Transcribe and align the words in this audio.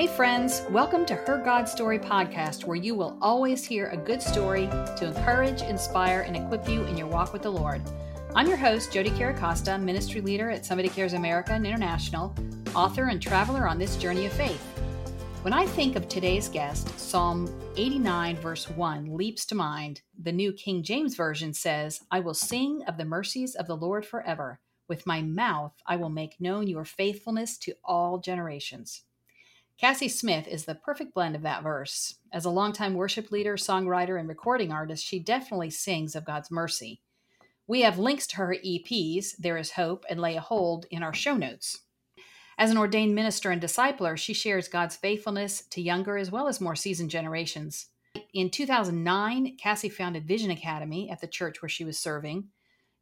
Hey, 0.00 0.06
friends, 0.06 0.62
welcome 0.70 1.04
to 1.04 1.14
Her 1.14 1.36
God 1.36 1.68
Story 1.68 1.98
podcast, 1.98 2.64
where 2.64 2.74
you 2.74 2.94
will 2.94 3.18
always 3.20 3.66
hear 3.66 3.88
a 3.88 3.98
good 3.98 4.22
story 4.22 4.66
to 4.66 5.12
encourage, 5.14 5.60
inspire, 5.60 6.22
and 6.22 6.34
equip 6.34 6.66
you 6.66 6.84
in 6.84 6.96
your 6.96 7.06
walk 7.06 7.34
with 7.34 7.42
the 7.42 7.52
Lord. 7.52 7.82
I'm 8.34 8.48
your 8.48 8.56
host, 8.56 8.92
Jodie 8.92 9.10
Chiricosta, 9.10 9.78
ministry 9.78 10.22
leader 10.22 10.48
at 10.48 10.64
Somebody 10.64 10.88
Cares 10.88 11.12
America 11.12 11.52
and 11.52 11.66
International, 11.66 12.34
author 12.74 13.08
and 13.08 13.20
traveler 13.20 13.68
on 13.68 13.78
this 13.78 13.96
journey 13.96 14.24
of 14.24 14.32
faith. 14.32 14.62
When 15.42 15.52
I 15.52 15.66
think 15.66 15.96
of 15.96 16.08
today's 16.08 16.48
guest, 16.48 16.98
Psalm 16.98 17.54
89, 17.76 18.36
verse 18.36 18.70
1 18.70 19.14
leaps 19.14 19.44
to 19.44 19.54
mind. 19.54 20.00
The 20.18 20.32
New 20.32 20.54
King 20.54 20.82
James 20.82 21.14
Version 21.14 21.52
says, 21.52 22.00
I 22.10 22.20
will 22.20 22.32
sing 22.32 22.82
of 22.88 22.96
the 22.96 23.04
mercies 23.04 23.54
of 23.54 23.66
the 23.66 23.76
Lord 23.76 24.06
forever. 24.06 24.60
With 24.88 25.06
my 25.06 25.20
mouth, 25.20 25.74
I 25.86 25.96
will 25.96 26.08
make 26.08 26.40
known 26.40 26.68
your 26.68 26.86
faithfulness 26.86 27.58
to 27.58 27.74
all 27.84 28.18
generations. 28.18 29.02
Cassy 29.80 30.08
Smith 30.08 30.46
is 30.46 30.66
the 30.66 30.74
perfect 30.74 31.14
blend 31.14 31.34
of 31.34 31.40
that 31.40 31.62
verse. 31.62 32.16
As 32.34 32.44
a 32.44 32.50
longtime 32.50 32.92
worship 32.92 33.32
leader, 33.32 33.54
songwriter, 33.54 34.20
and 34.20 34.28
recording 34.28 34.70
artist, 34.70 35.02
she 35.02 35.18
definitely 35.18 35.70
sings 35.70 36.14
of 36.14 36.26
God's 36.26 36.50
mercy. 36.50 37.00
We 37.66 37.80
have 37.80 37.98
links 37.98 38.26
to 38.26 38.36
her 38.36 38.54
EPs, 38.62 39.38
There 39.38 39.56
Is 39.56 39.70
Hope 39.70 40.04
and 40.10 40.20
Lay 40.20 40.36
a 40.36 40.40
Hold, 40.42 40.84
in 40.90 41.02
our 41.02 41.14
show 41.14 41.34
notes. 41.34 41.78
As 42.58 42.70
an 42.70 42.76
ordained 42.76 43.14
minister 43.14 43.50
and 43.50 43.62
discipler, 43.62 44.18
she 44.18 44.34
shares 44.34 44.68
God's 44.68 44.96
faithfulness 44.96 45.62
to 45.70 45.80
younger 45.80 46.18
as 46.18 46.30
well 46.30 46.46
as 46.46 46.60
more 46.60 46.76
seasoned 46.76 47.08
generations. 47.08 47.86
In 48.34 48.50
2009, 48.50 49.56
Cassy 49.56 49.88
founded 49.88 50.28
Vision 50.28 50.50
Academy 50.50 51.08
at 51.08 51.22
the 51.22 51.26
church 51.26 51.62
where 51.62 51.70
she 51.70 51.86
was 51.86 51.98
serving, 51.98 52.48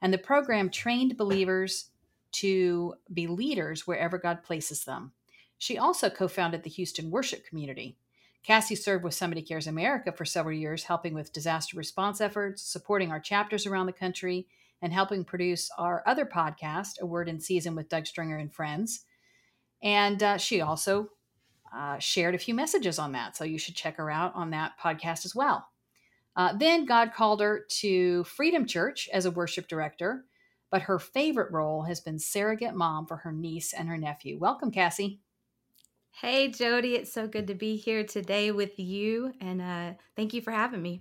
and 0.01 0.15
the 0.15 0.19
program 0.19 0.71
trained 0.71 1.17
believers 1.17 1.91
to 2.31 2.95
be 3.13 3.27
leaders 3.27 3.85
wherever 3.85 4.17
God 4.17 4.45
places 4.45 4.85
them. 4.85 5.11
She 5.59 5.77
also 5.77 6.09
co 6.09 6.29
founded 6.29 6.63
the 6.63 6.71
Houston 6.71 7.11
Worship 7.11 7.45
Community. 7.47 7.99
Cassy 8.45 8.77
served 8.77 9.05
with 9.05 9.15
Somebody 9.15 9.43
Cares 9.43 9.67
America 9.67 10.13
for 10.13 10.25
several 10.25 10.57
years, 10.57 10.85
helping 10.85 11.13
with 11.13 11.33
disaster 11.33 11.77
response 11.77 12.21
efforts, 12.21 12.63
supporting 12.63 13.11
our 13.11 13.21
chapters 13.21 13.67
around 13.67 13.87
the 13.87 13.93
country, 13.93 14.47
and 14.81 14.93
helping 14.93 15.25
produce 15.25 15.71
our 15.77 16.03
other 16.07 16.25
podcast, 16.25 17.01
A 17.01 17.07
Word 17.07 17.29
in 17.29 17.41
Season 17.41 17.75
with 17.75 17.89
Doug 17.89 18.07
Stringer 18.07 18.39
and 18.39 18.53
Friends. 18.53 19.05
And 19.83 20.23
uh, 20.23 20.39
she 20.39 20.61
also 20.61 21.11
uh, 21.75 21.99
shared 21.99 22.35
a 22.35 22.39
few 22.39 22.55
messages 22.55 22.99
on 22.99 23.13
that. 23.13 23.37
So 23.37 23.45
you 23.45 23.59
should 23.59 23.75
check 23.75 23.97
her 23.97 24.11
out 24.11 24.35
on 24.35 24.51
that 24.51 24.73
podcast 24.81 25.25
as 25.25 25.35
well. 25.35 25.67
Uh, 26.37 26.53
then 26.57 26.87
God 26.87 27.13
called 27.13 27.41
her 27.41 27.67
to 27.81 28.23
Freedom 28.25 28.65
Church 28.65 29.09
as 29.13 29.27
a 29.27 29.31
worship 29.31 29.67
director, 29.67 30.25
but 30.71 30.83
her 30.83 31.01
favorite 31.01 31.53
role 31.53 31.83
has 31.83 32.01
been 32.01 32.21
surrogate 32.21 32.75
mom 32.75 33.07
for 33.07 33.17
her 33.17 33.33
niece 33.33 33.73
and 33.73 33.89
her 33.89 33.99
nephew. 33.99 34.39
Welcome, 34.39 34.71
Cassy. 34.71 35.21
Hey, 36.21 36.49
Jodie. 36.49 36.97
It's 36.97 37.13
so 37.13 37.29
good 37.29 37.47
to 37.47 37.55
be 37.55 37.77
here 37.77 38.03
today 38.03 38.51
with 38.51 38.77
you. 38.81 39.33
And 39.41 39.63
uh, 39.63 39.93
thank 40.17 40.35
you 40.35 40.43
for 40.43 40.51
having 40.51 40.83
me. 40.83 41.01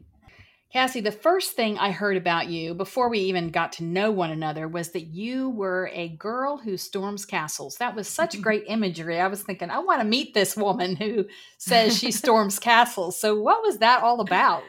Cassy, 0.72 1.02
the 1.02 1.12
first 1.12 1.54
thing 1.54 1.76
I 1.80 1.90
heard 1.90 2.18
about 2.18 2.50
you 2.50 2.76
before 2.76 3.10
we 3.10 3.18
even 3.22 3.50
got 3.50 3.72
to 3.74 3.84
know 3.84 4.12
one 4.12 4.30
another 4.30 4.68
was 4.68 4.92
that 4.92 5.08
you 5.08 5.50
were 5.50 5.90
a 5.92 6.10
girl 6.10 6.58
who 6.58 6.78
storms 6.78 7.26
castles. 7.26 7.78
That 7.78 7.96
was 7.96 8.08
such 8.08 8.40
great 8.44 8.66
imagery. 8.68 9.20
I 9.20 9.26
was 9.26 9.42
thinking, 9.42 9.72
I 9.72 9.80
want 9.80 10.02
to 10.02 10.08
meet 10.08 10.36
this 10.36 10.56
woman 10.56 10.96
who 10.96 11.26
says 11.58 11.98
she 11.98 12.12
storms 12.12 12.60
castles. 12.60 13.20
So, 13.20 13.40
what 13.40 13.64
was 13.64 13.80
that 13.80 14.04
all 14.04 14.22
about? 14.22 14.62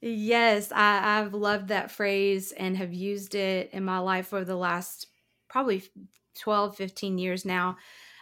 Yes, 0.00 0.72
I, 0.72 1.20
I've 1.20 1.32
loved 1.32 1.68
that 1.68 1.92
phrase 1.92 2.50
and 2.50 2.76
have 2.76 2.92
used 2.92 3.36
it 3.36 3.70
in 3.72 3.84
my 3.84 3.98
life 3.98 4.34
over 4.34 4.44
the 4.44 4.56
last 4.56 5.06
probably 5.48 5.84
12, 6.40 6.76
15 6.76 7.18
years 7.18 7.44
now. 7.44 7.76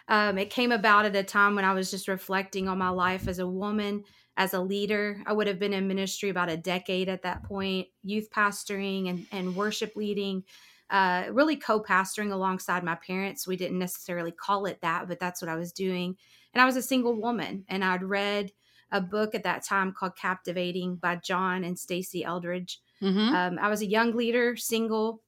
Um, 0.07 0.37
it 0.37 0.49
came 0.49 0.71
about 0.71 1.05
at 1.05 1.15
a 1.15 1.23
time 1.23 1.55
when 1.55 1.65
I 1.65 1.73
was 1.73 1.89
just 1.89 2.07
reflecting 2.07 2.67
on 2.67 2.77
my 2.77 2.89
life 2.89 3.27
as 3.27 3.39
a 3.39 3.47
woman, 3.47 4.03
as 4.35 4.53
a 4.53 4.59
leader. 4.59 5.21
I 5.25 5.33
would 5.33 5.47
have 5.47 5.59
been 5.59 5.73
in 5.73 5.87
ministry 5.87 6.29
about 6.29 6.49
a 6.49 6.57
decade 6.57 7.09
at 7.09 7.23
that 7.23 7.43
point, 7.43 7.87
youth 8.03 8.29
pastoring 8.29 9.09
and, 9.09 9.25
and 9.31 9.55
worship 9.55 9.95
leading, 9.95 10.43
uh, 10.89 11.25
really 11.31 11.55
co 11.55 11.81
pastoring 11.81 12.31
alongside 12.31 12.83
my 12.83 12.95
parents. 12.95 13.47
We 13.47 13.55
didn't 13.55 13.79
necessarily 13.79 14.31
call 14.31 14.65
it 14.65 14.81
that, 14.81 15.07
but 15.07 15.19
that's 15.19 15.41
what 15.41 15.49
I 15.49 15.55
was 15.55 15.71
doing. 15.71 16.17
And 16.53 16.61
I 16.61 16.65
was 16.65 16.75
a 16.75 16.81
single 16.81 17.19
woman, 17.19 17.65
and 17.67 17.83
I'd 17.83 18.03
read 18.03 18.51
a 18.91 19.01
book 19.01 19.33
at 19.33 19.43
that 19.43 19.63
time 19.63 19.91
called 19.91 20.15
Captivating 20.15 20.97
by 20.97 21.15
John 21.15 21.63
and 21.63 21.75
Stasi 21.75 22.23
Eldredge. 22.23 22.79
Mm-hmm. 23.01 23.35
Um, 23.35 23.59
I 23.59 23.69
was 23.69 23.81
a 23.81 23.87
young 23.87 24.15
leader, 24.15 24.55
single, 24.55 25.23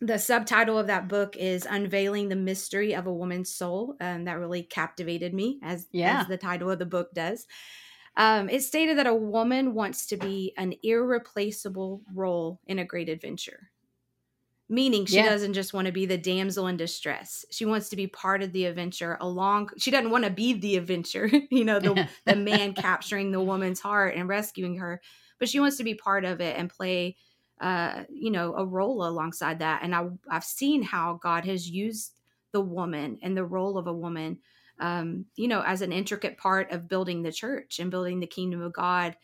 the 0.00 0.18
subtitle 0.18 0.78
of 0.78 0.88
that 0.88 1.08
book 1.08 1.36
is 1.36 1.66
unveiling 1.68 2.28
the 2.28 2.36
mystery 2.36 2.94
of 2.94 3.06
a 3.06 3.12
woman's 3.12 3.52
soul 3.52 3.96
and 4.00 4.26
that 4.26 4.38
really 4.38 4.62
captivated 4.62 5.32
me 5.32 5.58
as, 5.62 5.86
yeah. 5.92 6.20
as 6.20 6.28
the 6.28 6.36
title 6.36 6.70
of 6.70 6.78
the 6.78 6.86
book 6.86 7.12
does 7.14 7.46
um, 8.18 8.48
it 8.48 8.62
stated 8.62 8.96
that 8.96 9.06
a 9.06 9.14
woman 9.14 9.74
wants 9.74 10.06
to 10.06 10.16
be 10.16 10.54
an 10.56 10.74
irreplaceable 10.82 12.02
role 12.14 12.60
in 12.66 12.78
a 12.78 12.84
great 12.84 13.08
adventure 13.08 13.70
meaning 14.68 15.06
she 15.06 15.16
yeah. 15.16 15.28
doesn't 15.28 15.54
just 15.54 15.72
want 15.72 15.86
to 15.86 15.92
be 15.92 16.06
the 16.06 16.18
damsel 16.18 16.66
in 16.66 16.76
distress 16.76 17.44
she 17.50 17.64
wants 17.64 17.88
to 17.88 17.96
be 17.96 18.06
part 18.06 18.42
of 18.42 18.52
the 18.52 18.66
adventure 18.66 19.16
along 19.20 19.70
she 19.78 19.90
doesn't 19.90 20.10
want 20.10 20.24
to 20.24 20.30
be 20.30 20.52
the 20.52 20.76
adventure 20.76 21.30
you 21.50 21.64
know 21.64 21.78
the, 21.80 22.08
the 22.26 22.36
man 22.36 22.74
capturing 22.74 23.30
the 23.30 23.40
woman's 23.40 23.80
heart 23.80 24.14
and 24.16 24.28
rescuing 24.28 24.76
her 24.76 25.00
but 25.38 25.48
she 25.48 25.60
wants 25.60 25.76
to 25.76 25.84
be 25.84 25.94
part 25.94 26.24
of 26.24 26.40
it 26.40 26.56
and 26.58 26.68
play 26.68 27.16
uh, 27.60 28.04
you 28.10 28.30
know, 28.30 28.54
a 28.54 28.64
role 28.64 29.06
alongside 29.06 29.60
that. 29.60 29.82
And 29.82 29.94
I, 29.94 30.08
I've 30.30 30.44
seen 30.44 30.82
how 30.82 31.18
God 31.22 31.44
has 31.46 31.68
used 31.68 32.12
the 32.52 32.60
woman 32.60 33.18
and 33.22 33.36
the 33.36 33.44
role 33.44 33.78
of 33.78 33.86
a 33.86 33.92
woman, 33.92 34.38
um, 34.78 35.26
you 35.36 35.48
know, 35.48 35.62
as 35.62 35.82
an 35.82 35.92
intricate 35.92 36.36
part 36.36 36.70
of 36.70 36.88
building 36.88 37.22
the 37.22 37.32
church 37.32 37.78
and 37.78 37.90
building 37.90 38.20
the 38.20 38.26
kingdom 38.26 38.60
of 38.60 38.72
God. 38.72 39.16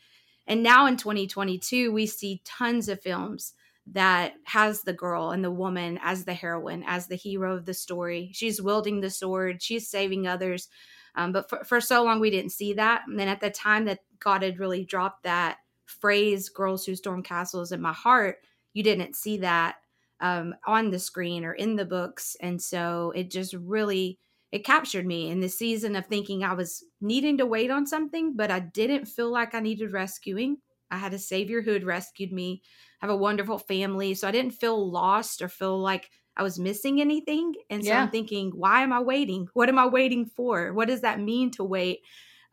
And 0.46 0.62
now 0.62 0.86
in 0.86 0.96
2022, 0.96 1.92
we 1.92 2.06
see 2.06 2.42
tons 2.44 2.88
of 2.88 3.00
films 3.00 3.54
that 3.86 4.34
has 4.44 4.82
the 4.82 4.92
girl 4.92 5.30
and 5.30 5.44
the 5.44 5.50
woman 5.50 5.98
as 6.02 6.24
the 6.24 6.34
heroine, 6.34 6.84
as 6.86 7.06
the 7.06 7.16
hero 7.16 7.56
of 7.56 7.66
the 7.66 7.74
story. 7.74 8.30
She's 8.32 8.62
wielding 8.62 9.00
the 9.00 9.10
sword, 9.10 9.62
she's 9.62 9.88
saving 9.88 10.26
others. 10.26 10.68
Um, 11.14 11.32
but 11.32 11.50
for, 11.50 11.62
for 11.64 11.80
so 11.80 12.04
long, 12.04 12.20
we 12.20 12.30
didn't 12.30 12.52
see 12.52 12.72
that. 12.74 13.02
And 13.06 13.18
then 13.18 13.28
at 13.28 13.40
the 13.40 13.50
time 13.50 13.84
that 13.86 14.00
God 14.18 14.42
had 14.42 14.58
really 14.58 14.84
dropped 14.84 15.24
that 15.24 15.58
phrase 15.86 16.48
girls 16.48 16.84
who 16.84 16.94
storm 16.94 17.22
castles 17.22 17.72
in 17.72 17.80
my 17.80 17.92
heart 17.92 18.38
you 18.72 18.82
didn't 18.82 19.16
see 19.16 19.38
that 19.38 19.76
um, 20.20 20.54
on 20.66 20.90
the 20.90 20.98
screen 20.98 21.44
or 21.44 21.52
in 21.52 21.76
the 21.76 21.84
books 21.84 22.36
and 22.40 22.60
so 22.60 23.12
it 23.14 23.30
just 23.30 23.54
really 23.54 24.18
it 24.52 24.64
captured 24.64 25.06
me 25.06 25.30
in 25.30 25.40
the 25.40 25.48
season 25.48 25.96
of 25.96 26.06
thinking 26.06 26.44
i 26.44 26.52
was 26.52 26.84
needing 27.00 27.36
to 27.38 27.46
wait 27.46 27.70
on 27.70 27.86
something 27.86 28.34
but 28.36 28.50
i 28.50 28.60
didn't 28.60 29.06
feel 29.06 29.30
like 29.30 29.54
i 29.54 29.60
needed 29.60 29.92
rescuing. 29.92 30.58
I 30.90 30.98
had 30.98 31.14
a 31.14 31.18
savior 31.18 31.62
who 31.62 31.72
had 31.72 31.84
rescued 31.84 32.32
me. 32.32 32.60
I 33.00 33.06
have 33.06 33.14
a 33.14 33.16
wonderful 33.16 33.58
family 33.58 34.14
so 34.14 34.28
i 34.28 34.30
didn't 34.30 34.52
feel 34.52 34.90
lost 34.90 35.42
or 35.42 35.48
feel 35.48 35.78
like 35.78 36.10
i 36.36 36.42
was 36.42 36.58
missing 36.58 37.00
anything 37.00 37.54
and 37.68 37.82
so 37.82 37.90
yeah. 37.90 38.02
i'm 38.02 38.10
thinking 38.10 38.50
why 38.50 38.82
am 38.82 38.92
i 38.92 39.00
waiting? 39.00 39.48
What 39.54 39.68
am 39.68 39.78
i 39.78 39.86
waiting 39.86 40.26
for? 40.26 40.72
What 40.72 40.88
does 40.88 41.00
that 41.00 41.20
mean 41.20 41.50
to 41.52 41.64
wait? 41.64 42.00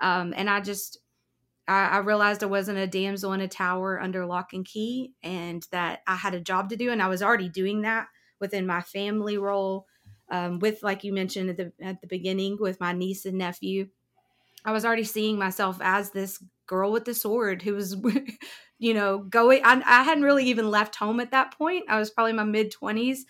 Um, 0.01 0.33
and 0.35 0.49
i 0.49 0.59
just 0.59 0.97
I, 1.69 1.87
I 1.87 1.97
realized 1.99 2.43
I 2.43 2.47
wasn't 2.47 2.79
a 2.79 2.87
damsel 2.87 3.33
in 3.33 3.41
a 3.41 3.47
tower 3.47 4.01
under 4.01 4.25
lock 4.25 4.53
and 4.53 4.65
key, 4.65 5.13
and 5.21 5.65
that 5.71 6.01
I 6.07 6.15
had 6.15 6.33
a 6.33 6.41
job 6.41 6.69
to 6.69 6.75
do, 6.75 6.89
and 6.89 7.01
I 7.01 7.07
was 7.07 7.21
already 7.21 7.47
doing 7.47 7.81
that 7.83 8.07
within 8.39 8.65
my 8.65 8.81
family 8.81 9.37
role. 9.37 9.85
Um, 10.31 10.59
with 10.59 10.83
like 10.83 11.03
you 11.03 11.11
mentioned 11.13 11.49
at 11.49 11.57
the 11.57 11.71
at 11.81 12.01
the 12.01 12.07
beginning 12.07 12.57
with 12.59 12.79
my 12.79 12.91
niece 12.93 13.25
and 13.25 13.39
nephew 13.39 13.87
i 14.63 14.71
was 14.71 14.85
already 14.85 15.03
seeing 15.03 15.39
myself 15.39 15.79
as 15.81 16.11
this 16.11 16.37
girl 16.67 16.91
with 16.91 17.05
the 17.05 17.15
sword 17.15 17.63
who 17.63 17.73
was 17.73 17.97
you 18.77 18.93
know 18.93 19.17
going 19.17 19.61
I, 19.63 19.81
I 19.83 20.03
hadn't 20.03 20.23
really 20.23 20.45
even 20.45 20.69
left 20.69 20.95
home 20.95 21.19
at 21.19 21.31
that 21.31 21.57
point 21.57 21.85
i 21.89 21.97
was 21.97 22.11
probably 22.11 22.33
my 22.33 22.43
mid 22.43 22.71
20s 22.71 23.21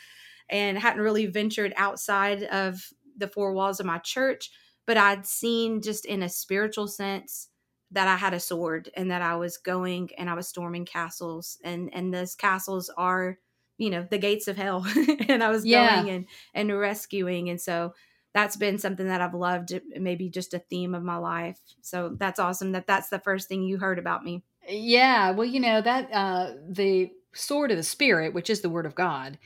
and 0.49 0.77
hadn't 0.77 1.01
really 1.01 1.25
ventured 1.25 1.73
outside 1.77 2.43
of 2.43 2.85
the 3.15 3.29
four 3.29 3.53
walls 3.53 3.79
of 3.79 3.85
my 3.85 3.99
church 3.99 4.51
but 4.85 4.97
i'd 4.97 5.25
seen 5.25 5.81
just 5.81 6.05
in 6.05 6.21
a 6.21 6.27
spiritual 6.27 6.87
sense 6.89 7.47
that 7.91 8.07
I 8.07 8.15
had 8.15 8.33
a 8.33 8.39
sword 8.39 8.89
and 8.95 9.11
that 9.11 9.21
I 9.21 9.35
was 9.35 9.57
going 9.57 10.09
and 10.17 10.29
I 10.29 10.33
was 10.33 10.47
storming 10.47 10.85
castles 10.85 11.57
and 11.63 11.89
and 11.93 12.13
those 12.13 12.35
castles 12.35 12.89
are 12.95 13.37
you 13.77 13.89
know 13.89 14.05
the 14.09 14.17
gates 14.17 14.47
of 14.47 14.57
hell 14.57 14.85
and 15.27 15.43
I 15.43 15.49
was 15.49 15.65
yeah. 15.65 16.03
going 16.03 16.09
and 16.13 16.25
and 16.53 16.79
rescuing. 16.79 17.49
And 17.49 17.59
so 17.59 17.93
that's 18.33 18.57
been 18.57 18.77
something 18.77 19.07
that 19.07 19.21
I've 19.21 19.33
loved 19.33 19.79
maybe 19.97 20.29
just 20.29 20.53
a 20.53 20.59
theme 20.59 20.93
of 20.93 21.03
my 21.03 21.17
life. 21.17 21.59
So 21.81 22.15
that's 22.17 22.39
awesome 22.39 22.73
that 22.73 22.87
that's 22.87 23.09
the 23.09 23.19
first 23.19 23.47
thing 23.47 23.63
you 23.63 23.77
heard 23.77 23.99
about 23.99 24.23
me. 24.23 24.43
Yeah 24.67 25.31
well 25.31 25.47
you 25.47 25.59
know 25.59 25.81
that 25.81 26.09
uh 26.13 26.51
the 26.67 27.11
sword 27.33 27.71
of 27.71 27.77
the 27.77 27.83
spirit 27.83 28.33
which 28.33 28.49
is 28.49 28.61
the 28.61 28.69
word 28.69 28.85
of 28.85 28.95
God 28.95 29.37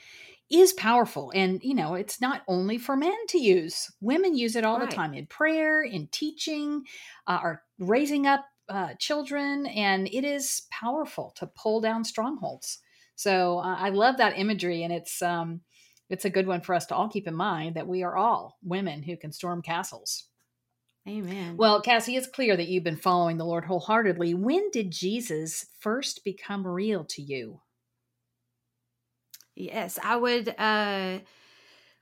is 0.51 0.73
powerful 0.73 1.31
and 1.33 1.61
you 1.63 1.73
know 1.73 1.95
it's 1.95 2.21
not 2.21 2.41
only 2.47 2.77
for 2.77 2.95
men 2.95 3.15
to 3.27 3.37
use 3.37 3.91
women 4.01 4.35
use 4.35 4.55
it 4.55 4.63
all 4.63 4.79
right. 4.79 4.89
the 4.89 4.95
time 4.95 5.13
in 5.13 5.25
prayer 5.25 5.83
in 5.83 6.07
teaching 6.11 6.83
uh, 7.27 7.39
or 7.41 7.63
raising 7.79 8.27
up 8.27 8.45
uh, 8.69 8.93
children 8.99 9.65
and 9.67 10.07
it 10.07 10.23
is 10.23 10.63
powerful 10.71 11.33
to 11.35 11.47
pull 11.47 11.81
down 11.81 12.03
strongholds 12.03 12.79
so 13.15 13.59
uh, 13.59 13.75
i 13.79 13.89
love 13.89 14.17
that 14.17 14.37
imagery 14.37 14.83
and 14.83 14.93
it's 14.93 15.21
um 15.21 15.61
it's 16.09 16.25
a 16.25 16.29
good 16.29 16.45
one 16.45 16.61
for 16.61 16.75
us 16.75 16.85
to 16.85 16.95
all 16.95 17.09
keep 17.09 17.27
in 17.27 17.33
mind 17.33 17.75
that 17.75 17.87
we 17.87 18.03
are 18.03 18.15
all 18.15 18.57
women 18.63 19.01
who 19.01 19.17
can 19.17 19.31
storm 19.31 19.61
castles 19.61 20.25
Amen. 21.05 21.57
Well, 21.57 21.81
Cassy, 21.81 22.15
it's 22.15 22.27
clear 22.27 22.55
that 22.55 22.69
you've 22.69 22.85
been 22.85 22.95
following 22.95 23.37
the 23.37 23.45
Lord 23.45 23.65
wholeheartedly. 23.65 24.35
When 24.35 24.69
did 24.71 24.89
Jesus 24.89 25.65
first 25.79 26.23
become 26.23 26.65
real 26.65 27.03
to 27.05 27.21
you? 27.21 27.59
Yes, 29.55 29.99
I 30.03 30.15
would 30.15 30.53
uh 30.57 31.19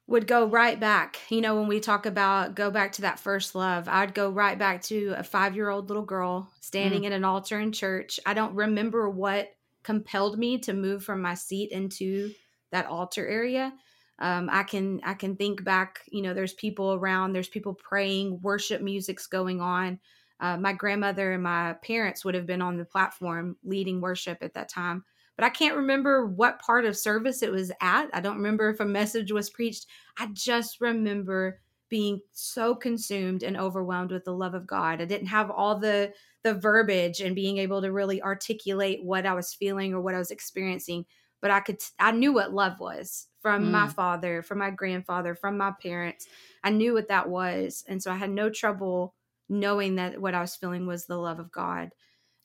would 0.08 0.28
go 0.28 0.46
right 0.46 0.80
back. 0.80 1.20
You 1.30 1.42
know, 1.42 1.56
when 1.56 1.68
we 1.68 1.80
talk 1.80 2.06
about 2.06 2.56
go 2.56 2.72
back 2.72 2.94
to 2.94 3.02
that 3.04 3.20
first 3.20 3.56
love, 3.56 3.88
I'd 3.88 4.14
go 4.14 4.30
right 4.30 4.58
back 4.58 4.82
to 4.84 5.14
a 5.18 5.24
5-year-old 5.24 5.90
little 5.90 6.04
girl 6.04 6.52
standing 6.60 7.04
mm. 7.04 7.06
in 7.06 7.14
an 7.14 7.24
altar 7.24 7.60
in 7.60 7.72
church. 7.72 8.20
I 8.26 8.34
don't 8.34 8.56
remember 8.56 9.10
what 9.10 9.50
compelled 9.84 10.38
me 10.38 10.58
to 10.60 10.74
move 10.74 11.04
from 11.04 11.22
my 11.22 11.34
seat 11.34 11.72
into 11.72 12.32
that 12.72 12.86
altar 12.86 13.28
area. 13.28 13.74
Um, 14.20 14.50
I 14.52 14.64
can 14.64 15.02
I 15.04 15.14
can 15.14 15.36
think 15.36 15.64
back. 15.64 16.02
You 16.12 16.22
know, 16.22 16.34
there's 16.34 16.54
people 16.54 16.94
around. 16.94 17.34
There's 17.34 17.50
people 17.50 17.74
praying. 17.74 18.40
Worship 18.42 18.82
music's 18.82 19.28
going 19.28 19.62
on. 19.62 20.00
Uh, 20.40 20.58
my 20.58 20.74
grandmother 20.74 21.34
and 21.34 21.44
my 21.44 21.74
parents 21.84 22.26
would 22.26 22.36
have 22.36 22.48
been 22.48 22.62
on 22.62 22.78
the 22.78 22.86
platform 22.86 23.58
leading 23.64 24.02
worship 24.02 24.40
at 24.42 24.56
that 24.56 24.70
time 24.70 25.04
but 25.36 25.46
I 25.46 25.50
can't 25.50 25.76
remember 25.76 26.26
what 26.26 26.62
part 26.62 26.86
of 26.86 26.98
service 26.98 27.42
it 27.42 27.52
was 27.52 27.72
at. 27.82 28.10
I 28.14 28.22
don't 28.22 28.38
remember 28.38 28.70
if 28.70 28.80
a 28.80 28.86
message 28.86 29.32
was 29.32 29.50
preached. 29.50 29.88
I 30.18 30.28
just 30.34 30.82
remember 30.82 31.60
being 31.90 32.22
so 32.32 32.74
consumed 32.74 33.44
and 33.44 33.58
overwhelmed 33.58 34.12
with 34.12 34.24
the 34.24 34.34
love 34.34 34.54
of 34.54 34.66
God. 34.66 35.02
I 35.02 35.06
didn't 35.06 35.28
have 35.28 35.52
all 35.52 35.78
the 35.78 36.14
the 36.44 36.54
verbiage 36.56 37.20
and 37.20 37.36
being 37.36 37.58
able 37.60 37.82
to 37.82 37.92
really 37.92 38.22
articulate 38.22 39.04
what 39.04 39.28
I 39.28 39.34
was 39.34 39.54
feeling 39.54 39.94
or 39.94 40.02
what 40.02 40.16
I 40.16 40.18
was 40.18 40.32
experiencing, 40.32 41.06
but 41.42 41.52
I 41.52 41.60
could 41.60 41.82
I 42.00 42.12
knew 42.12 42.34
what 42.34 42.54
love 42.54 42.80
was 42.80 43.28
from 43.42 43.66
mm. 43.66 43.72
my 43.72 43.88
father, 43.88 44.42
from 44.42 44.60
my 44.60 44.72
grandfather, 44.72 45.36
from 45.36 45.58
my 45.58 45.74
parents. 45.82 46.28
I 46.64 46.72
knew 46.72 46.94
what 46.94 47.10
that 47.10 47.30
was, 47.30 47.84
and 47.88 48.02
so 48.02 48.12
I 48.12 48.16
had 48.16 48.32
no 48.32 48.50
trouble 48.50 49.14
knowing 49.50 49.96
that 49.96 50.20
what 50.20 50.34
I 50.34 50.42
was 50.42 50.56
feeling 50.56 50.88
was 50.88 51.06
the 51.06 51.18
love 51.18 51.40
of 51.40 51.52
God. 51.52 51.90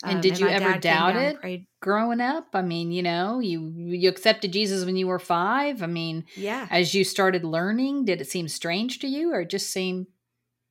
And 0.05 0.17
um, 0.17 0.21
did 0.21 0.33
and 0.33 0.41
you 0.41 0.49
ever 0.49 0.79
doubt 0.79 1.17
it 1.17 1.63
growing 1.81 2.21
up? 2.21 2.49
I 2.53 2.63
mean, 2.63 2.93
you 2.93 3.03
know, 3.03 3.41
you 3.41 3.73
you 3.75 4.09
accepted 4.09 4.53
Jesus 4.53 4.85
when 4.85 4.97
you 4.97 5.07
were 5.07 5.19
five. 5.19 5.83
I 5.83 5.87
mean, 5.87 6.27
yeah. 6.37 6.67
As 6.71 6.95
you 6.95 7.03
started 7.03 7.45
learning, 7.45 8.05
did 8.05 8.21
it 8.21 8.29
seem 8.29 8.49
strange 8.49 8.99
to 9.01 9.07
you, 9.07 9.33
or 9.33 9.45
just 9.45 9.71
seem 9.71 10.07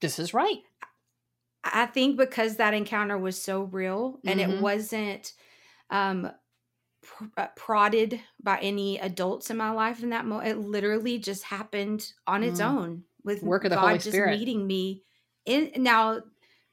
this 0.02 0.20
is 0.20 0.34
right? 0.34 0.60
I 1.64 1.88
think 1.88 2.18
because 2.18 2.58
that 2.58 2.76
encounter 2.76 3.18
was 3.18 3.42
so 3.42 3.64
real 3.64 4.20
and 4.24 4.40
mm-hmm. 4.40 4.52
it 4.52 4.62
wasn't 4.62 5.34
um, 5.90 6.32
pr- 7.02 7.24
uh, 7.38 7.48
prodded 7.56 8.20
by 8.42 8.60
any 8.60 9.00
adults 9.00 9.50
in 9.50 9.58
my 9.58 9.72
life 9.72 10.04
in 10.04 10.12
that 10.12 10.26
moment. 10.26 10.50
It 10.50 10.60
literally 10.60 11.18
just 11.18 11.44
happened 11.44 12.12
on 12.28 12.44
its 12.44 12.60
mm. 12.60 12.66
own 12.66 13.04
with 13.24 13.42
work 13.42 13.64
of 13.64 13.72
the 13.72 13.78
God 13.78 13.82
Holy 13.82 13.96
just 13.96 14.10
Spirit 14.10 14.38
meeting 14.38 14.68
me. 14.68 15.04
In 15.46 15.72
now, 15.78 16.22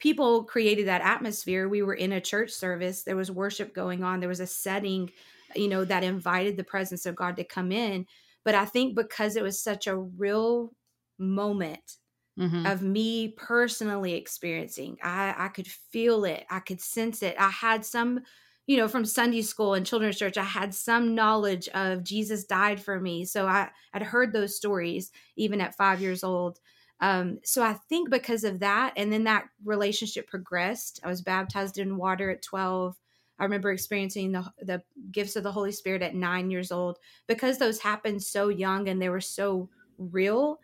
people 0.02 0.42
created 0.42 0.88
that 0.88 1.00
atmosphere. 1.00 1.68
We 1.68 1.82
were 1.82 1.94
in 1.94 2.10
a 2.10 2.20
church 2.20 2.50
service, 2.50 3.04
there 3.04 3.14
was 3.14 3.30
worship 3.30 3.72
going 3.72 4.02
on, 4.02 4.18
there 4.18 4.28
was 4.28 4.40
a 4.40 4.48
setting, 4.48 5.12
you 5.54 5.68
know, 5.68 5.84
that 5.84 6.02
invited 6.02 6.56
the 6.56 6.64
presence 6.64 7.06
of 7.06 7.14
God 7.14 7.36
to 7.36 7.44
come 7.44 7.70
in. 7.70 8.06
But 8.44 8.56
I 8.56 8.64
think 8.64 8.96
because 8.96 9.36
it 9.36 9.44
was 9.44 9.62
such 9.62 9.86
a 9.86 9.96
real 9.96 10.72
moment 11.20 11.98
mm-hmm. 12.36 12.66
of 12.66 12.82
me 12.82 13.28
personally 13.28 14.14
experiencing, 14.14 14.96
I, 15.04 15.36
I 15.38 15.48
could 15.48 15.68
feel 15.68 16.24
it, 16.24 16.46
I 16.50 16.58
could 16.58 16.80
sense 16.80 17.22
it. 17.22 17.36
I 17.38 17.50
had 17.50 17.84
some 17.84 18.22
you 18.68 18.76
know 18.76 18.86
from 18.86 19.04
sunday 19.04 19.42
school 19.42 19.74
and 19.74 19.84
children's 19.84 20.16
church 20.16 20.38
i 20.38 20.44
had 20.44 20.72
some 20.72 21.16
knowledge 21.16 21.68
of 21.74 22.04
jesus 22.04 22.44
died 22.44 22.80
for 22.80 23.00
me 23.00 23.24
so 23.24 23.44
i 23.44 23.68
had 23.92 24.04
heard 24.04 24.32
those 24.32 24.56
stories 24.56 25.10
even 25.36 25.60
at 25.60 25.74
five 25.74 26.00
years 26.00 26.22
old 26.22 26.60
um, 27.02 27.40
so 27.42 27.64
I 27.64 27.74
think 27.88 28.10
because 28.10 28.44
of 28.44 28.60
that, 28.60 28.94
and 28.96 29.12
then 29.12 29.24
that 29.24 29.48
relationship 29.64 30.28
progressed. 30.28 31.00
I 31.02 31.08
was 31.08 31.20
baptized 31.20 31.78
in 31.78 31.96
water 31.96 32.30
at 32.30 32.42
12. 32.42 32.96
I 33.40 33.42
remember 33.42 33.72
experiencing 33.72 34.30
the 34.30 34.44
the 34.62 34.82
gifts 35.10 35.34
of 35.34 35.42
the 35.42 35.50
Holy 35.50 35.72
Spirit 35.72 36.02
at 36.02 36.14
nine 36.14 36.48
years 36.48 36.70
old 36.70 36.98
because 37.26 37.58
those 37.58 37.80
happened 37.80 38.22
so 38.22 38.48
young 38.48 38.88
and 38.88 39.02
they 39.02 39.08
were 39.08 39.20
so 39.20 39.68
real. 39.98 40.60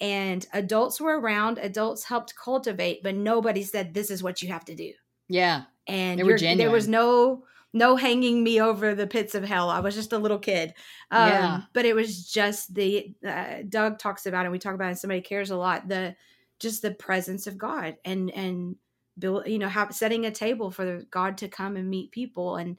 And 0.00 0.44
adults 0.54 0.98
were 0.98 1.20
around, 1.20 1.58
adults 1.58 2.04
helped 2.04 2.34
cultivate, 2.42 3.02
but 3.02 3.14
nobody 3.14 3.62
said 3.62 3.92
this 3.92 4.10
is 4.10 4.22
what 4.22 4.40
you 4.40 4.48
have 4.48 4.64
to 4.64 4.74
do. 4.74 4.92
Yeah. 5.28 5.64
And 5.86 6.18
there 6.18 6.70
was 6.70 6.88
no 6.88 7.44
no 7.72 7.96
hanging 7.96 8.42
me 8.42 8.60
over 8.60 8.94
the 8.94 9.06
pits 9.06 9.34
of 9.34 9.44
hell. 9.44 9.70
I 9.70 9.80
was 9.80 9.94
just 9.94 10.12
a 10.12 10.18
little 10.18 10.38
kid. 10.38 10.74
Um, 11.10 11.28
yeah. 11.28 11.60
But 11.72 11.86
it 11.86 11.94
was 11.94 12.30
just 12.30 12.74
the, 12.74 13.14
uh, 13.26 13.62
Doug 13.68 13.98
talks 13.98 14.26
about 14.26 14.44
and 14.44 14.52
We 14.52 14.58
talk 14.58 14.74
about 14.74 14.88
and 14.88 14.98
somebody 14.98 15.22
cares 15.22 15.50
a 15.50 15.56
lot. 15.56 15.88
The, 15.88 16.14
just 16.60 16.82
the 16.82 16.92
presence 16.92 17.46
of 17.46 17.58
God 17.58 17.96
and, 18.04 18.30
and 18.30 18.76
build, 19.18 19.46
you 19.46 19.58
know, 19.58 19.68
how 19.68 19.90
setting 19.90 20.26
a 20.26 20.30
table 20.30 20.70
for 20.70 21.02
God 21.10 21.38
to 21.38 21.48
come 21.48 21.76
and 21.76 21.88
meet 21.88 22.12
people. 22.12 22.56
And, 22.56 22.78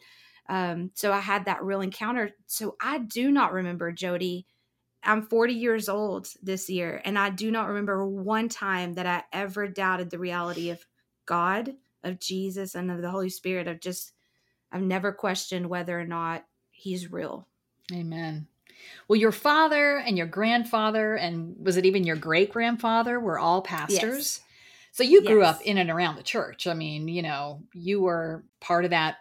um, 0.50 0.92
so 0.94 1.12
I 1.12 1.20
had 1.20 1.46
that 1.46 1.64
real 1.64 1.82
encounter. 1.82 2.32
So 2.48 2.76
I 2.82 3.00
do 3.00 3.32
not 3.32 3.54
remember 3.54 3.92
Jodie. 3.92 4.46
I'm 5.04 5.24
40 5.24 5.54
years 5.54 5.90
old 5.90 6.30
this 6.42 6.70
year, 6.70 7.02
and 7.04 7.20
I 7.20 7.30
do 7.30 7.52
not 7.52 7.68
remember 7.68 8.08
one 8.08 8.48
time 8.48 8.94
that 8.94 9.06
I 9.06 9.24
ever 9.34 9.68
doubted 9.68 10.10
the 10.10 10.20
reality 10.20 10.70
of 10.70 10.86
God, 11.26 11.74
of 12.04 12.20
Jesus, 12.20 12.74
and 12.74 12.90
of 12.90 13.02
the 13.02 13.12
Holy 13.12 13.30
Spirit, 13.30 13.68
of 13.68 13.82
just 13.82 14.14
I've 14.74 14.82
never 14.82 15.12
questioned 15.12 15.70
whether 15.70 15.98
or 15.98 16.06
not 16.06 16.46
he's 16.72 17.12
real. 17.12 17.48
Amen. 17.94 18.48
Well, 19.08 19.20
your 19.20 19.32
father 19.32 19.98
and 19.98 20.18
your 20.18 20.28
grandfather, 20.28 21.16
and 21.16 21.56
was 21.60 21.78
it 21.78 21.86
even 21.86 22.04
your 22.04 22.16
great 22.16 22.52
grandfather, 22.52 23.20
were 23.20 23.38
all 23.38 23.62
pastors. 23.62 24.02
Yes. 24.02 24.42
So 24.92 25.04
you 25.04 25.24
grew 25.24 25.42
yes. 25.42 25.56
up 25.56 25.62
in 25.62 25.78
and 25.78 25.90
around 25.90 26.16
the 26.16 26.24
church. 26.24 26.68
I 26.68 26.74
mean, 26.74 27.08
you 27.08 27.22
know, 27.22 27.62
you 27.74 28.02
were 28.02 28.44
part 28.60 28.84
of 28.84 28.92
that 28.92 29.18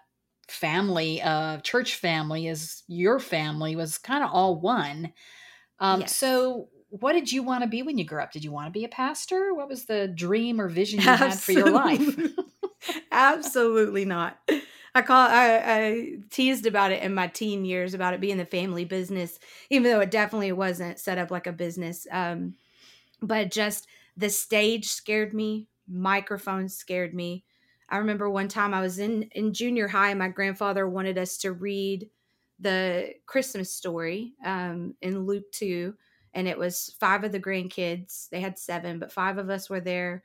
family, 0.49 1.23
of 1.23 1.63
church 1.63 1.97
family, 1.97 2.49
as 2.49 2.83
your 2.89 3.19
family 3.19 3.77
was 3.77 3.99
kind 3.99 4.25
of 4.25 4.31
all 4.33 4.61
one. 4.61 5.13
Um, 5.79 6.03
yes. 6.03 6.17
So, 6.17 6.69
what 6.89 7.15
did 7.15 7.33
you 7.33 7.43
want 7.43 7.63
to 7.63 7.69
be 7.69 7.83
when 7.83 7.97
you 7.97 8.05
grew 8.05 8.21
up? 8.21 8.33
Did 8.33 8.45
you 8.45 8.53
want 8.53 8.67
to 8.67 8.79
be 8.79 8.85
a 8.85 8.89
pastor? 8.89 9.55
What 9.55 9.69
was 9.69 9.87
the 9.87 10.09
dream 10.09 10.61
or 10.61 10.69
vision 10.69 11.01
you 11.01 11.09
Absolutely. 11.09 11.25
had 11.25 11.41
for 11.41 11.53
your 11.53 11.71
life? 11.71 12.33
Absolutely 13.13 14.05
not. 14.05 14.39
I 14.95 15.03
call 15.03 15.27
I, 15.29 15.63
I 15.65 16.17
teased 16.31 16.67
about 16.67 16.93
it 16.93 17.03
in 17.03 17.15
my 17.15 17.27
teen 17.27 17.65
years 17.65 17.95
about 17.95 18.15
it 18.15 18.21
being 18.21 18.37
the 18.37 18.45
family 18.45 18.85
business, 18.85 19.39
even 19.71 19.91
though 19.91 20.01
it 20.01 20.11
definitely 20.11 20.53
wasn't 20.53 20.99
set 20.99 21.19
up 21.19 21.31
like 21.31 21.47
a 21.47 21.53
business. 21.53 22.07
Um, 22.11 22.57
but 23.23 23.51
just 23.51 23.89
the 24.17 24.31
stage 24.31 24.89
scared 24.89 25.35
me, 25.35 25.69
microphones 25.89 26.75
scared 26.75 27.15
me. 27.15 27.45
I 27.89 27.99
remember 27.99 28.31
one 28.31 28.49
time 28.49 28.75
I 28.75 28.81
was 28.83 28.99
in 28.99 29.25
in 29.33 29.55
junior 29.55 29.89
high, 29.89 30.11
and 30.11 30.19
my 30.19 30.29
grandfather 30.29 30.89
wanted 30.89 31.19
us 31.19 31.39
to 31.39 31.53
read 31.53 32.11
the 32.59 33.15
Christmas 33.27 33.75
story 33.75 34.35
um, 34.45 34.95
in 35.03 35.27
Luke 35.27 35.51
two, 35.53 35.97
and 36.35 36.49
it 36.49 36.59
was 36.59 36.97
five 37.01 37.25
of 37.25 37.33
the 37.33 37.41
grandkids. 37.41 38.29
They 38.31 38.41
had 38.41 38.59
seven, 38.59 38.99
but 38.99 39.13
five 39.13 39.39
of 39.39 39.51
us 39.51 39.71
were 39.71 39.81
there 39.81 40.25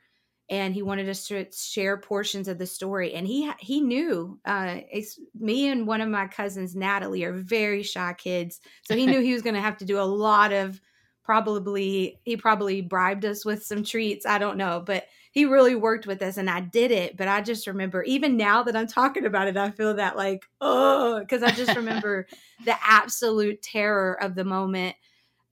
and 0.50 0.74
he 0.74 0.82
wanted 0.82 1.08
us 1.08 1.26
to 1.28 1.46
share 1.52 1.96
portions 1.96 2.48
of 2.48 2.58
the 2.58 2.66
story 2.66 3.14
and 3.14 3.26
he 3.26 3.50
he 3.58 3.80
knew 3.80 4.38
uh 4.44 4.78
it's 4.90 5.20
me 5.38 5.68
and 5.68 5.86
one 5.86 6.00
of 6.00 6.08
my 6.08 6.26
cousins 6.26 6.74
natalie 6.74 7.24
are 7.24 7.32
very 7.32 7.82
shy 7.82 8.14
kids 8.14 8.60
so 8.84 8.96
he 8.96 9.06
knew 9.06 9.20
he 9.20 9.32
was 9.32 9.42
going 9.42 9.54
to 9.54 9.60
have 9.60 9.76
to 9.76 9.84
do 9.84 9.98
a 9.98 10.02
lot 10.02 10.52
of 10.52 10.80
probably 11.22 12.18
he 12.24 12.36
probably 12.36 12.80
bribed 12.80 13.24
us 13.24 13.44
with 13.44 13.62
some 13.62 13.84
treats 13.84 14.24
i 14.24 14.38
don't 14.38 14.56
know 14.56 14.82
but 14.84 15.04
he 15.32 15.44
really 15.44 15.74
worked 15.74 16.06
with 16.06 16.22
us 16.22 16.38
and 16.38 16.48
i 16.48 16.60
did 16.60 16.90
it 16.90 17.16
but 17.16 17.28
i 17.28 17.40
just 17.42 17.66
remember 17.66 18.02
even 18.04 18.36
now 18.36 18.62
that 18.62 18.74
i'm 18.74 18.86
talking 18.86 19.26
about 19.26 19.46
it 19.46 19.56
i 19.56 19.70
feel 19.70 19.94
that 19.94 20.16
like 20.16 20.46
oh 20.62 21.20
because 21.20 21.42
i 21.42 21.50
just 21.50 21.76
remember 21.76 22.26
the 22.64 22.74
absolute 22.82 23.60
terror 23.60 24.20
of 24.22 24.34
the 24.34 24.44
moment 24.44 24.96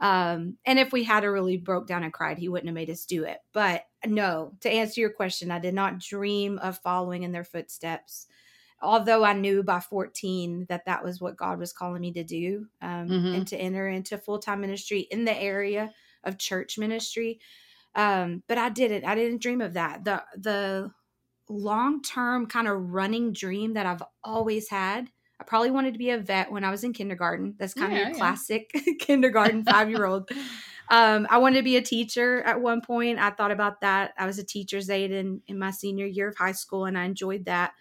um, 0.00 0.58
and 0.66 0.78
if 0.78 0.92
we 0.92 1.04
had 1.04 1.24
a 1.24 1.30
really 1.30 1.56
broke 1.56 1.86
down 1.86 2.02
and 2.02 2.12
cried, 2.12 2.38
he 2.38 2.48
wouldn't 2.48 2.68
have 2.68 2.74
made 2.74 2.90
us 2.90 3.06
do 3.06 3.24
it. 3.24 3.38
But 3.52 3.84
no, 4.04 4.52
to 4.60 4.70
answer 4.70 5.00
your 5.00 5.10
question, 5.10 5.50
I 5.50 5.58
did 5.58 5.74
not 5.74 5.98
dream 5.98 6.58
of 6.58 6.78
following 6.78 7.22
in 7.22 7.32
their 7.32 7.44
footsteps. 7.44 8.26
Although 8.82 9.24
I 9.24 9.32
knew 9.32 9.62
by 9.62 9.80
14 9.80 10.66
that 10.68 10.84
that 10.84 11.02
was 11.02 11.18
what 11.18 11.38
God 11.38 11.58
was 11.58 11.72
calling 11.72 12.02
me 12.02 12.12
to 12.12 12.24
do 12.24 12.66
um, 12.82 13.08
mm-hmm. 13.08 13.34
and 13.34 13.48
to 13.48 13.56
enter 13.56 13.88
into 13.88 14.18
full 14.18 14.38
time 14.38 14.60
ministry 14.60 15.00
in 15.10 15.24
the 15.24 15.36
area 15.36 15.92
of 16.24 16.36
church 16.36 16.76
ministry. 16.76 17.40
Um, 17.94 18.42
but 18.46 18.58
I 18.58 18.68
didn't. 18.68 19.06
I 19.06 19.14
didn't 19.14 19.40
dream 19.40 19.62
of 19.62 19.72
that. 19.72 20.04
The 20.04 20.22
the 20.36 20.92
long 21.48 22.02
term 22.02 22.46
kind 22.46 22.68
of 22.68 22.92
running 22.92 23.32
dream 23.32 23.72
that 23.74 23.86
I've 23.86 24.02
always 24.22 24.68
had 24.68 25.10
I 25.40 25.44
probably 25.44 25.70
wanted 25.70 25.92
to 25.92 25.98
be 25.98 26.10
a 26.10 26.18
vet 26.18 26.50
when 26.50 26.64
I 26.64 26.70
was 26.70 26.84
in 26.84 26.92
kindergarten. 26.92 27.54
That's 27.58 27.74
kind 27.74 27.92
yeah, 27.92 27.98
of 27.98 28.06
your 28.06 28.16
yeah. 28.16 28.18
classic 28.18 28.72
kindergarten 29.00 29.64
five 29.64 29.90
year 29.90 30.04
old. 30.06 30.30
Um, 30.88 31.26
I 31.30 31.38
wanted 31.38 31.56
to 31.56 31.64
be 31.64 31.76
a 31.76 31.82
teacher 31.82 32.42
at 32.42 32.60
one 32.60 32.80
point. 32.80 33.18
I 33.18 33.30
thought 33.30 33.50
about 33.50 33.80
that. 33.80 34.12
I 34.16 34.24
was 34.24 34.38
a 34.38 34.44
teacher's 34.44 34.88
aide 34.88 35.10
in, 35.10 35.42
in 35.48 35.58
my 35.58 35.72
senior 35.72 36.06
year 36.06 36.28
of 36.28 36.36
high 36.36 36.52
school, 36.52 36.84
and 36.84 36.96
I 36.96 37.06
enjoyed 37.06 37.46
that. 37.46 37.72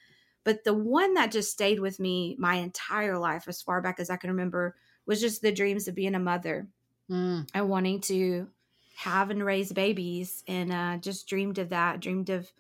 But 0.44 0.64
the 0.64 0.74
one 0.74 1.14
that 1.14 1.32
just 1.32 1.52
stayed 1.52 1.80
with 1.80 2.00
me 2.00 2.36
my 2.40 2.56
entire 2.56 3.20
life, 3.20 3.48
as 3.48 3.62
far 3.62 3.80
back 3.80 4.00
as 4.00 4.10
I 4.10 4.18
can 4.18 4.32
remember, 4.32 4.76
was 5.06 5.22
just 5.22 5.44
the 5.44 5.52
dreams 5.52 5.88
of 5.88 5.94
being 5.94 6.16
a 6.16 6.20
mother 6.20 6.68
mm. 7.10 7.48
and 7.54 7.70
wanting 7.70 8.02
to 8.02 8.48
have 8.96 9.30
and 9.30 9.44
raise 9.44 9.72
babies 9.72 10.44
and 10.48 10.72
uh, 10.72 10.98
just 10.98 11.28
dreamed 11.28 11.60
of 11.60 11.70
that 11.70 12.00
dreamed 12.00 12.30
of 12.30 12.52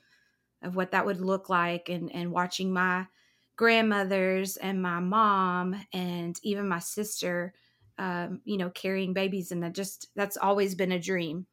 of 0.61 0.75
what 0.75 0.91
that 0.91 1.05
would 1.05 1.21
look 1.21 1.49
like 1.49 1.89
and 1.89 2.13
and 2.13 2.31
watching 2.31 2.73
my 2.73 3.05
grandmothers 3.55 4.57
and 4.57 4.81
my 4.81 4.99
mom 4.99 5.75
and 5.93 6.39
even 6.43 6.67
my 6.67 6.79
sister 6.79 7.53
um, 7.97 8.41
you 8.43 8.57
know 8.57 8.69
carrying 8.71 9.13
babies 9.13 9.51
and 9.51 9.63
that 9.63 9.73
just 9.73 10.07
that's 10.15 10.37
always 10.37 10.75
been 10.75 10.91
a 10.91 10.99
dream 10.99 11.45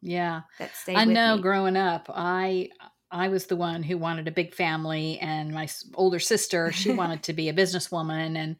yeah 0.00 0.42
that 0.58 0.74
stayed 0.76 0.96
i 0.96 1.04
know 1.04 1.36
me. 1.36 1.42
growing 1.42 1.76
up 1.76 2.08
i 2.14 2.68
i 3.10 3.28
was 3.28 3.46
the 3.46 3.56
one 3.56 3.82
who 3.82 3.98
wanted 3.98 4.28
a 4.28 4.32
big 4.32 4.54
family 4.54 5.18
and 5.18 5.52
my 5.52 5.68
older 5.94 6.20
sister 6.20 6.70
she 6.70 6.92
wanted 6.94 7.22
to 7.24 7.32
be 7.32 7.48
a 7.48 7.54
businesswoman 7.54 8.36
and 8.36 8.56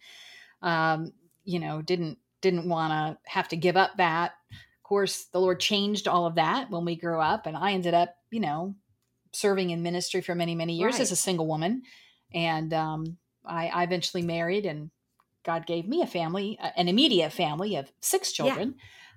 um, 0.63 1.13
you 1.45 1.61
know 1.61 1.81
didn't 1.81 2.19
didn't 2.41 2.69
want 2.69 2.91
to 2.91 3.31
have 3.31 3.47
to 3.47 3.57
give 3.57 3.77
up 3.77 3.97
that 3.99 4.33
of 4.51 4.83
course 4.83 5.27
the 5.27 5.41
lord 5.41 5.61
changed 5.61 6.09
all 6.09 6.27
of 6.27 6.35
that 6.35 6.69
when 6.71 6.85
we 6.85 6.97
grew 6.97 7.21
up 7.21 7.47
and 7.47 7.57
i 7.57 7.71
ended 7.73 7.95
up 7.95 8.17
you 8.33 8.41
know 8.41 8.75
serving 9.33 9.71
in 9.71 9.83
ministry 9.83 10.21
for 10.21 10.35
many 10.35 10.57
many 10.57 10.75
years 10.75 10.95
right. 10.95 11.03
as 11.03 11.13
a 11.13 11.17
single 11.17 11.47
woman 11.47 11.83
and 12.33 12.73
um, 12.73 13.17
I, 13.45 13.69
I, 13.69 13.83
eventually 13.85 14.23
married 14.23 14.67
and 14.67 14.91
god 15.45 15.67
gave 15.67 15.89
me 15.89 16.03
a 16.03 16.07
family 16.07 16.59
an 16.77 16.89
immediate 16.89 17.33
family 17.33 17.77
of 17.77 17.91
six 18.01 18.33
children 18.33 18.75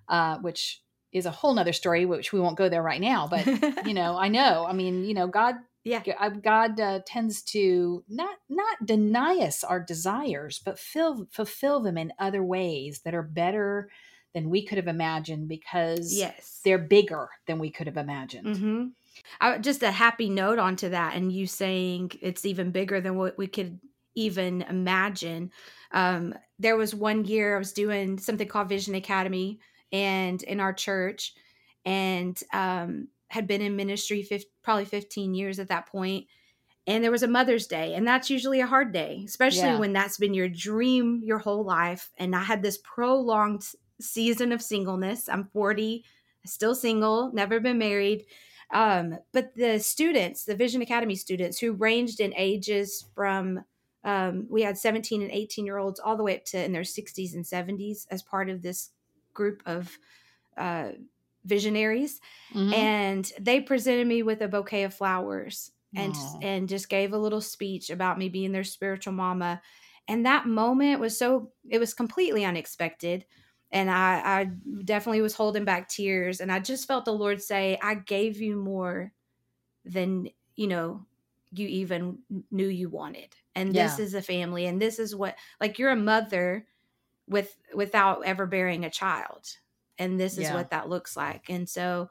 yeah. 0.09 0.33
uh, 0.33 0.37
which 0.39 0.81
is 1.11 1.25
a 1.25 1.31
whole 1.31 1.53
nother 1.53 1.73
story 1.73 2.05
which 2.05 2.31
we 2.31 2.39
won't 2.39 2.57
go 2.57 2.69
there 2.69 2.83
right 2.83 3.01
now 3.01 3.27
but 3.27 3.45
you 3.85 3.93
know 3.93 4.17
i 4.17 4.27
know 4.27 4.65
i 4.67 4.73
mean 4.73 5.03
you 5.03 5.13
know 5.13 5.27
god 5.27 5.55
yeah 5.83 6.01
god 6.41 6.79
uh, 6.79 6.99
tends 7.05 7.41
to 7.41 8.03
not 8.07 8.37
not 8.49 8.85
deny 8.85 9.37
us 9.37 9.63
our 9.63 9.79
desires 9.79 10.61
but 10.63 10.79
fill, 10.79 11.27
fulfill 11.31 11.79
them 11.79 11.97
in 11.97 12.13
other 12.19 12.43
ways 12.43 13.01
that 13.03 13.15
are 13.15 13.23
better 13.23 13.89
than 14.33 14.49
we 14.49 14.65
could 14.65 14.77
have 14.77 14.87
imagined 14.87 15.47
because 15.47 16.13
yes 16.13 16.61
they're 16.63 16.77
bigger 16.77 17.29
than 17.47 17.59
we 17.59 17.69
could 17.69 17.87
have 17.87 17.97
imagined 17.97 18.47
mm-hmm. 18.47 18.85
I, 19.39 19.57
just 19.57 19.83
a 19.83 19.91
happy 19.91 20.29
note 20.29 20.59
onto 20.59 20.89
that 20.89 21.15
and 21.15 21.31
you 21.31 21.47
saying 21.47 22.11
it's 22.21 22.45
even 22.45 22.71
bigger 22.71 23.01
than 23.01 23.15
what 23.15 23.37
we 23.37 23.47
could 23.47 23.79
even 24.15 24.61
imagine. 24.63 25.51
Um, 25.91 26.35
there 26.59 26.77
was 26.77 26.93
one 26.93 27.25
year 27.25 27.55
i 27.55 27.59
was 27.59 27.73
doing 27.73 28.17
something 28.17 28.47
called 28.47 28.69
vision 28.69 28.95
academy 28.95 29.59
and 29.91 30.41
in 30.43 30.59
our 30.59 30.73
church 30.73 31.33
and 31.85 32.39
um, 32.53 33.07
had 33.29 33.47
been 33.47 33.61
in 33.61 33.75
ministry 33.75 34.23
50, 34.23 34.47
probably 34.63 34.85
15 34.85 35.33
years 35.33 35.59
at 35.59 35.69
that 35.69 35.87
point. 35.87 36.27
And 36.87 37.03
there 37.03 37.11
was 37.11 37.23
a 37.23 37.27
mother's 37.27 37.67
day 37.67 37.93
and 37.95 38.07
that's 38.07 38.29
usually 38.29 38.61
a 38.61 38.67
hard 38.67 38.91
day 38.91 39.23
especially 39.25 39.69
yeah. 39.69 39.79
when 39.79 39.93
that's 39.93 40.17
been 40.17 40.33
your 40.33 40.49
dream 40.49 41.21
your 41.23 41.39
whole 41.39 41.63
life. 41.63 42.09
And 42.17 42.35
i 42.35 42.43
had 42.43 42.61
this 42.61 42.79
prolonged 42.83 43.65
season 43.99 44.51
of 44.51 44.61
singleness. 44.61 45.29
I'm 45.29 45.45
40 45.45 46.03
still 46.45 46.75
single 46.75 47.31
never 47.33 47.59
been 47.59 47.77
married 47.77 48.25
um, 48.73 49.17
but 49.31 49.55
the 49.55 49.79
students 49.79 50.45
the 50.45 50.55
vision 50.55 50.81
academy 50.81 51.15
students 51.15 51.59
who 51.59 51.73
ranged 51.73 52.19
in 52.19 52.33
ages 52.35 53.05
from 53.15 53.63
um, 54.03 54.47
we 54.49 54.63
had 54.63 54.77
17 54.77 55.21
and 55.21 55.31
18 55.31 55.65
year 55.65 55.77
olds 55.77 55.99
all 55.99 56.17
the 56.17 56.23
way 56.23 56.35
up 56.35 56.45
to 56.45 56.63
in 56.63 56.71
their 56.71 56.81
60s 56.81 57.33
and 57.33 57.45
70s 57.45 58.07
as 58.09 58.21
part 58.21 58.49
of 58.49 58.61
this 58.61 58.89
group 59.33 59.61
of 59.65 59.97
uh, 60.57 60.89
visionaries 61.45 62.19
mm-hmm. 62.53 62.73
and 62.73 63.31
they 63.39 63.59
presented 63.59 64.07
me 64.07 64.23
with 64.23 64.41
a 64.41 64.47
bouquet 64.47 64.83
of 64.83 64.93
flowers 64.93 65.71
and 65.95 66.13
Aww. 66.13 66.43
and 66.43 66.69
just 66.69 66.89
gave 66.89 67.13
a 67.13 67.17
little 67.17 67.41
speech 67.41 67.89
about 67.89 68.17
me 68.17 68.29
being 68.29 68.51
their 68.51 68.63
spiritual 68.63 69.13
mama 69.13 69.61
and 70.07 70.25
that 70.25 70.45
moment 70.45 70.99
was 70.99 71.17
so 71.17 71.51
it 71.69 71.79
was 71.79 71.93
completely 71.93 72.45
unexpected 72.45 73.25
and 73.71 73.89
I, 73.89 74.21
I 74.23 74.43
definitely 74.83 75.21
was 75.21 75.33
holding 75.33 75.65
back 75.65 75.87
tears 75.87 76.41
and 76.41 76.51
i 76.51 76.59
just 76.59 76.87
felt 76.87 77.05
the 77.05 77.13
lord 77.13 77.41
say 77.41 77.77
i 77.81 77.95
gave 77.95 78.41
you 78.41 78.55
more 78.55 79.11
than 79.85 80.29
you 80.55 80.67
know 80.67 81.05
you 81.53 81.67
even 81.67 82.19
knew 82.51 82.67
you 82.67 82.89
wanted 82.89 83.35
and 83.55 83.73
yeah. 83.73 83.87
this 83.87 83.99
is 83.99 84.13
a 84.13 84.21
family 84.21 84.65
and 84.65 84.81
this 84.81 84.99
is 84.99 85.15
what 85.15 85.35
like 85.59 85.79
you're 85.79 85.91
a 85.91 85.95
mother 85.95 86.65
with 87.27 87.55
without 87.73 88.23
ever 88.25 88.45
bearing 88.45 88.85
a 88.85 88.89
child 88.89 89.47
and 89.97 90.19
this 90.19 90.33
is 90.33 90.43
yeah. 90.43 90.53
what 90.53 90.69
that 90.71 90.89
looks 90.89 91.15
like 91.15 91.49
and 91.49 91.67
so 91.67 92.09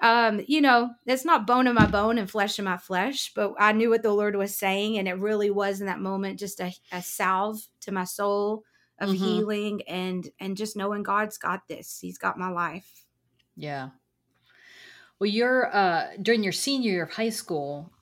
um 0.00 0.40
you 0.46 0.60
know 0.60 0.90
it's 1.06 1.24
not 1.24 1.46
bone 1.46 1.66
in 1.66 1.74
my 1.74 1.86
bone 1.86 2.18
and 2.18 2.30
flesh 2.30 2.58
in 2.58 2.64
my 2.64 2.76
flesh 2.76 3.32
but 3.34 3.54
i 3.58 3.72
knew 3.72 3.90
what 3.90 4.02
the 4.02 4.12
lord 4.12 4.36
was 4.36 4.56
saying 4.56 4.98
and 4.98 5.08
it 5.08 5.18
really 5.18 5.50
was 5.50 5.80
in 5.80 5.86
that 5.86 6.00
moment 6.00 6.38
just 6.38 6.60
a, 6.60 6.72
a 6.92 7.02
salve 7.02 7.60
to 7.80 7.92
my 7.92 8.04
soul 8.04 8.62
of 9.00 9.10
mm-hmm. 9.10 9.24
healing 9.24 9.82
and 9.88 10.30
and 10.40 10.56
just 10.56 10.76
knowing 10.76 11.02
god's 11.02 11.38
got 11.38 11.66
this 11.68 11.98
he's 12.00 12.18
got 12.18 12.38
my 12.38 12.48
life 12.48 13.04
yeah 13.56 13.90
well 15.18 15.30
you're 15.30 15.74
uh 15.74 16.06
during 16.20 16.42
your 16.42 16.52
senior 16.52 16.92
year 16.92 17.04
of 17.04 17.12
high 17.12 17.28
school 17.28 17.92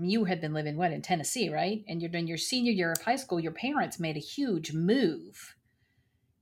you 0.00 0.24
had 0.24 0.40
been 0.40 0.52
living 0.52 0.76
what 0.76 0.92
in 0.92 1.02
tennessee 1.02 1.48
right 1.48 1.84
and 1.88 2.00
you're 2.00 2.10
during 2.10 2.26
your 2.26 2.38
senior 2.38 2.72
year 2.72 2.92
of 2.92 3.02
high 3.02 3.16
school 3.16 3.40
your 3.40 3.52
parents 3.52 4.00
made 4.00 4.16
a 4.16 4.20
huge 4.20 4.72
move 4.72 5.54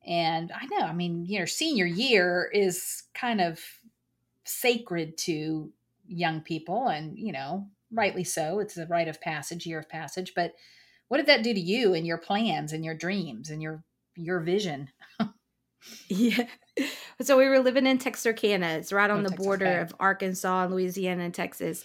and 0.04 0.50
I 0.52 0.66
know, 0.66 0.84
I 0.84 0.92
mean, 0.92 1.26
you 1.26 1.38
know, 1.38 1.44
senior 1.44 1.86
year 1.86 2.50
is 2.52 3.04
kind 3.14 3.40
of 3.40 3.60
sacred 4.44 5.16
to 5.18 5.72
young 6.06 6.40
people, 6.40 6.88
and, 6.88 7.16
you 7.16 7.32
know, 7.32 7.68
rightly 7.92 8.24
so. 8.24 8.58
It's 8.58 8.76
a 8.76 8.86
rite 8.86 9.08
of 9.08 9.20
passage, 9.20 9.66
year 9.66 9.78
of 9.78 9.88
passage. 9.88 10.32
But 10.34 10.54
what 11.08 11.18
did 11.18 11.26
that 11.26 11.44
do 11.44 11.54
to 11.54 11.60
you 11.60 11.94
and 11.94 12.06
your 12.06 12.18
plans 12.18 12.72
and 12.72 12.84
your 12.84 12.96
dreams 12.96 13.48
and 13.48 13.62
your 13.62 13.84
your 14.16 14.40
vision? 14.40 14.90
yeah. 16.08 16.46
So 17.20 17.36
we 17.36 17.46
were 17.46 17.60
living 17.60 17.86
in 17.86 17.98
Texarkana. 17.98 18.66
It's 18.78 18.92
right 18.92 19.08
on 19.08 19.20
oh, 19.20 19.22
the 19.22 19.28
Texas, 19.28 19.46
border 19.46 19.80
of 19.80 19.94
Arkansas 20.00 20.64
and 20.64 20.74
Louisiana 20.74 21.24
and 21.24 21.34
Texas, 21.34 21.84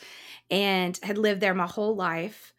and 0.50 0.98
had 1.04 1.18
lived 1.18 1.42
there 1.42 1.54
my 1.54 1.68
whole 1.68 1.96
life. 1.96 2.54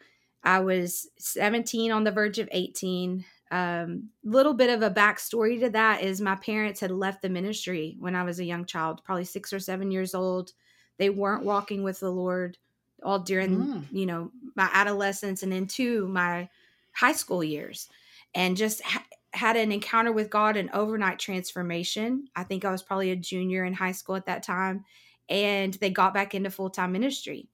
I 0.45 0.61
was 0.61 1.09
17 1.19 1.91
on 1.91 2.05
the 2.05 2.13
verge 2.13 2.39
of 2.39 2.49
18 2.53 3.25
um, 3.51 4.11
little 4.25 4.55
bit 4.55 4.71
of 4.71 4.83
a 4.83 4.91
backstory 4.91 5.59
to 5.61 5.71
that 5.71 6.03
is 6.03 6.21
my 6.21 6.35
parents 6.37 6.81
had 6.81 6.91
left 6.91 7.23
the 7.23 7.29
ministry 7.29 7.97
when 7.99 8.15
I 8.15 8.23
was 8.23 8.41
a 8.41 8.45
young 8.45 8.65
child, 8.67 9.03
probably 9.05 9.25
six 9.25 9.53
or 9.53 9.61
seven 9.61 9.91
years 9.91 10.15
old. 10.15 10.53
They 10.99 11.11
weren't 11.11 11.45
walking 11.45 11.83
with 11.83 12.01
the 12.01 12.11
Lord 12.11 12.59
all 13.03 13.21
during, 13.21 13.57
mm. 13.57 13.85
you 13.91 14.07
know, 14.07 14.33
my 14.55 14.69
adolescence 14.73 15.43
and 15.43 15.53
into 15.53 16.09
my 16.09 16.49
high 16.93 17.13
school 17.13 17.43
years, 17.43 17.89
and 18.35 18.57
just 18.57 18.83
ha- 18.83 19.05
had 19.33 19.57
an 19.57 19.73
encounter 19.73 20.13
with 20.13 20.31
God, 20.31 20.57
an 20.57 20.71
overnight 20.73 21.19
transformation. 21.19 22.29
I 22.35 22.45
think 22.45 22.65
I 22.65 22.71
was 22.71 22.83
probably 22.83 23.11
a 23.11 23.17
junior 23.17 23.65
in 23.65 23.75
high 23.75 23.93
school 23.93 24.17
at 24.17 24.27
that 24.27 24.43
time, 24.43 24.85
and 25.29 25.75
they 25.75 25.91
got 25.91 26.15
back 26.15 26.35
into 26.35 26.51
full 26.51 26.71
time 26.71 26.93
ministry. 26.93 27.49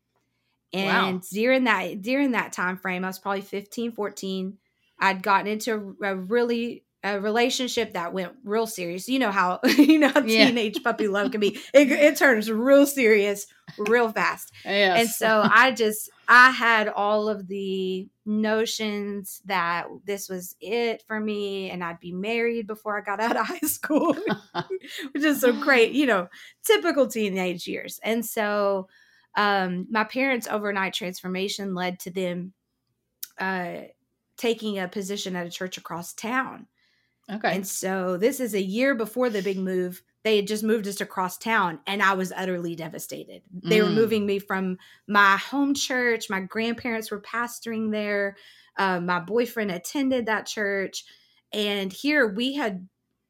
And 0.73 1.17
wow. 1.17 1.21
during 1.33 1.65
that 1.65 2.03
during 2.03 2.33
that 2.33 2.53
time 2.53 2.77
frame, 2.77 3.05
I 3.05 3.09
was 3.09 3.19
probably 3.19 3.43
15, 3.43 3.93
14 3.93 4.59
I'd 4.99 5.23
gotten 5.23 5.47
into 5.47 5.97
a 6.03 6.17
really 6.17 6.84
a 7.05 7.21
relationship 7.21 7.93
that 7.93 8.15
went 8.15 8.33
real 8.45 8.67
serious. 8.67 9.09
You 9.09 9.19
know 9.19 9.31
how 9.31 9.61
you 9.65 9.99
know 9.99 10.09
how 10.09 10.23
teenage 10.23 10.77
yeah. 10.77 10.83
puppy 10.83 11.07
love 11.07 11.31
can 11.31 11.41
be. 11.41 11.61
It, 11.75 11.93
it, 11.93 12.17
turns 12.17 12.51
real 12.51 12.87
serious 12.87 13.47
real 13.79 14.11
fast. 14.11 14.51
Yes. 14.65 14.99
And 14.99 15.09
so 15.11 15.43
I 15.45 15.73
just 15.73 16.11
I 16.27 16.51
had 16.51 16.89
all 16.89 17.29
of 17.29 17.47
the 17.49 18.09
notions 18.25 19.43
that 19.45 19.87
this 20.07 20.29
was 20.29 20.57
it 20.61 21.03
for 21.07 21.21
me 21.21 21.71
and 21.71 21.85
I'd 21.85 22.01
be 22.01 22.13
married 22.13 22.67
before 22.67 22.97
I 22.97 23.03
got 23.03 23.21
out 23.21 23.37
of 23.37 23.47
high 23.47 23.59
school, 23.59 24.17
which 25.13 25.23
is 25.23 25.43
so 25.43 25.53
great, 25.53 25.93
you 25.93 26.07
know, 26.07 26.29
typical 26.65 27.07
teenage 27.07 27.69
years. 27.69 28.01
And 28.03 28.25
so 28.25 28.89
um 29.37 29.87
my 29.91 30.05
parents' 30.05 30.49
overnight 30.51 30.95
transformation 30.95 31.75
led 31.75 32.01
to 32.01 32.11
them 32.11 32.55
uh 33.39 33.83
taking 34.39 34.79
a 34.79 34.89
position 34.89 35.37
at 35.37 35.47
a 35.47 35.51
church 35.51 35.77
across 35.77 36.15
town. 36.15 36.67
Okay. 37.31 37.55
And 37.55 37.67
so 37.67 38.17
this 38.17 38.41
is 38.41 38.55
a 38.55 38.63
year 38.63 38.95
before 38.95 39.31
the 39.31 39.43
big 39.43 39.59
move. 39.59 40.03
They 40.25 40.37
had 40.37 40.47
just 40.47 40.65
moved 40.65 40.87
us 40.87 41.01
across 41.01 41.39
town 41.39 41.81
and 41.87 42.03
I 42.03 42.15
was 42.15 42.33
utterly 42.35 42.75
devastated. 42.75 43.43
They 43.63 43.79
mm. 43.79 43.85
were 43.85 43.91
moving 43.91 44.27
me 44.27 44.39
from 44.39 44.79
my 45.07 45.37
home 45.37 45.75
church. 45.75 46.31
My 46.31 46.41
grandparents 46.41 47.11
were 47.11 47.21
pastoring 47.21 47.91
there. 47.91 48.37
Um, 48.77 49.07
my 49.07 49.21
boyfriend 49.21 49.71
attended 49.71 50.27
that 50.27 50.47
church. 50.47 51.05
And 51.53 51.93
here 51.93 52.27
we 52.27 52.55
had, 52.55 52.89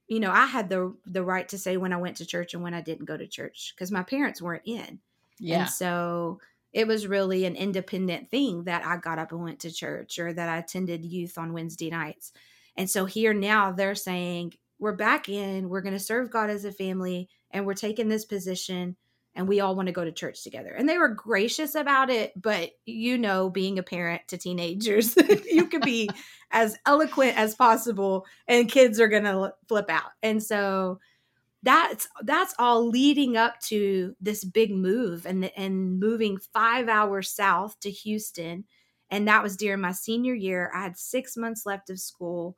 you 0.09 0.21
know, 0.21 0.31
I 0.31 0.47
had 0.47 0.69
the 0.69 0.95
the 1.07 1.25
right 1.25 1.49
to 1.49 1.59
say 1.59 1.77
when 1.77 1.93
I 1.93 1.99
went 1.99 2.17
to 2.19 2.27
church 2.27 2.55
and 2.55 2.63
when 2.63 2.75
I 2.75 2.81
didn't 2.81 3.07
go 3.07 3.17
to 3.17 3.27
church 3.27 3.75
because 3.75 3.91
my 3.91 4.03
parents 4.03 4.41
weren't 4.41 4.67
in. 4.67 5.01
Yeah. 5.39 5.61
And 5.61 5.71
so 5.71 6.41
it 6.73 6.89
was 6.89 7.07
really 7.07 7.45
an 7.45 7.55
independent 7.55 8.31
thing 8.31 8.65
that 8.65 8.85
I 8.85 8.97
got 8.97 9.19
up 9.19 9.31
and 9.31 9.43
went 9.43 9.61
to 9.61 9.73
church 9.73 10.19
or 10.19 10.33
that 10.33 10.49
I 10.49 10.59
attended 10.59 11.05
youth 11.05 11.39
on 11.39 11.53
Wednesday 11.53 11.91
nights. 11.91 12.33
And 12.77 12.91
so 12.91 13.05
here 13.05 13.33
now 13.33 13.73
they're 13.73 13.95
saying, 13.95 14.55
we're 14.79 14.93
back 14.93 15.29
in, 15.29 15.69
we're 15.69 15.81
going 15.81 15.95
to 15.95 16.01
serve 16.01 16.31
God 16.31 16.51
as 16.51 16.65
a 16.65 16.73
family, 16.73 17.29
and 17.51 17.65
we're 17.65 17.75
taking 17.75 18.09
this 18.09 18.25
position, 18.25 18.97
and 19.35 19.49
we 19.49 19.61
all 19.61 19.77
want 19.77 19.87
to 19.87 19.93
go 19.93 20.05
to 20.05 20.13
church 20.13 20.43
together. 20.43 20.71
And 20.71 20.89
they 20.89 20.99
were 20.99 21.09
gracious 21.09 21.75
about 21.75 22.11
it, 22.11 22.33
but 22.41 22.71
you 22.85 23.17
know, 23.17 23.49
being 23.49 23.79
a 23.79 23.83
parent 23.83 24.23
to 24.29 24.39
teenagers, 24.39 25.17
you 25.51 25.69
can 25.69 25.81
be 25.81 26.11
as 26.51 26.77
eloquent 26.87 27.39
as 27.39 27.55
possible, 27.55 28.27
and 28.49 28.71
kids 28.71 29.01
are 29.01 29.09
going 29.09 29.25
to 29.25 29.55
flip 29.69 29.89
out. 29.89 30.11
And 30.23 30.43
so 30.43 30.99
that's 31.63 32.07
that's 32.25 32.55
all 32.59 32.87
leading 32.87 33.39
up 33.39 33.59
to 33.59 34.15
this 34.21 34.45
big 34.45 34.71
move 34.71 35.25
and 35.25 35.47
and 35.57 35.99
moving 35.99 36.37
5 36.37 36.89
hours 36.89 37.31
south 37.31 37.81
to 37.81 37.91
Houston 37.91 38.65
and 39.11 39.29
that 39.29 39.43
was 39.43 39.57
during 39.57 39.81
my 39.81 39.93
senior 39.93 40.35
year. 40.35 40.71
I 40.75 40.83
had 40.83 40.97
6 40.99 41.37
months 41.37 41.67
left 41.67 41.91
of 41.91 42.01
school. 42.01 42.57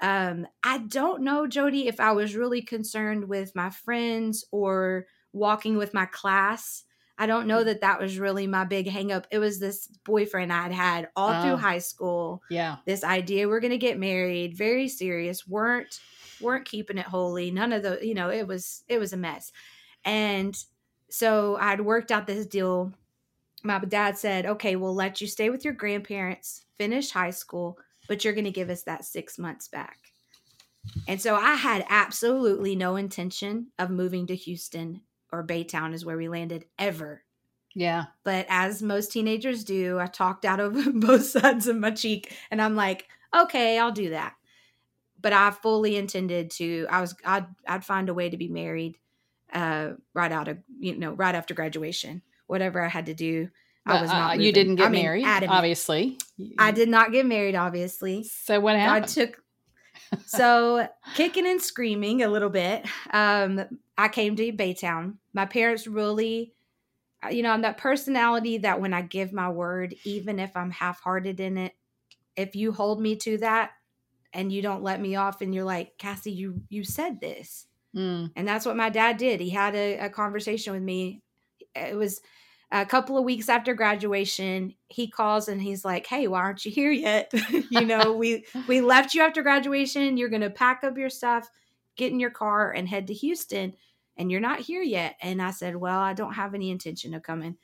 Um 0.00 0.46
I 0.64 0.78
don't 0.78 1.22
know 1.22 1.46
Jodie 1.46 1.86
if 1.86 2.00
I 2.00 2.12
was 2.12 2.34
really 2.36 2.62
concerned 2.62 3.28
with 3.28 3.54
my 3.54 3.70
friends 3.70 4.44
or 4.50 5.06
walking 5.32 5.76
with 5.76 5.92
my 5.94 6.06
class. 6.06 6.84
I 7.18 7.26
don't 7.26 7.46
know 7.46 7.62
that 7.64 7.82
that 7.82 8.00
was 8.00 8.18
really 8.18 8.46
my 8.46 8.64
big 8.64 8.86
hangup. 8.86 9.26
It 9.30 9.38
was 9.40 9.60
this 9.60 9.88
boyfriend 10.04 10.50
I'd 10.52 10.72
had 10.72 11.10
all 11.14 11.34
Oh. 11.34 11.42
through 11.42 11.56
high 11.56 11.78
school. 11.80 12.42
Yeah. 12.48 12.76
This 12.86 13.04
idea 13.04 13.46
we're 13.46 13.60
going 13.60 13.72
to 13.72 13.76
get 13.78 13.98
married, 13.98 14.56
very 14.56 14.88
serious, 14.88 15.46
weren't 15.46 16.00
weren't 16.40 16.64
keeping 16.64 16.96
it 16.96 17.04
holy. 17.04 17.50
None 17.50 17.74
of 17.74 17.82
the, 17.82 17.98
you 18.02 18.14
know, 18.14 18.30
it 18.30 18.46
was 18.46 18.84
it 18.88 18.98
was 18.98 19.12
a 19.12 19.18
mess. 19.18 19.52
And 20.02 20.56
so 21.10 21.56
I'd 21.60 21.82
worked 21.82 22.10
out 22.10 22.26
this 22.26 22.46
deal. 22.46 22.94
My 23.62 23.78
dad 23.78 24.16
said, 24.16 24.46
"Okay, 24.46 24.76
we'll 24.76 24.94
let 24.94 25.20
you 25.20 25.26
stay 25.26 25.50
with 25.50 25.64
your 25.64 25.74
grandparents, 25.74 26.64
finish 26.78 27.10
high 27.10 27.30
school, 27.30 27.78
but 28.08 28.24
you're 28.24 28.34
going 28.34 28.44
to 28.44 28.50
give 28.50 28.70
us 28.70 28.82
that 28.84 29.04
6 29.04 29.38
months 29.38 29.68
back." 29.68 29.98
And 31.06 31.20
so 31.20 31.34
I 31.34 31.54
had 31.54 31.84
absolutely 31.88 32.74
no 32.74 32.96
intention 32.96 33.68
of 33.78 33.90
moving 33.90 34.26
to 34.28 34.34
Houston 34.34 35.02
or 35.32 35.46
Baytown 35.46 35.92
is 35.92 36.04
where 36.04 36.16
we 36.16 36.28
landed 36.28 36.64
ever. 36.78 37.22
Yeah. 37.74 38.06
But 38.24 38.46
as 38.48 38.82
most 38.82 39.12
teenagers 39.12 39.64
do, 39.64 39.98
I 39.98 40.06
talked 40.06 40.44
out 40.44 40.60
of 40.60 40.76
both 41.00 41.24
sides 41.24 41.66
of 41.66 41.76
my 41.76 41.90
cheek 41.90 42.34
and 42.50 42.60
I'm 42.60 42.76
like, 42.76 43.08
okay, 43.34 43.78
I'll 43.78 43.92
do 43.92 44.10
that. 44.10 44.34
But 45.20 45.32
I 45.32 45.50
fully 45.50 45.96
intended 45.96 46.50
to, 46.52 46.86
I 46.90 47.00
was, 47.00 47.14
I'd, 47.24 47.46
I'd 47.66 47.84
find 47.84 48.08
a 48.08 48.14
way 48.14 48.30
to 48.30 48.36
be 48.36 48.48
married 48.48 48.96
uh, 49.52 49.90
right 50.14 50.32
out 50.32 50.48
of, 50.48 50.58
you 50.78 50.96
know, 50.96 51.12
right 51.12 51.34
after 51.34 51.54
graduation, 51.54 52.22
whatever 52.50 52.82
I 52.82 52.88
had 52.88 53.06
to 53.06 53.14
do. 53.14 53.48
I 53.86 54.02
was 54.02 54.10
uh, 54.10 54.14
not, 54.14 54.40
you 54.40 54.52
didn't 54.52 54.76
get 54.76 54.86
I 54.86 54.90
mean, 54.90 55.02
married, 55.04 55.24
adamant. 55.24 55.56
obviously. 55.56 56.18
I 56.58 56.70
did 56.70 56.88
not 56.88 57.12
get 57.12 57.24
married, 57.24 57.54
obviously. 57.54 58.24
So 58.24 58.60
what 58.60 58.76
happened? 58.76 59.08
took 59.08 59.42
so 60.26 60.86
kicking 61.14 61.46
and 61.46 61.62
screaming 61.62 62.22
a 62.22 62.28
little 62.28 62.50
bit. 62.50 62.84
Um, 63.12 63.64
I 63.96 64.08
came 64.08 64.36
to 64.36 64.52
Baytown. 64.52 65.14
My 65.32 65.46
parents 65.46 65.86
really, 65.86 66.52
uh, 67.24 67.28
you 67.30 67.42
know, 67.42 67.50
I'm 67.50 67.62
that 67.62 67.78
personality 67.78 68.58
that 68.58 68.80
when 68.80 68.92
I 68.92 69.02
give 69.02 69.32
my 69.32 69.48
word, 69.48 69.94
even 70.04 70.38
if 70.38 70.56
I'm 70.56 70.70
half-hearted 70.70 71.40
in 71.40 71.56
it, 71.56 71.72
if 72.36 72.54
you 72.54 72.72
hold 72.72 73.00
me 73.00 73.16
to 73.16 73.38
that 73.38 73.70
and 74.32 74.52
you 74.52 74.60
don't 74.60 74.82
let 74.82 75.00
me 75.00 75.16
off, 75.16 75.40
and 75.40 75.54
you're 75.54 75.64
like, 75.64 75.96
Cassy, 75.98 76.30
you 76.32 76.62
you 76.68 76.84
said 76.84 77.20
this, 77.20 77.66
Mm, 77.94 78.30
and 78.36 78.46
that's 78.46 78.64
what 78.64 78.76
my 78.76 78.90
dad 78.90 79.16
did. 79.16 79.40
He 79.40 79.50
had 79.50 79.74
a, 79.74 79.98
a 79.98 80.10
conversation 80.10 80.72
with 80.72 80.82
me. 80.82 81.22
It 81.74 81.96
was 81.96 82.20
a 82.72 82.86
couple 82.86 83.18
of 83.18 83.24
weeks 83.24 83.48
after 83.48 83.74
graduation. 83.74 84.74
He 84.88 85.08
calls 85.08 85.48
and 85.48 85.60
he's 85.60 85.84
like, 85.84 86.06
"Hey, 86.06 86.26
why 86.26 86.40
aren't 86.40 86.64
you 86.64 86.70
here 86.70 86.90
yet? 86.90 87.32
you 87.70 87.84
know, 87.84 88.12
we 88.12 88.44
we 88.68 88.80
left 88.80 89.14
you 89.14 89.22
after 89.22 89.42
graduation. 89.42 90.16
You're 90.16 90.28
going 90.28 90.42
to 90.42 90.50
pack 90.50 90.84
up 90.84 90.96
your 90.96 91.10
stuff, 91.10 91.48
get 91.96 92.12
in 92.12 92.20
your 92.20 92.30
car 92.30 92.72
and 92.72 92.88
head 92.88 93.06
to 93.08 93.14
Houston, 93.14 93.74
and 94.16 94.30
you're 94.30 94.40
not 94.40 94.60
here 94.60 94.82
yet." 94.82 95.16
And 95.20 95.42
I 95.42 95.50
said, 95.50 95.76
"Well, 95.76 95.98
I 95.98 96.12
don't 96.12 96.34
have 96.34 96.54
any 96.54 96.70
intention 96.70 97.14
of 97.14 97.22
coming." 97.22 97.56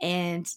And 0.00 0.48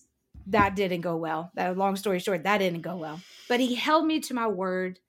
that 0.47 0.75
didn't 0.75 1.01
go 1.01 1.15
well. 1.17 1.51
That 1.55 1.77
long 1.77 1.95
story 1.95 2.19
short, 2.19 2.43
that 2.43 2.59
didn't 2.59 2.81
go 2.81 2.97
well. 2.97 3.19
But 3.47 3.59
he 3.59 3.75
held 3.75 4.05
me 4.05 4.19
to 4.21 4.33
my 4.33 4.47
word 4.47 4.99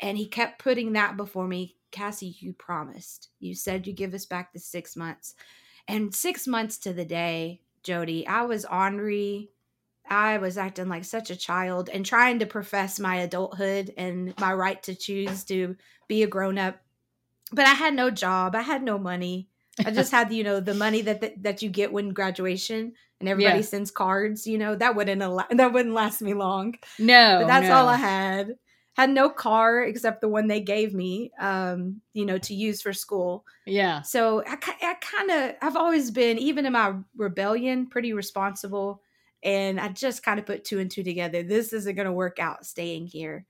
and 0.00 0.18
he 0.18 0.26
kept 0.26 0.62
putting 0.62 0.92
that 0.92 1.16
before 1.16 1.46
me. 1.46 1.76
Cassy, 1.92 2.36
you 2.38 2.52
promised. 2.52 3.28
You 3.38 3.54
said 3.54 3.86
you 3.86 3.92
give 3.92 4.14
us 4.14 4.24
back 4.24 4.52
the 4.52 4.58
six 4.58 4.96
months. 4.96 5.34
And 5.88 6.14
six 6.14 6.46
months 6.46 6.78
to 6.78 6.92
the 6.92 7.04
day, 7.04 7.60
Jodie, 7.84 8.26
I 8.26 8.44
was 8.44 8.64
ornery. 8.64 9.50
I 10.08 10.38
was 10.38 10.58
acting 10.58 10.88
like 10.88 11.04
such 11.04 11.30
a 11.30 11.36
child 11.36 11.88
and 11.88 12.04
trying 12.04 12.40
to 12.40 12.46
profess 12.46 12.98
my 12.98 13.16
adulthood 13.16 13.92
and 13.96 14.34
my 14.38 14.52
right 14.52 14.82
to 14.84 14.94
choose 14.94 15.44
to 15.44 15.76
be 16.08 16.22
a 16.22 16.26
grown 16.26 16.58
up. 16.58 16.80
But 17.52 17.66
I 17.66 17.74
had 17.74 17.94
no 17.94 18.10
job. 18.10 18.54
I 18.54 18.62
had 18.62 18.82
no 18.82 18.98
money. 18.98 19.48
I 19.84 19.90
just 19.90 20.10
had, 20.12 20.32
you 20.32 20.44
know, 20.44 20.60
the 20.60 20.74
money 20.74 21.02
that 21.02 21.20
that, 21.20 21.42
that 21.42 21.62
you 21.62 21.70
get 21.70 21.92
when 21.92 22.10
graduation 22.10 22.92
and 23.20 23.28
everybody 23.28 23.60
Yeah. 23.60 23.64
sends 23.64 23.90
cards. 23.90 24.46
You 24.46 24.58
know, 24.58 24.74
that 24.74 24.96
wouldn't 24.96 25.22
allow, 25.22 25.46
that 25.50 25.72
wouldn't 25.72 25.94
last 25.94 26.20
me 26.20 26.34
long 26.34 26.74
no, 26.98 27.38
but 27.40 27.46
that's 27.46 27.68
no. 27.68 27.74
all 27.74 27.88
I 27.88 27.96
had. 27.96 28.56
Had 28.94 29.10
no 29.10 29.30
car 29.30 29.82
except 29.82 30.20
the 30.20 30.28
one 30.28 30.48
they 30.48 30.60
gave 30.60 30.92
me, 30.92 31.32
um, 31.38 32.02
you 32.12 32.26
know, 32.26 32.36
to 32.38 32.54
use 32.54 32.82
for 32.82 32.92
school. 32.92 33.46
Yeah. 33.64 34.02
So 34.02 34.42
I, 34.46 34.58
I 34.82 34.94
kind 35.00 35.30
of, 35.30 35.54
I've 35.62 35.76
always 35.76 36.10
been, 36.10 36.38
even 36.38 36.66
in 36.66 36.74
my 36.74 36.96
rebellion, 37.16 37.86
pretty 37.86 38.12
responsible. 38.12 39.00
And 39.42 39.80
I 39.80 39.88
just 39.88 40.22
kind 40.22 40.38
of 40.38 40.44
put 40.46 40.64
two 40.64 40.78
and 40.78 40.90
two 40.90 41.02
together. 41.02 41.42
This 41.42 41.72
isn't 41.72 41.94
going 41.94 42.06
to 42.06 42.12
work 42.12 42.38
out 42.38 42.66
staying 42.66 43.06
here. 43.06 43.46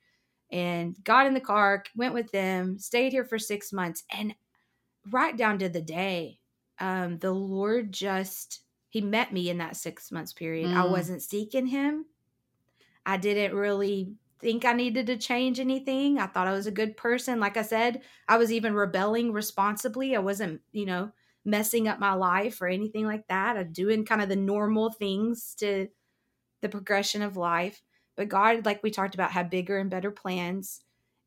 And 0.50 0.96
got 1.02 1.26
in 1.26 1.34
the 1.34 1.40
car, 1.40 1.82
went 1.96 2.14
with 2.14 2.30
them, 2.30 2.78
stayed 2.78 3.12
here 3.12 3.24
for 3.24 3.38
six 3.38 3.72
months. 3.72 4.04
And 4.10 4.34
right 5.10 5.36
down 5.36 5.58
to 5.58 5.68
the 5.68 5.82
day, 5.82 6.38
um, 6.78 7.18
the 7.18 7.32
Lord 7.32 7.90
just, 7.90 8.60
He 8.90 9.00
met 9.00 9.32
me 9.32 9.50
in 9.50 9.58
that 9.58 9.76
six 9.76 10.12
months 10.12 10.32
period. 10.32 10.70
I 10.70 10.84
Mm. 10.84 10.90
wasn't 10.90 11.22
seeking 11.22 11.66
Him. 11.66 12.06
I 13.04 13.16
didn't 13.16 13.56
really 13.56 14.14
think 14.42 14.64
I 14.64 14.72
needed 14.74 15.06
to 15.06 15.16
change 15.16 15.60
anything. 15.60 16.18
I 16.18 16.26
thought 16.26 16.48
I 16.48 16.52
was 16.52 16.66
a 16.66 16.72
good 16.72 16.96
person. 16.96 17.40
Like 17.40 17.56
I 17.56 17.62
said, 17.62 18.02
I 18.28 18.36
was 18.38 18.52
even 18.52 18.74
rebelling 18.74 19.32
responsibly. 19.32 20.16
I 20.16 20.20
wasn't, 20.20 20.62
you 20.72 20.86
know, 20.86 21.12
messing 21.44 21.88
up 21.88 21.98
my 22.00 22.14
life 22.14 22.60
or 22.60 22.68
anything 22.68 23.06
like 23.06 23.28
that. 23.28 23.56
I'm 23.56 23.72
doing 23.72 24.04
kind 24.04 24.22
of 24.22 24.28
the 24.28 24.36
normal 24.36 24.90
things 24.92 25.54
to 25.56 25.88
the 26.60 26.68
progression 26.68 27.22
of 27.22 27.36
life. 27.36 27.82
But 28.16 28.28
God, 28.28 28.66
like 28.66 28.82
we 28.82 28.90
talked 28.90 29.14
about, 29.14 29.32
had 29.32 29.50
bigger 29.50 29.78
and 29.78 29.90
better 29.90 30.10
plans. 30.10 30.82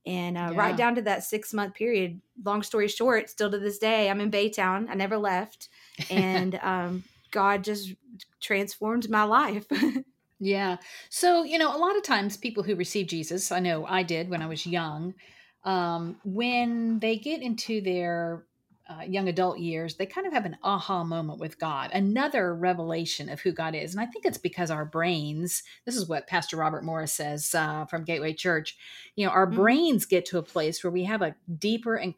And 0.06 0.38
uh, 0.38 0.52
Yeah. 0.52 0.56
right 0.56 0.76
down 0.76 0.96
to 0.96 1.02
that 1.04 1.24
six 1.24 1.54
month 1.54 1.74
period, 1.74 2.22
long 2.44 2.64
story 2.64 2.88
short, 2.88 3.30
still 3.30 3.50
to 3.52 3.60
this 3.60 3.80
day, 3.80 4.10
I'm 4.10 4.22
in 4.22 4.32
Baytown. 4.32 4.88
I 4.90 4.94
never 4.94 5.18
left. 5.18 5.70
And 6.10 6.56
um, 6.56 7.06
God 7.32 7.64
just 7.64 7.96
transformed 8.42 9.10
my 9.10 9.24
life. 9.24 9.66
Yeah. 10.46 10.78
So, 11.10 11.44
you 11.44 11.58
know, 11.58 11.76
a 11.76 11.80
lot 11.80 11.98
of 11.98 12.04
times 12.04 12.38
people 12.38 12.64
who 12.64 12.76
receive 12.76 13.08
Jesus, 13.08 13.52
I 13.52 13.60
know 13.60 13.86
I 13.88 14.04
did 14.04 14.30
when 14.30 14.44
I 14.44 14.48
was 14.48 14.68
young, 14.68 15.16
um, 15.64 16.18
when 16.24 17.00
they 17.00 17.18
get 17.18 17.42
into 17.42 17.82
their 17.82 18.46
uh, 18.88 19.02
young 19.02 19.28
adult 19.28 19.58
years, 19.58 19.96
they 19.96 20.06
kind 20.06 20.28
of 20.28 20.34
have 20.34 20.46
an 20.46 20.58
aha 20.64 21.04
moment 21.04 21.40
with 21.40 21.60
God, 21.60 21.90
another 21.94 22.54
revelation 22.56 23.30
of 23.30 23.42
who 23.42 23.52
God 23.52 23.74
is. 23.74 23.94
And 23.96 24.02
I 24.02 24.06
think 24.06 24.26
it's 24.26 24.38
because 24.38 24.70
our 24.70 24.86
brains, 24.86 25.64
this 25.86 25.96
is 25.96 26.08
what 26.08 26.28
Pastor 26.28 26.58
Robert 26.58 26.84
Morris 26.86 27.14
says 27.14 27.56
uh, 27.56 27.86
from 27.86 28.04
Gateway 28.04 28.34
Church, 28.34 28.78
you 29.16 29.26
know, 29.26 29.32
our 29.32 29.48
Mhm. 29.48 29.56
brains 29.56 30.06
get 30.06 30.26
to 30.28 30.38
a 30.38 30.44
place 30.44 30.84
where 30.84 30.92
we 30.92 31.06
have 31.06 31.24
a 31.24 31.36
deeper 31.58 31.96
and 31.96 32.14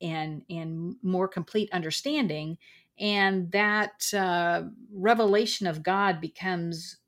and 0.00 0.42
and 0.50 0.96
more 1.02 1.28
complete 1.28 1.70
understanding 1.72 2.58
and 2.98 3.52
that 3.52 4.12
uh, 4.14 4.62
revelation 4.92 5.66
of 5.66 5.82
god 5.82 6.20
becomes 6.20 6.98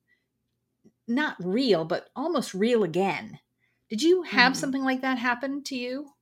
not 1.08 1.36
real, 1.44 1.84
but 1.84 2.10
almost 2.16 2.54
real 2.54 2.84
again. 2.84 3.40
Did 3.88 4.02
you 4.02 4.22
have 4.22 4.56
Mhm. 4.56 4.56
something 4.56 4.84
like 4.84 5.00
that 5.02 5.18
happen 5.18 5.62
to 5.64 5.76
you? 5.76 6.12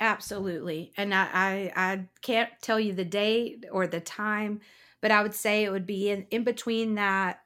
Absolutely. 0.00 0.92
And 0.96 1.14
I, 1.14 1.28
I 1.32 1.72
I 1.76 2.08
can't 2.22 2.50
tell 2.60 2.80
you 2.80 2.92
the 2.92 3.04
date 3.04 3.64
or 3.70 3.86
the 3.86 4.00
time, 4.00 4.60
but 5.00 5.10
I 5.10 5.22
would 5.22 5.34
say 5.34 5.64
it 5.64 5.70
would 5.70 5.86
be 5.86 6.10
in, 6.10 6.26
in 6.30 6.44
between 6.44 6.94
that. 6.96 7.44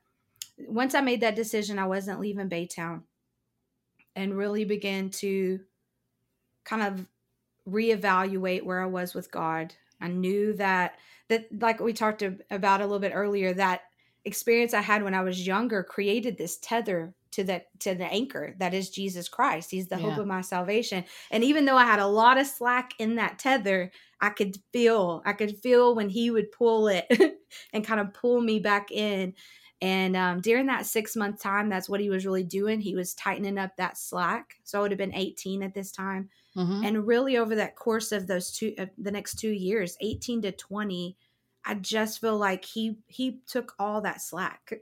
Once 0.58 0.94
I 0.94 1.02
made 1.02 1.20
that 1.22 1.36
decision, 1.36 1.78
I 1.78 1.86
wasn't 1.86 2.20
leaving 2.20 2.50
Baytown 2.50 3.04
and 4.14 4.36
really 4.36 4.64
began 4.64 5.10
to 5.10 5.60
kind 6.64 6.82
of 6.82 7.08
reevaluate 7.68 8.64
where 8.64 8.82
I 8.82 8.86
was 8.86 9.14
with 9.14 9.30
God. 9.30 9.74
I 10.00 10.08
knew 10.08 10.54
that 10.54 10.98
that 11.28 11.48
like 11.60 11.80
we 11.80 11.92
talked 11.92 12.22
about 12.22 12.80
a 12.80 12.84
little 12.86 13.00
bit 13.00 13.12
earlier, 13.14 13.54
that 13.54 13.82
experience 14.26 14.74
I 14.74 14.82
had 14.82 15.02
when 15.04 15.14
I 15.14 15.22
was 15.22 15.46
younger 15.46 15.82
created 15.84 16.36
this 16.38 16.58
tether 16.58 17.14
to 17.32 17.44
the 17.44 17.64
to 17.80 17.94
the 17.94 18.06
anchor 18.06 18.54
that 18.58 18.74
is 18.74 18.90
Jesus 18.90 19.28
Christ. 19.28 19.70
He's 19.70 19.88
the 19.88 19.98
hope 19.98 20.18
of 20.18 20.26
my 20.26 20.40
salvation. 20.42 21.04
And 21.30 21.44
even 21.44 21.64
though 21.66 21.76
I 21.76 21.84
had 21.84 22.00
a 22.00 22.06
lot 22.06 22.38
of 22.38 22.46
slack 22.46 22.92
in 22.98 23.16
that 23.16 23.38
tether, 23.38 23.92
I 24.20 24.30
could 24.30 24.56
feel 24.72 25.22
I 25.26 25.32
could 25.32 25.58
feel 25.58 25.94
when 25.94 26.08
he 26.10 26.30
would 26.30 26.52
pull 26.52 26.88
it 26.88 27.06
and 27.72 27.84
kind 27.86 28.00
of 28.00 28.12
pull 28.14 28.40
me 28.42 28.60
back 28.60 28.90
in. 28.92 29.34
And 29.82 30.16
um, 30.16 30.40
during 30.40 30.66
that 30.66 30.86
six 30.86 31.14
month 31.16 31.40
time, 31.40 31.68
that's 31.68 31.88
what 31.88 32.00
he 32.00 32.08
was 32.08 32.24
really 32.24 32.44
doing. 32.44 32.80
He 32.80 32.96
was 32.96 33.14
tightening 33.14 33.58
up 33.58 33.76
that 33.76 33.98
slack. 33.98 34.54
So 34.64 34.78
I 34.78 34.82
would 34.82 34.90
have 34.90 34.98
been 34.98 35.14
18 35.14 35.62
at 35.62 35.74
this 35.74 35.92
time 35.92 36.30
Mhm. 36.56 36.86
and 36.86 37.06
really 37.06 37.36
over 37.36 37.54
that 37.56 37.76
course 37.76 38.12
of 38.12 38.26
those 38.26 38.50
two 38.50 38.74
uh, 38.78 38.86
the 38.96 39.10
next 39.10 39.34
two 39.38 39.50
years 39.50 39.94
18 40.00 40.40
to 40.40 40.52
20 40.52 41.18
i 41.66 41.74
just 41.74 42.20
feel 42.20 42.38
like 42.38 42.64
he 42.64 42.98
he 43.06 43.40
took 43.46 43.74
all 43.78 44.00
that 44.00 44.22
slack 44.22 44.72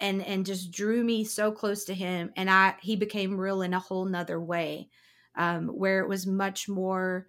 and 0.00 0.24
and 0.24 0.46
just 0.46 0.72
drew 0.72 1.04
me 1.04 1.24
so 1.24 1.52
close 1.52 1.84
to 1.84 1.94
him 1.94 2.32
and 2.36 2.50
i 2.50 2.74
he 2.80 2.96
became 2.96 3.38
real 3.38 3.62
in 3.62 3.74
a 3.74 3.78
whole 3.78 4.04
nother 4.04 4.40
way 4.40 4.88
um 5.36 5.68
where 5.68 6.00
it 6.00 6.08
was 6.08 6.26
much 6.26 6.68
more 6.68 7.28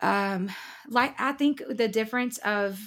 Um, 0.00 0.50
like 0.88 1.20
I 1.20 1.32
think 1.32 1.62
the 1.68 1.88
difference 1.88 2.38
of 2.38 2.78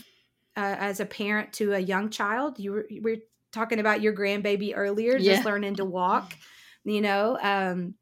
uh, 0.56 0.76
as 0.80 1.00
a 1.00 1.06
parent 1.06 1.54
to 1.54 1.74
a 1.74 1.80
young 1.80 2.10
child, 2.10 2.58
you 2.60 2.72
were, 2.72 2.86
you 2.90 3.02
were 3.02 3.18
talking 3.52 3.80
about 3.80 4.02
your 4.02 4.14
grandbaby 4.14 4.74
earlier, 4.76 5.18
yeah. 5.18 5.34
just 5.34 5.46
learning 5.46 5.76
to 5.76 5.86
walk, 5.86 6.34
you 6.86 7.02
know. 7.02 7.38
Um, 7.42 7.96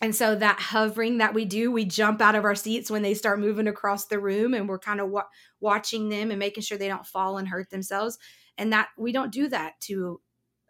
and 0.00 0.14
so 0.14 0.34
that 0.34 0.58
hovering 0.58 1.18
that 1.18 1.34
we 1.34 1.44
do, 1.44 1.70
we 1.70 1.84
jump 1.84 2.22
out 2.22 2.34
of 2.34 2.44
our 2.44 2.54
seats 2.54 2.90
when 2.90 3.02
they 3.02 3.14
start 3.14 3.38
moving 3.38 3.68
across 3.68 4.06
the 4.06 4.18
room 4.18 4.54
and 4.54 4.68
we're 4.68 4.78
kind 4.78 5.00
of 5.00 5.10
wa- 5.10 5.26
watching 5.60 6.08
them 6.08 6.30
and 6.30 6.38
making 6.38 6.62
sure 6.62 6.78
they 6.78 6.88
don't 6.88 7.06
fall 7.06 7.36
and 7.36 7.48
hurt 7.48 7.70
themselves. 7.70 8.18
And 8.56 8.72
that 8.72 8.88
we 8.96 9.12
don't 9.12 9.32
do 9.32 9.48
that 9.48 9.78
to 9.82 10.20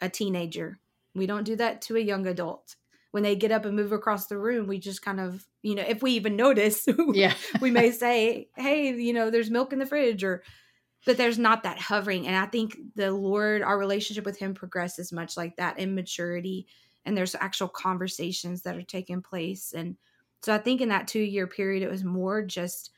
a 0.01 0.09
teenager. 0.09 0.81
We 1.15 1.27
don't 1.27 1.45
do 1.45 1.57
that 1.57 1.83
to 1.83 1.97
a 1.97 2.01
young 2.01 2.27
adult. 2.27 2.77
When 3.13 3.23
they 3.23 3.35
get 3.35 3.53
up 3.53 3.65
and 3.65 3.75
move 3.75 3.93
across 3.93 4.27
the 4.27 4.39
room, 4.39 4.67
we 4.67 4.79
just 4.79 5.03
kind 5.03 5.21
of, 5.21 5.45
you 5.63 5.75
know, 5.75 5.85
if 5.87 6.03
we 6.03 6.13
even 6.13 6.37
notice, 6.37 6.87
yeah, 7.13 7.35
we 7.61 7.73
may 7.73 7.91
say, 7.91 8.49
"Hey, 8.57 8.95
you 8.95 9.13
know, 9.13 9.31
there's 9.31 9.51
milk 9.51 9.73
in 9.73 9.81
the 9.81 9.87
fridge," 9.87 10.23
or 10.23 10.45
but 11.05 11.17
there's 11.17 11.39
not 11.39 11.65
that 11.65 11.81
hovering. 11.81 12.29
And 12.29 12.37
I 12.37 12.47
think 12.47 12.79
the 12.95 13.11
Lord, 13.11 13.63
our 13.63 13.77
relationship 13.77 14.25
with 14.25 14.39
Him 14.39 14.55
progresses 14.55 15.13
much 15.13 15.37
like 15.37 15.57
that 15.57 15.81
in 15.81 15.97
maturity. 15.97 16.69
And 17.05 17.17
there's 17.17 17.35
actual 17.35 17.69
conversations 17.69 18.63
that 18.63 18.77
are 18.77 18.83
taking 18.83 19.23
place. 19.23 19.73
And 19.73 19.97
so 20.43 20.55
I 20.55 20.59
think 20.59 20.81
in 20.81 20.89
that 20.91 21.09
two 21.09 21.21
year 21.21 21.47
period, 21.47 21.83
it 21.83 21.91
was 21.91 22.05
more 22.05 22.43
just, 22.43 22.91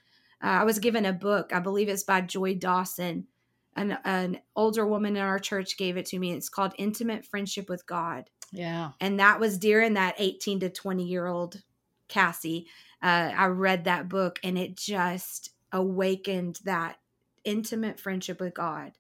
uh, 0.42 0.48
I 0.48 0.64
was 0.64 0.78
given 0.78 1.06
a 1.06 1.12
book, 1.12 1.52
I 1.52 1.60
believe 1.60 1.88
it's 1.88 2.04
by 2.04 2.20
Joy 2.20 2.54
Dawson. 2.54 3.26
An, 3.74 3.96
an 4.04 4.40
older 4.54 4.86
woman 4.86 5.16
in 5.16 5.22
our 5.22 5.38
church 5.38 5.78
gave 5.78 5.96
it 5.96 6.06
to 6.06 6.18
me. 6.18 6.32
It's 6.32 6.50
called 6.50 6.74
Intimate 6.76 7.24
Friendship 7.24 7.70
with 7.70 7.86
God. 7.86 8.28
Yeah. 8.52 8.90
And 9.00 9.18
that 9.18 9.40
was 9.40 9.56
during 9.56 9.94
that 9.94 10.14
18 10.18 10.60
to 10.60 10.68
20 10.68 11.04
year 11.04 11.26
old 11.26 11.62
Cassy. 12.08 12.66
Uh, 13.02 13.32
I 13.34 13.46
read 13.46 13.84
that 13.84 14.08
book 14.08 14.38
and 14.44 14.58
it 14.58 14.76
just 14.76 15.50
awakened 15.72 16.60
that 16.64 16.98
intimate 17.44 17.98
friendship 17.98 18.40
with 18.40 18.54
God 18.54 18.92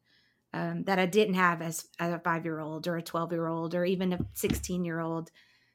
um, 0.54 0.84
that 0.84 0.98
I 0.98 1.06
didn't 1.06 1.34
have 1.34 1.62
as 1.62 1.88
a 1.98 2.18
five 2.18 2.44
year 2.44 2.60
old 2.60 2.86
or 2.86 2.96
a 2.96 3.02
12 3.02 3.32
year 3.32 3.46
old 3.46 3.74
or 3.74 3.84
even 3.84 4.12
a 4.12 4.18
16 4.34 4.84
year 4.84 5.00
old 5.00 5.30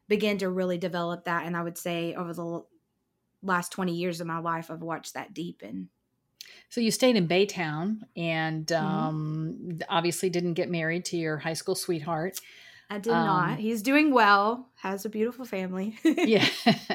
began 0.08 0.38
to 0.40 0.50
really 0.50 0.78
develop 0.78 1.26
that. 1.26 1.46
And 1.46 1.58
I 1.58 1.64
would 1.64 1.78
say 1.78 2.14
over 2.16 2.34
the 2.34 2.64
last 3.42 3.72
20 3.72 3.94
years 3.94 4.22
of 4.22 4.28
my 4.28 4.40
life, 4.40 4.70
I've 4.70 4.82
watched 4.82 5.16
that 5.16 5.34
deepen. 5.34 5.90
So 6.70 6.82
you 6.82 6.92
stayed 6.92 7.16
in 7.16 7.28
Baytown 7.28 8.02
and 8.16 8.68
mm-hmm. 8.68 8.86
um, 8.86 9.58
mm-hmm. 9.62 9.78
obviously 9.90 10.30
didn't 10.30 10.54
get 10.54 10.70
married 10.70 11.06
to 11.06 11.18
your 11.18 11.38
high 11.38 11.54
school 11.54 11.76
sweetheart. 11.76 12.40
I 12.90 13.00
did 13.00 13.14
um, 13.14 13.26
not. 13.26 13.60
He's 13.60 13.82
doing 13.82 14.14
well, 14.14 14.70
has 14.76 15.06
a 15.06 15.10
beautiful 15.10 15.46
family. 15.46 15.98
yeah. 16.04 16.48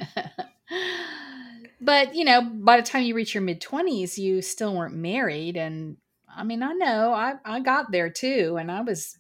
but 1.81 2.15
you 2.15 2.25
know 2.25 2.41
by 2.41 2.77
the 2.77 2.83
time 2.83 3.03
you 3.03 3.15
reach 3.15 3.35
your 3.35 3.43
mid 3.43 3.61
20s 3.61 4.17
you 4.17 4.41
still 4.41 4.75
weren't 4.75 4.95
married 4.95 5.57
and 5.57 5.97
i 6.37 6.45
mean 6.45 6.63
i 6.63 6.73
know 6.73 7.13
i 7.13 7.35
i 7.45 7.61
got 7.61 7.91
there 7.91 8.11
too 8.11 8.57
and 8.59 8.71
i 8.71 8.81
was 8.81 9.19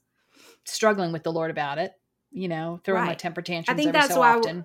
struggling 0.65 1.13
with 1.13 1.23
the 1.23 1.33
lord 1.33 1.51
about 1.51 1.79
it 1.79 1.93
you 2.31 2.49
know 2.49 2.81
throwing 2.85 3.03
right. 3.03 3.09
my 3.09 3.15
temper 3.15 3.43
tantrums 3.43 3.69
i 3.69 3.81
think 3.81 3.93
that's 3.93 4.15
so 4.15 4.21
why 4.21 4.37
often. 4.37 4.65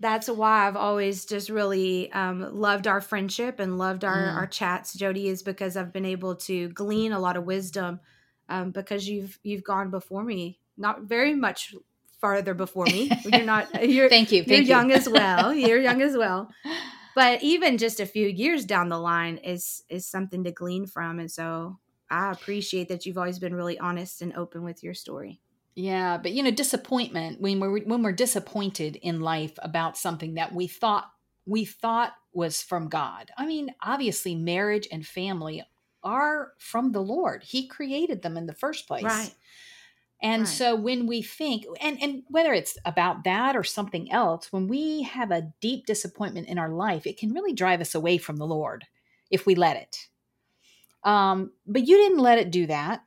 that's 0.00 0.28
why 0.28 0.66
i've 0.66 0.76
always 0.76 1.24
just 1.24 1.48
really 1.48 2.12
um, 2.12 2.54
loved 2.54 2.86
our 2.86 3.00
friendship 3.00 3.60
and 3.60 3.78
loved 3.78 4.04
our 4.04 4.28
mm. 4.28 4.34
our 4.34 4.46
chats 4.46 4.96
jodie 4.96 5.26
is 5.26 5.42
because 5.42 5.76
i've 5.76 5.92
been 5.92 6.04
able 6.04 6.34
to 6.34 6.68
glean 6.70 7.12
a 7.12 7.18
lot 7.18 7.36
of 7.36 7.44
wisdom 7.44 8.00
um, 8.48 8.70
because 8.70 9.08
you've 9.08 9.38
you've 9.42 9.64
gone 9.64 9.90
before 9.90 10.22
me 10.22 10.58
not 10.76 11.02
very 11.02 11.34
much 11.34 11.74
farther 12.24 12.54
before 12.54 12.86
me. 12.86 13.10
You're 13.24 13.44
not. 13.44 13.84
You're 13.88 14.08
thank 14.08 14.32
you. 14.32 14.44
Thank 14.44 14.50
you're 14.50 14.60
you. 14.60 14.68
young 14.68 14.92
as 14.92 15.06
well. 15.06 15.52
You're 15.52 15.78
young 15.78 16.00
as 16.08 16.16
well. 16.16 16.50
But 17.14 17.42
even 17.42 17.78
just 17.78 18.00
a 18.00 18.06
few 18.06 18.26
years 18.26 18.64
down 18.64 18.88
the 18.88 18.98
line 18.98 19.38
is 19.38 19.84
is 19.88 20.06
something 20.06 20.44
to 20.44 20.52
glean 20.52 20.86
from, 20.86 21.18
and 21.18 21.30
so 21.30 21.80
I 22.10 22.30
appreciate 22.32 22.88
that 22.88 23.06
you've 23.06 23.18
always 23.18 23.38
been 23.38 23.54
really 23.54 23.78
honest 23.78 24.22
and 24.22 24.32
open 24.34 24.64
with 24.64 24.82
your 24.82 24.94
story. 24.94 25.40
Yeah, 25.76 26.18
but 26.18 26.32
you 26.32 26.42
know, 26.42 26.52
disappointment 26.52 27.40
when 27.40 27.58
we're 27.58 27.80
when 27.80 28.02
we're 28.02 28.12
disappointed 28.12 28.96
in 28.96 29.20
life 29.20 29.54
about 29.58 29.96
something 29.96 30.34
that 30.34 30.54
we 30.54 30.68
thought 30.68 31.10
we 31.46 31.64
thought 31.64 32.14
was 32.32 32.62
from 32.62 32.88
God. 32.88 33.30
I 33.36 33.46
mean, 33.46 33.74
obviously, 33.82 34.36
marriage 34.36 34.86
and 34.92 35.04
family 35.04 35.64
are 36.02 36.52
from 36.58 36.92
the 36.92 37.00
Lord. 37.00 37.42
He 37.42 37.66
created 37.66 38.22
them 38.22 38.36
in 38.36 38.46
the 38.46 38.54
first 38.54 38.86
place. 38.86 39.00
Right. 39.00 39.34
And 40.24 40.40
right. 40.40 40.48
so 40.48 40.74
when 40.74 41.06
we 41.06 41.20
think, 41.20 41.66
and, 41.82 42.02
and 42.02 42.22
whether 42.28 42.54
it's 42.54 42.78
about 42.86 43.24
that 43.24 43.54
or 43.54 43.62
something 43.62 44.10
else, 44.10 44.50
when 44.50 44.68
we 44.68 45.02
have 45.02 45.30
a 45.30 45.52
deep 45.60 45.84
disappointment 45.84 46.48
in 46.48 46.58
our 46.58 46.70
life, 46.70 47.06
it 47.06 47.18
can 47.18 47.34
really 47.34 47.52
drive 47.52 47.82
us 47.82 47.94
away 47.94 48.16
from 48.16 48.38
the 48.38 48.46
Lord 48.46 48.86
if 49.30 49.44
we 49.44 49.54
let 49.54 49.76
it. 49.76 50.08
Um, 51.02 51.52
but 51.66 51.86
you 51.86 51.98
didn't 51.98 52.20
let 52.20 52.38
it 52.38 52.50
do 52.50 52.66
that 52.68 53.04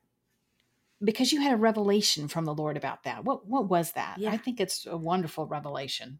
because 1.03 1.31
you 1.31 1.41
had 1.41 1.53
a 1.53 1.57
revelation 1.57 2.27
from 2.27 2.45
the 2.45 2.53
Lord 2.53 2.77
about 2.77 3.05
that. 3.05 3.25
What 3.25 3.47
what 3.47 3.67
was 3.67 3.93
that? 3.93 4.19
Yeah. 4.19 4.29
I 4.29 4.37
think 4.37 4.59
it's 4.59 4.85
a 4.85 4.95
wonderful 4.95 5.47
revelation. 5.47 6.19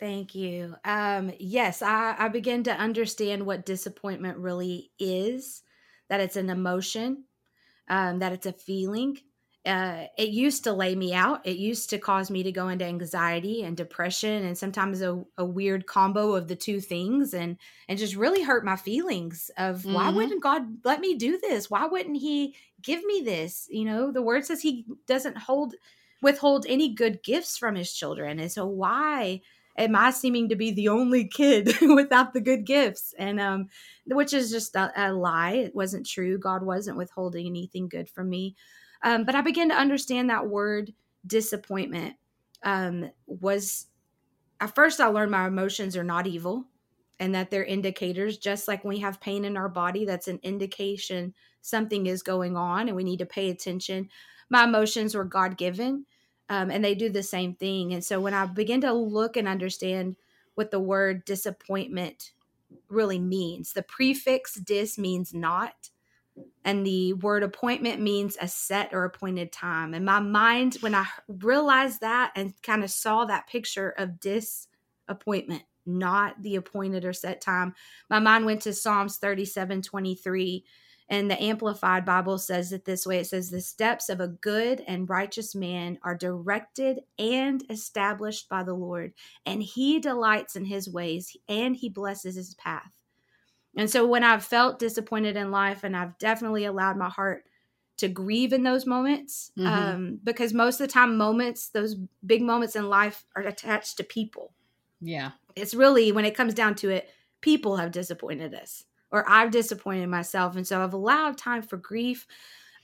Thank 0.00 0.34
you. 0.34 0.74
Um, 0.86 1.32
yes, 1.38 1.82
I, 1.82 2.16
I 2.18 2.28
began 2.28 2.62
to 2.62 2.72
understand 2.72 3.44
what 3.44 3.66
disappointment 3.66 4.38
really 4.38 4.90
is, 4.98 5.62
that 6.08 6.20
it's 6.20 6.36
an 6.36 6.48
emotion, 6.48 7.24
um, 7.88 8.20
that 8.20 8.32
it's 8.32 8.46
a 8.46 8.52
feeling, 8.52 9.18
uh, 9.66 10.04
it 10.18 10.28
used 10.28 10.64
to 10.64 10.72
lay 10.72 10.94
me 10.94 11.14
out. 11.14 11.46
It 11.46 11.56
used 11.56 11.88
to 11.90 11.98
cause 11.98 12.30
me 12.30 12.42
to 12.42 12.52
go 12.52 12.68
into 12.68 12.84
anxiety 12.84 13.62
and 13.62 13.76
depression, 13.76 14.44
and 14.44 14.58
sometimes 14.58 15.00
a, 15.00 15.24
a 15.38 15.44
weird 15.44 15.86
combo 15.86 16.34
of 16.34 16.48
the 16.48 16.56
two 16.56 16.80
things, 16.80 17.32
and 17.32 17.56
and 17.88 17.98
just 17.98 18.14
really 18.14 18.42
hurt 18.42 18.64
my 18.64 18.76
feelings 18.76 19.50
of 19.56 19.78
mm-hmm. 19.78 19.94
why 19.94 20.10
wouldn't 20.10 20.42
God 20.42 20.84
let 20.84 21.00
me 21.00 21.14
do 21.16 21.38
this? 21.38 21.70
Why 21.70 21.86
wouldn't 21.86 22.18
He 22.18 22.56
give 22.82 23.02
me 23.04 23.22
this? 23.24 23.66
You 23.70 23.86
know, 23.86 24.12
the 24.12 24.22
word 24.22 24.44
says 24.44 24.60
He 24.60 24.84
doesn't 25.06 25.38
hold 25.38 25.74
withhold 26.20 26.66
any 26.68 26.94
good 26.94 27.22
gifts 27.22 27.56
from 27.56 27.74
His 27.74 27.92
children, 27.92 28.38
and 28.38 28.52
so 28.52 28.66
why 28.66 29.40
am 29.78 29.96
I 29.96 30.10
seeming 30.10 30.50
to 30.50 30.56
be 30.56 30.72
the 30.72 30.88
only 30.88 31.26
kid 31.26 31.72
without 31.80 32.34
the 32.34 32.42
good 32.42 32.66
gifts? 32.66 33.14
And 33.18 33.40
um, 33.40 33.68
which 34.06 34.34
is 34.34 34.50
just 34.50 34.76
a, 34.76 34.92
a 34.94 35.12
lie. 35.12 35.52
It 35.52 35.74
wasn't 35.74 36.06
true. 36.06 36.38
God 36.38 36.62
wasn't 36.62 36.98
withholding 36.98 37.46
anything 37.46 37.88
good 37.88 38.10
from 38.10 38.28
me. 38.28 38.56
Um, 39.04 39.24
but 39.24 39.34
I 39.34 39.42
began 39.42 39.68
to 39.68 39.76
understand 39.76 40.30
that 40.30 40.48
word 40.48 40.92
disappointment 41.26 42.16
um, 42.64 43.10
was 43.26 43.86
at 44.60 44.74
first 44.74 45.00
I 45.00 45.06
learned 45.06 45.30
my 45.30 45.46
emotions 45.46 45.96
are 45.96 46.04
not 46.04 46.26
evil 46.26 46.64
and 47.20 47.34
that 47.34 47.50
they're 47.50 47.64
indicators, 47.64 48.38
just 48.38 48.66
like 48.66 48.82
we 48.82 48.98
have 48.98 49.20
pain 49.20 49.44
in 49.44 49.56
our 49.56 49.68
body, 49.68 50.04
that's 50.04 50.28
an 50.28 50.40
indication 50.42 51.34
something 51.60 52.06
is 52.06 52.22
going 52.22 52.56
on 52.56 52.88
and 52.88 52.96
we 52.96 53.04
need 53.04 53.18
to 53.18 53.26
pay 53.26 53.50
attention. 53.50 54.08
My 54.50 54.64
emotions 54.64 55.14
were 55.14 55.24
God 55.24 55.56
given 55.56 56.04
um, 56.48 56.70
and 56.70 56.84
they 56.84 56.94
do 56.94 57.08
the 57.08 57.22
same 57.22 57.54
thing. 57.54 57.94
And 57.94 58.04
so 58.04 58.20
when 58.20 58.34
I 58.34 58.46
begin 58.46 58.80
to 58.82 58.92
look 58.92 59.36
and 59.36 59.48
understand 59.48 60.16
what 60.56 60.70
the 60.70 60.80
word 60.80 61.24
disappointment 61.24 62.32
really 62.88 63.18
means, 63.18 63.72
the 63.72 63.82
prefix 63.82 64.54
dis 64.54 64.98
means 64.98 65.32
not 65.32 65.90
and 66.64 66.86
the 66.86 67.12
word 67.14 67.42
appointment 67.42 68.00
means 68.00 68.36
a 68.40 68.48
set 68.48 68.92
or 68.92 69.04
appointed 69.04 69.52
time. 69.52 69.94
And 69.94 70.04
my 70.04 70.20
mind, 70.20 70.78
when 70.80 70.94
I 70.94 71.06
realized 71.28 72.00
that 72.00 72.32
and 72.34 72.54
kind 72.62 72.82
of 72.82 72.90
saw 72.90 73.24
that 73.26 73.46
picture 73.46 73.90
of 73.90 74.18
disappointment, 74.18 75.62
not 75.86 76.42
the 76.42 76.56
appointed 76.56 77.04
or 77.04 77.12
set 77.12 77.40
time, 77.40 77.74
my 78.08 78.18
mind 78.18 78.46
went 78.46 78.62
to 78.62 78.72
Psalms 78.72 79.18
37 79.18 79.82
23. 79.82 80.64
And 81.10 81.30
the 81.30 81.40
Amplified 81.42 82.06
Bible 82.06 82.38
says 82.38 82.72
it 82.72 82.86
this 82.86 83.06
way 83.06 83.18
it 83.18 83.26
says, 83.26 83.50
The 83.50 83.60
steps 83.60 84.08
of 84.08 84.20
a 84.20 84.28
good 84.28 84.82
and 84.86 85.08
righteous 85.08 85.54
man 85.54 85.98
are 86.02 86.16
directed 86.16 87.00
and 87.18 87.62
established 87.68 88.48
by 88.48 88.62
the 88.62 88.72
Lord, 88.72 89.12
and 89.44 89.62
he 89.62 90.00
delights 90.00 90.56
in 90.56 90.64
his 90.64 90.88
ways, 90.88 91.36
and 91.46 91.76
he 91.76 91.90
blesses 91.90 92.36
his 92.36 92.54
path. 92.54 92.90
And 93.76 93.90
so 93.90 94.06
when 94.06 94.24
I've 94.24 94.44
felt 94.44 94.78
disappointed 94.78 95.36
in 95.36 95.50
life, 95.50 95.84
and 95.84 95.96
I've 95.96 96.16
definitely 96.18 96.64
allowed 96.64 96.96
my 96.96 97.08
heart 97.08 97.44
to 97.96 98.08
grieve 98.08 98.52
in 98.52 98.62
those 98.62 98.86
moments, 98.86 99.52
mm-hmm. 99.58 99.66
um, 99.66 100.20
because 100.22 100.52
most 100.52 100.80
of 100.80 100.86
the 100.86 100.92
time, 100.92 101.16
moments, 101.16 101.68
those 101.68 101.96
big 102.24 102.42
moments 102.42 102.76
in 102.76 102.88
life, 102.88 103.24
are 103.36 103.42
attached 103.42 103.96
to 103.96 104.04
people. 104.04 104.52
Yeah. 105.00 105.32
It's 105.56 105.74
really, 105.74 106.12
when 106.12 106.24
it 106.24 106.34
comes 106.36 106.54
down 106.54 106.74
to 106.76 106.90
it, 106.90 107.08
people 107.40 107.76
have 107.76 107.92
disappointed 107.92 108.54
us, 108.54 108.84
or 109.10 109.28
I've 109.28 109.50
disappointed 109.50 110.08
myself. 110.08 110.56
And 110.56 110.66
so 110.66 110.82
I've 110.82 110.94
allowed 110.94 111.38
time 111.38 111.62
for 111.62 111.76
grief. 111.76 112.26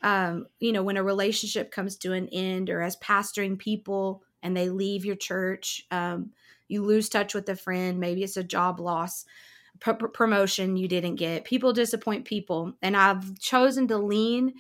Um, 0.02 0.46
you 0.60 0.72
know, 0.72 0.82
when 0.82 0.96
a 0.96 1.02
relationship 1.02 1.70
comes 1.70 1.96
to 1.98 2.12
an 2.12 2.28
end, 2.28 2.70
or 2.70 2.80
as 2.80 2.96
pastoring 2.96 3.58
people 3.58 4.22
and 4.42 4.56
they 4.56 4.68
leave 4.68 5.04
your 5.04 5.16
church, 5.16 5.86
um, 5.90 6.30
you 6.68 6.84
lose 6.84 7.08
touch 7.08 7.34
with 7.34 7.48
a 7.48 7.56
friend, 7.56 7.98
maybe 7.98 8.22
it's 8.22 8.36
a 8.36 8.44
job 8.44 8.80
loss 8.80 9.24
promotion 9.80 10.76
you 10.76 10.88
didn't 10.88 11.16
get. 11.16 11.44
People 11.44 11.72
disappoint 11.72 12.24
people. 12.24 12.74
And 12.82 12.96
I've 12.96 13.38
chosen 13.38 13.88
to 13.88 13.98
lean 13.98 14.54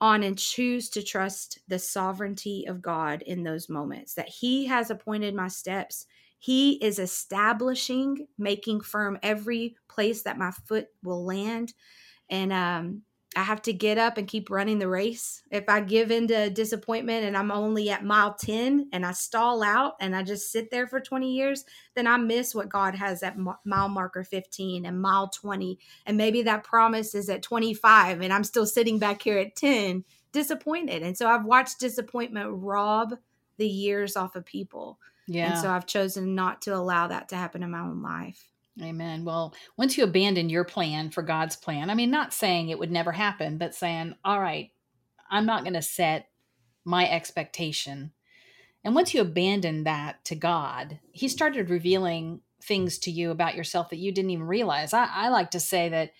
on 0.00 0.22
and 0.22 0.38
choose 0.38 0.90
to 0.90 1.02
trust 1.02 1.58
the 1.68 1.78
sovereignty 1.78 2.66
of 2.68 2.80
God 2.80 3.22
in 3.22 3.42
those 3.42 3.68
moments, 3.68 4.14
that 4.14 4.28
He 4.28 4.66
has 4.66 4.90
appointed 4.90 5.34
my 5.34 5.48
steps. 5.48 6.06
He 6.38 6.74
is 6.74 7.00
establishing, 7.00 8.28
making 8.38 8.82
firm 8.82 9.18
every 9.22 9.74
place 9.88 10.22
that 10.22 10.38
my 10.38 10.52
foot 10.66 10.86
will 11.02 11.24
land. 11.24 11.74
And 12.30 12.52
um, 12.52 13.02
I 13.38 13.42
have 13.42 13.62
to 13.62 13.72
get 13.72 13.98
up 13.98 14.18
and 14.18 14.26
keep 14.26 14.50
running 14.50 14.80
the 14.80 14.88
race. 14.88 15.42
If 15.52 15.68
I 15.68 15.80
give 15.80 16.10
into 16.10 16.50
disappointment 16.50 17.24
and 17.24 17.36
I'm 17.36 17.52
only 17.52 17.88
at 17.88 18.04
mile 18.04 18.34
10 18.34 18.88
and 18.92 19.06
I 19.06 19.12
stall 19.12 19.62
out 19.62 19.94
and 20.00 20.16
I 20.16 20.24
just 20.24 20.50
sit 20.50 20.72
there 20.72 20.88
for 20.88 20.98
20 20.98 21.32
years, 21.32 21.64
then 21.94 22.08
I 22.08 22.16
miss 22.16 22.52
what 22.52 22.68
God 22.68 22.96
has 22.96 23.22
at 23.22 23.36
mile 23.64 23.88
marker 23.88 24.24
15 24.24 24.84
and 24.84 25.00
mile 25.00 25.28
20. 25.28 25.78
And 26.04 26.16
maybe 26.16 26.42
that 26.42 26.64
promise 26.64 27.14
is 27.14 27.28
at 27.28 27.42
25 27.42 28.22
and 28.22 28.32
I'm 28.32 28.42
still 28.42 28.66
sitting 28.66 28.98
back 28.98 29.22
here 29.22 29.38
at 29.38 29.54
10, 29.54 30.04
disappointed. 30.32 31.04
And 31.04 31.16
so 31.16 31.28
I've 31.28 31.44
watched 31.44 31.78
disappointment 31.78 32.50
rob 32.50 33.14
the 33.56 33.68
years 33.68 34.16
off 34.16 34.34
of 34.34 34.44
people. 34.44 34.98
Yeah. 35.28 35.52
And 35.52 35.60
so 35.60 35.70
I've 35.70 35.86
chosen 35.86 36.34
not 36.34 36.62
to 36.62 36.74
allow 36.74 37.06
that 37.06 37.28
to 37.28 37.36
happen 37.36 37.62
in 37.62 37.70
my 37.70 37.80
own 37.80 38.02
life. 38.02 38.48
Amen. 38.82 39.24
Well, 39.24 39.54
once 39.76 39.98
you 39.98 40.04
abandon 40.04 40.50
your 40.50 40.64
plan 40.64 41.10
for 41.10 41.22
God's 41.22 41.56
plan, 41.56 41.90
I 41.90 41.94
mean, 41.94 42.10
not 42.10 42.32
saying 42.32 42.68
it 42.68 42.78
would 42.78 42.92
never 42.92 43.12
happen, 43.12 43.58
but 43.58 43.74
saying, 43.74 44.14
all 44.24 44.40
right, 44.40 44.70
I'm 45.30 45.46
not 45.46 45.64
going 45.64 45.74
to 45.74 45.82
set 45.82 46.28
my 46.84 47.08
expectation. 47.08 48.12
And 48.84 48.94
once 48.94 49.14
you 49.14 49.20
abandon 49.20 49.84
that 49.84 50.24
to 50.26 50.34
God, 50.34 51.00
He 51.12 51.28
started 51.28 51.70
revealing 51.70 52.40
things 52.62 52.98
to 52.98 53.10
you 53.10 53.30
about 53.30 53.54
yourself 53.54 53.90
that 53.90 53.98
you 53.98 54.12
didn't 54.12 54.30
even 54.30 54.46
realize. 54.46 54.92
I, 54.92 55.08
I 55.12 55.28
like 55.28 55.50
to 55.52 55.60
say 55.60 55.88
that 55.88 56.12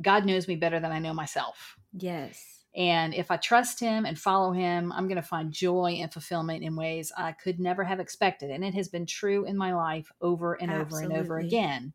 God 0.00 0.24
knows 0.24 0.48
me 0.48 0.56
better 0.56 0.80
than 0.80 0.92
I 0.92 0.98
know 0.98 1.14
myself. 1.14 1.76
Yes. 1.92 2.61
And 2.74 3.14
if 3.14 3.30
I 3.30 3.36
trust 3.36 3.78
him 3.80 4.06
and 4.06 4.18
follow 4.18 4.52
him, 4.52 4.92
I'm 4.92 5.06
going 5.06 5.16
to 5.16 5.22
find 5.22 5.52
joy 5.52 5.98
and 6.00 6.12
fulfillment 6.12 6.64
in 6.64 6.74
ways 6.74 7.12
I 7.16 7.32
could 7.32 7.60
never 7.60 7.84
have 7.84 8.00
expected. 8.00 8.50
And 8.50 8.64
it 8.64 8.74
has 8.74 8.88
been 8.88 9.04
true 9.04 9.44
in 9.44 9.56
my 9.58 9.74
life 9.74 10.10
over 10.22 10.54
and 10.54 10.70
Absolutely. 10.70 11.04
over 11.04 11.14
and 11.14 11.24
over 11.24 11.38
again. 11.38 11.92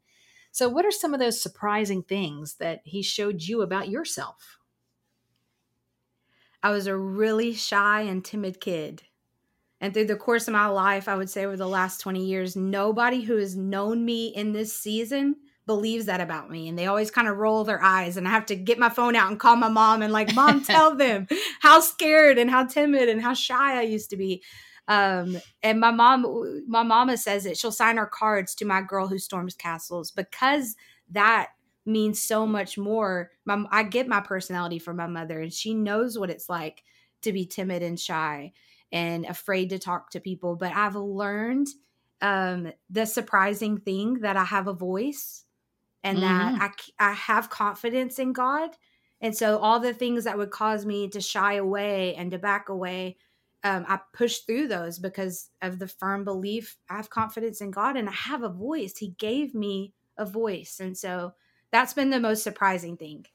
So, 0.52 0.70
what 0.70 0.86
are 0.86 0.92
some 0.92 1.13
of 1.13 1.20
those 1.20 1.42
surprising 1.42 2.04
things 2.04 2.56
that 2.56 2.82
he 2.84 3.02
showed 3.02 3.42
you 3.42 3.62
about 3.62 3.90
yourself? 3.90 4.60
I 6.62 6.72
was 6.72 6.88
a 6.88 6.96
really 6.96 7.54
shy 7.54 8.02
and 8.02 8.24
timid 8.24 8.60
kid. 8.60 9.04
And 9.80 9.94
through 9.94 10.06
the 10.06 10.16
course 10.16 10.48
of 10.48 10.54
my 10.54 10.68
life, 10.68 11.08
I 11.08 11.16
would 11.16 11.30
say 11.30 11.46
over 11.46 11.56
the 11.56 11.68
last 11.68 12.00
20 12.02 12.26
years, 12.26 12.56
nobody 12.56 13.22
who 13.22 13.38
has 13.38 13.56
known 13.56 14.04
me 14.04 14.28
in 14.28 14.54
this 14.54 14.74
season 14.74 15.36
believes 15.68 16.06
that 16.06 16.22
about 16.22 16.50
me 16.50 16.68
and 16.68 16.80
they 16.80 16.88
always 16.88 17.12
kind 17.12 17.28
of 17.28 17.38
roll 17.38 17.66
their 17.66 17.84
eyes 17.84 18.16
and 18.18 18.26
I 18.28 18.32
have 18.32 18.46
to 18.48 18.56
get 18.56 18.80
my 18.80 18.90
phone 18.90 19.16
out 19.16 19.30
and 19.30 19.40
call 19.40 19.58
my 19.58 19.68
mom 19.68 20.02
and 20.02 20.14
like 20.14 20.34
mom 20.34 20.64
tell 20.64 20.96
them 20.96 21.28
how 21.62 21.82
scared 21.82 22.38
and 22.38 22.50
how 22.50 22.66
timid 22.66 23.10
and 23.10 23.22
how 23.22 23.34
shy 23.34 23.78
I 23.78 23.82
used 23.82 24.10
to 24.12 24.18
be. 24.18 24.42
Um 24.88 25.38
and 25.62 25.80
my 25.80 25.92
mom 25.92 26.64
my 26.68 26.84
mama 26.84 27.18
says 27.18 27.46
it 27.46 27.58
she'll 27.58 27.74
sign 27.74 27.98
her 27.98 28.08
cards 28.08 28.56
to 28.56 28.66
my 28.66 28.82
girl 28.82 29.08
who 29.08 29.20
storms 29.20 29.54
castles 29.54 30.10
because 30.10 30.78
that 31.12 31.50
means 31.86 32.22
so 32.22 32.48
much 32.48 32.78
more. 32.78 33.32
My, 33.46 33.64
I 33.70 33.84
get 33.84 34.08
my 34.08 34.22
personality 34.22 34.80
from 34.80 34.96
my 34.98 35.08
mother 35.08 35.42
and 35.42 35.54
she 35.54 35.74
knows 35.74 36.18
what 36.18 36.30
it's 36.30 36.50
like 36.50 36.84
to 37.22 37.34
be 37.34 37.46
timid 37.46 37.84
and 37.84 38.00
shy 38.00 38.54
and 38.94 39.26
afraid 39.26 39.70
to 39.72 39.80
talk 39.80 40.12
to 40.12 40.22
people 40.22 40.56
but 40.56 40.72
I've 40.74 40.96
learned 40.96 41.68
um 42.22 42.72
the 42.90 43.06
surprising 43.06 43.78
thing 43.80 44.22
that 44.22 44.38
I 44.38 44.46
have 44.46 44.68
a 44.68 44.74
voice 44.74 45.44
and 46.08 46.20
mm-hmm. 46.20 46.58
that 46.58 46.74
I, 47.00 47.10
I 47.10 47.13
have 47.13 47.50
confidence 47.50 48.17
in 48.17 48.32
God. 48.32 48.72
And 49.20 49.36
so 49.36 49.58
all 49.58 49.80
the 49.80 49.93
things 49.93 50.24
that 50.24 50.38
would 50.38 50.52
cause 50.52 50.86
me 50.86 51.10
to 51.10 51.20
shy 51.20 51.56
away 51.56 52.15
and 52.15 52.32
to 52.32 52.38
back 52.38 52.70
away, 52.70 53.17
um, 53.63 53.86
I 53.88 54.00
push 54.13 54.39
through 54.39 54.67
those 54.67 55.00
because 55.00 55.50
of 55.62 55.80
the 55.80 55.88
firm 55.88 56.24
belief 56.24 56.78
I 56.89 56.96
have 56.96 57.10
confidence 57.10 57.60
in 57.60 57.72
God 57.72 57.98
and 57.98 58.08
I 58.08 58.13
have 58.13 58.43
a 58.43 58.50
voice. 58.50 58.98
He 58.98 59.15
gave 59.17 59.54
me 59.54 59.93
a 60.17 60.26
voice. 60.26 60.80
And 60.80 60.98
so 60.98 61.34
that's 61.72 61.93
been 61.93 62.10
the 62.10 62.20
most 62.20 62.43
surprising 62.43 62.96
thing. 62.96 63.26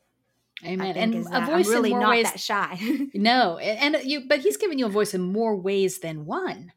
Amen. 0.64 0.96
And 0.96 1.14
a 1.14 1.44
voice 1.44 1.66
I'm 1.66 1.72
really 1.72 1.90
in 1.90 1.98
more 1.98 2.06
not 2.06 2.10
ways, 2.10 2.30
that 2.30 2.40
shy. 2.40 2.78
no, 3.14 3.58
and 3.58 3.96
you, 4.04 4.28
but 4.28 4.40
he's 4.40 4.56
given 4.56 4.78
you 4.78 4.86
a 4.86 4.90
voice 4.90 5.12
in 5.12 5.20
more 5.20 5.56
ways 5.56 5.98
than 5.98 6.24
one. 6.24 6.72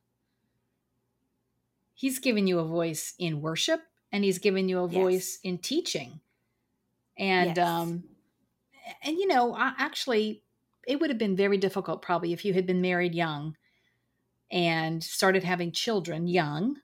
He's 1.94 2.18
given 2.18 2.48
you 2.48 2.60
a 2.60 2.66
voice 2.66 3.14
in 3.20 3.42
worship 3.42 3.82
and 4.12 4.24
he's 4.24 4.40
given 4.40 4.70
you 4.70 4.80
a 4.80 4.88
voice 4.88 5.40
yes. 5.44 5.52
in 5.52 5.58
teaching 5.58 6.20
and 7.18 7.58
yes. 7.58 7.68
um 7.68 8.04
and 9.04 9.18
you 9.18 9.28
know 9.28 9.54
I, 9.54 9.74
actually 9.78 10.44
it 10.88 11.00
would 11.00 11.10
have 11.10 11.20
been 11.20 11.36
very 11.36 11.58
difficult 11.58 12.02
probably 12.02 12.34
if 12.34 12.46
you 12.46 12.54
had 12.54 12.66
been 12.66 12.82
married 12.82 13.16
young 13.16 13.56
and 14.52 15.04
started 15.04 15.44
having 15.44 15.72
children 15.72 16.28
young 16.28 16.78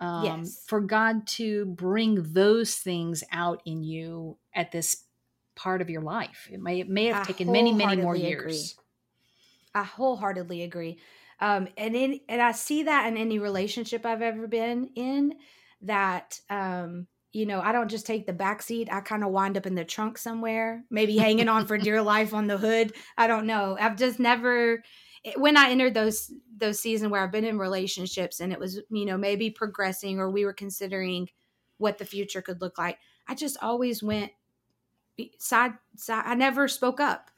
um, 0.00 0.24
yes. 0.24 0.62
for 0.66 0.80
god 0.80 1.26
to 1.28 1.66
bring 1.66 2.32
those 2.32 2.74
things 2.76 3.22
out 3.32 3.62
in 3.64 3.82
you 3.82 4.36
at 4.54 4.72
this 4.72 5.04
part 5.54 5.80
of 5.80 5.88
your 5.88 6.02
life 6.02 6.48
it 6.52 6.60
may 6.60 6.80
it 6.80 6.88
may 6.88 7.06
have 7.06 7.22
I 7.22 7.24
taken 7.24 7.52
many 7.52 7.72
many 7.72 7.96
more 7.96 8.16
years 8.16 8.72
agree. 8.72 9.82
i 9.82 9.84
wholeheartedly 9.84 10.62
agree 10.62 10.98
um, 11.40 11.68
and 11.76 11.94
in 11.94 12.20
and 12.28 12.42
i 12.42 12.52
see 12.52 12.82
that 12.84 13.06
in 13.06 13.16
any 13.16 13.38
relationship 13.38 14.04
i've 14.04 14.22
ever 14.22 14.48
been 14.48 14.90
in 14.96 15.34
that 15.84 16.40
um 16.50 17.06
you 17.34 17.46
know, 17.46 17.60
I 17.60 17.72
don't 17.72 17.90
just 17.90 18.06
take 18.06 18.26
the 18.26 18.32
back 18.32 18.62
seat. 18.62 18.88
I 18.92 19.00
kind 19.00 19.24
of 19.24 19.30
wind 19.30 19.56
up 19.56 19.66
in 19.66 19.74
the 19.74 19.84
trunk 19.84 20.18
somewhere, 20.18 20.84
maybe 20.88 21.16
hanging 21.16 21.48
on 21.48 21.66
for 21.66 21.76
dear 21.76 22.00
life 22.14 22.32
on 22.32 22.46
the 22.46 22.56
hood. 22.56 22.92
I 23.18 23.26
don't 23.26 23.46
know. 23.46 23.76
I've 23.78 23.96
just 23.96 24.20
never 24.20 24.84
when 25.36 25.56
I 25.56 25.70
entered 25.70 25.94
those 25.94 26.32
those 26.56 26.80
seasons 26.80 27.10
where 27.10 27.22
I've 27.22 27.32
been 27.32 27.44
in 27.44 27.58
relationships 27.58 28.40
and 28.40 28.52
it 28.52 28.60
was, 28.60 28.80
you 28.88 29.04
know, 29.04 29.18
maybe 29.18 29.50
progressing 29.50 30.20
or 30.20 30.30
we 30.30 30.44
were 30.44 30.52
considering 30.52 31.28
what 31.78 31.98
the 31.98 32.04
future 32.04 32.40
could 32.40 32.60
look 32.60 32.78
like. 32.78 32.98
I 33.26 33.34
just 33.34 33.56
always 33.60 34.02
went 34.02 34.30
side 35.38 35.72
side. 35.96 36.24
I 36.26 36.34
never 36.34 36.68
spoke 36.68 37.00
up. 37.00 37.30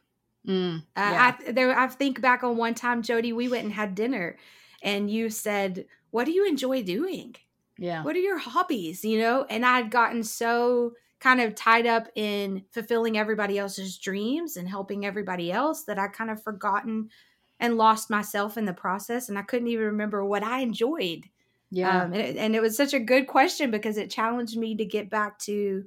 Mm, 0.47 0.83
yeah. 0.97 1.35
uh, 1.41 1.47
I 1.49 1.53
there 1.53 1.79
I 1.79 1.89
think 1.89 2.21
back 2.21 2.45
on 2.45 2.57
one 2.57 2.75
time, 2.75 3.03
Jodie, 3.03 3.35
we 3.35 3.49
went 3.49 3.65
and 3.65 3.73
had 3.73 3.95
dinner, 3.95 4.37
and 4.83 5.11
you 5.11 5.31
said, 5.31 5.87
"What 6.11 6.25
do 6.25 6.33
you 6.33 6.47
enjoy 6.47 6.83
doing?" 6.83 7.37
Yeah. 7.79 8.03
What 8.03 8.17
are 8.17 8.21
your 8.21 8.39
hobbies? 8.39 9.05
You 9.05 9.19
know, 9.19 9.47
and 9.49 9.65
I'd 9.65 9.91
gotten 9.91 10.23
so 10.23 10.93
kind 11.21 11.41
of 11.41 11.55
tied 11.55 11.87
up 11.87 12.09
in 12.15 12.65
fulfilling 12.73 13.19
everybody 13.19 13.59
else's 13.59 13.97
dreams 13.97 14.57
and 14.57 14.69
helping 14.69 15.05
everybody 15.07 15.51
else 15.51 15.85
that 15.85 15.99
I 15.99 16.09
kind 16.09 16.31
of 16.31 16.43
forgotten 16.43 17.11
and 17.59 17.77
lost 17.77 18.11
myself 18.11 18.59
in 18.59 18.67
the 18.67 18.73
process. 18.73 19.29
And 19.29 19.39
I 19.39 19.43
couldn't 19.43 19.69
even 19.69 19.87
remember 19.87 20.25
what 20.25 20.43
I 20.43 20.61
enjoyed. 20.61 21.25
Yeah. 21.71 22.03
Um, 22.03 22.13
and, 22.13 22.23
it, 22.23 22.37
and, 22.37 22.55
it, 22.55 22.63
was 22.63 22.77
such 22.77 22.95
a 22.95 23.01
good 23.01 23.27
question 23.27 23.71
because 23.71 23.97
it 23.97 24.11
challenged 24.11 24.57
me 24.57 24.77
to 24.77 24.85
get 24.85 25.11
back 25.11 25.39
to, 25.41 25.85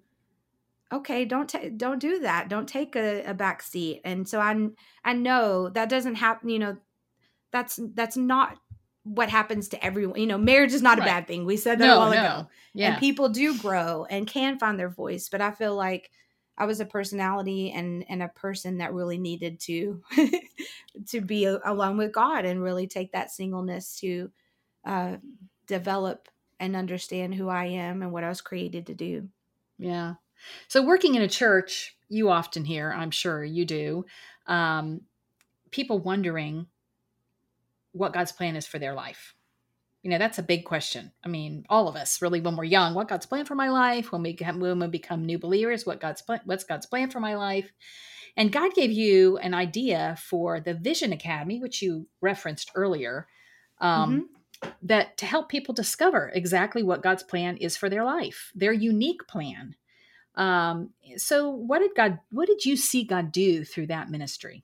okay, 0.91 1.25
don't 1.25 1.47
ta- 1.47 1.69
don't 1.77 1.99
do 1.99 2.19
that. 2.19 2.49
Don't 2.49 2.67
take 2.67 2.95
a, 2.95 3.23
a 3.23 3.33
back 3.33 3.61
seat. 3.61 4.01
And 4.03 4.27
so 4.27 4.39
I 4.39 4.67
I 5.05 5.13
know 5.13 5.69
that 5.69 5.89
doesn't 5.89 6.15
happen. 6.15 6.49
You 6.49 6.59
know, 6.59 6.77
that's 7.51 7.79
that's 7.93 8.17
not 8.17 8.57
what 9.09 9.29
happens 9.29 9.69
to 9.69 9.83
everyone. 9.83 10.19
You 10.19 10.27
know, 10.27 10.37
marriage 10.37 10.73
is 10.73 10.83
not 10.83 10.99
right. 10.99 11.07
a 11.07 11.11
bad 11.11 11.27
thing. 11.27 11.45
We 11.45 11.57
said 11.57 11.79
that 11.79 11.87
no, 11.87 11.95
a 11.95 11.97
while 11.97 12.11
no. 12.11 12.17
ago. 12.17 12.47
Yeah. 12.73 12.91
And 12.91 12.99
people 12.99 13.29
do 13.29 13.57
grow 13.57 14.05
and 14.09 14.27
can 14.27 14.59
find 14.59 14.79
their 14.79 14.89
voice. 14.89 15.29
But 15.29 15.41
I 15.41 15.51
feel 15.51 15.75
like 15.75 16.11
I 16.57 16.65
was 16.65 16.79
a 16.79 16.85
personality 16.85 17.71
and 17.71 18.05
and 18.07 18.21
a 18.21 18.27
person 18.27 18.77
that 18.77 18.93
really 18.93 19.17
needed 19.17 19.59
to 19.61 20.03
to 21.07 21.21
be 21.21 21.45
alone 21.45 21.97
with 21.97 22.11
God 22.11 22.45
and 22.45 22.61
really 22.61 22.85
take 22.85 23.13
that 23.13 23.31
singleness 23.31 23.99
to 24.01 24.29
uh, 24.85 25.17
develop 25.65 26.27
and 26.59 26.75
understand 26.75 27.33
who 27.33 27.49
I 27.49 27.65
am 27.65 28.03
and 28.03 28.11
what 28.11 28.23
I 28.23 28.29
was 28.29 28.41
created 28.41 28.87
to 28.87 28.93
do. 28.93 29.29
Yeah. 29.79 30.15
So 30.67 30.83
working 30.83 31.15
in 31.15 31.21
a 31.21 31.27
church, 31.27 31.95
you 32.09 32.29
often 32.29 32.65
hear, 32.65 32.91
I'm 32.91 33.11
sure 33.11 33.43
you 33.43 33.65
do, 33.65 34.05
um, 34.45 35.01
people 35.71 35.99
wondering 35.99 36.67
what 37.91 38.13
God's 38.13 38.31
plan 38.31 38.55
is 38.55 38.67
for 38.67 38.79
their 38.79 38.93
life. 38.93 39.35
You 40.03 40.09
know, 40.09 40.17
that's 40.17 40.37
a 40.37 40.43
big 40.43 40.63
question. 40.63 41.11
I 41.25 41.27
mean, 41.27 41.65
all 41.69 41.89
of 41.89 41.95
us 41.95 42.21
really, 42.21 42.39
when 42.39 42.55
we're 42.55 42.63
young, 42.63 42.93
what 42.93 43.09
God's 43.09 43.25
plan 43.25 43.45
for 43.45 43.55
my 43.55 43.69
life, 43.69 44.11
when 44.11 44.23
we, 44.23 44.37
when 44.39 44.79
we 44.79 44.87
become 44.87 45.25
new 45.25 45.37
believers, 45.37 45.85
what 45.85 45.99
God's 45.99 46.21
plan, 46.21 46.39
what's 46.45 46.63
God's 46.63 46.85
plan 46.85 47.09
for 47.09 47.19
my 47.19 47.35
life. 47.35 47.69
And 48.37 48.51
God 48.51 48.73
gave 48.73 48.91
you 48.91 49.37
an 49.37 49.53
idea 49.53 50.15
for 50.17 50.61
the 50.61 50.73
Vision 50.73 51.11
Academy, 51.11 51.59
which 51.59 51.81
you 51.81 52.07
referenced 52.21 52.71
earlier, 52.75 53.27
um, 53.81 54.29
mm-hmm. 54.63 54.69
that 54.83 55.17
to 55.17 55.25
help 55.25 55.49
people 55.49 55.73
discover 55.73 56.31
exactly 56.33 56.81
what 56.81 57.03
God's 57.03 57.23
plan 57.23 57.57
is 57.57 57.75
for 57.75 57.89
their 57.89 58.05
life, 58.05 58.51
their 58.55 58.71
unique 58.71 59.27
plan. 59.27 59.75
Um, 60.35 60.91
so, 61.17 61.49
what 61.49 61.79
did 61.79 61.91
God? 61.95 62.19
What 62.31 62.47
did 62.47 62.63
you 62.63 62.77
see 62.77 63.03
God 63.03 63.33
do 63.33 63.65
through 63.65 63.87
that 63.87 64.09
ministry? 64.09 64.63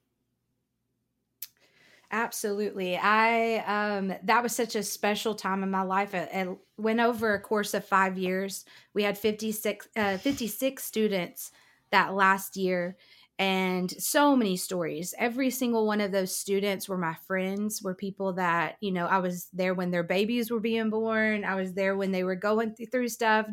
Absolutely. 2.12 2.98
I 2.98 3.58
um 3.98 4.14
that 4.24 4.44
was 4.44 4.56
such 4.56 4.76
a 4.76 4.84
special 4.84 5.36
time 5.36 5.64
in 5.64 5.72
my 5.72 5.82
life. 5.82 6.14
It, 6.14 6.30
it 6.32 6.58
went 6.78 7.00
over 7.00 7.34
a 7.34 7.42
course 7.42 7.74
of 7.74 7.86
5 7.86 8.18
years. 8.18 8.66
We 8.94 9.04
had 9.04 9.18
56 9.18 9.88
uh, 9.96 10.18
56 10.18 10.84
students 10.84 11.52
that 11.92 12.14
last 12.14 12.58
year 12.58 12.98
and 13.38 13.92
so 13.92 14.36
many 14.36 14.56
stories. 14.56 15.14
Every 15.18 15.50
single 15.50 15.86
one 15.86 16.00
of 16.00 16.12
those 16.14 16.34
students 16.36 16.88
were 16.88 16.98
my 16.98 17.16
friends, 17.28 17.82
were 17.84 17.94
people 17.94 18.34
that, 18.34 18.78
you 18.80 18.94
know, 18.94 19.08
I 19.08 19.18
was 19.20 19.50
there 19.52 19.74
when 19.74 19.92
their 19.92 20.04
babies 20.04 20.50
were 20.50 20.62
being 20.62 20.90
born. 20.90 21.44
I 21.44 21.56
was 21.56 21.74
there 21.74 21.98
when 21.98 22.12
they 22.14 22.24
were 22.24 22.36
going 22.38 22.76
through 22.92 23.10
stuff, 23.10 23.48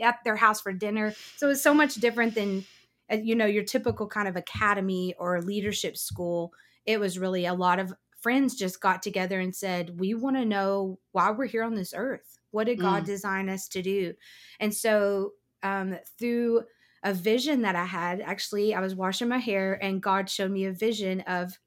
at 0.00 0.16
their 0.24 0.36
house 0.36 0.60
for 0.60 0.72
dinner. 0.72 1.14
So 1.36 1.50
it's 1.50 1.62
so 1.62 1.74
much 1.74 1.94
different 1.96 2.34
than, 2.34 2.64
uh, 3.10 3.16
you 3.16 3.34
know, 3.34 3.46
your 3.46 3.64
typical 3.64 4.06
kind 4.06 4.28
of 4.28 4.36
academy 4.36 5.14
or 5.18 5.40
leadership 5.42 5.96
school. 5.96 6.52
It 6.86 7.00
was 7.00 7.18
really 7.18 7.46
a 7.46 7.54
lot 7.54 7.78
of 7.78 7.92
friends 8.20 8.54
just 8.54 8.80
got 8.80 9.02
together 9.02 9.40
and 9.40 9.54
said, 9.54 9.98
We 9.98 10.14
want 10.14 10.36
to 10.36 10.44
know 10.44 10.98
why 11.12 11.30
we're 11.30 11.46
here 11.46 11.64
on 11.64 11.74
this 11.74 11.94
earth. 11.96 12.38
What 12.50 12.64
did 12.64 12.80
God 12.80 13.02
mm. 13.02 13.06
design 13.06 13.48
us 13.48 13.68
to 13.68 13.82
do? 13.82 14.14
And 14.58 14.74
so, 14.74 15.32
um, 15.62 15.98
through 16.18 16.64
a 17.02 17.14
vision 17.14 17.62
that 17.62 17.76
I 17.76 17.84
had. 17.84 18.20
Actually, 18.20 18.74
I 18.74 18.80
was 18.80 18.94
washing 18.94 19.28
my 19.28 19.38
hair 19.38 19.78
and 19.82 20.02
God 20.02 20.28
showed 20.28 20.50
me 20.50 20.64
a 20.64 20.72
vision 20.72 21.20
of, 21.22 21.58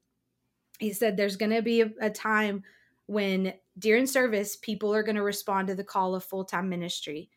He 0.78 0.92
said, 0.92 1.16
There's 1.16 1.36
going 1.36 1.52
to 1.52 1.62
be 1.62 1.82
a, 1.82 1.90
a, 2.00 2.10
time 2.10 2.62
when 3.06 3.54
during 3.78 4.06
service, 4.06 4.56
people 4.56 4.94
are 4.94 5.02
going 5.02 5.16
to 5.16 5.22
respond 5.22 5.68
to 5.68 5.74
the 5.74 5.84
call 5.84 6.14
of 6.14 6.24
full 6.24 6.44
time 6.44 6.68
ministry. 6.68 7.30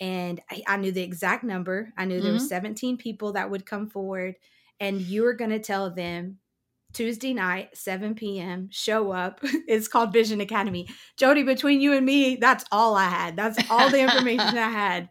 And 0.00 0.40
I, 0.50 0.62
I, 0.66 0.76
knew 0.76 0.90
the 0.90 1.02
exact 1.02 1.44
number. 1.44 1.92
I 1.96 2.04
knew 2.04 2.20
there 2.20 2.32
mm-hmm. 2.32 2.42
were 2.42 2.48
17 2.48 2.96
people 2.96 3.32
that 3.34 3.50
would 3.50 3.64
come 3.64 3.88
forward, 3.88 4.34
and 4.80 5.00
you 5.00 5.22
were 5.22 5.34
going 5.34 5.52
to 5.52 5.60
tell 5.60 5.90
them 5.90 6.38
Tuesday 6.94 7.34
night, 7.34 7.76
7 7.76 8.14
p.m. 8.14 8.68
Show 8.70 9.12
up. 9.12 9.40
It's 9.66 9.88
called 9.88 10.12
Vision 10.12 10.40
Academy. 10.40 10.88
Jodie, 11.18 11.44
between 11.44 11.80
you 11.80 11.94
and 11.94 12.06
me, 12.06 12.36
that's 12.36 12.64
all 12.70 12.94
I 12.94 13.08
had. 13.08 13.34
That's 13.36 13.58
all 13.70 13.90
the 13.90 14.00
information 14.00 14.56
I 14.56 14.70
had. 14.70 15.08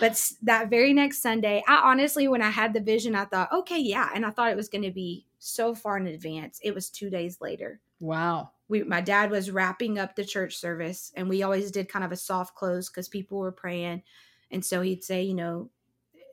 But 0.00 0.32
that 0.42 0.70
very 0.70 0.92
next 0.92 1.22
Sunday, 1.22 1.62
I 1.68 1.82
honestly, 1.84 2.28
when 2.28 2.42
I 2.42 2.50
had 2.50 2.72
the 2.72 2.80
vision, 2.80 3.14
I 3.14 3.26
thought, 3.26 3.52
okay, 3.52 3.78
yeah. 3.78 4.08
And 4.14 4.26
I 4.26 4.30
thought 4.30 4.50
it 4.50 4.56
was 4.56 4.68
going 4.68 4.82
to 4.82 4.90
be 4.90 5.26
so 5.38 5.74
far 5.74 5.96
in 5.96 6.06
advance. 6.06 6.60
It 6.62 6.74
was 6.74 6.90
two 6.90 7.10
days 7.10 7.40
later. 7.40 7.80
Wow. 8.00 8.50
We, 8.68 8.82
my 8.82 9.00
dad 9.00 9.30
was 9.30 9.50
wrapping 9.50 9.98
up 9.98 10.16
the 10.16 10.24
church 10.24 10.56
service, 10.56 11.12
and 11.14 11.28
we 11.28 11.42
always 11.42 11.70
did 11.70 11.88
kind 11.88 12.04
of 12.04 12.12
a 12.12 12.16
soft 12.16 12.54
close 12.54 12.88
because 12.88 13.08
people 13.08 13.38
were 13.38 13.52
praying. 13.52 14.02
And 14.50 14.64
so 14.64 14.80
he'd 14.80 15.04
say, 15.04 15.22
you 15.22 15.34
know, 15.34 15.70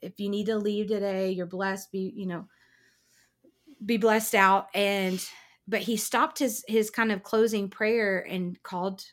if 0.01 0.19
you 0.19 0.29
need 0.29 0.45
to 0.45 0.57
leave 0.57 0.87
today, 0.87 1.31
you're 1.31 1.45
blessed. 1.45 1.91
Be, 1.91 2.13
you 2.15 2.27
know, 2.27 2.47
be 3.85 3.97
blessed 3.97 4.35
out 4.35 4.67
and 4.73 5.27
but 5.67 5.81
he 5.81 5.97
stopped 5.97 6.39
his 6.39 6.63
his 6.67 6.89
kind 6.89 7.11
of 7.11 7.23
closing 7.23 7.69
prayer 7.69 8.25
and 8.29 8.61
called 8.63 9.03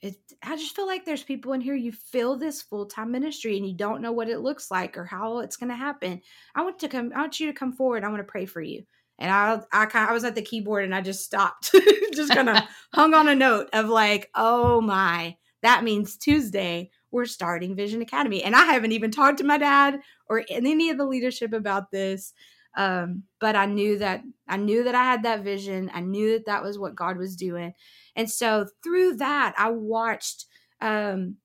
it 0.00 0.16
i 0.42 0.56
just 0.56 0.76
feel 0.76 0.86
like 0.86 1.04
there's 1.04 1.22
people 1.22 1.52
in 1.52 1.60
here 1.60 1.74
you 1.74 1.92
feel 1.92 2.36
this 2.36 2.62
full-time 2.62 3.10
ministry 3.10 3.56
and 3.56 3.66
you 3.66 3.74
don't 3.74 4.02
know 4.02 4.12
what 4.12 4.28
it 4.28 4.40
looks 4.40 4.70
like 4.70 4.96
or 4.96 5.04
how 5.04 5.38
it's 5.38 5.56
going 5.56 5.70
to 5.70 5.76
happen. 5.76 6.20
I 6.54 6.62
want 6.62 6.78
to 6.80 6.88
come 6.88 7.12
i 7.14 7.20
want 7.20 7.40
you 7.40 7.46
to 7.46 7.52
come 7.52 7.72
forward 7.72 8.04
i 8.04 8.08
want 8.08 8.20
to 8.20 8.30
pray 8.30 8.46
for 8.46 8.60
you. 8.60 8.84
And 9.18 9.30
i 9.30 9.60
i 9.72 9.86
kind 9.86 10.08
i 10.08 10.12
was 10.12 10.24
at 10.24 10.34
the 10.34 10.42
keyboard 10.42 10.84
and 10.84 10.94
i 10.94 11.00
just 11.00 11.24
stopped 11.24 11.74
just 12.14 12.32
kind 12.32 12.48
of 12.48 12.58
hung 12.94 13.14
on 13.14 13.28
a 13.28 13.34
note 13.34 13.68
of 13.72 13.88
like 13.88 14.30
oh 14.34 14.80
my 14.80 15.36
that 15.62 15.84
means 15.84 16.16
tuesday 16.16 16.90
we're 17.10 17.26
starting 17.26 17.76
vision 17.76 18.02
academy. 18.02 18.42
And 18.42 18.56
i 18.56 18.64
haven't 18.64 18.92
even 18.92 19.10
talked 19.10 19.38
to 19.38 19.44
my 19.44 19.58
dad 19.58 20.00
or 20.28 20.44
any 20.48 20.90
of 20.90 20.98
the 20.98 21.06
leadership 21.06 21.52
about 21.52 21.90
this 21.90 22.32
um, 22.76 23.24
but 23.40 23.56
I 23.56 23.66
knew 23.66 23.98
that 23.98 24.22
I 24.48 24.56
knew 24.56 24.84
that 24.84 24.94
I 24.94 25.04
had 25.04 25.22
that 25.24 25.42
vision. 25.42 25.90
I 25.92 26.00
knew 26.00 26.32
that 26.32 26.46
that 26.46 26.62
was 26.62 26.78
what 26.78 26.94
God 26.94 27.16
was 27.16 27.36
doing, 27.36 27.74
and 28.16 28.30
so 28.30 28.66
through 28.82 29.16
that, 29.16 29.54
I 29.56 29.70
watched 29.70 30.46
um, 30.80 31.36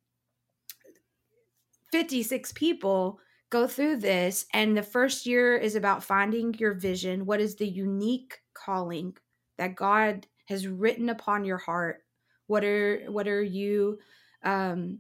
56 1.91 2.51
people 2.53 3.19
go 3.49 3.67
through 3.67 3.97
this. 3.97 4.45
And 4.53 4.75
the 4.75 4.83
first 4.83 5.25
year 5.25 5.55
is 5.55 5.75
about 5.75 6.03
finding 6.03 6.53
your 6.55 6.73
vision. 6.73 7.25
What 7.25 7.39
is 7.39 7.55
the 7.55 7.67
unique 7.67 8.39
calling 8.53 9.15
that 9.57 9.75
God 9.75 10.27
has 10.47 10.67
written 10.67 11.09
upon 11.09 11.45
your 11.45 11.57
heart? 11.57 12.03
What 12.47 12.63
are 12.63 13.05
what 13.07 13.27
are 13.27 13.43
you 13.43 13.99
um, 14.43 14.99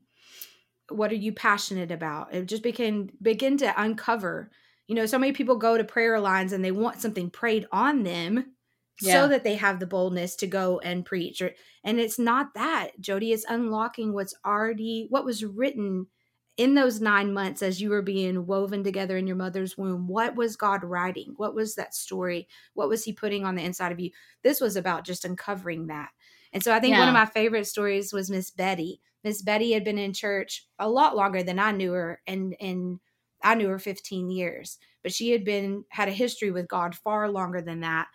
what 0.89 1.11
are 1.11 1.15
you 1.15 1.33
passionate 1.33 1.91
about? 1.91 2.33
It 2.33 2.45
just 2.45 2.63
begin 2.63 3.11
begin 3.21 3.57
to 3.57 3.81
uncover 3.81 4.51
you 4.87 4.95
know, 4.95 5.05
so 5.05 5.19
many 5.19 5.33
people 5.33 5.57
go 5.57 5.77
to 5.77 5.83
prayer 5.83 6.19
lines 6.19 6.53
and 6.53 6.63
they 6.63 6.71
want 6.71 7.01
something 7.01 7.29
prayed 7.29 7.67
on 7.71 8.03
them 8.03 8.53
yeah. 9.01 9.13
so 9.13 9.27
that 9.27 9.43
they 9.43 9.55
have 9.55 9.79
the 9.79 9.87
boldness 9.87 10.35
to 10.37 10.47
go 10.47 10.79
and 10.79 11.05
preach. 11.05 11.41
Or, 11.41 11.51
and 11.83 11.99
it's 11.99 12.17
not 12.17 12.53
that, 12.55 12.99
Jodie. 13.01 13.33
It's 13.33 13.45
unlocking 13.47 14.13
what's 14.13 14.33
already 14.45 15.07
what 15.09 15.25
was 15.25 15.43
written 15.43 16.07
in 16.55 16.73
those 16.73 16.99
nine 16.99 17.33
months 17.33 17.61
as 17.61 17.79
you 17.79 17.89
were 17.89 18.01
being 18.01 18.47
woven 18.47 18.83
together 18.83 19.17
in 19.17 19.27
your 19.27 19.35
mother's 19.35 19.77
womb. 19.77 20.07
What 20.07 20.35
was 20.35 20.55
God 20.55 20.83
writing? 20.83 21.33
What 21.37 21.53
was 21.53 21.75
that 21.75 21.93
story? 21.93 22.47
What 22.73 22.89
was 22.89 23.03
He 23.03 23.13
putting 23.13 23.45
on 23.45 23.55
the 23.55 23.63
inside 23.63 23.91
of 23.91 23.99
you? 23.99 24.09
This 24.41 24.59
was 24.59 24.75
about 24.75 25.05
just 25.05 25.25
uncovering 25.25 25.87
that. 25.87 26.09
And 26.53 26.63
so 26.63 26.73
I 26.73 26.79
think 26.79 26.93
yeah. 26.93 26.99
one 26.99 27.09
of 27.09 27.13
my 27.13 27.25
favorite 27.25 27.67
stories 27.67 28.11
was 28.11 28.31
Miss 28.31 28.49
Betty. 28.49 29.01
Miss 29.23 29.41
Betty 29.41 29.73
had 29.73 29.83
been 29.83 29.97
in 29.97 30.13
church 30.13 30.65
a 30.79 30.89
lot 30.89 31.15
longer 31.15 31.43
than 31.43 31.59
I 31.59 31.71
knew 31.71 31.91
her, 31.91 32.21
and 32.25 32.55
and 32.59 32.99
I 33.43 33.55
knew 33.55 33.69
her 33.69 33.79
15 33.79 34.29
years, 34.29 34.77
but 35.03 35.13
she 35.13 35.31
had 35.31 35.43
been 35.45 35.85
had 35.89 36.07
a 36.07 36.11
history 36.11 36.51
with 36.51 36.67
God 36.67 36.95
far 36.95 37.29
longer 37.29 37.61
than 37.61 37.81
that. 37.81 38.07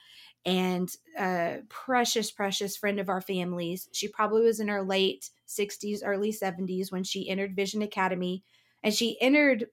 And 0.45 0.91
a 1.17 1.59
precious, 1.69 2.33
precious 2.33 2.77
friend 2.77 2.99
of 2.99 3.09
our 3.09 3.21
families. 3.21 3.89
She 3.93 4.09
probably 4.09 4.43
was 4.43 4.59
in 4.59 4.69
her 4.69 4.83
late 4.83 5.31
60s, 5.47 6.01
early 6.05 6.33
70s 6.33 6.91
when 6.91 7.05
she 7.05 7.29
entered 7.29 7.55
Vision 7.55 7.81
Academy. 7.83 8.43
And 8.83 8.93
she 8.93 9.21
entered 9.21 9.67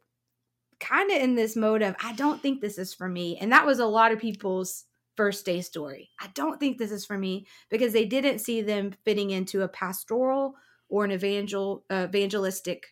kind 0.80 1.12
of 1.12 1.18
in 1.18 1.36
this 1.36 1.56
mode 1.56 1.82
of, 1.82 1.96
I 2.02 2.14
don't 2.14 2.42
think 2.42 2.62
this 2.62 2.78
is 2.78 2.94
for 2.94 3.10
me. 3.10 3.38
And 3.38 3.52
that 3.52 3.66
was 3.66 3.80
a 3.80 3.86
lot 3.86 4.12
of 4.12 4.20
people's 4.20 4.86
first 5.18 5.46
day 5.46 5.62
story. 5.62 6.12
I 6.20 6.28
don't 6.34 6.60
think 6.60 6.78
this 6.78 6.92
is 6.92 7.06
for 7.06 7.18
me 7.18 7.46
because 7.70 7.92
they 7.92 8.06
didn't 8.06 8.40
see 8.40 8.62
them 8.62 8.94
fitting 9.04 9.32
into 9.32 9.64
a 9.64 9.68
pastoral 9.68 10.56
or 10.88 11.04
an 11.04 11.12
evangel 11.12 11.84
uh, 11.90 12.06
evangelistic 12.08 12.86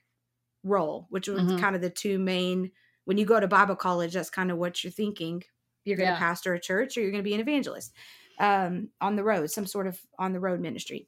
role, 0.63 1.08
which 1.10 1.28
was 1.28 1.41
mm-hmm. 1.41 1.60
kind 1.60 1.76
of 1.76 1.82
the 1.82 1.89
two 1.89 2.20
main. 2.20 2.72
When 3.06 3.17
you 3.17 3.26
go 3.26 3.39
to 3.39 3.48
Bible 3.48 3.76
college, 3.76 4.13
that's 4.13 4.30
kind 4.30 4.52
of 4.52 4.58
what 4.58 4.84
you're 4.84 4.91
thinking. 4.91 5.43
You're 5.86 5.98
going 5.98 6.10
to 6.10 6.13
yeah. 6.13 6.20
pastor 6.20 6.54
a 6.54 6.60
church, 6.60 6.98
or 6.98 7.02
you're 7.02 7.12
going 7.12 7.24
to 7.24 7.30
be 7.30 7.34
an 7.34 7.39
evangelist 7.39 7.93
um, 8.39 8.89
on 9.00 9.15
the 9.15 9.24
road, 9.24 9.50
some 9.50 9.65
sort 9.65 9.88
of 9.88 10.00
on 10.20 10.34
the 10.34 10.39
road 10.39 10.60
ministry. 10.60 11.08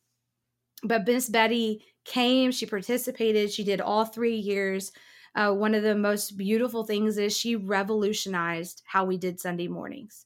But 0.83 1.05
Miss 1.05 1.29
Betty 1.29 1.83
came, 2.05 2.51
she 2.51 2.65
participated, 2.65 3.51
she 3.51 3.63
did 3.63 3.81
all 3.81 4.05
three 4.05 4.37
years. 4.37 4.91
Uh, 5.35 5.53
one 5.53 5.75
of 5.75 5.83
the 5.83 5.95
most 5.95 6.37
beautiful 6.37 6.85
things 6.85 7.17
is 7.17 7.37
she 7.37 7.55
revolutionized 7.55 8.81
how 8.85 9.05
we 9.05 9.17
did 9.17 9.39
Sunday 9.39 9.67
mornings. 9.67 10.25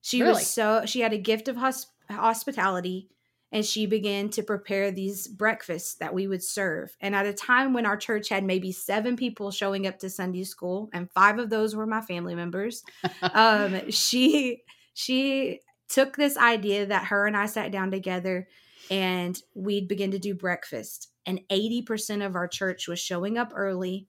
She 0.00 0.20
really? 0.20 0.34
was 0.34 0.46
so 0.46 0.82
she 0.86 1.00
had 1.00 1.12
a 1.12 1.18
gift 1.18 1.48
of 1.48 1.56
hosp- 1.56 1.86
hospitality 2.10 3.08
and 3.54 3.64
she 3.64 3.86
began 3.86 4.28
to 4.30 4.42
prepare 4.42 4.90
these 4.90 5.28
breakfasts 5.28 5.94
that 5.94 6.12
we 6.12 6.26
would 6.26 6.42
serve. 6.42 6.96
And 7.00 7.14
at 7.14 7.24
a 7.24 7.32
time 7.32 7.72
when 7.72 7.86
our 7.86 7.96
church 7.96 8.28
had 8.28 8.42
maybe 8.42 8.72
seven 8.72 9.16
people 9.16 9.52
showing 9.52 9.86
up 9.86 10.00
to 10.00 10.10
Sunday 10.10 10.42
school, 10.42 10.90
and 10.92 11.08
five 11.12 11.38
of 11.38 11.50
those 11.50 11.76
were 11.76 11.86
my 11.86 12.00
family 12.00 12.34
members, 12.34 12.82
um, 13.22 13.92
she 13.92 14.64
she 14.92 15.60
took 15.88 16.16
this 16.16 16.36
idea 16.36 16.86
that 16.86 17.06
her 17.06 17.28
and 17.28 17.36
I 17.36 17.46
sat 17.46 17.70
down 17.70 17.92
together 17.92 18.48
and 18.90 19.40
we'd 19.54 19.86
begin 19.86 20.10
to 20.10 20.18
do 20.18 20.34
breakfast. 20.34 21.10
And 21.24 21.40
80% 21.48 22.26
of 22.26 22.34
our 22.34 22.48
church 22.48 22.88
was 22.88 22.98
showing 22.98 23.38
up 23.38 23.52
early. 23.54 24.08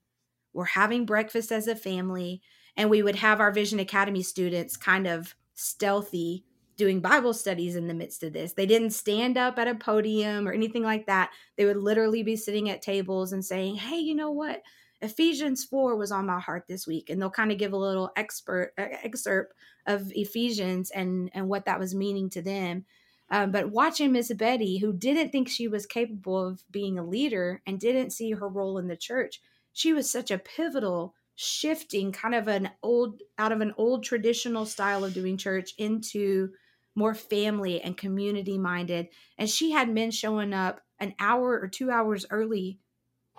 We're 0.54 0.66
having 0.66 1.06
breakfast 1.06 1.52
as 1.52 1.68
a 1.68 1.76
family, 1.76 2.42
and 2.76 2.90
we 2.90 3.04
would 3.04 3.18
have 3.18 3.40
our 3.40 3.52
Vision 3.52 3.80
Academy 3.80 4.24
students 4.24 4.76
kind 4.76 5.06
of 5.06 5.36
stealthy 5.54 6.46
doing 6.78 7.00
Bible 7.00 7.34
studies 7.34 7.76
in 7.76 7.88
the 7.88 7.94
midst 7.94 8.24
of 8.24 8.34
this. 8.34 8.54
They 8.54 8.66
didn't 8.66 8.92
stand 8.92 9.38
up 9.38 9.58
at 9.58 9.68
a 9.68 9.76
podium 9.76 10.48
or 10.48 10.54
anything 10.54 10.84
like 10.84 11.06
that. 11.08 11.32
They 11.58 11.66
would 11.66 11.78
literally 11.78 12.24
be 12.24 12.36
sitting 12.36 12.70
at 12.70 12.82
tables 12.82 13.34
and 13.34 13.44
saying, 13.44 13.76
"Hey, 13.76 13.98
you 13.98 14.16
know 14.16 14.32
what? 14.32 14.62
Ephesians 15.02 15.64
4 15.64 15.96
was 15.96 16.12
on 16.12 16.26
my 16.26 16.40
heart 16.40 16.66
this 16.68 16.88
week." 16.88 17.10
And 17.10 17.22
they'll 17.22 17.30
kind 17.30 17.52
of 17.52 17.58
give 17.58 17.74
a 17.74 17.78
little 17.78 18.12
expert 18.16 18.74
uh, 18.78 18.88
excerpt 19.04 19.54
of 19.86 20.12
Ephesians 20.14 20.92
and 20.92 21.30
and 21.34 21.48
what 21.48 21.66
that 21.66 21.80
was 21.80 21.96
meaning 21.96 22.30
to 22.32 22.42
them. 22.42 22.86
Um, 23.30 23.52
but 23.52 23.72
watching 23.72 24.12
Miss 24.12 24.32
Betty, 24.34 24.78
who 24.78 24.94
didn't 24.94 25.32
think 25.32 25.50
she 25.50 25.68
was 25.68 25.86
capable 25.86 26.48
of 26.48 26.64
being 26.72 27.00
a 27.00 27.04
leader 27.06 27.62
and 27.66 27.80
didn't 27.80 28.12
see 28.12 28.32
her 28.32 28.48
role 28.48 28.78
in 28.78 28.88
the 28.88 28.98
church, 28.98 29.42
she 29.74 29.94
was 29.94 30.10
such 30.10 30.30
a 30.32 30.38
pivotal 30.38 31.16
shifting 31.36 32.12
kind 32.12 32.34
of 32.34 32.48
an 32.48 32.70
old 32.82 33.22
out 33.38 33.52
of 33.52 33.62
an 33.62 33.74
old 33.78 34.04
traditional 34.04 34.66
style 34.66 35.04
of 35.04 35.14
doing 35.14 35.38
church 35.38 35.74
into 35.78 36.50
more 36.96 37.14
family 37.14 37.82
and 37.82 37.98
community 37.98 38.58
minded. 38.58 39.10
And 39.38 39.50
she 39.50 39.72
had 39.72 39.90
men 39.90 40.12
showing 40.12 40.54
up 40.54 40.82
an 41.00 41.14
hour 41.20 41.60
or 41.60 41.68
two 41.68 41.92
hours 41.92 42.26
early 42.30 42.80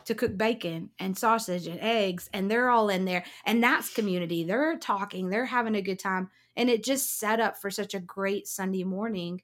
to 0.04 0.14
cook 0.14 0.36
bacon 0.36 0.90
and 1.00 1.18
sausage 1.18 1.66
and 1.66 1.80
eggs, 1.80 2.30
and 2.32 2.48
they're 2.48 2.70
all 2.70 2.88
in 2.88 3.04
there. 3.06 3.24
And 3.44 3.62
that's 3.62 3.92
community. 3.92 4.44
They're 4.44 4.78
talking, 4.78 5.28
they're 5.28 5.46
having 5.46 5.74
a 5.74 5.82
good 5.82 5.98
time. 5.98 6.30
And 6.56 6.70
it 6.70 6.84
just 6.84 7.18
set 7.18 7.40
up 7.40 7.58
for 7.58 7.70
such 7.70 7.92
a 7.92 8.00
great 8.00 8.46
Sunday 8.46 8.84
morning 8.84 9.42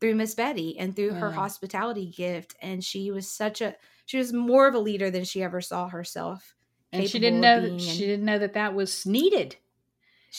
through 0.00 0.14
Miss 0.14 0.34
Betty 0.34 0.78
and 0.78 0.96
through 0.96 1.12
yeah. 1.12 1.18
her 1.18 1.30
hospitality 1.30 2.06
gift. 2.06 2.56
And 2.62 2.82
she 2.82 3.10
was 3.10 3.28
such 3.28 3.60
a, 3.60 3.76
she 4.06 4.16
was 4.16 4.32
more 4.32 4.66
of 4.66 4.74
a 4.74 4.80
leader 4.80 5.10
than 5.10 5.24
she 5.24 5.42
ever 5.42 5.60
saw 5.60 5.88
herself. 5.88 6.54
And 6.92 7.08
she 7.08 7.18
didn't 7.18 7.40
know 7.40 7.78
she 7.78 8.06
didn't 8.06 8.26
know 8.26 8.38
that 8.38 8.52
that 8.52 8.74
was 8.74 9.06
needed 9.06 9.56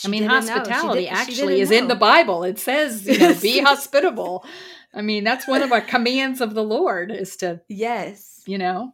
I 0.04 0.08
mean, 0.08 0.24
hospitality 0.24 1.08
actually 1.08 1.62
is 1.62 1.70
know. 1.70 1.78
in 1.78 1.88
the 1.88 1.96
Bible. 1.96 2.44
It 2.44 2.60
says, 2.60 3.08
you 3.08 3.18
know, 3.18 3.36
be 3.36 3.60
hospitable. 3.64 4.44
I 4.94 5.02
mean, 5.02 5.24
that's 5.24 5.48
one 5.48 5.62
of 5.62 5.72
our 5.72 5.82
commands 5.82 6.42
of 6.42 6.54
the 6.54 6.64
Lord 6.64 7.12
is 7.12 7.36
to 7.38 7.62
yes, 7.68 8.42
you 8.46 8.58
know, 8.58 8.94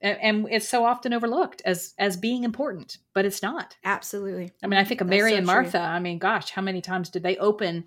and, 0.00 0.18
and, 0.20 0.48
it's 0.50 0.68
so 0.68 0.84
often 0.84 1.12
overlooked 1.12 1.62
as 1.64 1.94
as 1.98 2.16
being 2.16 2.44
important, 2.44 2.98
but 3.12 3.24
it's 3.24 3.42
not. 3.42 3.76
Absolutely. 3.84 4.52
I 4.62 4.66
mean, 4.66 4.78
I 4.78 4.84
think 4.84 5.00
of 5.00 5.08
Mary 5.08 5.32
so 5.32 5.36
and 5.38 5.46
Martha. 5.46 5.78
True. 5.78 5.80
I 5.80 5.98
mean, 5.98 6.18
gosh, 6.18 6.50
how 6.50 6.62
many 6.62 6.80
times 6.80 7.10
did 7.10 7.22
they 7.22 7.36
open 7.36 7.84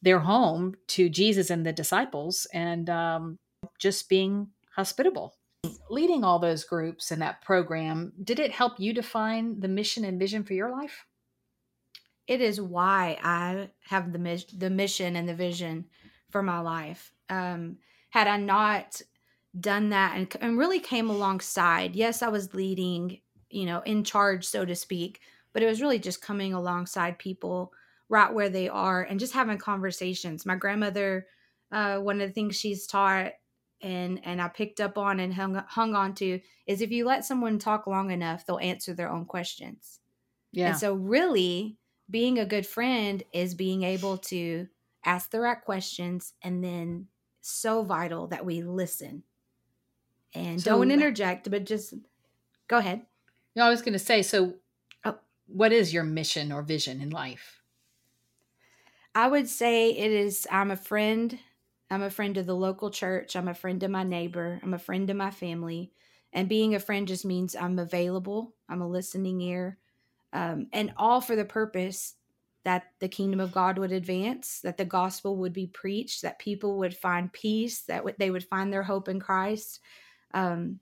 their 0.00 0.20
home 0.20 0.74
to 0.88 1.08
Jesus 1.08 1.50
and 1.50 1.64
the 1.66 1.72
disciples, 1.72 2.46
and 2.52 2.88
um, 2.90 3.38
just 3.78 4.08
being 4.08 4.48
hospitable? 4.74 5.34
Leading 5.90 6.24
all 6.24 6.40
those 6.40 6.64
groups 6.64 7.12
in 7.12 7.20
that 7.20 7.40
program, 7.42 8.12
did 8.22 8.40
it 8.40 8.50
help 8.50 8.80
you 8.80 8.92
define 8.92 9.60
the 9.60 9.68
mission 9.68 10.04
and 10.04 10.18
vision 10.18 10.42
for 10.42 10.54
your 10.54 10.70
life? 10.70 11.04
It 12.26 12.40
is 12.40 12.60
why 12.60 13.18
I 13.22 13.70
have 13.88 14.12
the 14.12 14.44
the 14.56 14.70
mission 14.70 15.16
and 15.16 15.28
the 15.28 15.34
vision 15.34 15.86
for 16.30 16.42
my 16.42 16.60
life. 16.60 17.12
Um, 17.28 17.78
had 18.10 18.28
I 18.28 18.36
not 18.36 19.00
done 19.58 19.90
that 19.90 20.16
and, 20.16 20.34
and 20.40 20.58
really 20.58 20.80
came 20.80 21.10
alongside, 21.10 21.94
yes, 21.94 22.22
I 22.22 22.28
was 22.28 22.54
leading, 22.54 23.20
you 23.50 23.66
know, 23.66 23.80
in 23.80 24.04
charge, 24.04 24.46
so 24.46 24.64
to 24.64 24.74
speak, 24.74 25.20
but 25.52 25.62
it 25.62 25.66
was 25.66 25.80
really 25.80 25.98
just 25.98 26.22
coming 26.22 26.54
alongside 26.54 27.18
people 27.18 27.72
right 28.08 28.32
where 28.32 28.48
they 28.48 28.68
are 28.68 29.02
and 29.02 29.20
just 29.20 29.32
having 29.32 29.58
conversations. 29.58 30.46
My 30.46 30.56
grandmother, 30.56 31.26
uh, 31.70 31.98
one 31.98 32.20
of 32.20 32.28
the 32.28 32.32
things 32.32 32.56
she's 32.56 32.86
taught 32.86 33.32
and 33.82 34.20
and 34.24 34.40
I 34.40 34.48
picked 34.48 34.80
up 34.80 34.96
on 34.96 35.18
and 35.18 35.34
hung 35.34 35.54
hung 35.54 35.94
on 35.94 36.14
to 36.14 36.40
is 36.66 36.80
if 36.80 36.90
you 36.90 37.04
let 37.04 37.24
someone 37.24 37.58
talk 37.58 37.86
long 37.86 38.10
enough, 38.10 38.46
they'll 38.46 38.58
answer 38.58 38.94
their 38.94 39.10
own 39.10 39.24
questions. 39.24 39.98
Yeah. 40.52 40.68
And 40.68 40.78
so 40.78 40.94
really 40.94 41.78
being 42.10 42.38
a 42.38 42.46
good 42.46 42.66
friend 42.66 43.22
is 43.32 43.54
being 43.54 43.82
able 43.82 44.18
to 44.18 44.68
ask 45.04 45.30
the 45.30 45.40
right 45.40 45.60
questions 45.60 46.34
and 46.42 46.62
then 46.62 47.06
so 47.40 47.82
vital 47.82 48.28
that 48.28 48.44
we 48.44 48.62
listen. 48.62 49.24
And 50.34 50.60
so, 50.60 50.78
don't 50.78 50.90
interject 50.90 51.50
but 51.50 51.64
just 51.64 51.94
go 52.68 52.78
ahead. 52.78 53.02
No 53.54 53.66
i 53.66 53.68
was 53.68 53.82
going 53.82 53.92
to 53.92 53.98
say 53.98 54.22
so 54.22 54.54
oh. 55.04 55.18
what 55.46 55.72
is 55.72 55.92
your 55.92 56.04
mission 56.04 56.52
or 56.52 56.62
vision 56.62 57.00
in 57.00 57.10
life? 57.10 57.62
I 59.14 59.28
would 59.28 59.48
say 59.48 59.90
it 59.90 60.10
is 60.10 60.46
i'm 60.50 60.70
a 60.70 60.76
friend 60.76 61.38
i'm 61.90 62.02
a 62.02 62.08
friend 62.08 62.38
of 62.38 62.46
the 62.46 62.56
local 62.56 62.90
church 62.90 63.36
i'm 63.36 63.48
a 63.48 63.54
friend 63.54 63.82
of 63.82 63.90
my 63.90 64.04
neighbor 64.04 64.58
i'm 64.62 64.72
a 64.72 64.78
friend 64.78 65.10
of 65.10 65.16
my 65.16 65.30
family 65.30 65.92
and 66.32 66.48
being 66.48 66.74
a 66.74 66.80
friend 66.80 67.06
just 67.06 67.26
means 67.26 67.54
i'm 67.54 67.78
available 67.78 68.54
i'm 68.70 68.80
a 68.80 68.88
listening 68.88 69.42
ear 69.42 69.76
um, 70.32 70.66
and 70.72 70.92
all 70.96 71.20
for 71.20 71.36
the 71.36 71.44
purpose 71.44 72.14
that 72.64 72.84
the 73.00 73.08
kingdom 73.08 73.40
of 73.40 73.52
God 73.52 73.78
would 73.78 73.92
advance, 73.92 74.60
that 74.60 74.76
the 74.76 74.84
gospel 74.84 75.36
would 75.38 75.52
be 75.52 75.66
preached, 75.66 76.22
that 76.22 76.38
people 76.38 76.78
would 76.78 76.96
find 76.96 77.32
peace, 77.32 77.82
that 77.82 77.98
w- 77.98 78.14
they 78.18 78.30
would 78.30 78.44
find 78.44 78.72
their 78.72 78.84
hope 78.84 79.08
in 79.08 79.18
Christ. 79.18 79.80
Um, 80.32 80.78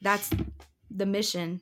that's 0.00 0.30
the 0.90 1.06
mission 1.06 1.60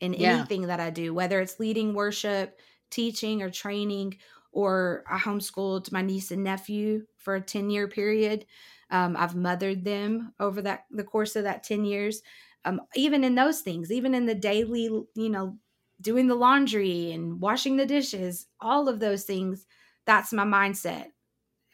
in 0.00 0.14
yeah. 0.14 0.34
anything 0.34 0.62
that 0.62 0.80
I 0.80 0.90
do, 0.90 1.14
whether 1.14 1.40
it's 1.40 1.60
leading 1.60 1.94
worship, 1.94 2.58
teaching, 2.90 3.42
or 3.42 3.50
training, 3.50 4.18
or 4.52 5.04
I 5.08 5.18
homeschooled 5.18 5.92
my 5.92 6.02
niece 6.02 6.30
and 6.30 6.42
nephew 6.42 7.06
for 7.16 7.36
a 7.36 7.40
10 7.40 7.70
year 7.70 7.88
period. 7.88 8.46
Um, 8.90 9.16
I've 9.16 9.36
mothered 9.36 9.84
them 9.84 10.32
over 10.40 10.62
that 10.62 10.86
the 10.90 11.04
course 11.04 11.36
of 11.36 11.44
that 11.44 11.62
10 11.62 11.84
years. 11.84 12.22
Um, 12.64 12.80
even 12.96 13.22
in 13.22 13.34
those 13.34 13.60
things, 13.60 13.92
even 13.92 14.14
in 14.14 14.26
the 14.26 14.34
daily, 14.34 14.84
you 15.14 15.28
know, 15.28 15.56
doing 16.00 16.26
the 16.26 16.34
laundry 16.34 17.12
and 17.12 17.40
washing 17.40 17.76
the 17.76 17.86
dishes, 17.86 18.46
all 18.60 18.88
of 18.88 19.00
those 19.00 19.24
things, 19.24 19.66
that's 20.06 20.32
my 20.32 20.44
mindset. 20.44 21.06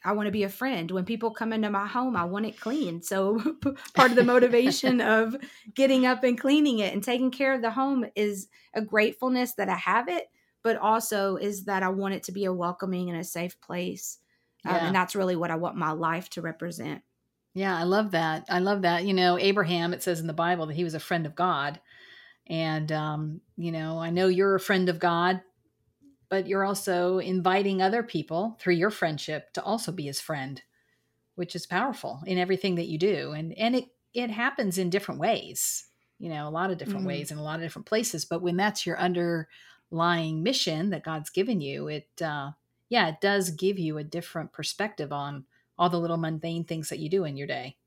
I 0.03 0.11
want 0.11 0.27
to 0.27 0.31
be 0.31 0.43
a 0.43 0.49
friend. 0.49 0.91
When 0.91 1.03
people 1.03 1.31
come 1.31 1.51
into 1.51 1.69
my 1.71 1.87
home, 1.87 2.15
I 2.15 2.25
want 2.25 2.45
it 2.45 2.59
clean. 2.59 3.01
So 3.01 3.39
part 3.95 4.11
of 4.11 4.15
the 4.15 4.23
motivation 4.23 5.01
of 5.01 5.35
getting 5.73 6.05
up 6.05 6.23
and 6.23 6.39
cleaning 6.39 6.79
it 6.79 6.93
and 6.93 7.03
taking 7.03 7.31
care 7.31 7.53
of 7.53 7.63
the 7.63 7.71
home 7.71 8.05
is 8.15 8.47
a 8.75 8.81
gratefulness 8.81 9.53
that 9.53 9.67
I 9.67 9.75
have 9.77 10.07
it, 10.07 10.27
but 10.63 10.77
also 10.77 11.37
is 11.37 11.65
that 11.65 11.81
I 11.81 11.89
want 11.89 12.13
it 12.13 12.23
to 12.23 12.31
be 12.31 12.45
a 12.45 12.53
welcoming 12.53 13.09
and 13.09 13.19
a 13.19 13.23
safe 13.23 13.59
place. 13.61 14.19
Yeah. 14.63 14.77
Um, 14.77 14.85
and 14.87 14.95
that's 14.95 15.15
really 15.15 15.35
what 15.35 15.51
I 15.51 15.55
want 15.55 15.75
my 15.75 15.91
life 15.91 16.29
to 16.31 16.41
represent. 16.41 17.01
Yeah, 17.55 17.75
I 17.75 17.83
love 17.83 18.11
that. 18.11 18.45
I 18.49 18.59
love 18.59 18.81
that. 18.83 19.05
You 19.05 19.13
know, 19.13 19.39
Abraham, 19.39 19.93
it 19.93 20.03
says 20.03 20.19
in 20.19 20.27
the 20.27 20.33
Bible 20.33 20.67
that 20.67 20.75
he 20.75 20.83
was 20.83 20.93
a 20.93 20.99
friend 20.99 21.25
of 21.25 21.35
God. 21.35 21.79
And, 22.47 22.91
um, 22.91 23.41
you 23.57 23.71
know, 23.71 23.99
I 23.99 24.09
know 24.09 24.27
you're 24.27 24.55
a 24.55 24.59
friend 24.59 24.89
of 24.89 24.99
God, 24.99 25.41
but 26.29 26.47
you're 26.47 26.63
also 26.63 27.19
inviting 27.19 27.81
other 27.81 28.03
people 28.03 28.57
through 28.59 28.75
your 28.75 28.91
friendship 28.91 29.53
to 29.53 29.63
also 29.63 29.91
be 29.91 30.03
his 30.03 30.21
friend, 30.21 30.61
which 31.35 31.55
is 31.55 31.65
powerful 31.65 32.21
in 32.25 32.37
everything 32.37 32.75
that 32.75 32.87
you 32.87 32.97
do. 32.97 33.31
And, 33.31 33.53
and 33.57 33.75
it, 33.75 33.85
it 34.13 34.29
happens 34.29 34.77
in 34.77 34.89
different 34.89 35.19
ways, 35.19 35.85
you 36.19 36.29
know, 36.29 36.47
a 36.47 36.49
lot 36.49 36.71
of 36.71 36.77
different 36.77 36.99
mm-hmm. 36.99 37.07
ways 37.07 37.31
in 37.31 37.37
a 37.37 37.43
lot 37.43 37.55
of 37.55 37.61
different 37.61 37.87
places. 37.87 38.25
But 38.25 38.41
when 38.41 38.57
that's 38.57 38.85
your 38.85 38.99
underlying 38.99 40.43
mission 40.43 40.91
that 40.91 41.03
God's 41.03 41.29
given 41.29 41.61
you, 41.61 41.87
it, 41.87 42.09
uh, 42.21 42.51
yeah, 42.89 43.07
it 43.07 43.21
does 43.21 43.49
give 43.49 43.79
you 43.79 43.97
a 43.97 44.03
different 44.03 44.51
perspective 44.53 45.11
on 45.11 45.45
all 45.77 45.89
the 45.89 45.99
little 45.99 46.17
mundane 46.17 46.63
things 46.63 46.89
that 46.89 46.99
you 46.99 47.09
do 47.09 47.25
in 47.25 47.37
your 47.37 47.47
day. 47.47 47.77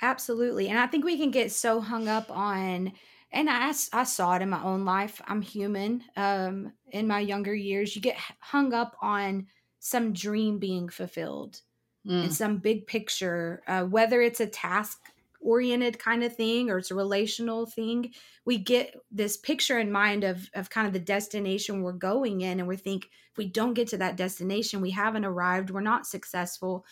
Absolutely. 0.00 0.68
And 0.68 0.78
I 0.78 0.86
think 0.86 1.04
we 1.04 1.18
can 1.18 1.30
get 1.30 1.52
so 1.52 1.80
hung 1.80 2.08
up 2.08 2.30
on 2.30 2.92
and 3.30 3.50
I, 3.50 3.72
I 3.92 4.04
saw 4.04 4.34
it 4.36 4.42
in 4.42 4.48
my 4.48 4.62
own 4.62 4.84
life. 4.84 5.20
I'm 5.26 5.42
human. 5.42 6.02
Um, 6.16 6.72
in 6.90 7.06
my 7.06 7.20
younger 7.20 7.54
years, 7.54 7.94
you 7.94 8.00
get 8.00 8.16
hung 8.40 8.72
up 8.72 8.96
on 9.02 9.46
some 9.80 10.12
dream 10.12 10.58
being 10.58 10.88
fulfilled 10.88 11.60
mm. 12.06 12.24
and 12.24 12.34
some 12.34 12.58
big 12.58 12.86
picture, 12.86 13.62
uh, 13.66 13.84
whether 13.84 14.22
it's 14.22 14.40
a 14.40 14.46
task 14.46 14.98
oriented 15.40 15.98
kind 15.98 16.24
of 16.24 16.34
thing 16.34 16.70
or 16.70 16.78
it's 16.78 16.90
a 16.90 16.94
relational 16.94 17.66
thing. 17.66 18.12
We 18.44 18.58
get 18.58 18.94
this 19.10 19.36
picture 19.36 19.78
in 19.78 19.92
mind 19.92 20.24
of, 20.24 20.48
of 20.54 20.70
kind 20.70 20.86
of 20.86 20.92
the 20.92 20.98
destination 20.98 21.82
we're 21.82 21.92
going 21.92 22.40
in, 22.40 22.58
and 22.60 22.68
we 22.68 22.76
think 22.76 23.04
if 23.04 23.36
we 23.36 23.46
don't 23.46 23.74
get 23.74 23.88
to 23.88 23.98
that 23.98 24.16
destination, 24.16 24.80
we 24.80 24.90
haven't 24.90 25.26
arrived, 25.26 25.70
we're 25.70 25.80
not 25.80 26.06
successful. 26.06 26.86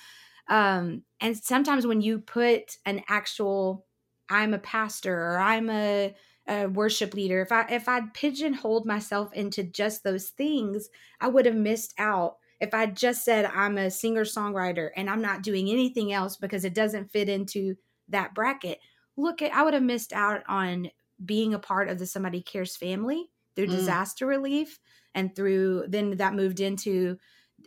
Um, 0.48 1.02
and 1.20 1.36
sometimes 1.36 1.86
when 1.86 2.00
you 2.00 2.18
put 2.20 2.76
an 2.84 3.02
actual, 3.08 3.86
I'm 4.28 4.54
a 4.54 4.58
pastor 4.58 5.14
or 5.14 5.38
I'm 5.38 5.70
a, 5.70 6.14
a 6.48 6.66
worship 6.66 7.14
leader, 7.14 7.40
if 7.40 7.50
I 7.50 7.66
if 7.68 7.88
I'd 7.88 8.14
pigeonholed 8.14 8.86
myself 8.86 9.32
into 9.32 9.64
just 9.64 10.04
those 10.04 10.28
things, 10.30 10.88
I 11.20 11.28
would 11.28 11.46
have 11.46 11.56
missed 11.56 11.94
out. 11.98 12.36
If 12.60 12.72
I 12.72 12.86
just 12.86 13.24
said 13.24 13.44
I'm 13.46 13.76
a 13.76 13.90
singer 13.90 14.24
songwriter 14.24 14.90
and 14.96 15.10
I'm 15.10 15.20
not 15.20 15.42
doing 15.42 15.68
anything 15.68 16.12
else 16.12 16.36
because 16.36 16.64
it 16.64 16.74
doesn't 16.74 17.12
fit 17.12 17.28
into 17.28 17.76
that 18.08 18.34
bracket, 18.34 18.78
look 19.16 19.42
at 19.42 19.52
I 19.52 19.62
would 19.62 19.74
have 19.74 19.82
missed 19.82 20.12
out 20.12 20.42
on 20.48 20.90
being 21.24 21.54
a 21.54 21.58
part 21.58 21.88
of 21.88 21.98
the 21.98 22.06
Somebody 22.06 22.42
Cares 22.42 22.76
family 22.76 23.26
through 23.54 23.66
mm. 23.66 23.70
disaster 23.70 24.26
relief 24.26 24.78
and 25.14 25.34
through 25.34 25.86
then 25.88 26.16
that 26.18 26.34
moved 26.34 26.60
into 26.60 27.18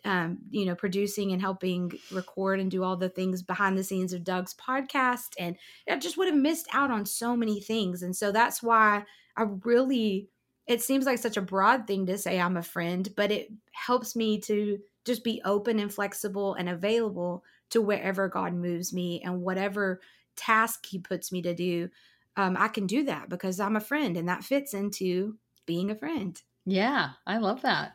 um, 0.06 0.40
you 0.50 0.66
know, 0.66 0.76
producing 0.76 1.32
and 1.32 1.42
helping 1.42 1.92
record 2.12 2.60
and 2.60 2.72
do 2.72 2.84
all 2.84 2.96
the 2.96 3.10
things 3.10 3.42
behind 3.42 3.78
the 3.78 3.84
scenes 3.84 4.14
of 4.14 4.24
Doug's 4.24 4.54
podcast. 4.54 5.34
And 5.38 5.56
I 5.90 5.98
just 5.98 6.18
would 6.18 6.28
have 6.28 6.38
missed 6.38 6.68
out 6.74 6.92
on 6.92 7.06
so 7.06 7.36
many 7.36 7.60
things. 7.60 8.04
And 8.04 8.16
so 8.16 8.32
that's 8.32 8.64
why 8.64 9.04
I 9.36 9.44
really, 9.64 10.30
it 10.68 10.82
seems 10.82 11.06
like 11.06 11.20
such 11.20 11.38
a 11.38 11.42
broad 11.42 11.88
thing 11.88 12.06
to 12.08 12.18
say 12.18 12.40
I'm 12.40 12.58
a 12.58 12.64
friend, 12.64 13.08
but 13.16 13.32
it 13.32 13.52
helps 13.72 14.16
me 14.16 14.40
to 14.42 14.80
just 15.06 15.24
be 15.24 15.42
open 15.46 15.80
and 15.80 15.94
flexible 15.94 16.54
and 16.54 16.70
available 16.70 17.44
to 17.72 17.82
wherever 17.82 18.28
God 18.28 18.54
moves 18.54 18.94
me 18.94 19.22
and 19.24 19.42
whatever 19.42 20.02
task 20.36 20.86
He 20.86 21.00
puts 21.00 21.32
me 21.32 21.42
to 21.42 21.54
do. 21.54 21.90
Um, 22.38 22.56
I 22.58 22.68
can 22.68 22.88
do 22.88 23.04
that 23.06 23.30
because 23.30 23.60
I'm 23.60 23.76
a 23.76 23.82
friend 23.82 24.16
and 24.16 24.30
that 24.30 24.44
fits 24.44 24.74
into 24.74 25.38
being 25.66 25.92
a 25.92 25.96
friend. 25.96 26.42
Yeah, 26.66 27.12
I 27.26 27.38
love 27.38 27.64
that. 27.64 27.94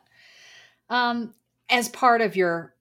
Um, 0.90 1.34
as 1.68 1.88
part 1.88 2.20
of 2.20 2.36
your 2.36 2.74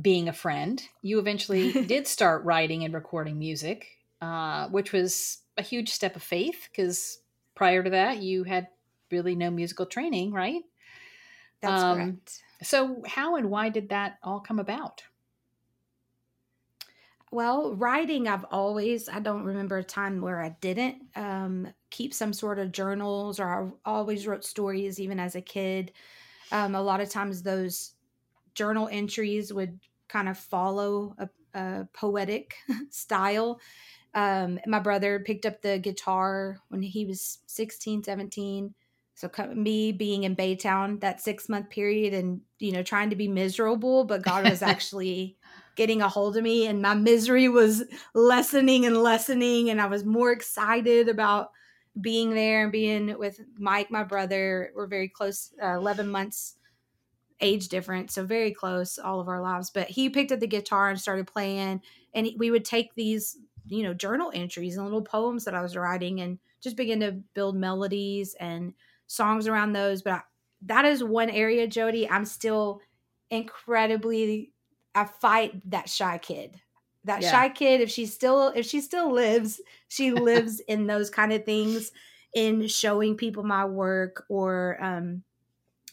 being 0.00 0.28
a 0.28 0.32
friend, 0.32 0.82
you 1.02 1.18
eventually 1.18 1.72
did 1.86 2.06
start 2.06 2.44
writing 2.44 2.84
and 2.84 2.94
recording 2.94 3.38
music, 3.38 3.86
uh, 4.20 4.68
which 4.68 4.92
was 4.92 5.38
a 5.56 5.62
huge 5.62 5.90
step 5.90 6.16
of 6.16 6.22
faith 6.22 6.68
because 6.70 7.18
prior 7.54 7.82
to 7.82 7.90
that, 7.90 8.22
you 8.22 8.44
had 8.44 8.68
really 9.10 9.34
no 9.34 9.50
musical 9.50 9.86
training, 9.86 10.32
right? 10.32 10.62
That's 11.60 11.82
um, 11.82 11.98
correct. 11.98 12.42
So, 12.62 13.02
how 13.06 13.36
and 13.36 13.50
why 13.50 13.68
did 13.68 13.90
that 13.90 14.18
all 14.22 14.40
come 14.40 14.58
about? 14.58 15.02
Well, 17.32 17.74
writing, 17.76 18.26
I've 18.26 18.44
always, 18.50 19.08
I 19.08 19.20
don't 19.20 19.44
remember 19.44 19.78
a 19.78 19.84
time 19.84 20.20
where 20.20 20.42
I 20.42 20.56
didn't 20.60 20.96
um, 21.14 21.68
keep 21.90 22.12
some 22.12 22.32
sort 22.32 22.58
of 22.58 22.72
journals 22.72 23.38
or 23.38 23.48
I 23.48 23.88
always 23.88 24.26
wrote 24.26 24.44
stories 24.44 24.98
even 24.98 25.20
as 25.20 25.36
a 25.36 25.40
kid. 25.40 25.92
Um, 26.50 26.74
a 26.74 26.82
lot 26.82 27.00
of 27.00 27.08
times 27.08 27.42
those 27.42 27.92
journal 28.54 28.88
entries 28.90 29.52
would 29.52 29.78
kind 30.08 30.28
of 30.28 30.38
follow 30.38 31.14
a, 31.18 31.28
a 31.58 31.88
poetic 31.92 32.54
style. 32.90 33.60
Um, 34.14 34.58
my 34.66 34.80
brother 34.80 35.20
picked 35.20 35.46
up 35.46 35.62
the 35.62 35.78
guitar 35.78 36.58
when 36.68 36.82
he 36.82 37.06
was 37.06 37.38
16, 37.46 38.02
17, 38.02 38.74
So 39.14 39.30
me 39.54 39.92
being 39.92 40.24
in 40.24 40.34
Baytown 40.34 41.00
that 41.00 41.20
six 41.20 41.48
month 41.48 41.70
period 41.70 42.12
and 42.12 42.40
you 42.58 42.72
know 42.72 42.82
trying 42.82 43.10
to 43.10 43.16
be 43.16 43.28
miserable, 43.28 44.04
but 44.04 44.22
God 44.22 44.48
was 44.48 44.62
actually 44.74 45.36
getting 45.76 46.02
a 46.02 46.08
hold 46.08 46.36
of 46.36 46.42
me, 46.42 46.66
and 46.66 46.82
my 46.82 46.94
misery 46.94 47.48
was 47.48 47.84
lessening 48.14 48.84
and 48.84 48.96
lessening, 48.96 49.70
and 49.70 49.80
I 49.80 49.86
was 49.86 50.04
more 50.04 50.32
excited 50.32 51.08
about 51.08 51.52
being 52.00 52.34
there 52.34 52.64
and 52.64 52.72
being 52.72 53.16
with 53.18 53.40
Mike, 53.58 53.90
my 53.90 54.02
brother. 54.02 54.72
We're 54.74 54.88
very 54.88 55.08
close, 55.08 55.52
uh, 55.62 55.76
eleven 55.76 56.08
months 56.08 56.56
age 57.40 57.68
difference, 57.68 58.14
so 58.14 58.24
very 58.24 58.52
close 58.52 58.98
all 58.98 59.20
of 59.20 59.28
our 59.28 59.40
lives. 59.40 59.70
But 59.70 59.88
he 59.88 60.10
picked 60.10 60.32
up 60.32 60.40
the 60.40 60.46
guitar 60.46 60.88
and 60.90 61.00
started 61.00 61.26
playing, 61.26 61.82
and 62.14 62.28
we 62.36 62.50
would 62.50 62.64
take 62.64 62.94
these, 62.94 63.36
you 63.66 63.82
know, 63.82 63.94
journal 63.94 64.30
entries 64.34 64.76
and 64.76 64.84
little 64.84 65.02
poems 65.02 65.44
that 65.44 65.54
I 65.54 65.62
was 65.62 65.76
writing, 65.76 66.20
and 66.20 66.38
just 66.60 66.76
begin 66.76 67.00
to 67.00 67.12
build 67.34 67.56
melodies 67.56 68.34
and 68.38 68.74
songs 69.06 69.46
around 69.48 69.72
those. 69.72 70.02
But 70.02 70.12
I, 70.12 70.20
that 70.62 70.84
is 70.84 71.02
one 71.02 71.30
area, 71.30 71.66
Jodie. 71.66 72.08
I'm 72.10 72.24
still 72.24 72.80
incredibly. 73.30 74.52
I 74.94 75.04
fight 75.04 75.70
that 75.70 75.88
shy 75.88 76.18
kid. 76.18 76.60
That 77.04 77.22
yeah. 77.22 77.30
shy 77.30 77.48
kid. 77.48 77.80
If 77.80 77.90
she 77.90 78.06
still, 78.06 78.48
if 78.54 78.66
she 78.66 78.80
still 78.80 79.12
lives, 79.12 79.60
she 79.88 80.10
lives 80.12 80.60
in 80.60 80.86
those 80.86 81.10
kind 81.10 81.32
of 81.32 81.44
things, 81.44 81.92
in 82.34 82.66
showing 82.68 83.16
people 83.16 83.42
my 83.42 83.64
work 83.64 84.24
or 84.28 84.78
um, 84.80 85.22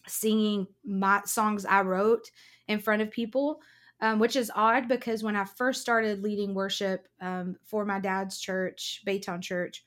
singing 0.08 0.68
my 0.86 1.22
songs 1.26 1.66
I 1.66 1.82
wrote 1.82 2.32
in 2.68 2.80
front 2.80 3.02
of 3.02 3.12
people, 3.12 3.62
um, 4.02 4.20
which 4.20 4.36
is 4.36 4.52
odd 4.56 4.88
because 4.88 5.24
when 5.24 5.36
I 5.36 5.46
first 5.46 5.82
started 5.82 6.24
leading 6.24 6.54
worship 6.54 7.08
um, 7.22 7.56
for 7.64 7.86
my 7.86 8.00
dad's 8.00 8.40
church, 8.40 9.02
Baytown 9.06 9.42
Church, 9.42 9.84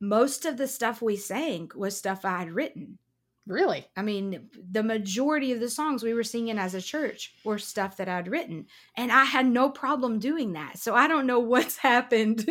most 0.00 0.44
of 0.44 0.56
the 0.56 0.68
stuff 0.68 1.02
we 1.02 1.16
sang 1.16 1.70
was 1.74 1.96
stuff 1.96 2.24
I 2.24 2.38
had 2.38 2.50
written. 2.50 2.98
Really? 3.46 3.86
I 3.96 4.02
mean, 4.02 4.50
the 4.70 4.82
majority 4.82 5.52
of 5.52 5.60
the 5.60 5.70
songs 5.70 6.02
we 6.02 6.12
were 6.12 6.22
singing 6.22 6.58
as 6.58 6.74
a 6.74 6.82
church 6.82 7.34
were 7.44 7.58
stuff 7.58 7.96
that 7.96 8.08
I'd 8.08 8.28
written. 8.28 8.66
And 8.94 9.10
I 9.10 9.24
had 9.24 9.46
no 9.46 9.70
problem 9.70 10.18
doing 10.18 10.52
that. 10.52 10.78
So 10.78 10.94
I 10.94 11.08
don't 11.08 11.26
know 11.26 11.38
what's 11.40 11.78
happened 11.78 12.48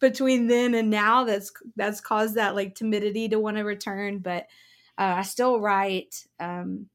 between 0.00 0.48
then 0.48 0.74
and 0.74 0.90
now 0.90 1.24
that's 1.24 1.52
that's 1.76 2.00
caused 2.00 2.34
that 2.34 2.54
like 2.54 2.74
timidity 2.74 3.28
to 3.28 3.38
want 3.38 3.56
to 3.56 3.62
return, 3.62 4.18
but 4.18 4.46
uh, 4.98 5.14
I 5.18 5.22
still 5.22 5.60
write, 5.60 6.26
um, 6.38 6.86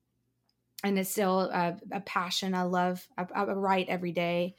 and 0.84 0.97
it's 0.97 1.10
still 1.10 1.41
a, 1.41 1.78
a 1.91 2.00
passion. 2.02 2.54
I 2.54 2.64
love. 2.64 3.06
I, 3.18 3.26
I, 3.36 3.43
write 3.43 3.89
every 3.89 4.12
day, 4.12 4.56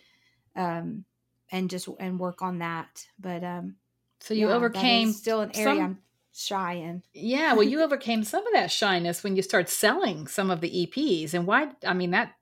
um, 0.57 1.05
and 1.51 1.71
just 1.71 1.89
and 1.99 2.19
work 2.19 2.43
on 2.43 2.59
that. 2.59 3.07
But 3.19 3.43
um, 3.43 3.77
so 4.21 4.35
you 4.35 4.49
yeah, 4.49 4.55
overcame 4.55 5.13
still 5.13 5.41
an 5.41 5.53
area 5.55 5.65
some, 5.65 5.85
I'm 5.85 5.99
shy 6.35 6.75
in. 6.75 7.03
Yeah, 7.15 7.55
well, 7.55 7.63
you 7.63 7.83
overcame 7.83 8.25
some 8.25 8.47
of 8.47 8.53
that 8.53 8.71
shyness 8.71 9.25
when 9.25 9.37
you 9.37 9.43
start 9.43 9.69
selling 9.69 10.27
some 10.27 10.51
of 10.51 10.61
the 10.61 10.87
EPs. 10.87 11.33
And 11.33 11.47
why? 11.47 11.71
I 11.87 11.95
mean, 11.95 12.11
that 12.11 12.35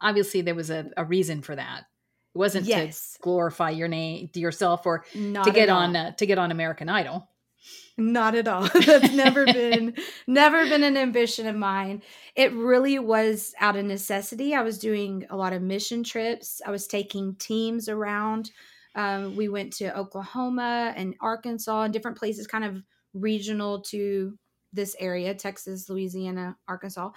obviously 0.00 0.42
there 0.42 0.54
was 0.54 0.70
a, 0.70 0.90
a 0.96 1.04
reason 1.04 1.42
for 1.42 1.56
that. 1.56 1.86
It 2.34 2.38
wasn't 2.38 2.66
yes. 2.66 3.14
to 3.14 3.20
glorify 3.20 3.70
your 3.70 3.88
name 3.88 4.30
yourself 4.34 4.86
or 4.86 5.04
Not 5.14 5.44
to 5.44 5.52
get 5.52 5.68
on 5.68 5.94
uh, 5.94 6.12
to 6.12 6.26
get 6.26 6.38
on 6.38 6.50
American 6.50 6.88
Idol. 6.88 7.28
Not 7.96 8.34
at 8.34 8.48
all. 8.48 8.68
That's 8.86 9.12
never 9.12 9.44
been 9.52 9.94
never 10.26 10.66
been 10.66 10.82
an 10.82 10.96
ambition 10.96 11.46
of 11.46 11.56
mine. 11.56 12.02
It 12.34 12.52
really 12.52 12.98
was 12.98 13.54
out 13.60 13.76
of 13.76 13.84
necessity. 13.84 14.54
I 14.54 14.62
was 14.62 14.78
doing 14.78 15.26
a 15.30 15.36
lot 15.36 15.52
of 15.52 15.62
mission 15.62 16.02
trips. 16.02 16.60
I 16.64 16.70
was 16.70 16.86
taking 16.86 17.36
teams 17.36 17.88
around. 17.88 18.50
Um, 18.94 19.36
we 19.36 19.48
went 19.48 19.72
to 19.74 19.96
Oklahoma 19.96 20.92
and 20.96 21.14
Arkansas 21.20 21.82
and 21.82 21.92
different 21.92 22.18
places, 22.18 22.46
kind 22.46 22.64
of 22.64 22.82
regional 23.14 23.80
to 23.82 24.38
this 24.72 24.96
area 24.98 25.34
Texas, 25.34 25.88
Louisiana, 25.88 26.56
Arkansas, 26.68 27.10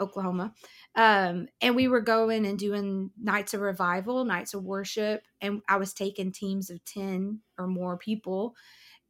Oklahoma. 0.00 0.54
Um, 0.94 1.48
and 1.60 1.74
we 1.74 1.88
were 1.88 2.00
going 2.00 2.46
and 2.46 2.58
doing 2.58 3.10
nights 3.20 3.54
of 3.54 3.60
revival, 3.60 4.24
nights 4.24 4.54
of 4.54 4.64
worship. 4.64 5.22
And 5.40 5.60
I 5.68 5.76
was 5.76 5.92
taking 5.92 6.32
teams 6.32 6.70
of 6.70 6.84
10 6.84 7.40
or 7.58 7.66
more 7.66 7.96
people 7.96 8.54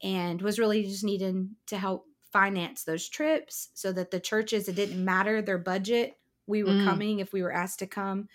and 0.02 0.40
was 0.42 0.58
really 0.58 0.84
just 0.84 1.04
needing 1.04 1.50
to 1.66 1.78
help 1.78 2.06
finance 2.32 2.84
those 2.84 3.08
trips 3.08 3.70
so 3.74 3.90
that 3.92 4.10
the 4.10 4.20
churches 4.20 4.68
it 4.68 4.76
didn't 4.76 5.02
matter 5.02 5.40
their 5.40 5.58
budget 5.58 6.18
we 6.48 6.62
were 6.62 6.70
mm. 6.70 6.84
coming 6.84 7.20
if 7.20 7.32
we 7.32 7.42
were 7.42 7.52
asked 7.52 7.78
to 7.80 7.86
come. 7.86 8.26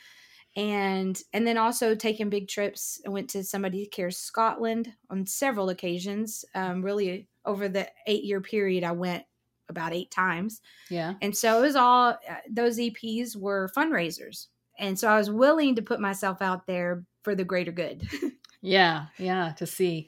And 0.55 1.19
and 1.33 1.47
then 1.47 1.57
also 1.57 1.95
taking 1.95 2.29
big 2.29 2.47
trips 2.47 3.01
i 3.07 3.09
went 3.09 3.31
to 3.31 3.43
somebody 3.43 3.87
cares 3.87 4.17
scotland 4.17 4.93
on 5.09 5.25
several 5.25 5.69
occasions 5.69 6.45
um, 6.53 6.83
really 6.83 7.27
over 7.43 7.67
the 7.67 7.89
eight 8.05 8.23
year 8.23 8.39
period 8.39 8.83
i 8.83 8.91
went 8.91 9.23
about 9.67 9.93
eight 9.93 10.11
times. 10.11 10.61
Yeah. 10.89 11.13
And 11.23 11.35
so 11.35 11.57
it 11.57 11.61
was 11.61 11.75
all 11.75 12.09
uh, 12.09 12.35
those 12.47 12.77
eps 12.77 13.35
were 13.35 13.71
fundraisers. 13.75 14.47
And 14.77 14.99
so 14.99 15.07
i 15.07 15.17
was 15.17 15.31
willing 15.31 15.73
to 15.75 15.81
put 15.81 15.99
myself 15.99 16.39
out 16.39 16.67
there 16.67 17.03
for 17.23 17.33
the 17.33 17.43
greater 17.43 17.71
good. 17.71 18.07
Yeah 18.65 19.07
yeah 19.17 19.51
to 19.57 19.67
see 19.67 20.07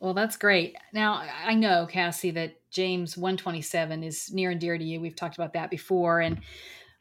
well, 0.00 0.14
that's 0.14 0.36
great. 0.36 0.76
Now, 0.92 1.24
I 1.44 1.54
know, 1.54 1.86
Cassy, 1.86 2.30
that 2.32 2.60
James 2.70 3.16
127 3.16 4.02
is 4.02 4.32
near 4.32 4.50
and 4.50 4.60
dear 4.60 4.78
to 4.78 4.84
you. 4.84 5.00
We've 5.00 5.16
talked 5.16 5.36
about 5.36 5.54
that 5.54 5.70
before, 5.70 6.20
and 6.20 6.40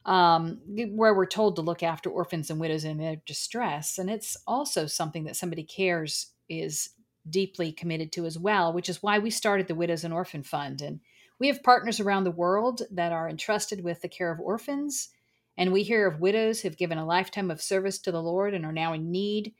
um, 0.06 0.60
where 0.68 1.14
we're 1.14 1.26
told 1.26 1.58
to 1.58 1.62
look 1.62 1.84
after 1.84 2.10
orphans 2.10 2.50
and 2.50 2.60
widows 2.60 2.86
in 2.86 2.98
their 2.98 3.18
distress. 3.26 3.98
And 3.98 4.10
it's 4.10 4.38
also 4.48 4.88
something 4.88 5.26
that 5.26 5.36
somebody 5.36 5.64
cares 5.64 6.32
is 6.50 6.90
deeply 7.30 7.72
committed 7.72 8.12
to 8.14 8.26
as 8.26 8.40
well, 8.40 8.72
which 8.72 8.90
is 8.90 9.04
why 9.04 9.20
we 9.20 9.30
started 9.30 9.68
the 9.68 9.76
Widows 9.76 10.04
and 10.04 10.14
Orphan 10.14 10.44
Fund. 10.44 10.82
And 10.82 11.02
we 11.40 11.48
have 11.48 11.62
partners 11.62 12.00
around 12.00 12.24
the 12.24 12.32
world 12.32 12.82
that 12.92 13.12
are 13.12 13.30
entrusted 13.30 13.84
with 13.84 14.02
the 14.02 14.08
care 14.08 14.32
of 14.32 14.40
orphans. 14.40 15.10
And 15.58 15.74
we 15.74 15.84
hear 15.84 16.08
of 16.08 16.22
widows 16.22 16.62
who've 16.62 16.78
given 16.78 16.98
a 16.98 17.06
lifetime 17.06 17.52
of 17.52 17.62
service 17.62 18.00
to 18.00 18.12
the 18.12 18.22
Lord 18.22 18.54
and 18.54 18.66
are 18.66 18.72
now 18.72 18.94
in 18.94 19.12
need. 19.12 19.54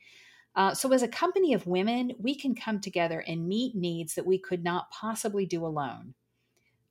Uh, 0.58 0.74
so, 0.74 0.92
as 0.92 1.04
a 1.04 1.08
company 1.08 1.54
of 1.54 1.68
women, 1.68 2.12
we 2.18 2.34
can 2.34 2.52
come 2.52 2.80
together 2.80 3.20
and 3.28 3.46
meet 3.46 3.76
needs 3.76 4.16
that 4.16 4.26
we 4.26 4.36
could 4.36 4.64
not 4.64 4.90
possibly 4.90 5.46
do 5.46 5.64
alone. 5.64 6.14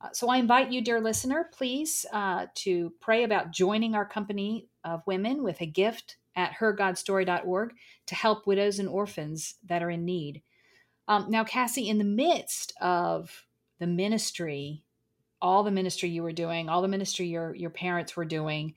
Uh, 0.00 0.08
so, 0.14 0.30
I 0.30 0.38
invite 0.38 0.72
you, 0.72 0.80
dear 0.80 1.02
listener, 1.02 1.50
please 1.52 2.06
uh, 2.10 2.46
to 2.56 2.94
pray 2.98 3.24
about 3.24 3.50
joining 3.50 3.94
our 3.94 4.06
company 4.06 4.68
of 4.84 5.06
women 5.06 5.42
with 5.42 5.60
a 5.60 5.66
gift 5.66 6.16
at 6.34 6.54
hergodstory.org 6.58 7.74
to 8.06 8.14
help 8.14 8.46
widows 8.46 8.78
and 8.78 8.88
orphans 8.88 9.56
that 9.66 9.82
are 9.82 9.90
in 9.90 10.06
need. 10.06 10.40
Um, 11.06 11.26
now, 11.28 11.44
Cassy, 11.44 11.90
in 11.90 11.98
the 11.98 12.04
midst 12.04 12.72
of 12.80 13.44
the 13.80 13.86
ministry, 13.86 14.82
all 15.42 15.62
the 15.62 15.70
ministry 15.70 16.08
you 16.08 16.22
were 16.22 16.32
doing, 16.32 16.70
all 16.70 16.80
the 16.80 16.88
ministry 16.88 17.26
your 17.26 17.54
your 17.54 17.70
parents 17.70 18.16
were 18.16 18.24
doing, 18.24 18.72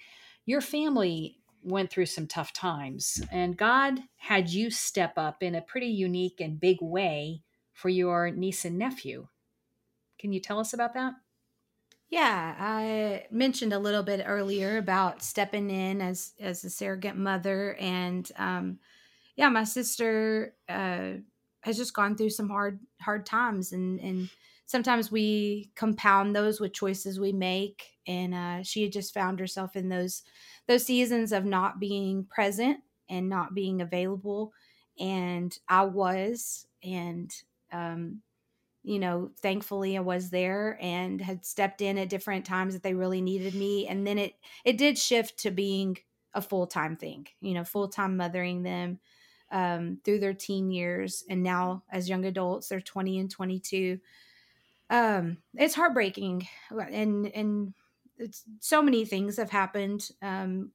your 0.46 0.60
family 0.60 1.38
went 1.64 1.90
through 1.90 2.08
some 2.08 2.28
tough 2.28 2.54
times, 2.54 3.22
and 3.32 3.58
God 3.58 4.00
had 4.18 4.50
you 4.50 4.70
step 4.72 5.14
up 5.18 5.44
in 5.44 5.56
a 5.56 5.62
pretty 5.62 5.88
unique 5.88 6.40
and 6.40 6.60
big 6.60 6.78
way 6.82 7.44
for 7.74 7.90
your 7.90 8.32
niece 8.32 8.66
and 8.66 8.78
nephew. 8.78 9.28
Can 10.20 10.34
you 10.34 10.40
tell 10.40 10.60
us 10.60 10.74
about 10.74 10.94
that? 10.94 11.14
Yeah, 12.10 12.56
I 12.60 13.28
mentioned 13.32 13.72
a 13.72 13.80
little 13.80 14.04
bit 14.04 14.24
earlier 14.26 14.78
about 14.78 15.24
stepping 15.24 15.70
in 15.70 16.02
as 16.02 16.34
as 16.40 16.64
a 16.66 16.70
surrogate 16.70 17.16
mother, 17.16 17.76
and 17.80 18.30
um, 18.36 18.80
yeah, 19.38 19.48
my 19.48 19.64
sister 19.64 20.56
uh, 20.68 21.14
has 21.62 21.78
just 21.78 21.94
gone 21.94 22.18
through 22.18 22.32
some 22.32 22.50
hard 22.50 22.80
hard 23.00 23.26
times, 23.26 23.72
and 23.72 24.00
and 24.02 24.30
sometimes 24.66 25.12
we 25.12 25.72
compound 25.76 26.36
those 26.36 26.60
with 26.60 26.74
choices 26.74 27.20
we 27.20 27.34
make, 27.34 27.98
and 28.08 28.34
uh, 28.34 28.64
she 28.64 28.84
had 28.84 28.92
just 28.92 29.14
found 29.14 29.40
herself 29.40 29.76
in 29.76 29.90
those 29.90 30.24
those 30.68 30.86
seasons 30.86 31.32
of 31.32 31.46
not 31.46 31.80
being 31.80 32.26
present 32.26 32.80
and 33.10 33.30
not 33.30 33.54
being 33.54 33.82
available 33.82 34.54
and 35.00 35.58
i 35.68 35.82
was 35.84 36.68
and 36.84 37.32
um, 37.72 38.22
you 38.84 39.00
know 39.00 39.32
thankfully 39.40 39.98
i 39.98 40.02
was 40.02 40.30
there 40.30 40.78
and 40.82 41.22
had 41.22 41.46
stepped 41.46 41.82
in 41.82 41.98
at 41.98 42.10
different 42.10 42.46
times 42.46 42.74
that 42.74 42.84
they 42.84 42.94
really 42.94 43.22
needed 43.22 43.56
me 43.56 43.88
and 43.88 44.06
then 44.08 44.18
it 44.18 44.34
it 44.66 44.78
did 44.78 44.98
shift 44.98 45.38
to 45.38 45.52
being 45.52 45.98
a 46.34 46.42
full-time 46.42 46.96
thing 46.96 47.28
you 47.42 47.54
know 47.54 47.64
full-time 47.64 48.18
mothering 48.18 48.64
them 48.64 49.00
um, 49.52 50.00
through 50.06 50.20
their 50.20 50.34
teen 50.34 50.72
years 50.72 51.26
and 51.30 51.44
now 51.44 51.84
as 51.92 52.10
young 52.10 52.26
adults 52.26 52.70
they're 52.70 52.82
20 52.82 53.20
and 53.20 53.30
22 53.30 54.00
um, 54.92 55.38
it's 55.56 55.74
heartbreaking 55.74 56.48
and 56.70 57.28
and 57.28 57.74
it's 58.18 58.44
so 58.60 58.84
many 58.84 59.06
things 59.06 59.38
have 59.38 59.50
happened. 59.50 60.10
Um, 60.22 60.74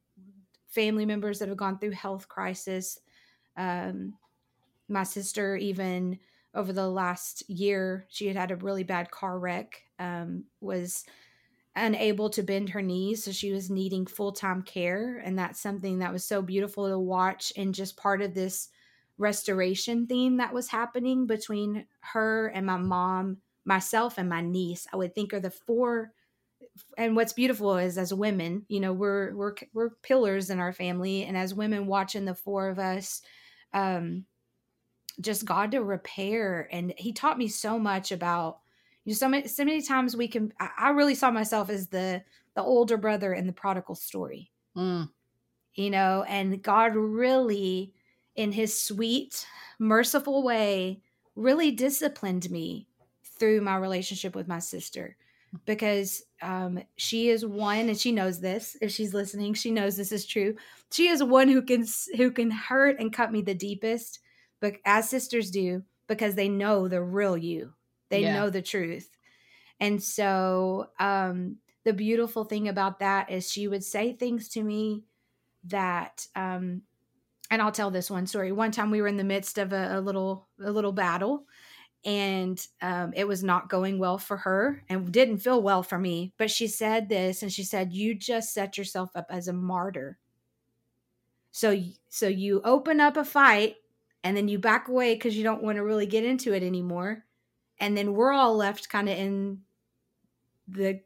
family 0.69 1.07
members 1.07 1.39
that 1.39 1.49
have 1.49 1.59
gone 1.59 1.79
through 1.79 1.93
health 1.93 2.29
crisis. 2.29 2.99
Um, 3.57 4.19
my 4.89 5.05
sister, 5.05 5.57
even 5.57 6.19
over 6.55 6.73
the 6.73 6.89
last 6.89 7.49
year, 7.51 8.07
she 8.11 8.27
had 8.29 8.37
had 8.37 8.51
a 8.51 8.57
really 8.57 8.85
bad 8.85 9.11
car 9.11 9.39
wreck. 9.39 9.85
Um, 9.99 10.47
was 10.61 11.05
unable 11.77 12.31
to 12.31 12.43
bend 12.43 12.71
her 12.71 12.83
knees, 12.83 13.25
so 13.25 13.33
she 13.33 13.53
was 13.53 13.71
needing 13.71 14.07
full 14.07 14.33
time 14.33 14.63
care, 14.63 15.19
and 15.19 15.39
that's 15.39 15.61
something 15.61 15.99
that 15.99 16.13
was 16.13 16.25
so 16.25 16.43
beautiful 16.43 16.89
to 16.89 16.99
watch, 16.99 17.53
and 17.57 17.75
just 17.75 17.97
part 17.97 18.23
of 18.23 18.35
this 18.35 18.71
restoration 19.19 20.07
theme 20.07 20.39
that 20.39 20.55
was 20.55 20.69
happening 20.69 21.27
between 21.27 21.87
her 22.01 22.49
and 22.49 22.67
my 22.67 22.77
mom 22.77 23.39
myself 23.67 24.17
and 24.17 24.29
my 24.29 24.41
niece, 24.41 24.87
I 24.93 24.97
would 24.97 25.15
think 25.15 25.35
are 25.35 25.41
the 25.41 25.51
four 25.51 26.13
and 26.97 27.17
what's 27.17 27.33
beautiful 27.33 27.77
is 27.77 27.99
as 27.99 28.15
women, 28.15 28.65
you 28.69 28.81
know, 28.81 28.93
we're 28.93 29.35
we're 29.35 29.55
we're 29.75 29.91
pillars 30.03 30.51
in 30.51 30.59
our 30.59 30.73
family 30.73 31.25
and 31.25 31.37
as 31.37 31.55
women 31.55 31.87
watching 31.87 32.25
the 32.25 32.35
four 32.35 32.69
of 32.69 32.79
us 32.79 33.23
um 33.75 34.25
just 35.21 35.45
God 35.45 35.73
to 35.73 35.83
repair 35.83 36.69
and 36.71 36.93
he 36.97 37.13
taught 37.13 37.39
me 37.39 37.49
so 37.49 37.79
much 37.79 38.13
about 38.13 38.59
you 39.05 39.13
know 39.13 39.17
so 39.17 39.29
many, 39.29 39.49
so 39.49 39.65
many 39.65 39.83
times 39.83 40.17
we 40.17 40.29
can 40.29 40.53
I 40.79 40.91
really 40.91 41.15
saw 41.15 41.31
myself 41.31 41.69
as 41.69 41.89
the 41.89 42.23
the 42.55 42.63
older 42.63 42.97
brother 42.97 43.35
in 43.35 43.47
the 43.47 43.53
prodigal 43.53 43.95
story. 43.95 44.51
Mm. 44.77 45.11
You 45.75 45.91
know, 45.91 46.25
and 46.27 46.63
God 46.63 46.95
really 46.95 47.93
in 48.35 48.53
his 48.53 48.79
sweet, 48.79 49.47
merciful 49.79 50.43
way 50.43 51.03
really 51.35 51.71
disciplined 51.71 52.51
me 52.51 52.89
through 53.39 53.61
my 53.61 53.77
relationship 53.77 54.35
with 54.35 54.49
my 54.49 54.59
sister 54.59 55.17
because 55.65 56.23
um, 56.43 56.81
she 56.97 57.29
is 57.29 57.47
one 57.47 57.89
and 57.89 57.99
she 57.99 58.13
knows 58.13 58.41
this 58.41 58.77
if 58.81 58.91
she's 58.91 59.15
listening 59.15 59.55
she 59.55 59.71
knows 59.71 59.97
this 59.97 60.13
is 60.13 60.27
true 60.27 60.55
she 60.93 61.09
is 61.09 61.23
one 61.23 61.49
who 61.49 61.63
can 61.63 61.85
who 62.17 62.31
can 62.31 62.51
hurt 62.51 62.99
and 62.99 63.13
cut 63.13 63.33
me 63.33 63.43
the 63.43 63.55
deepest 63.55 64.19
but 64.61 64.75
as 64.85 65.09
sisters 65.09 65.51
do 65.51 65.83
because 66.09 66.35
they 66.35 66.49
know 66.49 66.89
the 66.89 67.03
real 67.03 67.37
you 67.37 67.73
they 68.11 68.23
yeah. 68.23 68.35
know 68.35 68.51
the 68.51 68.63
truth 68.63 69.17
and 69.81 70.03
so 70.03 70.89
um, 70.99 71.57
the 71.85 71.93
beautiful 71.93 72.45
thing 72.45 72.69
about 72.69 72.99
that 72.99 73.31
is 73.31 73.51
she 73.51 73.69
would 73.69 73.85
say 73.85 74.13
things 74.13 74.49
to 74.49 74.63
me 74.63 75.05
that 75.65 76.27
um, 76.35 76.83
and 77.51 77.63
I'll 77.63 77.73
tell 77.73 77.91
this 77.91 78.11
one 78.11 78.27
story. 78.27 78.51
One 78.53 78.73
time 78.73 78.91
we 78.91 79.01
were 79.01 79.09
in 79.09 79.17
the 79.17 79.25
midst 79.25 79.59
of 79.59 79.73
a, 79.73 79.99
a 79.99 80.01
little 80.01 80.49
a 80.65 80.71
little 80.71 80.93
battle, 80.93 81.45
and 82.07 82.65
um, 82.81 83.13
it 83.17 83.27
was 83.27 83.43
not 83.43 83.69
going 83.69 83.99
well 83.99 84.17
for 84.17 84.37
her 84.37 84.85
and 84.89 85.11
didn't 85.11 85.39
feel 85.39 85.61
well 85.61 85.83
for 85.83 85.99
me. 85.99 86.33
But 86.39 86.53
she 86.53 86.69
said 86.69 87.09
this, 87.09 87.43
and 87.43 87.53
she 87.53 87.65
said, 87.65 87.93
"You 87.93 88.15
just 88.15 88.55
set 88.55 88.79
yourself 88.79 89.11
up 89.17 89.27
as 89.29 89.49
a 89.49 89.53
martyr." 89.53 90.17
So 91.51 91.77
so 92.09 92.29
you 92.29 92.63
open 92.65 93.01
up 93.01 93.17
a 93.17 93.25
fight, 93.25 93.77
and 94.23 94.37
then 94.37 94.47
you 94.47 94.59
back 94.61 94.87
away 94.87 95.15
because 95.15 95.37
you 95.37 95.43
don't 95.43 95.65
want 95.65 95.77
to 95.77 95.85
really 95.85 96.07
get 96.07 96.25
into 96.25 96.55
it 96.55 96.63
anymore, 96.63 97.25
and 97.81 97.97
then 97.97 98.15
we're 98.15 98.33
all 98.33 98.57
left 98.57 98.89
kind 98.89 99.09
of 99.09 99.19
in 99.19 99.63
the 100.69 101.01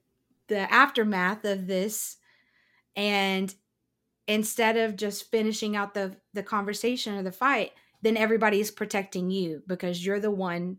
the 0.48 0.70
aftermath 0.72 1.44
of 1.44 1.66
this 1.66 2.16
and 2.96 3.55
instead 4.26 4.76
of 4.76 4.96
just 4.96 5.30
finishing 5.30 5.76
out 5.76 5.94
the 5.94 6.16
the 6.34 6.42
conversation 6.42 7.14
or 7.14 7.22
the 7.22 7.30
fight 7.30 7.72
then 8.03 8.16
everybody's 8.16 8.70
protecting 8.70 9.30
you 9.30 9.62
because 9.68 10.05
you're 10.05 10.18
the 10.18 10.30
one 10.30 10.78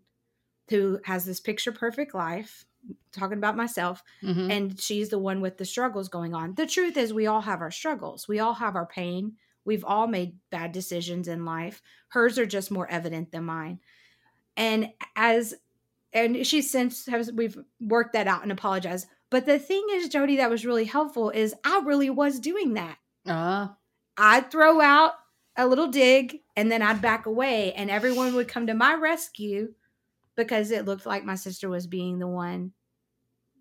who 0.72 1.00
has 1.06 1.26
this 1.26 1.40
picture 1.40 1.72
perfect 1.72 2.16
life 2.16 2.66
talking 3.12 3.38
about 3.38 3.58
myself 3.58 4.04
mm-hmm. 4.24 4.50
and 4.50 4.80
she's 4.80 5.10
the 5.10 5.20
one 5.20 5.42
with 5.42 5.58
the 5.58 5.66
struggles 5.66 6.10
going 6.10 6.34
on. 6.34 6.56
The 6.56 6.66
truth 6.66 6.98
is 6.98 7.14
we 7.14 7.28
all 7.28 7.42
have 7.42 7.62
our 7.62 7.72
struggles. 7.72 8.28
We 8.28 8.40
all 8.40 8.56
have 8.56 8.76
our 8.76 8.86
pain. 8.86 9.34
We've 9.66 9.86
all 9.86 10.08
made 10.08 10.38
bad 10.50 10.72
decisions 10.72 11.28
in 11.28 11.46
life. 11.46 11.82
Hers 12.10 12.40
are 12.40 12.46
just 12.46 12.72
more 12.72 12.90
evident 12.90 13.32
than 13.32 13.46
mine. 13.46 13.80
And 14.58 14.90
as 15.16 15.54
and 16.14 16.46
she 16.46 16.62
since 16.62 17.06
has 17.06 17.32
we've 17.32 17.58
worked 17.80 18.14
that 18.14 18.28
out 18.28 18.44
and 18.44 18.52
apologized. 18.52 19.08
But 19.30 19.46
the 19.46 19.60
thing 19.60 19.86
is 19.92 20.10
jodie 20.10 20.38
that 20.38 20.50
was 20.50 20.66
really 20.66 20.86
helpful 20.86 21.30
is 21.30 21.54
i 21.64 21.82
really 21.86 22.10
was 22.10 22.40
doing 22.40 22.74
that. 22.74 22.98
Uh, 23.26 23.68
I'd 24.18 24.50
throw 24.52 24.82
out 24.82 25.14
a 25.56 25.68
little 25.68 25.88
dig 25.88 26.40
and 26.56 26.72
then 26.72 26.82
I'd 26.82 27.02
back 27.02 27.26
away, 27.26 27.74
and 27.74 27.92
everyone 27.92 28.34
would 28.36 28.48
come 28.48 28.68
to 28.68 28.74
my 28.74 28.96
rescue 28.96 29.74
because 30.46 30.72
it 30.72 30.86
looked 30.86 31.06
like 31.06 31.24
my 31.24 31.36
sister 31.36 31.70
was 31.70 31.88
being 31.88 32.20
the 32.20 32.28
one 32.28 32.74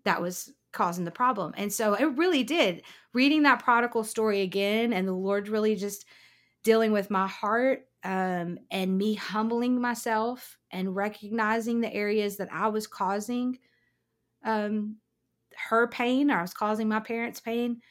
that 0.05 0.21
was 0.21 0.51
causing 0.71 1.05
the 1.05 1.11
problem. 1.11 1.53
And 1.57 1.71
so 1.71 1.93
it 1.93 2.17
really 2.17 2.43
did. 2.43 2.83
Reading 3.13 3.43
that 3.43 3.63
prodigal 3.63 4.03
story 4.03 4.41
again, 4.41 4.93
and 4.93 5.07
the 5.07 5.13
Lord 5.13 5.47
really 5.47 5.75
just 5.75 6.05
dealing 6.63 6.91
with 6.91 7.09
my 7.09 7.27
heart 7.27 7.87
um, 8.03 8.57
and 8.71 8.97
me 8.97 9.13
humbling 9.15 9.79
myself 9.79 10.57
and 10.71 10.95
recognizing 10.95 11.81
the 11.81 11.93
areas 11.93 12.37
that 12.37 12.51
I 12.51 12.67
was 12.69 12.87
causing 12.87 13.59
um, 14.43 14.97
her 15.55 15.87
pain 15.87 16.31
or 16.31 16.39
I 16.39 16.41
was 16.41 16.53
causing 16.53 16.87
my 16.87 16.99
parents' 16.99 17.39
pain 17.39 17.81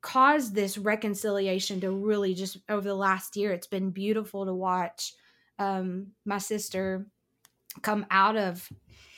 caused 0.00 0.54
this 0.54 0.78
reconciliation 0.78 1.80
to 1.80 1.90
really 1.90 2.32
just 2.32 2.58
over 2.68 2.86
the 2.86 2.94
last 2.94 3.36
year 3.36 3.52
it's 3.52 3.66
been 3.66 3.90
beautiful 3.90 4.46
to 4.46 4.54
watch 4.54 5.12
um, 5.58 6.12
my 6.24 6.38
sister 6.38 7.08
come 7.82 8.06
out 8.10 8.36
of 8.36 8.68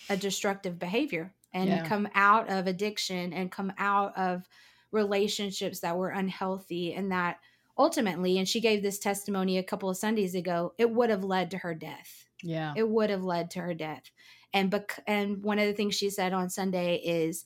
a 0.09 0.17
destructive 0.17 0.79
behavior 0.79 1.33
and 1.53 1.69
yeah. 1.69 1.87
come 1.87 2.09
out 2.15 2.51
of 2.51 2.67
addiction 2.67 3.33
and 3.33 3.51
come 3.51 3.73
out 3.79 4.17
of 4.17 4.49
relationships 4.93 5.81
that 5.81 5.97
were 5.97 6.11
unhealthy 6.11 6.93
and 6.95 7.13
that 7.13 7.39
ultimately 7.79 8.39
and 8.39 8.49
she 8.49 8.61
gave 8.61 8.83
this 8.83 8.99
testimony 8.99 9.57
a 9.57 9.63
couple 9.63 9.89
of 9.89 9.97
sundays 9.97 10.35
ago 10.35 10.75
it 10.79 10.91
would 10.91 11.11
have 11.11 11.23
led 11.23 11.51
to 11.51 11.59
her 11.59 11.75
death 11.75 12.27
yeah 12.43 12.75
it 12.77 12.89
would 12.89 13.09
have 13.09 13.23
led 13.23 13.51
to 13.51 13.61
her 13.61 13.73
death 13.73 14.11
and 14.53 14.69
bec- 14.69 15.03
and 15.07 15.45
one 15.45 15.61
of 15.61 15.67
the 15.67 15.73
things 15.73 15.95
she 15.95 16.11
said 16.11 16.33
on 16.33 16.51
sunday 16.51 16.97
is 16.97 17.45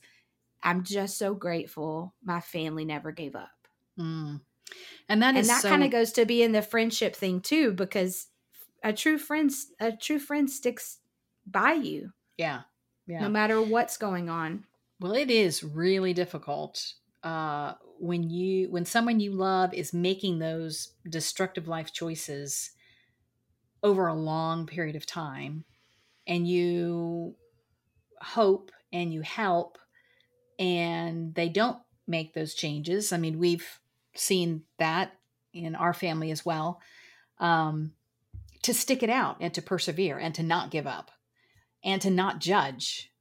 I'm 0.65 0.83
just 0.83 1.17
so 1.19 1.35
grateful 1.35 2.15
my 2.23 2.41
family 2.41 2.85
never 2.85 3.11
gave 3.11 3.35
up. 3.35 3.67
Mm. 3.99 4.41
And 5.07 5.21
that 5.21 5.35
and 5.35 5.47
that 5.47 5.61
so... 5.61 5.69
kind 5.69 5.83
of 5.83 5.91
goes 5.91 6.11
to 6.13 6.25
be 6.25 6.41
in 6.41 6.51
the 6.51 6.63
friendship 6.63 7.15
thing 7.15 7.39
too, 7.39 7.71
because 7.71 8.27
a 8.83 8.91
true 8.91 9.19
friend, 9.19 9.51
a 9.79 9.91
true 9.91 10.17
friend 10.19 10.49
sticks 10.49 10.97
by 11.45 11.73
you. 11.73 12.11
Yeah, 12.37 12.61
yeah. 13.07 13.21
No 13.21 13.29
matter 13.29 13.61
what's 13.61 13.97
going 13.97 14.29
on. 14.29 14.65
Well, 14.99 15.13
it 15.13 15.29
is 15.29 15.63
really 15.63 16.13
difficult 16.13 16.93
uh, 17.23 17.73
when 17.99 18.29
you 18.29 18.69
when 18.69 18.85
someone 18.85 19.19
you 19.19 19.31
love 19.31 19.73
is 19.73 19.93
making 19.93 20.39
those 20.39 20.93
destructive 21.09 21.67
life 21.67 21.91
choices 21.91 22.71
over 23.83 24.07
a 24.07 24.13
long 24.13 24.65
period 24.65 24.95
of 24.95 25.05
time, 25.05 25.65
and 26.27 26.47
you 26.47 27.35
hope 28.21 28.71
and 28.93 29.13
you 29.13 29.21
help 29.21 29.77
and 30.57 31.35
they 31.35 31.49
don't 31.49 31.77
make 32.07 32.33
those 32.33 32.53
changes. 32.53 33.11
I 33.11 33.17
mean, 33.17 33.39
we've 33.39 33.79
seen 34.15 34.63
that 34.77 35.13
in 35.53 35.75
our 35.75 35.93
family 35.93 36.31
as 36.31 36.45
well. 36.45 36.81
Um, 37.39 37.91
to 38.61 38.73
stick 38.73 39.03
it 39.03 39.09
out 39.09 39.37
and 39.41 39.53
to 39.53 39.61
persevere 39.61 40.17
and 40.17 40.33
to 40.35 40.43
not 40.43 40.71
give 40.71 40.87
up 40.87 41.11
and 41.85 42.01
to 42.01 42.09
not 42.09 42.39
judge. 42.39 43.11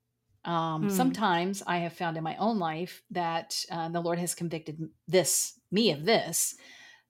Um, 0.45 0.89
mm. 0.89 0.91
Sometimes 0.91 1.63
I 1.67 1.79
have 1.79 1.93
found 1.93 2.17
in 2.17 2.25
my 2.25 2.37
own 2.37 2.59
life 2.59 3.03
that 3.13 3.65
uh, 3.71 3.89
the 3.91 4.01
Lord 4.01 4.19
has 4.19 4.35
convicted 4.35 4.89
this 5.07 5.61
me 5.71 5.93
of 5.93 6.05
this. 6.05 6.57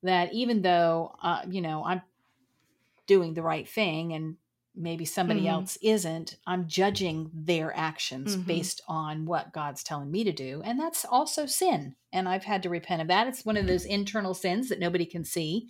That 0.02 0.34
even 0.34 0.60
though 0.60 1.14
uh, 1.22 1.42
you 1.48 1.62
know 1.62 1.84
I'm 1.84 2.02
doing 3.06 3.34
the 3.34 3.42
right 3.42 3.68
thing 3.68 4.12
and 4.12 4.36
maybe 4.76 5.04
somebody 5.04 5.40
mm-hmm. 5.40 5.50
else 5.50 5.78
isn't 5.82 6.36
i'm 6.46 6.66
judging 6.66 7.30
their 7.32 7.76
actions 7.76 8.34
mm-hmm. 8.34 8.46
based 8.46 8.82
on 8.88 9.24
what 9.24 9.52
god's 9.52 9.84
telling 9.84 10.10
me 10.10 10.24
to 10.24 10.32
do 10.32 10.62
and 10.64 10.80
that's 10.80 11.04
also 11.04 11.46
sin 11.46 11.94
and 12.12 12.28
i've 12.28 12.44
had 12.44 12.62
to 12.62 12.68
repent 12.68 13.00
of 13.00 13.08
that 13.08 13.28
it's 13.28 13.44
one 13.44 13.56
of 13.56 13.66
those 13.66 13.84
internal 13.84 14.34
sins 14.34 14.68
that 14.68 14.80
nobody 14.80 15.06
can 15.06 15.24
see 15.24 15.68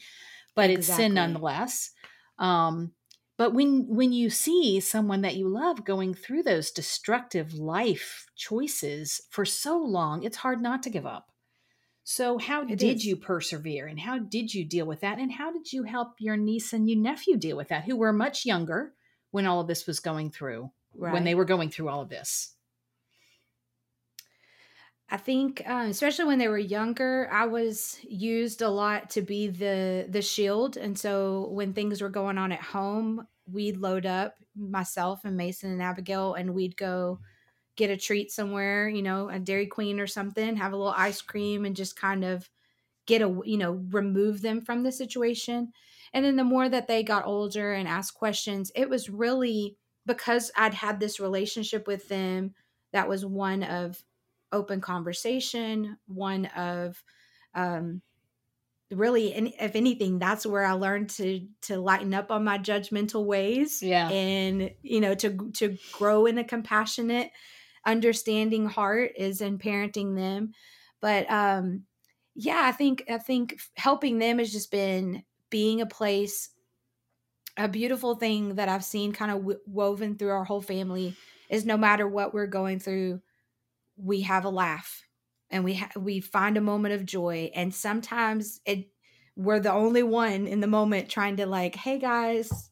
but 0.55 0.71
exactly. 0.71 0.75
it's 0.75 0.97
sin 0.97 1.15
nonetheless 1.15 1.91
um, 2.39 2.93
but 3.37 3.53
when 3.53 3.87
when 3.89 4.13
you 4.13 4.31
see 4.31 4.81
someone 4.81 5.23
that 5.23 5.37
you 5.37 5.49
love 5.49 5.85
going 5.85 6.15
through 6.15 6.43
those 6.43 6.71
destructive 6.71 7.55
life 7.55 8.27
choices 8.37 9.21
for 9.31 9.45
so 9.45 9.79
long 9.79 10.23
it's 10.23 10.39
hard 10.39 10.61
not 10.61 10.83
to 10.83 10.91
give 10.91 11.07
up 11.07 11.35
so 12.05 12.37
how 12.37 12.63
it 12.63 12.79
did 12.79 12.99
is. 12.99 13.07
you 13.07 13.17
persevere 13.17 13.87
and 13.87 13.99
how 13.99 14.19
did 14.19 14.53
you 14.53 14.63
deal 14.63 14.85
with 14.85 15.01
that? 15.01 15.19
And 15.19 15.33
how 15.33 15.51
did 15.51 15.73
you 15.73 15.85
help 15.85 16.17
your 16.19 16.37
niece 16.37 16.75
and 16.75 16.89
your 16.89 16.99
nephew 16.99 17.39
deal 17.39 17.57
with 17.57 17.69
that, 17.69 17.85
who 17.85 17.97
were 17.97 18.13
much 18.13 18.45
younger 18.45 18.93
when 19.31 19.47
all 19.47 19.61
of 19.61 19.67
this 19.67 19.87
was 19.87 20.01
going 20.01 20.31
through, 20.31 20.71
right. 20.95 21.15
when 21.15 21.25
they 21.25 21.35
were 21.35 21.47
going 21.47 21.71
through 21.71 21.89
all 21.89 22.03
of 22.03 22.11
this? 22.11 22.54
I 25.11 25.17
think, 25.19 25.63
um, 25.69 25.91
especially 25.91 26.25
when 26.25 26.39
they 26.39 26.49
were 26.49 26.59
younger, 26.59 27.29
I 27.31 27.47
was 27.47 27.99
used 28.05 28.63
a 28.63 28.71
lot 28.71 29.11
to 29.11 29.23
be 29.23 29.49
the 29.49 30.07
the 30.09 30.23
shield, 30.23 30.77
and 30.77 30.99
so 30.99 31.49
when 31.51 31.75
things 31.75 32.01
were 32.01 32.09
going 32.09 32.39
on 32.39 32.53
at 32.53 32.61
home, 32.63 33.27
we'd 33.47 33.77
load 33.77 34.07
up 34.07 34.37
myself 34.57 35.25
and 35.25 35.37
Mason 35.37 35.71
and 35.71 35.83
Abigail, 35.83 36.35
and 36.35 36.55
we'd 36.55 36.77
go 36.77 37.21
get 37.77 37.91
a 37.91 37.97
treat 37.99 38.31
somewhere, 38.33 38.89
you 38.89 39.03
know, 39.03 39.29
a 39.31 39.39
Dairy 39.41 39.67
Queen 39.69 40.01
or 40.01 40.07
something, 40.09 40.57
have 40.57 40.73
a 40.73 40.77
little 40.77 40.93
ice 40.93 41.23
cream 41.23 41.65
and 41.67 41.77
just 41.77 41.97
kind 41.97 42.25
of 42.25 42.51
get 43.07 43.23
a, 43.23 43.41
you 43.45 43.59
know, 43.59 43.73
remove 43.91 44.41
them 44.43 44.61
from 44.61 44.83
the 44.83 44.93
situation. 44.93 45.73
And 46.13 46.25
then 46.25 46.37
the 46.37 46.45
more 46.45 46.69
that 46.69 46.89
they 46.89 47.03
got 47.03 47.27
older 47.27 47.73
and 47.73 47.89
asked 47.89 48.15
questions, 48.15 48.71
it 48.75 48.89
was 48.89 49.11
really 49.11 49.77
because 50.07 50.51
I'd 50.57 50.75
had 50.75 51.01
this 51.01 51.21
relationship 51.21 51.87
with 51.87 52.09
them 52.09 52.55
that 52.93 53.09
was 53.09 53.27
one 53.27 53.63
of 53.63 54.03
open 54.55 54.81
conversation, 54.81 55.99
one 56.07 56.47
of 56.47 57.03
um, 57.55 58.03
really 58.91 59.33
if 59.61 59.75
anything 59.75 60.19
that's 60.19 60.47
where 60.47 60.65
i 60.65 60.73
learned 60.73 61.11
to 61.11 61.49
to 61.63 61.79
lighten 61.79 62.15
up 62.15 62.31
on 62.31 62.45
my 62.45 62.59
judgmental 62.59 63.25
ways 63.25 63.83
Yeah. 63.83 64.09
and 64.11 64.71
you 64.83 65.01
know 65.01 65.15
to 65.17 65.51
to 65.53 65.79
grow 65.93 66.27
in 66.27 66.39
a 66.39 66.45
compassionate 66.45 67.31
understanding 67.87 68.67
heart 68.67 69.13
is 69.17 69.41
in 69.41 69.59
parenting 69.59 70.17
them 70.17 70.53
but 71.01 71.29
um 71.31 71.87
yeah 72.35 72.61
i 72.65 72.73
think 72.73 73.05
i 73.09 73.19
think 73.19 73.59
helping 73.77 74.19
them 74.19 74.39
has 74.39 74.53
just 74.53 74.71
been 74.71 75.25
being 75.51 75.81
a 75.81 75.87
place 75.87 76.51
a 77.57 77.69
beautiful 77.69 78.15
thing 78.17 78.57
that 78.57 78.69
i've 78.69 78.85
seen 78.85 79.13
kind 79.13 79.31
of 79.31 79.39
w- 79.39 79.61
woven 79.67 80.17
through 80.17 80.31
our 80.31 80.45
whole 80.45 80.63
family 80.63 81.17
is 81.49 81.65
no 81.65 81.77
matter 81.77 82.07
what 82.09 82.35
we're 82.35 82.47
going 82.47 82.79
through 82.79 83.21
we 83.97 84.23
have 84.23 84.45
a 84.45 84.51
laugh 84.51 85.03
and 85.51 85.65
we 85.65 85.75
ha- 85.75 85.91
we 85.97 86.21
find 86.21 86.57
a 86.57 86.63
moment 86.63 86.95
of 86.95 87.07
joy. 87.07 87.51
And 87.55 87.75
sometimes 87.75 88.61
it 88.67 88.89
we're 89.37 89.61
the 89.61 89.73
only 89.73 90.03
one 90.03 90.47
in 90.47 90.61
the 90.61 90.67
moment 90.67 91.09
trying 91.09 91.37
to 91.37 91.47
like 91.47 91.75
hey 91.75 91.99
guys 91.99 92.71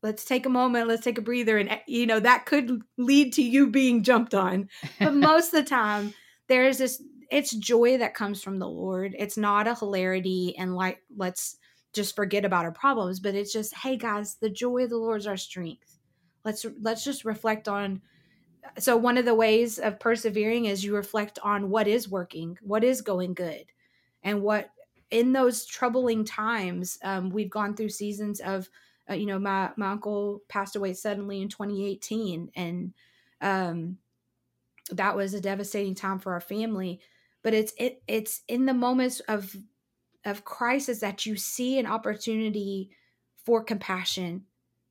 let's 0.00 0.24
take 0.24 0.46
a 0.46 0.50
moment 0.50 0.88
let's 0.88 1.04
take 1.04 1.18
a 1.18 1.22
breather. 1.22 1.58
And 1.58 1.68
eh, 1.68 1.78
you 1.86 2.06
know 2.06 2.20
that 2.20 2.46
could 2.46 2.82
lead 2.96 3.32
to 3.34 3.42
you 3.42 3.68
being 3.68 4.02
jumped 4.02 4.34
on. 4.34 4.68
But 4.98 5.14
most 5.14 5.54
of 5.54 5.64
the 5.64 5.68
time 5.68 6.14
there 6.48 6.64
is 6.64 6.78
this 6.78 7.02
it's 7.30 7.54
joy 7.54 7.98
that 7.98 8.14
comes 8.14 8.42
from 8.42 8.58
the 8.58 8.68
lord. 8.68 9.14
It's 9.18 9.36
not 9.36 9.68
a 9.68 9.74
hilarity 9.74 10.54
and 10.58 10.74
like 10.74 11.02
let's 11.16 11.56
just 11.94 12.14
forget 12.14 12.44
about 12.44 12.64
our 12.66 12.72
problems 12.72 13.18
but 13.18 13.34
it's 13.34 13.52
just 13.52 13.74
hey 13.74 13.96
guys 13.96 14.36
the 14.42 14.50
joy 14.50 14.84
of 14.84 14.90
the 14.90 14.96
lord 14.96 15.20
is 15.20 15.26
our 15.26 15.36
strength. 15.36 15.98
Let's 16.44 16.64
let's 16.80 17.04
just 17.04 17.24
reflect 17.24 17.68
on 17.68 18.02
so 18.78 18.96
one 18.96 19.18
of 19.18 19.24
the 19.24 19.34
ways 19.34 19.78
of 19.78 20.00
persevering 20.00 20.66
is 20.66 20.84
you 20.84 20.94
reflect 20.94 21.38
on 21.42 21.70
what 21.70 21.88
is 21.88 22.08
working 22.08 22.58
what 22.62 22.84
is 22.84 23.00
going 23.00 23.34
good 23.34 23.72
and 24.22 24.42
what 24.42 24.70
in 25.10 25.32
those 25.32 25.64
troubling 25.66 26.24
times 26.24 26.98
um, 27.02 27.30
we've 27.30 27.50
gone 27.50 27.74
through 27.74 27.88
seasons 27.88 28.40
of 28.40 28.68
uh, 29.10 29.14
you 29.14 29.26
know 29.26 29.38
my 29.38 29.70
my 29.76 29.90
uncle 29.92 30.42
passed 30.48 30.76
away 30.76 30.92
suddenly 30.92 31.40
in 31.40 31.48
2018 31.48 32.50
and 32.54 32.92
um, 33.40 33.98
that 34.90 35.16
was 35.16 35.34
a 35.34 35.40
devastating 35.40 35.94
time 35.94 36.18
for 36.18 36.32
our 36.32 36.40
family 36.40 37.00
but 37.42 37.54
it's 37.54 37.72
it, 37.78 38.02
it's 38.08 38.42
in 38.48 38.66
the 38.66 38.74
moments 38.74 39.20
of 39.20 39.56
of 40.24 40.44
crisis 40.44 41.00
that 41.00 41.26
you 41.26 41.36
see 41.36 41.78
an 41.78 41.86
opportunity 41.86 42.90
for 43.44 43.62
compassion 43.62 44.44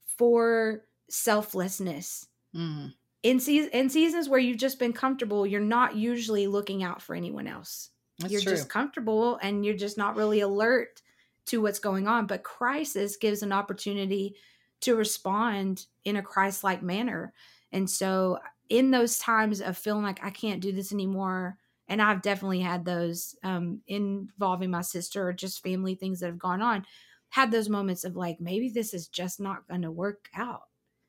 for 0.06 0.86
selflessness 1.10 2.28
Mm. 2.54 2.97
In 3.24 3.39
seasons 3.39 3.72
in 3.74 3.89
seasons 3.89 4.30
where 4.30 4.39
you've 4.39 4.57
just 4.57 4.80
been 4.80 4.93
comfortable 4.93 5.45
you're 5.45 5.59
not 5.59 5.95
usually 5.95 6.47
looking 6.47 6.84
out 6.84 7.01
for 7.01 7.15
anyone 7.15 7.47
else. 7.47 7.89
That's 8.20 8.32
you're 8.32 8.41
true. 8.41 8.53
just 8.53 8.70
comfortable 8.70 9.38
and 9.41 9.65
you're 9.65 9.76
just 9.76 9.97
not 9.97 10.15
really 10.15 10.39
alert 10.39 11.01
to 11.47 11.61
what's 11.61 11.80
going 11.80 12.07
on. 12.07 12.28
But 12.28 12.43
crisis 12.43 13.15
gives 13.15 13.43
an 13.43 13.51
opportunity 13.51 14.36
to 14.82 14.95
respond 14.95 15.86
in 16.05 16.15
a 16.18 16.22
christ-like 16.22 16.84
manner. 16.84 17.34
And 17.72 17.89
so 17.89 18.39
in 18.70 18.91
those 18.91 19.18
times 19.20 19.61
of 19.61 19.78
feeling 19.78 20.03
like 20.03 20.24
i 20.24 20.30
can't 20.30 20.61
do 20.61 20.72
this 20.72 20.91
anymore 20.91 21.57
and 21.88 22.01
i've 22.01 22.22
definitely 22.22 22.59
had 22.59 22.86
those 22.86 23.36
um, 23.43 23.82
involving 23.88 24.72
my 24.72 24.82
sister 24.82 25.28
or 25.28 25.34
just 25.34 25.63
family 25.63 25.95
things 25.95 26.20
that 26.20 26.28
have 26.28 26.39
gone 26.39 26.61
on 26.61 26.86
had 27.30 27.51
those 27.51 27.70
moments 27.70 28.03
of 28.03 28.15
like 28.15 28.39
maybe 28.39 28.70
this 28.70 28.93
is 28.93 29.07
just 29.07 29.39
not 29.39 29.68
going 29.68 29.82
to 29.82 29.91
work 29.91 30.30
out 30.36 30.63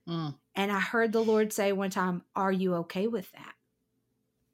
Mm. 0.09 0.35
and 0.55 0.73
I 0.73 0.81
heard 0.81 1.13
the 1.13 1.23
Lord 1.23 1.53
say 1.53 1.73
one 1.73 1.91
time, 1.91 2.23
Are 2.35 2.53
you 2.53 2.75
okay 2.77 3.07
with 3.07 3.31
that? 3.33 3.55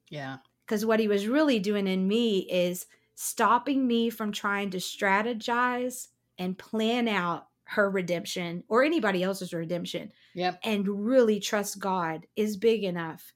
Yeah. 0.09 0.37
Because 0.65 0.85
what 0.85 0.99
he 0.99 1.07
was 1.07 1.27
really 1.27 1.59
doing 1.59 1.87
in 1.87 2.07
me 2.07 2.39
is 2.39 2.87
stopping 3.15 3.87
me 3.87 4.09
from 4.09 4.31
trying 4.31 4.71
to 4.71 4.77
strategize 4.77 6.09
and 6.37 6.57
plan 6.57 7.07
out 7.07 7.47
her 7.65 7.89
redemption 7.89 8.63
or 8.67 8.83
anybody 8.83 9.23
else's 9.23 9.53
redemption 9.53 10.11
Yep. 10.33 10.59
and 10.63 10.87
really 11.07 11.39
trust 11.39 11.79
God 11.79 12.27
is 12.35 12.57
big 12.57 12.83
enough 12.83 13.33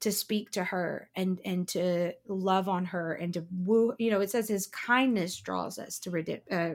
to 0.00 0.10
speak 0.12 0.50
to 0.50 0.64
her 0.64 1.08
and 1.14 1.40
and 1.44 1.68
to 1.68 2.12
love 2.26 2.68
on 2.68 2.86
her 2.86 3.12
and 3.14 3.32
to 3.34 3.46
woo 3.50 3.94
you 3.98 4.10
know 4.10 4.20
it 4.20 4.30
says 4.30 4.48
his 4.48 4.66
kindness 4.66 5.36
draws 5.40 5.78
us 5.78 6.00
to 6.00 6.38
uh, 6.50 6.74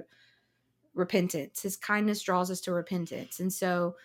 repentance 0.95 1.61
his 1.61 1.75
kindness 1.75 2.21
draws 2.21 2.49
us 2.49 2.61
to 2.61 2.71
repentance 2.71 3.39
and 3.39 3.51
so 3.53 3.95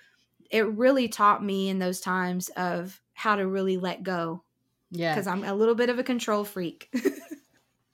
it 0.53 0.69
really 0.69 1.09
taught 1.09 1.43
me 1.45 1.69
in 1.69 1.81
those 1.81 2.01
times 2.01 2.49
of 2.51 3.01
how 3.15 3.35
to 3.35 3.47
really 3.47 3.77
let 3.79 4.05
go 4.05 4.45
Yeah. 4.93 5.13
because 5.15 5.27
I'm 5.27 5.43
a 5.43 5.55
little 5.55 5.75
bit 5.75 5.89
of 5.91 5.99
a 5.99 6.05
control 6.05 6.45
freak. 6.45 6.89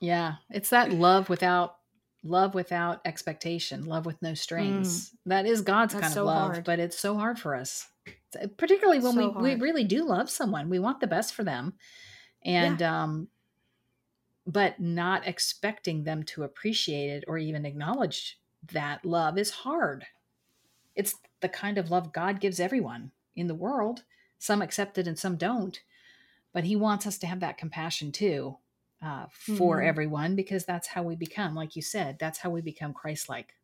Yeah. 0.01 0.35
It's 0.51 0.71
that 0.71 0.93
love 0.93 1.29
without 1.29 1.75
love 2.23 2.55
without 2.55 3.01
expectation, 3.05 3.85
love 3.87 4.07
with 4.07 4.21
no 4.23 4.33
strings. 4.35 5.13
That 5.27 5.45
is 5.45 5.61
God's 5.63 5.93
That's 5.93 6.03
kind 6.03 6.15
so 6.15 6.21
of 6.21 6.27
love, 6.27 6.53
hard. 6.53 6.65
but 6.65 6.79
it's 6.79 6.97
so 6.99 7.17
hard 7.17 7.39
for 7.39 7.57
us. 7.57 7.89
Particularly 8.59 9.01
when 9.01 9.15
So 9.15 9.31
we, 9.41 9.55
we 9.55 9.61
really 9.61 9.83
do 9.85 10.05
love 10.05 10.31
someone. 10.31 10.69
We 10.69 10.79
want 10.79 11.01
the 11.01 11.09
best 11.09 11.35
for 11.35 11.43
them. 11.43 11.75
And 12.45 12.81
um 12.83 13.29
but 14.47 14.81
not 14.81 15.27
expecting 15.27 16.05
them 16.05 16.23
to 16.23 16.43
appreciate 16.45 17.11
it 17.11 17.25
or 17.27 17.37
even 17.37 17.67
acknowledge 17.67 18.39
that 18.73 19.05
love 19.05 19.37
is 19.37 19.51
hard. 19.51 20.07
It's 20.95 21.15
the 21.41 21.49
kind 21.49 21.79
of 21.79 21.91
love 21.91 22.13
God 22.13 22.41
gives 22.41 22.61
everyone 22.61 23.13
in 23.37 23.47
the 23.47 23.55
world. 23.55 24.05
Some 24.39 24.63
accept 24.63 24.99
it 24.99 25.07
and 25.07 25.19
some 25.19 25.37
don't. 25.37 25.83
But 26.53 26.65
He 26.65 26.77
wants 26.77 27.07
us 27.07 27.19
to 27.21 27.27
have 27.29 27.41
that 27.41 27.59
compassion 27.59 28.13
too 28.13 28.59
uh, 29.03 29.27
for 29.31 29.81
Mhm. 29.81 29.83
everyone 29.83 30.37
because 30.37 30.65
that's 30.67 30.89
how 30.89 31.03
we 31.03 31.17
become, 31.17 31.55
like 31.55 31.77
you 31.77 31.83
said, 31.83 32.19
that's 32.19 32.39
how 32.41 32.51
we 32.51 32.63
become 32.63 32.95
Christ 32.95 33.29
like. 33.29 33.57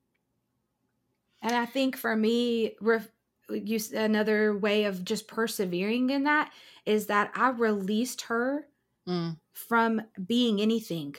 and 1.42 1.54
I 1.54 1.66
think 1.66 1.96
for 1.96 2.16
me, 2.16 2.76
ref- 2.80 3.10
you 3.48 3.78
another 3.94 4.56
way 4.56 4.84
of 4.84 5.04
just 5.04 5.28
persevering 5.28 6.10
in 6.10 6.24
that 6.24 6.52
is 6.86 7.06
that 7.06 7.30
I 7.34 7.50
released 7.50 8.22
her 8.22 8.68
Mm, 9.06 9.36
from 9.52 10.02
being 10.26 10.60
anything, 10.60 11.16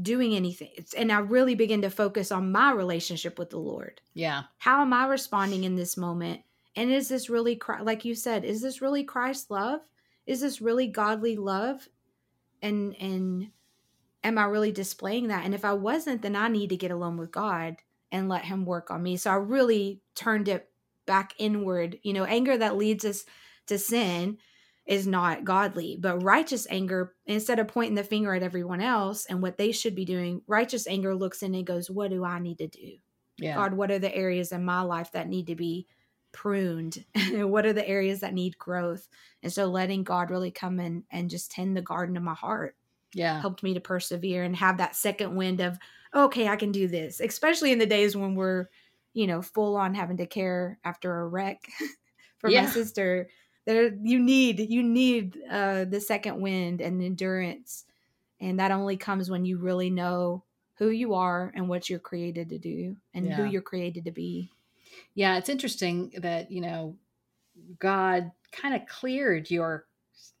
doing 0.00 0.34
anything, 0.34 0.68
It's- 0.72 0.94
and 0.94 1.10
I 1.10 1.18
really 1.20 1.54
begin 1.54 1.82
to 1.82 1.90
focus 1.90 2.30
on 2.30 2.52
my 2.52 2.70
relationship 2.72 3.38
with 3.38 3.50
the 3.50 3.58
Lord. 3.58 4.00
yeah. 4.14 4.44
How 4.58 4.82
am 4.82 4.92
I 4.92 5.06
responding 5.06 5.64
in 5.64 5.76
this 5.76 5.96
moment? 5.96 6.42
And 6.74 6.90
is 6.92 7.08
this 7.08 7.30
really, 7.30 7.58
like 7.82 8.04
you 8.04 8.14
said, 8.14 8.44
is 8.44 8.60
this 8.60 8.82
really 8.82 9.02
Christ's 9.04 9.50
love? 9.50 9.80
Is 10.26 10.40
this 10.42 10.60
really 10.60 10.86
godly 10.88 11.36
love? 11.36 11.88
And 12.60 12.94
and 13.00 13.50
am 14.24 14.36
I 14.38 14.44
really 14.44 14.72
displaying 14.72 15.28
that? 15.28 15.44
And 15.44 15.54
if 15.54 15.64
I 15.64 15.72
wasn't, 15.72 16.20
then 16.22 16.36
I 16.36 16.48
need 16.48 16.68
to 16.70 16.76
get 16.76 16.90
alone 16.90 17.16
with 17.16 17.30
God 17.30 17.76
and 18.12 18.28
let 18.28 18.44
Him 18.44 18.64
work 18.66 18.90
on 18.90 19.02
me. 19.02 19.16
So 19.16 19.30
I 19.30 19.36
really 19.36 20.02
turned 20.14 20.48
it 20.48 20.68
back 21.06 21.32
inward. 21.38 21.98
You 22.02 22.12
know, 22.12 22.24
anger 22.24 22.56
that 22.58 22.76
leads 22.76 23.04
us 23.04 23.24
to 23.66 23.78
sin 23.78 24.38
is 24.86 25.06
not 25.06 25.44
godly, 25.44 25.96
but 26.00 26.22
righteous 26.22 26.66
anger, 26.70 27.14
instead 27.26 27.58
of 27.58 27.68
pointing 27.68 27.96
the 27.96 28.04
finger 28.04 28.34
at 28.34 28.42
everyone 28.42 28.80
else 28.80 29.26
and 29.26 29.42
what 29.42 29.58
they 29.58 29.72
should 29.72 29.94
be 29.94 30.04
doing, 30.04 30.42
righteous 30.46 30.86
anger 30.86 31.14
looks 31.14 31.42
in 31.42 31.54
and 31.54 31.66
goes, 31.66 31.90
What 31.90 32.10
do 32.10 32.24
I 32.24 32.38
need 32.38 32.58
to 32.58 32.68
do? 32.68 32.98
Yeah. 33.38 33.62
God, 33.62 33.74
what 33.74 33.90
are 33.90 33.98
the 33.98 34.14
areas 34.14 34.52
in 34.52 34.64
my 34.64 34.82
life 34.82 35.12
that 35.12 35.28
need 35.28 35.46
to 35.48 35.54
be 35.56 35.86
pruned? 36.32 37.04
what 37.32 37.66
are 37.66 37.72
the 37.72 37.88
areas 37.88 38.20
that 38.20 38.34
need 38.34 38.58
growth? 38.58 39.08
And 39.42 39.52
so 39.52 39.66
letting 39.66 40.04
God 40.04 40.30
really 40.30 40.50
come 40.50 40.78
in 40.80 41.04
and 41.10 41.30
just 41.30 41.50
tend 41.50 41.76
the 41.76 41.82
garden 41.82 42.16
of 42.16 42.22
my 42.22 42.34
heart 42.34 42.76
Yeah. 43.14 43.42
helped 43.42 43.62
me 43.62 43.74
to 43.74 43.80
persevere 43.80 44.42
and 44.42 44.56
have 44.56 44.78
that 44.78 44.96
second 44.96 45.34
wind 45.36 45.60
of, 45.60 45.78
okay, 46.14 46.48
I 46.48 46.56
can 46.56 46.72
do 46.72 46.88
this, 46.88 47.20
especially 47.20 47.72
in 47.72 47.78
the 47.78 47.86
days 47.86 48.16
when 48.16 48.34
we're, 48.34 48.68
you 49.12 49.26
know, 49.26 49.42
full 49.42 49.76
on 49.76 49.94
having 49.94 50.16
to 50.18 50.26
care 50.26 50.78
after 50.84 51.20
a 51.20 51.28
wreck 51.28 51.68
for 52.38 52.50
Yeah. 52.50 52.52
my 52.52 52.66
sister. 52.66 53.28
There, 53.66 53.92
you 54.02 54.18
need 54.18 54.60
you 54.70 54.82
need 54.82 55.38
uh, 55.50 55.84
the 55.84 56.00
second 56.00 56.40
wind 56.40 56.80
and 56.80 57.02
endurance, 57.02 57.84
and 58.40 58.60
that 58.60 58.70
only 58.70 58.96
comes 58.96 59.28
when 59.28 59.44
you 59.44 59.58
really 59.58 59.90
know 59.90 60.44
who 60.78 60.90
you 60.90 61.14
are 61.14 61.52
and 61.54 61.68
what 61.68 61.88
you're 61.88 61.98
created 61.98 62.50
to 62.50 62.58
do 62.58 62.96
and 63.14 63.32
who 63.32 63.44
you're 63.44 63.62
created 63.62 64.04
to 64.04 64.10
be. 64.10 64.50
Yeah. 65.14 65.38
It's 65.38 65.48
interesting 65.48 66.12
that, 66.18 66.50
you 66.50 66.60
know, 66.60 66.96
God 67.78 68.30
kind 68.52 68.74
of 68.74 68.86
cleared 68.86 69.50
your 69.50 69.86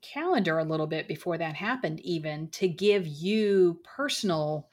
calendar 0.02 0.58
a 0.58 0.64
little 0.64 0.86
bit 0.86 1.08
before 1.08 1.38
that 1.38 1.56
happened, 1.56 2.00
even 2.00 2.48
to 2.50 2.68
give 2.68 3.06
you 3.06 3.80
personal 3.82 4.68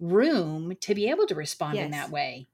room 0.00 0.76
to 0.80 0.94
be 0.94 1.10
able 1.10 1.26
to 1.26 1.34
respond 1.34 1.76
in 1.76 1.90
that 1.90 2.10
way. 2.10 2.46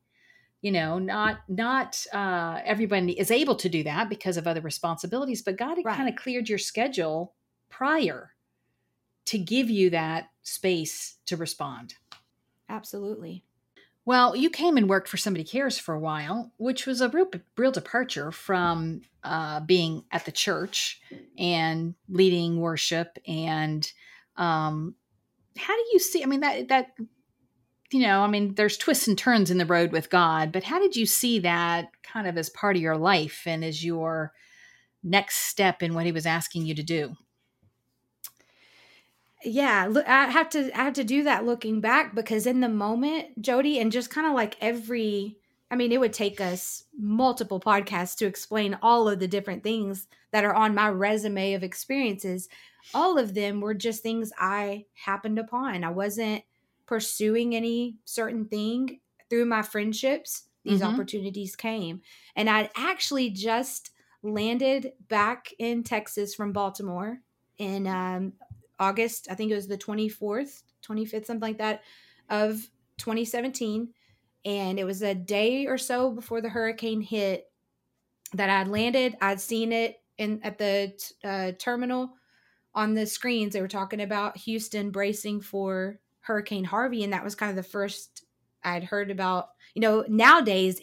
You 0.65 0.73
know, 0.73 0.99
not 0.99 1.41
not 1.47 2.07
uh, 2.11 2.59
everybody 2.65 3.13
is 3.13 3.31
able 3.31 3.55
to 3.57 3.69
do 3.69 3.83
that 3.85 4.09
because 4.09 4.39
of 4.39 4.47
other 4.47 4.63
responsibilities, 4.63 5.43
but 5.43 5.59
God 5.59 5.77
had 5.77 5.85
Right. 5.85 5.95
kind 5.95 6.09
of 6.09 6.17
cleared 6.17 6.49
your 6.49 6.57
schedule 6.57 7.35
prior 7.69 8.31
to 9.27 9.39
give 9.39 9.69
you 9.69 9.91
that 9.91 10.31
space 10.43 11.19
to 11.27 11.37
respond. 11.37 11.97
Absolutely. 12.71 13.45
Well, 14.07 14.35
you 14.35 14.49
came 14.49 14.79
and 14.79 14.89
worked 14.89 15.09
for 15.09 15.19
Somebody 15.19 15.45
Cares 15.45 15.79
for 15.79 15.95
a 15.95 16.01
while, 16.01 16.51
which 16.57 16.87
was 16.87 17.03
a 17.03 17.11
real, 17.11 17.27
real 17.59 17.73
departure 17.73 18.33
from 18.33 19.03
uh, 19.23 19.61
being 19.61 20.05
at 20.13 20.25
the 20.25 20.33
church 20.33 20.99
and 21.37 21.95
leading 22.09 22.59
worship. 22.59 23.19
And 23.27 23.87
um, 24.37 24.95
how 25.59 25.75
do 25.77 25.85
you 25.93 25.99
see? 25.99 26.23
I 26.23 26.27
mean, 26.27 26.41
that 26.41 26.69
that 26.69 26.95
you 27.95 28.01
know, 28.01 28.23
I 28.23 28.27
mean, 28.27 28.57
there's 28.57 28.77
twists 28.77 29.07
and 29.07 29.17
turns 29.17 29.53
in 29.53 29.59
the 29.59 29.65
road 29.65 29.93
with 29.93 30.11
God, 30.11 30.51
but 30.51 30.65
how 30.65 30.81
did 30.81 30.97
you 30.97 31.07
see 31.07 31.39
that 31.39 31.91
kind 32.03 32.27
of 32.27 32.37
as 32.37 32.51
part 32.51 32.75
of 32.75 32.83
your 32.83 32.97
life 32.97 33.45
and 33.47 33.65
as 33.65 33.85
your 33.85 34.33
next 35.05 35.37
step 35.47 35.81
in 35.81 35.95
what 35.95 36.05
he 36.05 36.11
was 36.11 36.27
asking 36.27 36.67
you 36.67 36.75
to 36.75 36.83
do? 36.83 37.15
Yeah, 39.45 39.93
I 40.09 40.27
have 40.27 40.49
to 40.51 40.77
I 40.77 40.83
have 40.83 40.95
to 40.95 41.05
do 41.05 41.23
that 41.23 41.47
looking 41.47 41.81
back 41.81 42.17
because 42.17 42.49
in 42.49 42.59
the 42.59 42.69
moment, 42.69 43.41
Jodie, 43.41 43.81
and 43.81 43.93
just 43.93 44.11
kind 44.11 44.27
of 44.27 44.33
like 44.33 44.57
every 44.61 45.37
I 45.71 45.77
mean, 45.77 45.93
it 45.93 46.01
would 46.01 46.13
take 46.13 46.41
us 46.41 46.83
multiple 46.99 47.61
podcasts 47.61 48.17
to 48.17 48.27
explain 48.27 48.77
all 48.83 49.09
of 49.09 49.21
the 49.21 49.29
different 49.29 49.63
things 49.63 50.09
that 50.33 50.45
are 50.45 50.55
on 50.55 50.75
my 50.75 50.89
resume 50.89 51.55
of 51.55 51.63
experiences. 51.63 52.49
All 52.93 53.19
of 53.19 53.35
them 53.35 53.61
were 53.61 53.75
just 53.75 54.03
things 54.03 54.33
I 54.37 54.87
happened 54.95 55.39
upon. 55.39 55.85
I 55.85 55.91
wasn't 55.91 56.43
pursuing 56.87 57.55
any 57.55 57.97
certain 58.05 58.47
thing 58.47 59.01
through 59.31 59.47
my 59.47 59.63
friendships. 59.63 60.45
These 60.65 60.81
mm-hmm. 60.81 60.95
opportunities 60.95 61.57
came. 61.57 62.01
And 62.37 62.49
I 62.49 62.71
actually 62.77 63.31
just 63.31 63.91
landed 64.23 64.93
back 65.09 65.51
in 65.59 65.83
Texas 65.83 66.35
from 66.35 66.53
Baltimore 66.53 67.19
in 67.59 67.87
um, 67.87 68.33
August, 68.79 69.29
I 69.31 69.35
think 69.35 69.51
it 69.51 69.55
was 69.55 69.69
the 69.69 69.79
24th, 69.79 70.63
25th, 70.87 71.27
something 71.27 71.41
like 71.41 71.59
that, 71.59 71.83
of 72.29 72.69
2017. 72.99 73.93
And 74.45 74.79
it 74.79 74.85
was 74.85 75.03
a 75.03 75.15
day 75.15 75.67
or 75.67 75.79
so 75.79 76.11
before 76.11 76.41
the 76.41 76.49
hurricane 76.49 77.01
hit 77.01 77.45
that 78.35 78.51
I'd 78.51 78.69
landed. 78.69 79.17
I'd 79.21 79.41
seen 79.41 79.73
it 79.73 79.97
in 80.19 80.41
at 80.43 80.59
the 80.59 80.93
uh, 81.23 81.53
terminal 81.59 82.11
on 82.75 82.95
the 82.95 83.07
screens. 83.07 83.53
They 83.53 83.61
were 83.61 83.69
talking 83.69 84.01
about 84.01 84.37
Houston 84.39 84.91
bracing 84.91 85.41
for 85.41 85.99
Hurricane 86.25 86.65
Harvey, 86.65 87.05
and 87.05 87.13
that 87.13 87.25
was 87.25 87.35
kind 87.35 87.51
of 87.51 87.57
the 87.57 87.63
first 87.63 88.25
I'd 88.63 88.85
heard 88.85 89.11
about. 89.11 89.49
You 89.75 89.83
know, 89.83 90.05
nowadays 90.09 90.81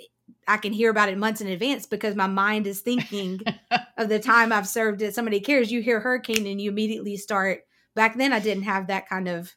I 0.48 0.58
can 0.58 0.72
hear 0.72 0.92
about 0.92 1.10
it 1.10 1.18
months 1.18 1.42
in 1.42 1.48
advance 1.48 1.86
because 1.86 2.16
my 2.16 2.28
mind 2.28 2.68
is 2.68 2.82
thinking 2.82 3.42
of 3.98 4.10
the 4.10 4.20
time 4.20 4.52
I've 4.52 4.68
served 4.68 5.02
at 5.02 5.16
somebody 5.16 5.39
cares. 5.39 5.72
You 5.72 5.82
hear 5.82 6.00
hurricane 6.00 6.46
and 6.46 6.62
you 6.62 6.70
immediately 6.72 7.18
start. 7.18 7.62
Back 7.96 8.18
then, 8.18 8.34
I 8.34 8.39
didn't 8.39 8.64
have 8.64 8.88
that 8.88 9.10
kind 9.10 9.28
of, 9.28 9.54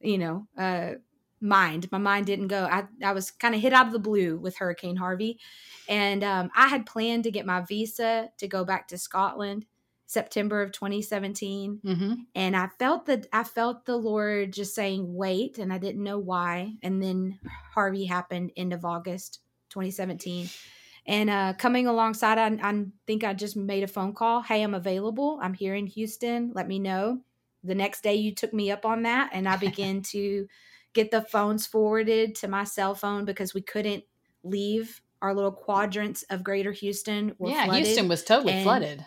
you 0.00 0.18
know, 0.18 0.46
uh, 0.58 0.92
mind. 1.40 1.90
My 1.92 1.98
mind 1.98 2.26
didn't 2.26 2.48
go. 2.48 2.64
I, 2.64 2.84
I 3.04 3.12
was 3.12 3.30
kind 3.30 3.54
of 3.54 3.60
hit 3.60 3.72
out 3.72 3.86
of 3.86 3.92
the 3.92 3.98
blue 3.98 4.38
with 4.38 4.56
Hurricane 4.56 4.96
Harvey. 4.96 5.38
And 5.88 6.24
um, 6.24 6.50
I 6.56 6.68
had 6.68 6.86
planned 6.86 7.24
to 7.24 7.30
get 7.30 7.46
my 7.46 7.60
visa 7.60 8.30
to 8.38 8.48
go 8.48 8.64
back 8.64 8.88
to 8.88 8.98
Scotland 8.98 9.66
September 10.10 10.60
of 10.60 10.72
2017. 10.72 11.82
Mm-hmm. 11.84 12.14
And 12.34 12.56
I 12.56 12.68
felt 12.80 13.06
that 13.06 13.28
I 13.32 13.44
felt 13.44 13.86
the 13.86 13.96
Lord 13.96 14.52
just 14.52 14.74
saying, 14.74 15.14
wait, 15.14 15.58
and 15.58 15.72
I 15.72 15.78
didn't 15.78 16.02
know 16.02 16.18
why. 16.18 16.74
And 16.82 17.00
then 17.00 17.38
Harvey 17.72 18.06
happened 18.06 18.50
end 18.56 18.72
of 18.72 18.84
August 18.84 19.38
2017. 19.68 20.48
And 21.06 21.30
uh, 21.30 21.52
coming 21.56 21.86
alongside, 21.86 22.38
I, 22.38 22.58
I 22.60 22.86
think 23.06 23.22
I 23.22 23.34
just 23.34 23.56
made 23.56 23.84
a 23.84 23.86
phone 23.86 24.12
call. 24.12 24.42
Hey, 24.42 24.62
I'm 24.62 24.74
available. 24.74 25.38
I'm 25.40 25.54
here 25.54 25.76
in 25.76 25.86
Houston. 25.86 26.50
Let 26.56 26.66
me 26.66 26.80
know. 26.80 27.20
The 27.62 27.76
next 27.76 28.02
day, 28.02 28.16
you 28.16 28.34
took 28.34 28.52
me 28.52 28.72
up 28.72 28.84
on 28.84 29.04
that, 29.04 29.30
and 29.32 29.48
I 29.48 29.56
began 29.68 30.02
to 30.10 30.48
get 30.92 31.12
the 31.12 31.22
phones 31.22 31.68
forwarded 31.68 32.34
to 32.36 32.48
my 32.48 32.64
cell 32.64 32.96
phone 32.96 33.26
because 33.26 33.54
we 33.54 33.62
couldn't 33.62 34.02
leave 34.42 35.00
our 35.22 35.34
little 35.34 35.52
quadrants 35.52 36.24
of 36.24 36.42
Greater 36.42 36.72
Houston. 36.72 37.36
yeah, 37.38 37.66
flooded. 37.66 37.86
Houston 37.86 38.08
was 38.08 38.24
totally 38.24 38.54
and 38.54 38.64
flooded 38.64 39.04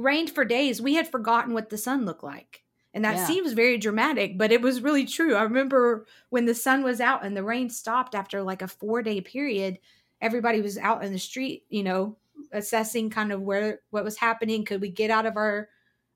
rained 0.00 0.30
for 0.30 0.44
days. 0.44 0.80
We 0.80 0.94
had 0.94 1.10
forgotten 1.10 1.54
what 1.54 1.70
the 1.70 1.78
sun 1.78 2.04
looked 2.04 2.24
like. 2.24 2.62
And 2.92 3.04
that 3.04 3.16
yeah. 3.16 3.26
seems 3.26 3.52
very 3.52 3.78
dramatic, 3.78 4.36
but 4.36 4.50
it 4.50 4.62
was 4.62 4.80
really 4.80 5.06
true. 5.06 5.36
I 5.36 5.42
remember 5.42 6.06
when 6.30 6.46
the 6.46 6.54
sun 6.54 6.82
was 6.82 7.00
out 7.00 7.24
and 7.24 7.36
the 7.36 7.44
rain 7.44 7.70
stopped 7.70 8.16
after 8.16 8.42
like 8.42 8.62
a 8.62 8.68
four 8.68 9.02
day 9.02 9.20
period, 9.20 9.78
everybody 10.20 10.60
was 10.60 10.76
out 10.76 11.04
in 11.04 11.12
the 11.12 11.18
street, 11.18 11.64
you 11.68 11.84
know, 11.84 12.16
assessing 12.52 13.10
kind 13.10 13.30
of 13.30 13.42
where 13.42 13.80
what 13.90 14.02
was 14.02 14.16
happening. 14.16 14.64
Could 14.64 14.80
we 14.80 14.90
get 14.90 15.10
out 15.10 15.26
of 15.26 15.36
our 15.36 15.68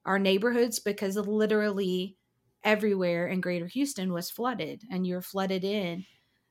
our 0.05 0.19
neighborhoods? 0.19 0.81
Because 0.81 1.17
literally 1.17 2.17
everywhere 2.65 3.29
in 3.29 3.41
greater 3.41 3.69
Houston 3.69 4.13
was 4.13 4.31
flooded 4.31 4.83
and 4.91 5.07
you're 5.07 5.23
flooded 5.23 5.63
in. 5.63 6.05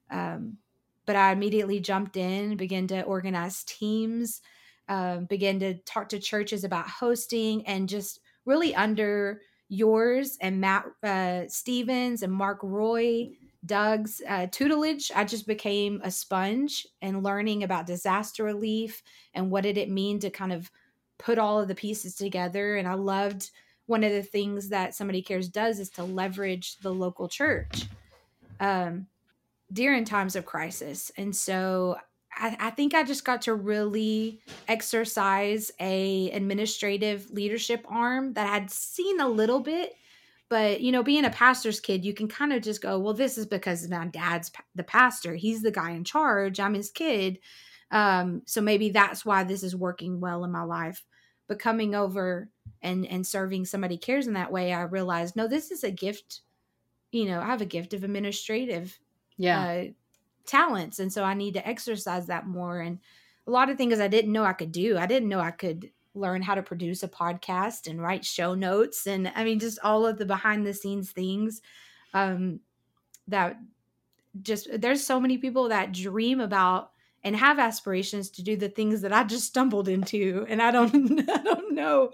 Um, 0.10 0.58
but 1.06 1.18
I 1.18 1.34
immediately 1.34 1.82
jumped 1.82 2.16
in, 2.16 2.56
began 2.56 2.88
to 2.88 3.02
organize 3.02 3.66
teams 3.66 4.42
um, 4.90 5.26
begin 5.26 5.60
to 5.60 5.76
talk 5.80 6.10
to 6.10 6.20
churches 6.20 6.64
about 6.64 6.90
hosting 6.90 7.66
and 7.68 7.88
just 7.88 8.20
really 8.46 8.76
under 8.76 9.42
yours 9.70 10.38
and 10.42 10.60
Matt 10.60 10.86
uh, 11.04 11.44
Stevens 11.48 12.22
and 12.22 12.32
Mark 12.32 12.60
Roy, 12.62 13.32
Doug's 13.66 14.22
uh, 14.28 14.48
tutelage, 14.52 15.12
I 15.16 15.24
just 15.24 15.48
became 15.48 16.02
a 16.04 16.12
sponge 16.12 16.86
and 17.02 17.24
learning 17.24 17.64
about 17.64 17.88
disaster 17.88 18.44
relief 18.44 19.02
and 19.34 19.50
what 19.50 19.64
did 19.64 19.78
it 19.78 19.90
mean 19.90 20.20
to 20.20 20.30
kind 20.30 20.52
of 20.52 20.70
put 21.18 21.40
all 21.40 21.62
of 21.62 21.68
the 21.68 21.76
pieces 21.76 22.16
together. 22.16 22.76
And 22.76 22.88
I 22.88 22.96
loved 22.96 23.52
one 23.86 24.04
of 24.04 24.12
the 24.12 24.24
things 24.24 24.70
that 24.70 24.96
Somebody 24.96 25.22
Cares 25.22 25.48
does 25.48 25.80
is 25.80 25.90
to 25.92 26.04
leverage 26.04 26.78
the 26.80 26.94
local 26.94 27.28
church 27.28 27.86
um, 28.60 29.08
during 29.72 30.04
times 30.04 30.36
of 30.36 30.46
crisis. 30.46 31.12
And 31.18 31.36
so 31.36 31.98
I, 32.38 32.58
I 32.60 32.70
think 32.72 32.94
I 32.94 33.04
just 33.04 33.26
got 33.26 33.44
to 33.44 33.54
really 33.54 34.40
exercise 34.68 35.72
a 35.80 36.32
administrative 36.32 37.30
leadership 37.32 37.86
arm 37.90 38.34
that 38.34 38.48
I 38.48 38.54
had 38.54 38.72
seen 38.72 39.20
a 39.20 39.28
little 39.28 39.60
bit 39.60 39.94
but 40.50 40.82
you 40.82 40.92
know 40.92 41.02
being 41.02 41.26
a 41.26 41.30
pastor's 41.30 41.80
kid 41.80 42.06
you 42.06 42.14
can 42.14 42.28
kind 42.28 42.54
of 42.54 42.62
just 42.62 42.82
go 42.82 43.00
well 43.00 43.14
this 43.14 43.38
is 43.38 43.46
because 43.46 43.90
my 43.90 44.06
dad's 44.08 44.52
the 44.76 44.84
pastor 44.84 45.34
he's 45.36 45.62
the 45.64 45.72
guy 45.72 45.92
in 45.92 46.04
charge 46.04 46.60
i'm 46.60 46.74
his 46.74 46.92
kid. 46.92 47.40
Um, 47.92 48.42
so 48.46 48.60
maybe 48.60 48.90
that's 48.90 49.24
why 49.24 49.44
this 49.44 49.62
is 49.62 49.76
working 49.76 50.20
well 50.20 50.44
in 50.44 50.52
my 50.52 50.64
life. 50.64 51.06
But 51.48 51.60
coming 51.60 51.94
over 51.94 52.50
and 52.82 53.06
and 53.06 53.26
serving 53.26 53.66
somebody 53.66 53.98
cares 53.98 54.28
in 54.28 54.34
that 54.34 54.52
way 54.52 54.74
i 54.74 54.82
realized 54.82 55.36
no 55.36 55.48
this 55.48 55.72
is 55.72 55.84
a 55.84 55.92
gift 55.92 56.42
you 57.12 57.26
know 57.26 57.40
i 57.40 57.46
have 57.46 57.62
a 57.62 57.66
gift 57.66 57.94
of 57.94 58.04
administrative 58.04 59.00
yeah. 59.38 59.64
uh, 59.64 59.84
talents 60.46 61.00
and 61.00 61.12
so 61.12 61.24
i 61.24 61.34
need 61.34 61.54
to 61.54 61.68
exercise 61.68 62.28
that 62.28 62.48
more 62.48 62.80
and 62.82 63.00
a 63.48 63.52
lot 63.52 63.70
of 63.70 63.78
things 63.78 64.00
i 64.00 64.08
didn't 64.08 64.32
know 64.32 64.44
i 64.44 64.54
could 64.54 64.72
do 64.72 64.98
i 64.98 65.06
didn't 65.06 65.30
know 65.30 65.40
i 65.40 65.52
could 65.52 65.90
learn 66.16 66.42
how 66.42 66.54
to 66.54 66.62
produce 66.62 67.02
a 67.02 67.08
podcast 67.08 67.88
and 67.88 68.02
write 68.02 68.24
show 68.26 68.54
notes 68.54 69.08
and 69.08 69.32
i 69.36 69.44
mean 69.44 69.60
just 69.60 69.80
all 69.84 70.06
of 70.06 70.18
the 70.18 70.26
behind 70.26 70.66
the 70.66 70.74
scenes 70.74 71.12
things 71.12 71.62
um 72.14 72.60
that 73.28 73.58
just 74.42 74.68
there's 74.80 75.04
so 75.06 75.20
many 75.20 75.38
people 75.38 75.70
that 75.70 75.92
dream 75.92 76.40
about 76.40 76.92
and 77.24 77.36
have 77.36 77.60
aspirations 77.60 78.30
to 78.32 78.44
do 78.44 78.58
the 78.58 78.70
things 78.70 79.02
that 79.02 79.14
I 79.14 79.24
just 79.24 79.48
stumbled 79.48 79.88
into 79.88 80.46
and 80.50 80.62
I 80.62 80.72
don't 80.72 81.30
I 81.30 81.44
don't 81.44 81.74
know. 81.74 82.12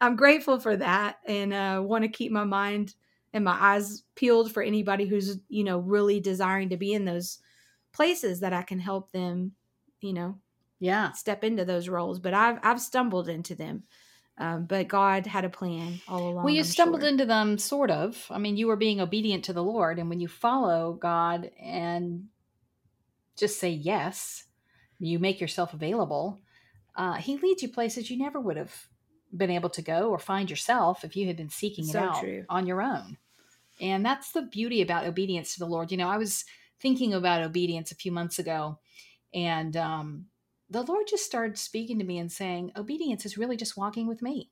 I'm 0.00 0.16
grateful 0.16 0.58
for 0.58 0.76
that 0.76 1.18
and 1.26 1.52
uh 1.52 1.82
want 1.84 2.04
to 2.04 2.08
keep 2.08 2.32
my 2.32 2.44
mind 2.44 2.94
and 3.32 3.44
my 3.44 3.56
eyes 3.58 4.02
peeled 4.14 4.52
for 4.52 4.62
anybody 4.62 5.06
who's, 5.06 5.38
you 5.48 5.64
know, 5.64 5.78
really 5.78 6.20
desiring 6.20 6.68
to 6.70 6.76
be 6.76 6.92
in 6.92 7.04
those 7.04 7.38
places 7.92 8.40
that 8.40 8.52
I 8.52 8.62
can 8.62 8.78
help 8.78 9.12
them, 9.12 9.52
you 10.00 10.12
know, 10.12 10.38
yeah, 10.80 11.12
step 11.12 11.44
into 11.44 11.64
those 11.64 11.88
roles. 11.88 12.18
But 12.18 12.34
I've 12.34 12.58
I've 12.62 12.80
stumbled 12.80 13.28
into 13.28 13.54
them. 13.54 13.84
Um, 14.38 14.64
but 14.64 14.88
God 14.88 15.26
had 15.26 15.44
a 15.44 15.50
plan 15.50 16.00
all 16.08 16.30
along. 16.30 16.44
Well, 16.44 16.54
you 16.54 16.60
I'm 16.60 16.66
stumbled 16.66 17.02
sure. 17.02 17.08
into 17.08 17.26
them, 17.26 17.58
sort 17.58 17.90
of. 17.90 18.26
I 18.30 18.38
mean, 18.38 18.56
you 18.56 18.66
were 18.66 18.76
being 18.76 19.00
obedient 19.00 19.44
to 19.44 19.52
the 19.52 19.62
Lord, 19.62 19.98
and 19.98 20.08
when 20.08 20.20
you 20.20 20.28
follow 20.28 20.94
God 20.94 21.50
and 21.62 22.24
just 23.36 23.60
say 23.60 23.70
yes, 23.70 24.44
you 24.98 25.18
make 25.18 25.40
yourself 25.40 25.74
available. 25.74 26.40
Uh, 26.96 27.14
he 27.14 27.36
leads 27.36 27.62
you 27.62 27.68
places 27.68 28.10
you 28.10 28.18
never 28.18 28.40
would 28.40 28.56
have 28.56 28.74
been 29.34 29.50
able 29.50 29.70
to 29.70 29.82
go 29.82 30.10
or 30.10 30.18
find 30.18 30.50
yourself 30.50 31.04
if 31.04 31.16
you 31.16 31.26
had 31.26 31.36
been 31.36 31.48
seeking 31.48 31.84
so 31.84 31.98
it 31.98 32.02
out 32.02 32.20
true. 32.20 32.44
on 32.48 32.66
your 32.66 32.82
own. 32.82 33.16
And 33.80 34.04
that's 34.04 34.32
the 34.32 34.42
beauty 34.42 34.82
about 34.82 35.06
obedience 35.06 35.54
to 35.54 35.58
the 35.58 35.66
Lord. 35.66 35.90
You 35.90 35.96
know, 35.96 36.08
I 36.08 36.18
was 36.18 36.44
thinking 36.82 37.14
about 37.14 37.42
obedience 37.42 37.92
a 37.92 37.96
few 37.96 38.12
months 38.12 38.38
ago, 38.38 38.78
and 39.32 39.76
um, 39.76 40.26
the 40.68 40.82
Lord 40.82 41.06
just 41.08 41.24
started 41.24 41.56
speaking 41.56 41.98
to 42.00 42.04
me 42.04 42.18
and 42.18 42.30
saying, 42.30 42.72
"Obedience 42.76 43.24
is 43.24 43.38
really 43.38 43.56
just 43.56 43.76
walking 43.76 44.06
with 44.06 44.20
me." 44.20 44.50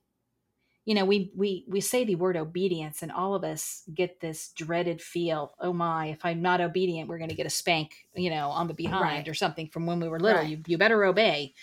You 0.85 0.95
know, 0.95 1.05
we 1.05 1.31
we 1.35 1.65
we 1.67 1.81
say 1.81 2.05
the 2.05 2.15
word 2.15 2.37
obedience, 2.37 3.03
and 3.03 3.11
all 3.11 3.35
of 3.35 3.43
us 3.43 3.83
get 3.93 4.19
this 4.19 4.51
dreaded 4.55 5.01
feel. 5.01 5.53
Oh 5.59 5.73
my! 5.73 6.07
If 6.07 6.25
I'm 6.25 6.41
not 6.41 6.61
obedient, 6.61 7.07
we're 7.07 7.19
going 7.19 7.29
to 7.29 7.35
get 7.35 7.45
a 7.45 7.51
spank, 7.51 8.07
you 8.15 8.31
know, 8.31 8.49
on 8.49 8.67
the 8.67 8.73
behind 8.73 9.03
right. 9.03 9.27
or 9.27 9.35
something 9.35 9.67
from 9.67 9.85
when 9.85 9.99
we 9.99 10.09
were 10.09 10.19
little. 10.19 10.41
Right. 10.41 10.49
You 10.49 10.61
you 10.65 10.77
better 10.77 11.03
obey. 11.03 11.53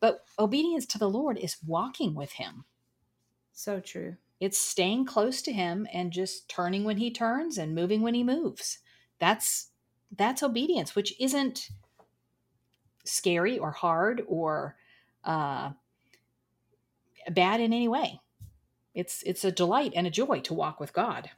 But 0.00 0.24
obedience 0.38 0.86
to 0.86 0.98
the 0.98 1.10
Lord 1.10 1.36
is 1.36 1.58
walking 1.66 2.14
with 2.14 2.32
Him. 2.32 2.64
So 3.52 3.80
true. 3.80 4.16
It's 4.38 4.58
staying 4.58 5.04
close 5.04 5.42
to 5.42 5.52
Him 5.52 5.86
and 5.92 6.12
just 6.12 6.48
turning 6.48 6.84
when 6.84 6.96
He 6.96 7.10
turns 7.10 7.58
and 7.58 7.74
moving 7.74 8.00
when 8.02 8.14
He 8.14 8.24
moves. 8.24 8.78
That's 9.18 9.69
that's 10.16 10.42
obedience, 10.42 10.94
which 10.94 11.18
isn't 11.20 11.68
scary 13.04 13.58
or 13.58 13.70
hard 13.70 14.22
or 14.26 14.76
uh, 15.24 15.70
bad 17.30 17.60
in 17.60 17.72
any 17.72 17.88
way. 17.88 18.20
It's 18.94 19.22
it's 19.24 19.44
a 19.44 19.52
delight 19.52 19.92
and 19.94 20.06
a 20.06 20.10
joy 20.10 20.40
to 20.40 20.54
walk 20.54 20.80
with 20.80 20.92
God. 20.92 21.30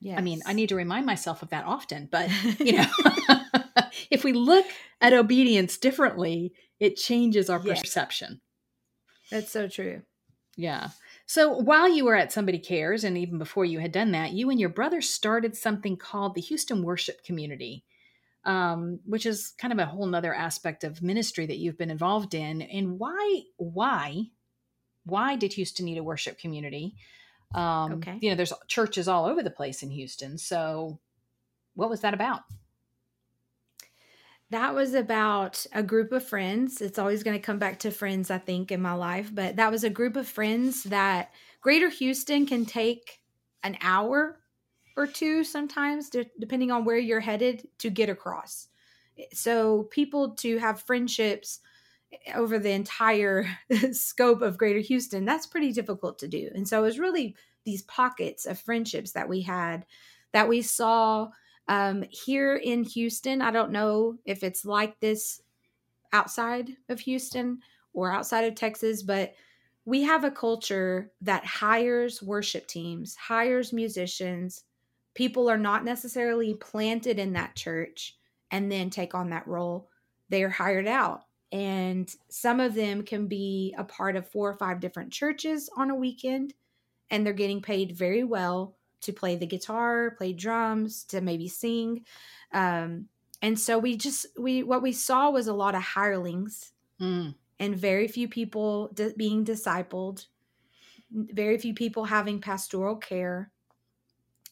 Yes. 0.00 0.18
I 0.18 0.20
mean, 0.20 0.42
I 0.46 0.52
need 0.52 0.68
to 0.70 0.76
remind 0.76 1.06
myself 1.06 1.42
of 1.42 1.50
that 1.50 1.64
often, 1.64 2.08
but 2.10 2.28
you 2.60 2.72
know, 2.72 2.86
if 4.10 4.24
we 4.24 4.32
look 4.32 4.66
at 5.00 5.12
obedience 5.12 5.76
differently, 5.76 6.52
it 6.80 6.96
changes 6.96 7.48
our 7.50 7.60
yes. 7.64 7.80
perception. 7.80 8.40
That's 9.30 9.50
so 9.50 9.68
true. 9.68 10.02
Yeah. 10.56 10.88
So 11.26 11.50
while 11.50 11.88
you 11.88 12.04
were 12.04 12.14
at 12.14 12.32
Somebody 12.32 12.58
Cares, 12.58 13.04
and 13.04 13.16
even 13.16 13.38
before 13.38 13.64
you 13.64 13.78
had 13.78 13.92
done 13.92 14.12
that, 14.12 14.32
you 14.32 14.50
and 14.50 14.60
your 14.60 14.68
brother 14.68 15.00
started 15.00 15.56
something 15.56 15.96
called 15.96 16.34
the 16.34 16.40
Houston 16.42 16.82
Worship 16.82 17.24
Community, 17.24 17.84
um, 18.44 19.00
which 19.06 19.24
is 19.24 19.54
kind 19.56 19.72
of 19.72 19.78
a 19.78 19.86
whole 19.86 20.06
nother 20.06 20.34
aspect 20.34 20.84
of 20.84 21.02
ministry 21.02 21.46
that 21.46 21.58
you've 21.58 21.78
been 21.78 21.90
involved 21.90 22.34
in. 22.34 22.60
And 22.60 22.98
why, 22.98 23.42
why, 23.56 24.24
why 25.04 25.36
did 25.36 25.54
Houston 25.54 25.86
need 25.86 25.98
a 25.98 26.04
worship 26.04 26.38
community? 26.38 26.96
Um, 27.54 27.94
okay. 27.94 28.18
You 28.20 28.30
know, 28.30 28.36
there's 28.36 28.52
churches 28.68 29.08
all 29.08 29.24
over 29.24 29.42
the 29.42 29.50
place 29.50 29.82
in 29.82 29.90
Houston. 29.90 30.38
So, 30.38 31.00
what 31.74 31.90
was 31.90 32.00
that 32.00 32.14
about? 32.14 32.42
That 34.52 34.74
was 34.74 34.92
about 34.92 35.64
a 35.72 35.82
group 35.82 36.12
of 36.12 36.22
friends. 36.22 36.82
It's 36.82 36.98
always 36.98 37.22
going 37.22 37.38
to 37.38 37.42
come 37.42 37.58
back 37.58 37.78
to 37.80 37.90
friends, 37.90 38.30
I 38.30 38.36
think, 38.36 38.70
in 38.70 38.82
my 38.82 38.92
life. 38.92 39.30
But 39.34 39.56
that 39.56 39.70
was 39.70 39.82
a 39.82 39.88
group 39.88 40.14
of 40.14 40.28
friends 40.28 40.82
that 40.84 41.32
Greater 41.62 41.88
Houston 41.88 42.44
can 42.44 42.66
take 42.66 43.22
an 43.62 43.78
hour 43.80 44.38
or 44.94 45.06
two 45.06 45.42
sometimes, 45.42 46.10
depending 46.38 46.70
on 46.70 46.84
where 46.84 46.98
you're 46.98 47.20
headed, 47.20 47.66
to 47.78 47.88
get 47.88 48.10
across. 48.10 48.68
So, 49.32 49.84
people 49.84 50.34
to 50.36 50.58
have 50.58 50.82
friendships 50.82 51.60
eh, 52.12 52.34
over 52.34 52.58
the 52.58 52.72
entire 52.72 53.46
scope 53.92 54.42
of 54.42 54.58
greater 54.58 54.80
Houston, 54.80 55.24
that's 55.24 55.46
pretty 55.46 55.72
difficult 55.72 56.18
to 56.18 56.28
do. 56.28 56.50
And 56.54 56.68
so 56.68 56.80
it 56.80 56.86
was 56.86 56.98
really 56.98 57.36
these 57.64 57.82
pockets 57.84 58.44
of 58.44 58.58
friendships 58.58 59.12
that 59.12 59.30
we 59.30 59.40
had 59.40 59.86
that 60.32 60.48
we 60.48 60.60
saw 60.60 61.30
um, 61.68 62.04
here 62.10 62.56
in 62.56 62.84
Houston. 62.84 63.42
I 63.42 63.50
don't 63.50 63.72
know 63.72 64.18
if 64.24 64.42
it's 64.42 64.64
like 64.64 64.98
this 65.00 65.40
outside 66.12 66.70
of 66.88 67.00
Houston 67.00 67.60
or 67.92 68.12
outside 68.12 68.44
of 68.44 68.54
Texas, 68.54 69.02
but 69.02 69.34
we 69.84 70.02
have 70.02 70.24
a 70.24 70.30
culture 70.30 71.10
that 71.20 71.44
hires 71.44 72.22
worship 72.22 72.66
teams, 72.66 73.16
hires 73.16 73.72
musicians. 73.72 74.64
People 75.14 75.48
are 75.50 75.58
not 75.58 75.84
necessarily 75.84 76.54
planted 76.54 77.18
in 77.18 77.32
that 77.34 77.56
church 77.56 78.16
and 78.50 78.70
then 78.70 78.90
take 78.90 79.14
on 79.14 79.30
that 79.30 79.46
role. 79.46 79.88
They 80.28 80.42
are 80.42 80.48
hired 80.48 80.86
out 80.86 81.24
and 81.52 82.14
some 82.30 82.60
of 82.60 82.74
them 82.74 83.02
can 83.02 83.26
be 83.26 83.74
a 83.76 83.84
part 83.84 84.16
of 84.16 84.28
four 84.28 84.50
or 84.50 84.56
five 84.56 84.80
different 84.80 85.12
churches 85.12 85.68
on 85.76 85.90
a 85.90 85.94
weekend 85.94 86.54
and 87.10 87.26
they're 87.26 87.34
getting 87.34 87.60
paid 87.60 87.92
very 87.96 88.24
well 88.24 88.76
to 89.02 89.12
play 89.12 89.36
the 89.36 89.46
guitar 89.46 90.12
play 90.12 90.32
drums 90.32 91.04
to 91.04 91.20
maybe 91.20 91.48
sing. 91.48 92.04
Um, 92.52 93.08
and 93.40 93.58
so 93.58 93.78
we 93.78 93.96
just 93.96 94.26
we 94.38 94.62
what 94.62 94.82
we 94.82 94.92
saw 94.92 95.30
was 95.30 95.46
a 95.46 95.54
lot 95.54 95.74
of 95.74 95.82
hirelings 95.82 96.72
mm. 97.00 97.34
and 97.58 97.76
very 97.76 98.08
few 98.08 98.28
people 98.28 98.88
di- 98.94 99.14
being 99.16 99.44
discipled 99.44 100.26
very 101.12 101.58
few 101.58 101.74
people 101.74 102.04
having 102.04 102.40
pastoral 102.40 102.96
care. 102.96 103.50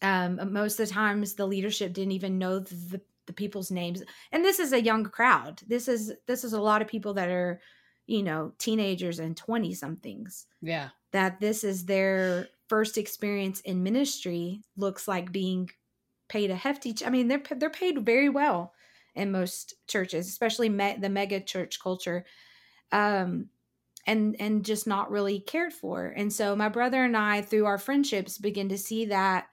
Um, 0.02 0.52
most 0.52 0.78
of 0.80 0.88
the 0.88 0.94
times 0.94 1.34
the 1.34 1.46
leadership 1.46 1.92
didn't 1.92 2.12
even 2.12 2.38
know 2.38 2.60
the, 2.60 3.00
the 3.26 3.32
people's 3.32 3.70
names. 3.70 4.02
And 4.32 4.44
this 4.44 4.58
is 4.58 4.72
a 4.72 4.82
young 4.82 5.04
crowd. 5.04 5.60
This 5.66 5.88
is 5.88 6.12
this 6.26 6.44
is 6.44 6.52
a 6.52 6.60
lot 6.60 6.82
of 6.82 6.88
people 6.88 7.14
that 7.14 7.28
are 7.28 7.60
you 8.06 8.22
know 8.22 8.52
teenagers 8.58 9.18
and 9.18 9.36
20 9.36 9.74
somethings 9.74 10.46
yeah. 10.62 10.88
that 11.12 11.38
this 11.38 11.64
is 11.64 11.84
their 11.84 12.48
first 12.70 12.96
experience 12.96 13.60
in 13.60 13.82
ministry 13.82 14.62
looks 14.76 15.06
like 15.06 15.32
being 15.32 15.68
paid 16.28 16.50
a 16.50 16.54
hefty 16.54 16.94
i 17.04 17.10
mean 17.10 17.28
they're 17.28 17.42
they're 17.56 17.68
paid 17.68 18.06
very 18.06 18.28
well 18.28 18.72
in 19.16 19.32
most 19.32 19.74
churches 19.88 20.28
especially 20.28 20.68
me, 20.68 20.96
the 20.98 21.08
mega 21.08 21.40
church 21.40 21.80
culture 21.82 22.24
um 22.92 23.48
and 24.06 24.36
and 24.40 24.64
just 24.64 24.86
not 24.86 25.10
really 25.10 25.40
cared 25.40 25.72
for 25.72 26.14
and 26.16 26.32
so 26.32 26.54
my 26.54 26.68
brother 26.68 27.04
and 27.04 27.16
i 27.16 27.42
through 27.42 27.66
our 27.66 27.78
friendships 27.78 28.38
begin 28.38 28.68
to 28.68 28.78
see 28.78 29.04
that 29.04 29.48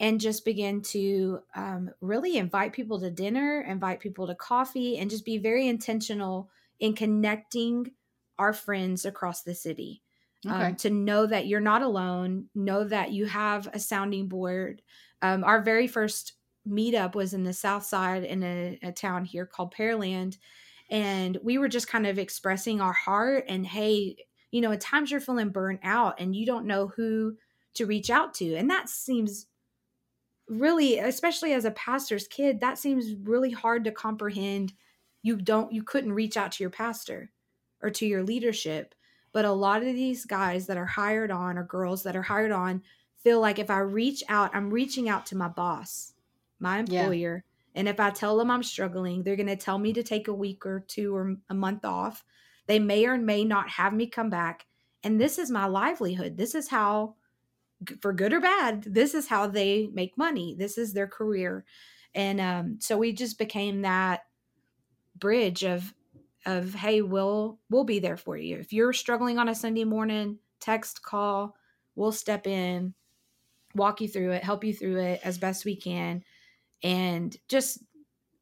and 0.00 0.18
just 0.18 0.46
begin 0.46 0.80
to 0.80 1.40
um, 1.54 1.90
really 2.00 2.38
invite 2.38 2.72
people 2.72 2.98
to 2.98 3.10
dinner, 3.10 3.60
invite 3.60 4.00
people 4.00 4.26
to 4.26 4.34
coffee, 4.34 4.96
and 4.96 5.10
just 5.10 5.26
be 5.26 5.36
very 5.36 5.68
intentional 5.68 6.50
in 6.80 6.94
connecting 6.94 7.92
our 8.38 8.54
friends 8.54 9.04
across 9.04 9.42
the 9.42 9.54
city. 9.54 10.02
Okay. 10.46 10.54
Um, 10.54 10.74
to 10.76 10.90
know 10.90 11.26
that 11.26 11.46
you're 11.46 11.60
not 11.60 11.82
alone, 11.82 12.48
know 12.54 12.84
that 12.84 13.12
you 13.12 13.26
have 13.26 13.68
a 13.72 13.78
sounding 13.78 14.26
board. 14.28 14.82
Um, 15.20 15.44
our 15.44 15.60
very 15.60 15.86
first 15.86 16.34
meetup 16.66 17.14
was 17.14 17.34
in 17.34 17.44
the 17.44 17.52
South 17.52 17.84
Side 17.84 18.24
in 18.24 18.42
a, 18.42 18.78
a 18.82 18.92
town 18.92 19.24
here 19.24 19.44
called 19.46 19.74
Pearland. 19.74 20.38
And 20.90 21.38
we 21.42 21.58
were 21.58 21.68
just 21.68 21.88
kind 21.88 22.06
of 22.06 22.18
expressing 22.18 22.80
our 22.80 22.92
heart 22.92 23.44
and, 23.48 23.66
hey, 23.66 24.16
you 24.50 24.60
know, 24.60 24.72
at 24.72 24.80
times 24.80 25.10
you're 25.10 25.20
feeling 25.20 25.50
burnt 25.50 25.80
out 25.82 26.18
and 26.18 26.34
you 26.34 26.46
don't 26.46 26.66
know 26.66 26.88
who 26.88 27.36
to 27.74 27.86
reach 27.86 28.10
out 28.10 28.34
to. 28.34 28.54
And 28.56 28.70
that 28.70 28.88
seems 28.88 29.46
really 30.48 30.98
especially 30.98 31.52
as 31.52 31.64
a 31.64 31.70
pastor's 31.70 32.26
kid 32.26 32.60
that 32.60 32.78
seems 32.78 33.14
really 33.22 33.50
hard 33.52 33.84
to 33.84 33.92
comprehend 33.92 34.72
you 35.22 35.36
don't 35.36 35.72
you 35.72 35.82
couldn't 35.82 36.12
reach 36.12 36.36
out 36.36 36.50
to 36.52 36.62
your 36.62 36.70
pastor 36.70 37.30
or 37.82 37.90
to 37.90 38.04
your 38.06 38.24
leadership 38.24 38.94
but 39.32 39.44
a 39.44 39.52
lot 39.52 39.82
of 39.82 39.94
these 39.94 40.24
guys 40.24 40.66
that 40.66 40.76
are 40.76 40.86
hired 40.86 41.30
on 41.30 41.58
or 41.58 41.64
girls 41.64 42.02
that 42.02 42.16
are 42.16 42.22
hired 42.22 42.52
on 42.52 42.82
feel 43.22 43.40
like 43.40 43.58
if 43.58 43.70
i 43.70 43.78
reach 43.78 44.22
out 44.28 44.54
i'm 44.54 44.70
reaching 44.70 45.08
out 45.08 45.26
to 45.26 45.36
my 45.36 45.48
boss 45.48 46.12
my 46.58 46.78
employer 46.78 47.44
yeah. 47.44 47.80
and 47.80 47.88
if 47.88 48.00
i 48.00 48.10
tell 48.10 48.36
them 48.36 48.50
i'm 48.50 48.62
struggling 48.62 49.22
they're 49.22 49.36
going 49.36 49.46
to 49.46 49.56
tell 49.56 49.78
me 49.78 49.92
to 49.92 50.02
take 50.02 50.28
a 50.28 50.34
week 50.34 50.64
or 50.64 50.80
two 50.80 51.14
or 51.14 51.36
a 51.48 51.54
month 51.54 51.84
off 51.84 52.24
they 52.66 52.78
may 52.78 53.06
or 53.06 53.18
may 53.18 53.44
not 53.44 53.68
have 53.68 53.92
me 53.92 54.06
come 54.06 54.30
back 54.30 54.66
and 55.02 55.20
this 55.20 55.38
is 55.38 55.50
my 55.50 55.66
livelihood 55.66 56.36
this 56.36 56.54
is 56.54 56.68
how 56.68 57.14
for 58.00 58.12
good 58.12 58.32
or 58.32 58.40
bad, 58.40 58.82
this 58.82 59.14
is 59.14 59.28
how 59.28 59.46
they 59.46 59.88
make 59.92 60.18
money. 60.18 60.54
This 60.58 60.76
is 60.76 60.92
their 60.92 61.06
career. 61.06 61.64
And 62.14 62.40
um, 62.40 62.76
so 62.80 62.98
we 62.98 63.12
just 63.12 63.38
became 63.38 63.82
that 63.82 64.24
bridge 65.16 65.64
of 65.64 65.94
of 66.46 66.74
hey, 66.74 67.02
we'll 67.02 67.58
we'll 67.70 67.84
be 67.84 67.98
there 67.98 68.16
for 68.16 68.36
you. 68.36 68.56
If 68.56 68.72
you're 68.72 68.92
struggling 68.92 69.38
on 69.38 69.48
a 69.48 69.54
Sunday 69.54 69.84
morning, 69.84 70.38
text, 70.60 71.02
call, 71.02 71.56
we'll 71.94 72.12
step 72.12 72.46
in, 72.46 72.94
walk 73.74 74.00
you 74.00 74.08
through 74.08 74.32
it, 74.32 74.44
help 74.44 74.64
you 74.64 74.74
through 74.74 75.00
it 75.00 75.20
as 75.24 75.38
best 75.38 75.64
we 75.64 75.76
can, 75.76 76.22
and 76.82 77.36
just 77.48 77.82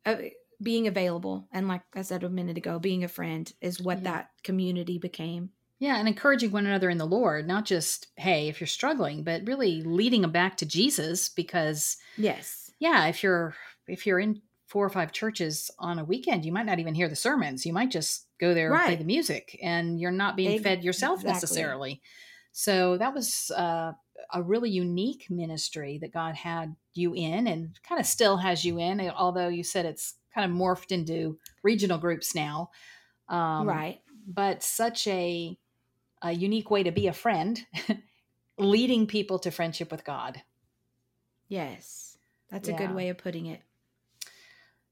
uh, 0.06 0.16
being 0.62 0.86
available. 0.86 1.48
And 1.52 1.68
like 1.68 1.82
I 1.94 2.02
said 2.02 2.24
a 2.24 2.28
minute 2.28 2.56
ago, 2.56 2.78
being 2.78 3.04
a 3.04 3.08
friend 3.08 3.52
is 3.60 3.80
what 3.80 3.98
yeah. 3.98 4.12
that 4.12 4.30
community 4.42 4.98
became. 4.98 5.50
Yeah, 5.80 5.96
and 5.96 6.08
encouraging 6.08 6.50
one 6.50 6.66
another 6.66 6.90
in 6.90 6.98
the 6.98 7.06
Lord, 7.06 7.46
not 7.46 7.64
just, 7.64 8.08
hey, 8.16 8.48
if 8.48 8.60
you're 8.60 8.66
struggling, 8.66 9.22
but 9.22 9.46
really 9.46 9.82
leading 9.82 10.22
them 10.22 10.32
back 10.32 10.56
to 10.56 10.66
Jesus 10.66 11.28
because 11.28 11.96
Yes. 12.16 12.72
Yeah, 12.80 13.06
if 13.06 13.22
you're 13.22 13.54
if 13.86 14.06
you're 14.06 14.18
in 14.18 14.42
four 14.68 14.84
or 14.84 14.90
five 14.90 15.12
churches 15.12 15.70
on 15.78 15.98
a 15.98 16.04
weekend, 16.04 16.44
you 16.44 16.52
might 16.52 16.66
not 16.66 16.78
even 16.78 16.94
hear 16.94 17.08
the 17.08 17.16
sermons. 17.16 17.64
You 17.66 17.72
might 17.72 17.90
just 17.90 18.26
go 18.38 18.54
there 18.54 18.70
right. 18.70 18.80
and 18.80 18.86
play 18.86 18.96
the 18.96 19.04
music 19.04 19.58
and 19.62 19.98
you're 19.98 20.10
not 20.10 20.36
being 20.36 20.62
fed 20.62 20.84
yourself 20.84 21.20
exactly. 21.20 21.32
necessarily. 21.32 22.02
So 22.52 22.98
that 22.98 23.14
was 23.14 23.50
uh, 23.56 23.92
a 24.32 24.42
really 24.42 24.70
unique 24.70 25.26
ministry 25.30 25.98
that 26.02 26.12
God 26.12 26.34
had 26.34 26.76
you 26.92 27.14
in 27.14 27.46
and 27.46 27.78
kind 27.82 28.00
of 28.00 28.06
still 28.06 28.36
has 28.36 28.64
you 28.64 28.78
in, 28.78 29.00
although 29.10 29.48
you 29.48 29.64
said 29.64 29.86
it's 29.86 30.14
kind 30.34 30.50
of 30.50 30.56
morphed 30.56 30.92
into 30.92 31.38
regional 31.62 31.98
groups 31.98 32.34
now. 32.34 32.70
Um, 33.28 33.66
right. 33.66 34.00
But 34.26 34.62
such 34.62 35.06
a 35.06 35.58
a 36.20 36.32
unique 36.32 36.70
way 36.70 36.82
to 36.82 36.90
be 36.90 37.06
a 37.06 37.12
friend, 37.12 37.64
leading 38.58 39.06
people 39.06 39.38
to 39.38 39.50
friendship 39.50 39.90
with 39.90 40.04
God. 40.04 40.42
Yes, 41.48 42.18
that's 42.50 42.68
yeah. 42.68 42.74
a 42.74 42.78
good 42.78 42.94
way 42.94 43.08
of 43.08 43.18
putting 43.18 43.46
it. 43.46 43.62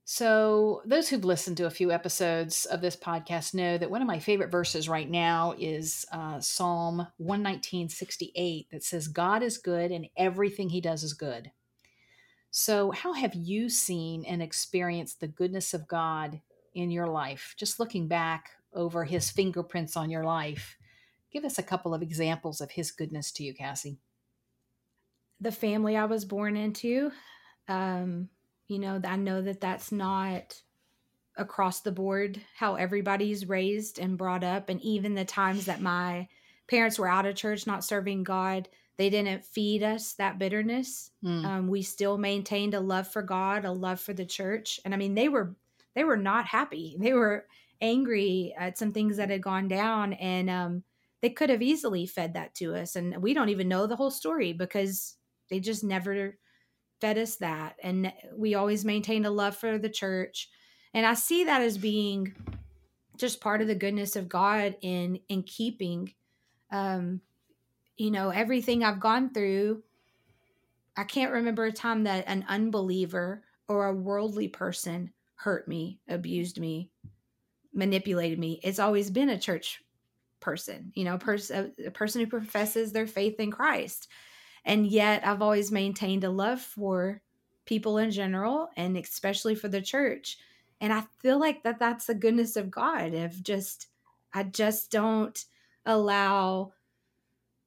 So, 0.09 0.83
those 0.87 1.09
who've 1.09 1.25
listened 1.25 1.57
to 1.57 1.67
a 1.67 1.71
few 1.71 1.91
episodes 1.91 2.65
of 2.65 2.81
this 2.81 2.97
podcast 2.97 3.55
know 3.55 3.77
that 3.77 3.91
one 3.91 4.01
of 4.01 4.07
my 4.07 4.21
favorite 4.21 4.53
verses 4.53 4.89
right 4.89 5.11
now 5.11 5.55
is 5.59 6.07
uh, 6.13 6.41
Psalm 6.41 7.09
119, 7.17 7.89
68, 7.89 8.69
that 8.71 8.85
says, 8.85 9.09
God 9.09 9.43
is 9.43 9.59
good 9.59 9.91
and 9.91 10.07
everything 10.17 10.69
he 10.69 10.81
does 10.81 11.03
is 11.03 11.13
good. 11.13 11.51
So, 12.53 12.93
how 12.93 13.15
have 13.15 13.35
you 13.35 13.69
seen 13.69 14.25
and 14.25 14.41
experienced 14.41 15.19
the 15.21 15.27
goodness 15.27 15.75
of 15.75 15.89
God 15.89 16.41
in 16.73 16.93
your 16.93 17.09
life? 17.09 17.55
Just 17.59 17.81
looking 17.81 18.07
back 18.07 18.51
over 18.73 19.05
his 19.05 19.31
fingerprints 19.31 19.97
on 19.97 20.09
your 20.09 20.25
life, 20.25 20.77
Give 21.37 21.45
us 21.45 21.59
a 21.59 21.63
couple 21.63 21.93
of 21.93 22.01
examples 22.01 22.63
of 22.63 22.71
his 22.71 22.91
goodness 22.91 23.31
to 23.33 23.45
you, 23.45 23.53
Cassy. 23.53 23.99
The 25.39 25.53
family 25.53 25.95
I 25.95 26.07
was 26.07 26.25
born 26.25 26.57
into, 26.57 27.11
um, 27.69 28.31
you 28.69 28.79
know, 28.79 29.01
I 29.05 29.17
know 29.17 29.43
that 29.43 29.61
that's 29.61 29.93
not 29.93 30.61
across 31.37 31.81
the 31.81 31.93
board 31.93 32.41
how 32.57 32.77
everybody's 32.77 33.49
raised 33.49 33.99
and 33.99 34.19
brought 34.19 34.43
up. 34.43 34.69
And 34.69 34.81
even 34.81 35.15
the 35.15 35.25
times 35.25 35.67
that 35.67 35.81
my 35.81 36.29
parents 36.67 36.99
were 36.99 37.09
out 37.09 37.27
of 37.27 37.37
church, 37.37 37.67
not 37.67 37.85
serving 37.85 38.25
God, 38.25 38.69
they 38.97 39.11
didn't 39.11 39.45
feed 39.45 39.83
us 39.83 40.15
that 40.15 40.39
bitterness. 40.39 41.11
Mm. 41.23 41.45
Um, 41.45 41.69
we 41.69 41.83
still 41.83 42.17
maintained 42.17 42.75
a 42.75 42.81
love 42.81 43.09
for 43.09 43.23
God, 43.23 43.65
a 43.65 43.73
love 43.73 44.01
for 44.01 44.15
the 44.15 44.25
church, 44.25 44.81
and 44.85 44.95
I 44.95 44.97
mean 44.97 45.15
they 45.15 45.29
were 45.29 45.55
they 45.95 46.05
were 46.05 46.17
not 46.17 46.47
happy. 46.47 46.97
They 47.01 47.13
were 47.13 47.47
angry 47.81 48.55
at 48.59 48.79
some 48.79 48.93
things 48.93 49.19
that 49.19 49.29
had 49.29 49.43
gone 49.43 49.69
down, 49.69 50.15
and 50.15 50.49
um, 50.49 50.83
they 51.21 51.29
could 51.29 51.51
have 51.51 51.61
easily 51.61 52.07
fed 52.07 52.35
that 52.35 52.55
to 52.57 52.75
us, 52.75 52.97
and 52.97 53.19
we 53.19 53.35
don't 53.35 53.51
even 53.51 53.69
know 53.69 53.87
the 53.87 53.97
whole 53.97 54.11
story 54.11 54.55
because 54.55 55.17
they 55.51 55.61
just 55.61 55.85
never 55.85 56.39
fed 57.01 57.19
us 57.19 57.37
that, 57.37 57.77
and 57.83 58.13
we 58.35 58.55
always 58.55 58.85
maintained 58.85 59.27
a 59.27 59.31
love 59.31 59.57
for 59.57 59.79
the 59.79 59.89
church, 59.89 60.49
and 60.95 61.05
I 61.05 61.15
see 61.15 61.45
that 61.45 61.63
as 61.63 61.79
being 61.79 62.35
just 63.17 63.41
part 63.41 63.63
of 63.63 63.69
the 63.69 63.75
goodness 63.75 64.17
of 64.17 64.29
God 64.29 64.77
in 64.83 65.21
in 65.29 65.43
keeping 65.43 66.13
um 66.71 67.21
you 67.97 68.11
know, 68.11 68.31
everything 68.31 68.85
I've 68.85 69.01
gone 69.01 69.31
through, 69.31 69.83
I 70.97 71.05
can't 71.05 71.33
remember 71.33 71.65
a 71.65 71.73
time 71.73 72.05
that 72.05 72.25
an 72.27 72.45
unbeliever 72.49 73.43
or 73.69 73.87
a 73.87 73.95
worldly 73.95 74.49
person 74.49 75.13
hurt 75.35 75.67
me, 75.67 76.01
abused 76.09 76.61
me, 76.61 76.91
manipulated 77.73 78.39
me. 78.39 78.61
It's 78.63 78.79
always 78.79 79.11
been 79.11 79.31
a 79.31 79.39
church 79.39 79.83
person, 80.41 80.93
you 80.95 81.05
know, 81.05 81.19
a, 81.27 81.71
a 81.87 81.91
person 81.91 82.21
who 82.21 82.27
professes 82.27 82.93
their 82.93 83.07
faith 83.07 83.41
in 83.41 83.51
Christ. 83.51 84.09
And 84.67 84.87
yet 84.87 85.27
I've 85.27 85.41
always 85.41 85.71
maintained 85.71 86.25
a 86.25 86.31
love 86.31 86.61
for 86.61 87.23
people 87.65 87.99
in 87.99 88.11
general 88.11 88.69
and 88.77 88.97
especially 88.97 89.55
for 89.55 89.69
the 89.69 89.81
church. 89.81 90.39
And 90.81 90.93
I 90.93 91.05
feel 91.21 91.39
like 91.39 91.63
that 91.63 91.79
that's 91.79 92.07
the 92.07 92.15
goodness 92.15 92.57
of 92.57 92.71
God 92.71 93.15
of 93.15 93.43
just 93.43 93.87
I 94.35 94.43
just 94.43 94.91
don't 94.91 95.43
allow 95.87 96.73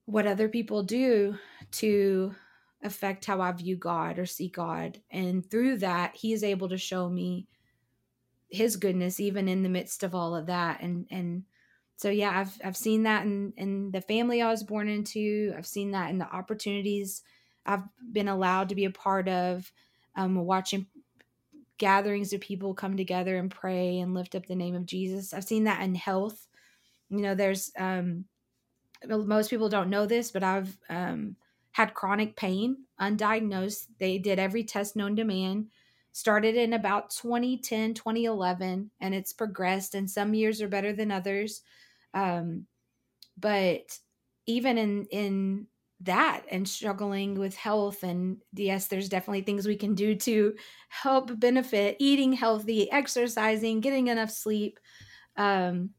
what 0.06 0.28
other 0.28 0.50
people 0.50 0.84
do 0.84 1.38
to 1.72 2.36
affect 2.84 3.26
how 3.26 3.42
I 3.42 3.52
view 3.54 3.78
God 3.78 4.20
or 4.20 4.26
see 4.26 4.50
God. 4.50 5.02
And 5.10 5.50
through 5.50 5.78
that, 5.78 6.16
he 6.16 6.34
is 6.34 6.44
able 6.44 6.70
to 6.70 6.78
show 6.78 7.10
me 7.10 7.48
his 8.50 8.76
goodness 8.76 9.20
even 9.20 9.48
in 9.48 9.64
the 9.64 9.70
midst 9.70 10.04
of 10.04 10.14
all 10.14 10.36
of 10.36 10.48
that. 10.48 10.82
And 10.82 11.08
and 11.10 11.44
so 12.00 12.10
yeah, 12.10 12.40
I've 12.40 12.58
I've 12.64 12.78
seen 12.78 13.04
that 13.04 13.26
in 13.26 13.52
in 13.58 13.92
the 13.92 14.00
family 14.00 14.42
I 14.42 14.50
was 14.50 14.64
born 14.64 14.88
into. 14.88 15.54
I've 15.58 15.68
seen 15.68 15.92
that 15.92 16.10
in 16.10 16.18
the 16.18 16.34
opportunities 16.34 17.24
I've 17.66 17.84
been 18.14 18.30
allowed 18.30 18.70
to 18.70 18.76
be 18.76 18.86
a 18.86 18.90
part 18.90 19.28
of. 19.28 19.70
Um, 20.16 20.36
watching 20.36 20.88
gatherings 21.78 22.32
of 22.32 22.40
people 22.40 22.74
come 22.74 22.96
together 22.96 23.36
and 23.36 23.52
pray 23.52 24.00
and 24.00 24.14
lift 24.14 24.34
up 24.34 24.46
the 24.46 24.56
name 24.56 24.76
of 24.76 24.86
Jesus. 24.86 25.34
I've 25.34 25.44
seen 25.44 25.66
that 25.66 25.82
in 25.82 25.94
health. 25.94 26.48
You 27.10 27.20
know, 27.20 27.36
there's 27.36 27.70
um 27.78 28.28
most 29.06 29.50
people 29.50 29.68
don't 29.68 29.90
know 29.90 30.06
this, 30.06 30.32
but 30.32 30.44
I've 30.44 30.78
um, 30.90 31.36
had 31.72 31.94
chronic 31.94 32.38
pain, 32.38 32.86
undiagnosed. 33.00 33.88
They 33.98 34.18
did 34.18 34.40
every 34.40 34.64
test 34.64 34.96
known 34.96 35.18
to 35.18 35.26
man. 35.26 35.70
Started 36.14 36.56
in 36.56 36.74
about 36.74 37.12
2010, 37.12 37.94
2011, 37.94 38.92
and 39.02 39.14
it's 39.14 39.34
progressed, 39.34 39.96
and 39.96 40.10
some 40.10 40.34
years 40.34 40.62
are 40.62 40.70
better 40.70 40.94
than 40.94 41.12
others. 41.12 41.62
Um, 42.14 42.66
but 43.38 43.98
even 44.46 44.78
in 44.78 45.06
in 45.12 45.68
that 46.02 46.44
and 46.50 46.68
struggling 46.68 47.36
with 47.36 47.58
health 47.58 48.04
and 48.04 48.38
yes 48.54 48.88
there's 48.88 49.10
definitely 49.10 49.42
things 49.42 49.68
we 49.68 49.76
can 49.76 49.96
do 49.96 50.16
to 50.16 50.56
help 50.88 51.38
benefit 51.42 51.98
eating 52.00 52.32
healthy 52.32 52.90
exercising 52.90 53.82
getting 53.82 54.08
enough 54.08 54.32
sleep 54.32 54.80
um, 55.36 55.90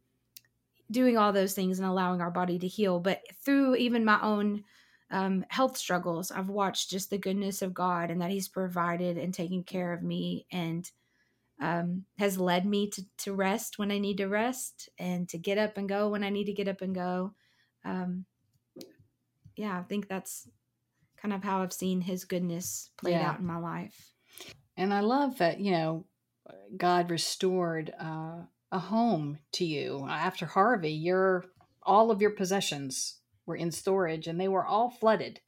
doing 0.90 1.16
all 1.16 1.32
those 1.32 1.54
things 1.54 1.78
and 1.78 1.88
allowing 1.88 2.20
our 2.20 2.30
body 2.30 2.58
to 2.58 2.68
heal. 2.68 3.00
But 3.00 3.22
through 3.44 3.76
even 3.76 4.04
my 4.04 4.20
own 4.22 4.64
um, 5.11 5.44
health 5.48 5.76
struggles, 5.76 6.30
I've 6.30 6.48
watched 6.48 6.90
just 6.90 7.11
the 7.11 7.18
goodness 7.18 7.62
of 7.62 7.74
God 7.74 8.11
and 8.11 8.20
that 8.20 8.30
He's 8.30 8.48
provided 8.48 9.16
and 9.16 9.32
taken 9.32 9.62
care 9.62 9.92
of 9.92 10.02
me 10.02 10.46
and 10.52 10.88
um, 11.61 12.04
has 12.18 12.38
led 12.38 12.64
me 12.64 12.88
to, 12.90 13.02
to 13.18 13.34
rest 13.34 13.78
when 13.78 13.90
I 13.90 13.98
need 13.98 14.16
to 14.18 14.26
rest 14.26 14.88
and 14.98 15.28
to 15.28 15.38
get 15.38 15.58
up 15.58 15.76
and 15.76 15.88
go 15.88 16.08
when 16.08 16.24
I 16.24 16.30
need 16.30 16.44
to 16.44 16.52
get 16.52 16.68
up 16.68 16.80
and 16.80 16.94
go. 16.94 17.34
Um, 17.84 18.24
yeah, 19.56 19.78
I 19.78 19.82
think 19.82 20.08
that's 20.08 20.48
kind 21.20 21.34
of 21.34 21.44
how 21.44 21.62
I've 21.62 21.72
seen 21.72 22.00
His 22.00 22.24
goodness 22.24 22.90
played 22.96 23.12
yeah. 23.12 23.30
out 23.30 23.40
in 23.40 23.46
my 23.46 23.58
life. 23.58 24.12
And 24.76 24.94
I 24.94 25.00
love 25.00 25.38
that, 25.38 25.61
you 25.61 25.72
know, 25.72 26.06
God 26.76 27.11
restored 27.11 27.92
uh, 28.00 28.42
a 28.72 28.78
home 28.78 29.38
to 29.52 29.64
you. 29.64 30.06
After 30.08 30.46
Harvey, 30.46 30.92
your 30.92 31.44
all 31.82 32.11
of 32.11 32.20
your 32.20 32.30
possessions 32.30 33.18
were 33.46 33.56
in 33.56 33.70
storage 33.70 34.26
and 34.26 34.40
they 34.40 34.48
were 34.48 34.64
all 34.64 34.90
flooded. 34.90 35.40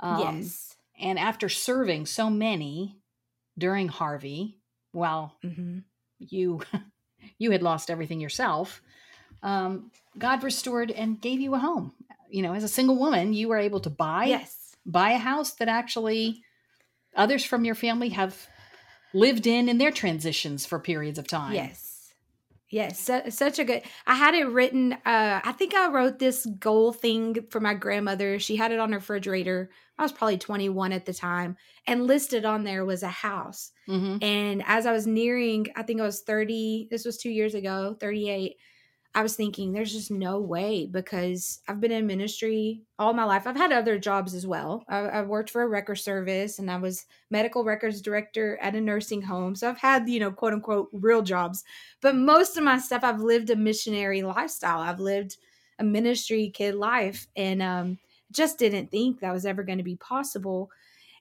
Um, 0.00 0.40
yes. 0.40 0.74
And 1.00 1.18
after 1.18 1.48
serving 1.48 2.06
so 2.06 2.30
many 2.30 2.98
during 3.56 3.88
Harvey, 3.88 4.60
well, 4.94 5.34
mm-hmm. 5.44 5.80
you 6.18 6.62
you 7.38 7.50
had 7.50 7.62
lost 7.62 7.90
everything 7.90 8.20
yourself. 8.20 8.80
Um, 9.42 9.90
God 10.16 10.42
restored 10.42 10.90
and 10.90 11.20
gave 11.20 11.40
you 11.40 11.54
a 11.54 11.58
home. 11.58 11.92
You 12.30 12.42
know, 12.42 12.54
as 12.54 12.64
a 12.64 12.68
single 12.68 12.98
woman, 12.98 13.34
you 13.34 13.48
were 13.48 13.58
able 13.58 13.80
to 13.80 13.90
buy 13.90 14.24
yes. 14.24 14.74
buy 14.86 15.10
a 15.10 15.18
house 15.18 15.52
that 15.52 15.68
actually 15.68 16.42
others 17.14 17.44
from 17.44 17.64
your 17.64 17.74
family 17.74 18.08
have 18.10 18.48
lived 19.12 19.46
in 19.46 19.68
in 19.68 19.78
their 19.78 19.92
transitions 19.92 20.64
for 20.64 20.78
periods 20.78 21.18
of 21.18 21.26
time. 21.26 21.54
Yes. 21.54 21.93
Yes, 22.74 22.98
su- 22.98 23.30
such 23.30 23.60
a 23.60 23.64
good. 23.64 23.82
I 24.04 24.16
had 24.16 24.34
it 24.34 24.48
written. 24.48 24.94
Uh, 24.94 25.40
I 25.44 25.52
think 25.52 25.74
I 25.74 25.92
wrote 25.92 26.18
this 26.18 26.44
goal 26.58 26.92
thing 26.92 27.46
for 27.48 27.60
my 27.60 27.72
grandmother. 27.72 28.40
She 28.40 28.56
had 28.56 28.72
it 28.72 28.80
on 28.80 28.90
her 28.90 28.98
refrigerator. 28.98 29.70
I 29.96 30.02
was 30.02 30.10
probably 30.10 30.38
21 30.38 30.90
at 30.90 31.06
the 31.06 31.14
time, 31.14 31.56
and 31.86 32.08
listed 32.08 32.44
on 32.44 32.64
there 32.64 32.84
was 32.84 33.04
a 33.04 33.08
house. 33.08 33.70
Mm-hmm. 33.88 34.16
And 34.24 34.64
as 34.66 34.86
I 34.86 34.92
was 34.92 35.06
nearing, 35.06 35.68
I 35.76 35.84
think 35.84 36.00
I 36.00 36.04
was 36.04 36.22
30. 36.22 36.88
This 36.90 37.04
was 37.04 37.16
two 37.16 37.30
years 37.30 37.54
ago, 37.54 37.96
38. 38.00 38.56
I 39.16 39.22
was 39.22 39.36
thinking 39.36 39.72
there's 39.72 39.92
just 39.92 40.10
no 40.10 40.40
way 40.40 40.86
because 40.86 41.60
I've 41.68 41.80
been 41.80 41.92
in 41.92 42.04
ministry 42.04 42.82
all 42.98 43.12
my 43.12 43.22
life. 43.22 43.46
I've 43.46 43.56
had 43.56 43.70
other 43.70 43.96
jobs 43.96 44.34
as 44.34 44.44
well. 44.44 44.84
I, 44.88 44.98
I, 44.98 45.22
worked 45.22 45.50
for 45.50 45.62
a 45.62 45.68
record 45.68 45.96
service 45.96 46.58
and 46.58 46.68
I 46.68 46.78
was 46.78 47.06
medical 47.30 47.62
records 47.62 48.00
director 48.00 48.58
at 48.60 48.74
a 48.74 48.80
nursing 48.80 49.22
home. 49.22 49.54
So 49.54 49.68
I've 49.68 49.78
had, 49.78 50.08
you 50.08 50.18
know, 50.18 50.32
quote 50.32 50.52
unquote 50.52 50.88
real 50.92 51.22
jobs. 51.22 51.62
But 52.00 52.16
most 52.16 52.56
of 52.56 52.64
my 52.64 52.78
stuff, 52.78 53.04
I've 53.04 53.20
lived 53.20 53.50
a 53.50 53.56
missionary 53.56 54.22
lifestyle. 54.22 54.80
I've 54.80 54.98
lived 54.98 55.36
a 55.78 55.84
ministry 55.84 56.50
kid 56.52 56.74
life 56.74 57.28
and 57.36 57.62
um, 57.62 57.98
just 58.32 58.58
didn't 58.58 58.90
think 58.90 59.20
that 59.20 59.32
was 59.32 59.46
ever 59.46 59.62
going 59.62 59.78
to 59.78 59.84
be 59.84 59.96
possible. 59.96 60.70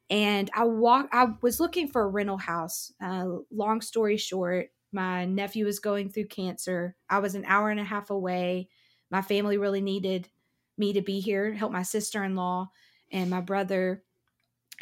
And 0.10 0.50
I 0.56 0.64
walk. 0.64 1.10
I 1.12 1.28
was 1.42 1.60
looking 1.60 1.88
for 1.88 2.04
a 2.04 2.08
rental 2.08 2.38
house. 2.38 2.92
Uh, 3.00 3.28
long 3.52 3.82
story 3.82 4.18
short, 4.18 4.72
my 4.94 5.26
nephew 5.26 5.66
was 5.66 5.80
going 5.80 6.10
through 6.10 6.28
cancer. 6.28 6.96
I 7.10 7.20
was 7.20 7.36
an 7.36 7.46
hour 7.46 7.70
and 7.70 7.80
a 7.80 7.84
half 7.84 8.10
away. 8.10 8.70
My 9.10 9.22
family 9.22 9.58
really 9.58 9.82
needed 9.82 10.30
me 10.78 10.94
to 10.94 11.02
be 11.02 11.20
here, 11.20 11.54
help 11.54 11.72
my 11.72 11.84
sister 11.84 12.24
in 12.24 12.36
law 12.36 12.70
and 13.12 13.30
my 13.30 13.42
brother. 13.42 14.04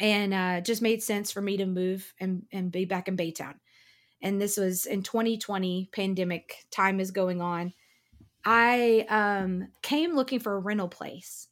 And 0.00 0.32
uh, 0.32 0.60
just 0.62 0.82
made 0.82 1.02
sense 1.02 1.30
for 1.30 1.42
me 1.42 1.58
to 1.58 1.66
move 1.66 2.12
and, 2.18 2.44
and 2.52 2.72
be 2.72 2.84
back 2.84 3.08
in 3.08 3.16
Baytown. 3.16 3.54
And 4.22 4.40
this 4.40 4.56
was 4.56 4.86
in 4.86 5.02
2020, 5.02 5.90
pandemic 5.92 6.64
time 6.70 7.00
is 7.00 7.10
going 7.10 7.40
on. 7.40 7.72
I 8.44 9.06
um, 9.08 9.68
came 9.82 10.14
looking 10.14 10.40
for 10.40 10.54
a 10.54 10.60
rental 10.60 10.88
place. 10.88 11.48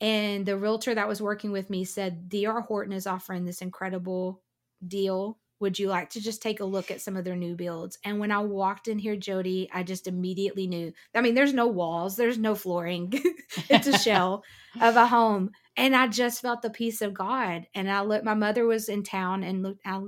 And 0.00 0.44
the 0.44 0.58
realtor 0.58 0.94
that 0.94 1.08
was 1.08 1.22
working 1.22 1.52
with 1.52 1.70
me 1.70 1.84
said, 1.84 2.28
DR 2.28 2.60
Horton 2.60 2.92
is 2.92 3.06
offering 3.06 3.44
this 3.44 3.62
incredible 3.62 4.42
deal 4.86 5.38
would 5.64 5.78
you 5.78 5.88
like 5.88 6.10
to 6.10 6.20
just 6.20 6.42
take 6.42 6.60
a 6.60 6.64
look 6.64 6.90
at 6.90 7.00
some 7.00 7.16
of 7.16 7.24
their 7.24 7.36
new 7.36 7.56
builds? 7.56 7.98
And 8.04 8.18
when 8.20 8.30
I 8.30 8.40
walked 8.40 8.86
in 8.86 8.98
here, 8.98 9.16
Jodie, 9.16 9.68
I 9.72 9.82
just 9.82 10.06
immediately 10.06 10.66
knew. 10.66 10.92
I 11.14 11.22
mean, 11.22 11.34
there's 11.34 11.54
no 11.54 11.68
walls, 11.68 12.16
there's 12.16 12.36
no 12.36 12.54
flooring. 12.54 13.14
it's 13.70 13.86
a 13.86 13.96
shell 14.04 14.44
of 14.78 14.96
a 14.96 15.06
home. 15.06 15.52
And 15.74 15.96
I 15.96 16.08
just 16.08 16.42
felt 16.42 16.60
the 16.60 16.68
peace 16.68 17.00
of 17.00 17.14
God. 17.14 17.66
And 17.74 17.90
I 17.90 18.02
looked, 18.02 18.26
my 18.26 18.34
mother 18.34 18.66
was 18.66 18.90
in 18.90 19.04
town 19.04 19.42
and 19.42 19.62
looked, 19.62 19.80
I 19.86 20.02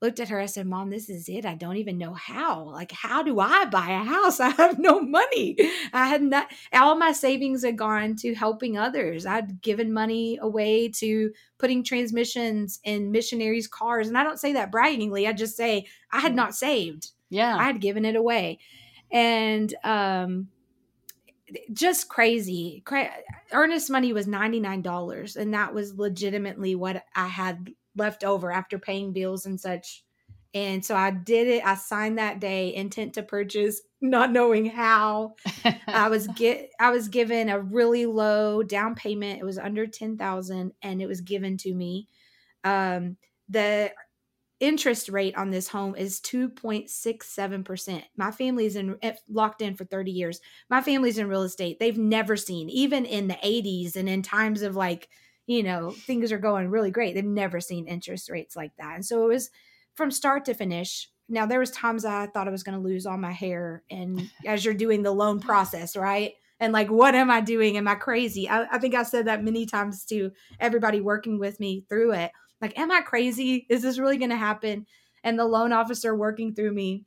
looked 0.00 0.20
at 0.20 0.28
her. 0.28 0.40
I 0.40 0.46
said, 0.46 0.66
Mom, 0.66 0.90
this 0.90 1.08
is 1.08 1.28
it. 1.28 1.44
I 1.44 1.54
don't 1.54 1.76
even 1.76 1.98
know 1.98 2.14
how. 2.14 2.64
Like, 2.64 2.92
how 2.92 3.22
do 3.22 3.38
I 3.38 3.66
buy 3.66 3.90
a 3.90 4.04
house? 4.04 4.40
I 4.40 4.50
have 4.50 4.78
no 4.78 5.00
money. 5.00 5.56
I 5.92 6.06
had 6.08 6.22
not, 6.22 6.50
all 6.72 6.96
my 6.96 7.12
savings 7.12 7.64
had 7.64 7.76
gone 7.76 8.16
to 8.16 8.34
helping 8.34 8.78
others. 8.78 9.26
I'd 9.26 9.60
given 9.60 9.92
money 9.92 10.38
away 10.40 10.88
to 10.96 11.32
putting 11.58 11.84
transmissions 11.84 12.80
in 12.84 13.12
missionaries' 13.12 13.68
cars. 13.68 14.08
And 14.08 14.16
I 14.16 14.24
don't 14.24 14.40
say 14.40 14.54
that 14.54 14.72
braggingly. 14.72 15.26
I 15.26 15.32
just 15.32 15.56
say 15.56 15.86
I 16.10 16.20
had 16.20 16.34
not 16.34 16.54
saved. 16.54 17.10
Yeah. 17.28 17.56
I 17.56 17.64
had 17.64 17.80
given 17.80 18.04
it 18.04 18.16
away. 18.16 18.58
And, 19.12 19.74
um, 19.84 20.48
just 21.72 22.08
crazy. 22.08 22.82
Cra- 22.84 23.10
earnest 23.52 23.90
money 23.90 24.12
was 24.12 24.26
$99 24.26 25.36
and 25.36 25.52
that 25.52 25.74
was 25.74 25.98
legitimately 25.98 26.74
what 26.74 27.02
I 27.14 27.26
had 27.26 27.70
left 27.96 28.24
over 28.24 28.52
after 28.52 28.78
paying 28.78 29.12
bills 29.12 29.46
and 29.46 29.60
such 29.60 30.04
And 30.52 30.84
so 30.84 30.96
I 30.96 31.12
did 31.12 31.46
it. 31.46 31.64
I 31.64 31.76
signed 31.76 32.18
that 32.18 32.40
day, 32.40 32.74
intent 32.74 33.14
to 33.14 33.22
purchase, 33.22 33.82
not 34.00 34.32
knowing 34.32 34.66
how. 34.66 35.34
I 35.86 36.08
was 36.08 36.26
get 36.28 36.70
I 36.80 36.90
was 36.90 37.08
given 37.08 37.48
a 37.48 37.60
really 37.60 38.06
low 38.06 38.62
down 38.62 38.94
payment. 38.96 39.40
It 39.40 39.44
was 39.44 39.58
under 39.58 39.86
ten 39.86 40.16
thousand, 40.18 40.72
and 40.82 41.00
it 41.00 41.06
was 41.06 41.20
given 41.20 41.56
to 41.58 41.74
me. 41.74 42.08
Um, 42.64 43.16
the 43.48 43.92
interest 44.60 45.08
rate 45.08 45.36
on 45.36 45.50
this 45.50 45.68
home 45.68 45.96
is 45.96 46.20
2.67%. 46.20 48.02
My 48.16 48.30
family's 48.30 48.76
in 48.76 48.96
eh, 49.02 49.14
locked 49.28 49.62
in 49.62 49.74
for 49.74 49.86
30 49.86 50.12
years. 50.12 50.40
My 50.68 50.82
family's 50.82 51.16
in 51.18 51.28
real 51.28 51.42
estate. 51.42 51.80
They've 51.80 51.96
never 51.96 52.36
seen 52.36 52.68
even 52.68 53.06
in 53.06 53.26
the 53.26 53.38
80s 53.42 53.96
and 53.96 54.08
in 54.08 54.22
times 54.22 54.60
of 54.62 54.76
like, 54.76 55.08
you 55.50 55.64
know, 55.64 55.90
things 55.90 56.30
are 56.30 56.38
going 56.38 56.70
really 56.70 56.90
great. 56.90 57.14
They've 57.14 57.24
never 57.24 57.60
seen 57.60 57.88
interest 57.88 58.30
rates 58.30 58.54
like 58.54 58.70
that. 58.78 58.94
And 58.94 59.04
so 59.04 59.24
it 59.24 59.28
was 59.28 59.50
from 59.94 60.10
start 60.10 60.44
to 60.44 60.54
finish. 60.54 61.08
Now 61.28 61.44
there 61.46 61.58
was 61.58 61.72
times 61.72 62.04
I 62.04 62.26
thought 62.26 62.46
I 62.46 62.52
was 62.52 62.62
going 62.62 62.78
to 62.78 62.84
lose 62.84 63.04
all 63.04 63.18
my 63.18 63.32
hair 63.32 63.82
and 63.90 64.30
as 64.46 64.64
you're 64.64 64.74
doing 64.74 65.02
the 65.02 65.10
loan 65.10 65.40
process, 65.40 65.96
right? 65.96 66.34
And 66.60 66.72
like, 66.72 66.88
what 66.88 67.14
am 67.14 67.30
I 67.30 67.40
doing? 67.40 67.76
Am 67.76 67.88
I 67.88 67.96
crazy? 67.96 68.48
I, 68.48 68.62
I 68.70 68.78
think 68.78 68.94
I 68.94 69.02
said 69.02 69.26
that 69.26 69.42
many 69.42 69.66
times 69.66 70.04
to 70.06 70.30
everybody 70.60 71.00
working 71.00 71.38
with 71.38 71.58
me 71.58 71.84
through 71.88 72.12
it 72.12 72.30
like, 72.60 72.78
am 72.78 72.90
I 72.90 73.00
crazy? 73.00 73.66
Is 73.68 73.82
this 73.82 73.98
really 73.98 74.18
going 74.18 74.30
to 74.30 74.36
happen? 74.36 74.86
And 75.24 75.38
the 75.38 75.46
loan 75.46 75.72
officer 75.72 76.14
working 76.14 76.54
through 76.54 76.72
me 76.72 77.04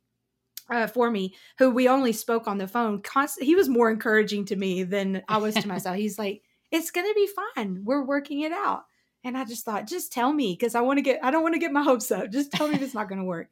uh, 0.70 0.86
for 0.86 1.10
me, 1.10 1.34
who 1.58 1.70
we 1.70 1.88
only 1.88 2.12
spoke 2.12 2.48
on 2.48 2.58
the 2.58 2.68
phone, 2.68 3.02
const- 3.02 3.42
he 3.42 3.54
was 3.54 3.68
more 3.68 3.90
encouraging 3.90 4.46
to 4.46 4.56
me 4.56 4.82
than 4.82 5.22
I 5.28 5.38
was 5.38 5.54
to 5.54 5.68
myself. 5.74 5.96
He's 5.96 6.18
like, 6.18 6.42
it's 6.74 6.90
going 6.90 7.06
to 7.06 7.14
be 7.14 7.28
fine. 7.54 7.82
We're 7.84 8.04
working 8.04 8.40
it 8.40 8.50
out. 8.50 8.82
And 9.22 9.38
I 9.38 9.44
just 9.44 9.64
thought, 9.64 9.86
just 9.86 10.12
tell 10.12 10.32
me 10.32 10.56
because 10.58 10.74
I 10.74 10.80
want 10.80 10.98
to 10.98 11.02
get, 11.02 11.20
I 11.22 11.30
don't 11.30 11.44
want 11.44 11.54
to 11.54 11.60
get 11.60 11.72
my 11.72 11.82
hopes 11.82 12.10
up. 12.10 12.30
Just 12.30 12.50
tell 12.50 12.66
me 12.66 12.74
if 12.74 12.82
it's 12.82 12.94
not 12.94 13.08
going 13.08 13.20
to 13.20 13.24
work. 13.24 13.48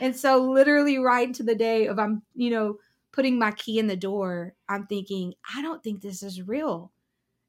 And 0.00 0.14
so, 0.14 0.42
literally, 0.42 0.98
right 0.98 1.26
into 1.26 1.44
the 1.44 1.54
day 1.54 1.86
of 1.86 1.98
I'm, 1.98 2.22
you 2.34 2.50
know, 2.50 2.76
putting 3.12 3.38
my 3.38 3.52
key 3.52 3.78
in 3.78 3.86
the 3.86 3.96
door, 3.96 4.54
I'm 4.68 4.86
thinking, 4.86 5.34
I 5.56 5.62
don't 5.62 5.82
think 5.82 6.02
this 6.02 6.22
is 6.22 6.42
real. 6.42 6.92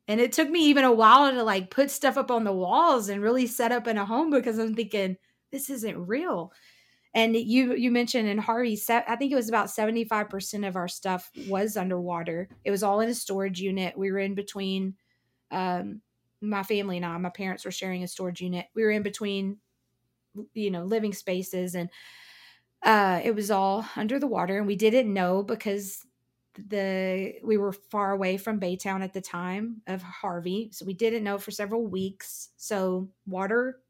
And 0.07 0.21
it 0.21 0.31
took 0.31 0.49
me 0.49 0.65
even 0.65 0.83
a 0.83 0.91
while 0.91 1.31
to 1.31 1.43
like 1.43 1.71
put 1.71 1.89
stuff 1.89 2.17
up 2.17 2.29
on 2.29 2.43
the 2.43 2.53
walls 2.53 3.09
and 3.09 3.21
really 3.21 3.47
set 3.47 3.71
up 3.71 3.87
in 3.87 3.97
a 3.97 4.05
home 4.05 4.29
because 4.29 4.59
I'm 4.59 4.75
thinking 4.75 5.17
this 5.51 5.71
isn't 5.71 6.07
real. 6.07 6.53
And 7.15 7.35
you 7.35 7.73
you 7.73 7.89
mentioned 7.91 8.27
in 8.27 8.37
Harvey, 8.37 8.79
I 8.89 9.15
think 9.15 9.31
it 9.31 9.35
was 9.35 9.49
about 9.49 9.67
75% 9.67 10.67
of 10.67 10.75
our 10.75 10.87
stuff 10.87 11.31
was 11.47 11.77
underwater. 11.77 12.47
It 12.63 12.71
was 12.71 12.83
all 12.83 12.99
in 12.99 13.09
a 13.09 13.15
storage 13.15 13.59
unit. 13.59 13.97
We 13.97 14.11
were 14.11 14.19
in 14.19 14.35
between 14.35 14.95
um, 15.51 16.01
my 16.41 16.63
family 16.63 16.97
and 16.97 17.05
I, 17.05 17.17
my 17.17 17.29
parents 17.29 17.65
were 17.65 17.71
sharing 17.71 18.03
a 18.03 18.07
storage 18.07 18.41
unit. 18.41 18.67
We 18.75 18.83
were 18.83 18.91
in 18.91 19.03
between 19.03 19.57
you 20.53 20.71
know, 20.71 20.83
living 20.83 21.13
spaces 21.13 21.75
and 21.75 21.89
uh, 22.83 23.21
it 23.23 23.35
was 23.35 23.49
all 23.51 23.85
under 23.95 24.19
the 24.19 24.27
water 24.27 24.57
and 24.57 24.67
we 24.67 24.75
didn't 24.75 25.11
know 25.11 25.43
because 25.43 26.05
the 26.55 27.35
we 27.43 27.57
were 27.57 27.73
far 27.73 28.11
away 28.11 28.37
from 28.37 28.59
Baytown 28.59 29.03
at 29.03 29.13
the 29.13 29.21
time 29.21 29.81
of 29.87 30.01
Harvey, 30.01 30.69
so 30.71 30.85
we 30.85 30.93
didn't 30.93 31.23
know 31.23 31.37
for 31.37 31.51
several 31.51 31.85
weeks. 31.85 32.49
So 32.57 33.09
water 33.25 33.81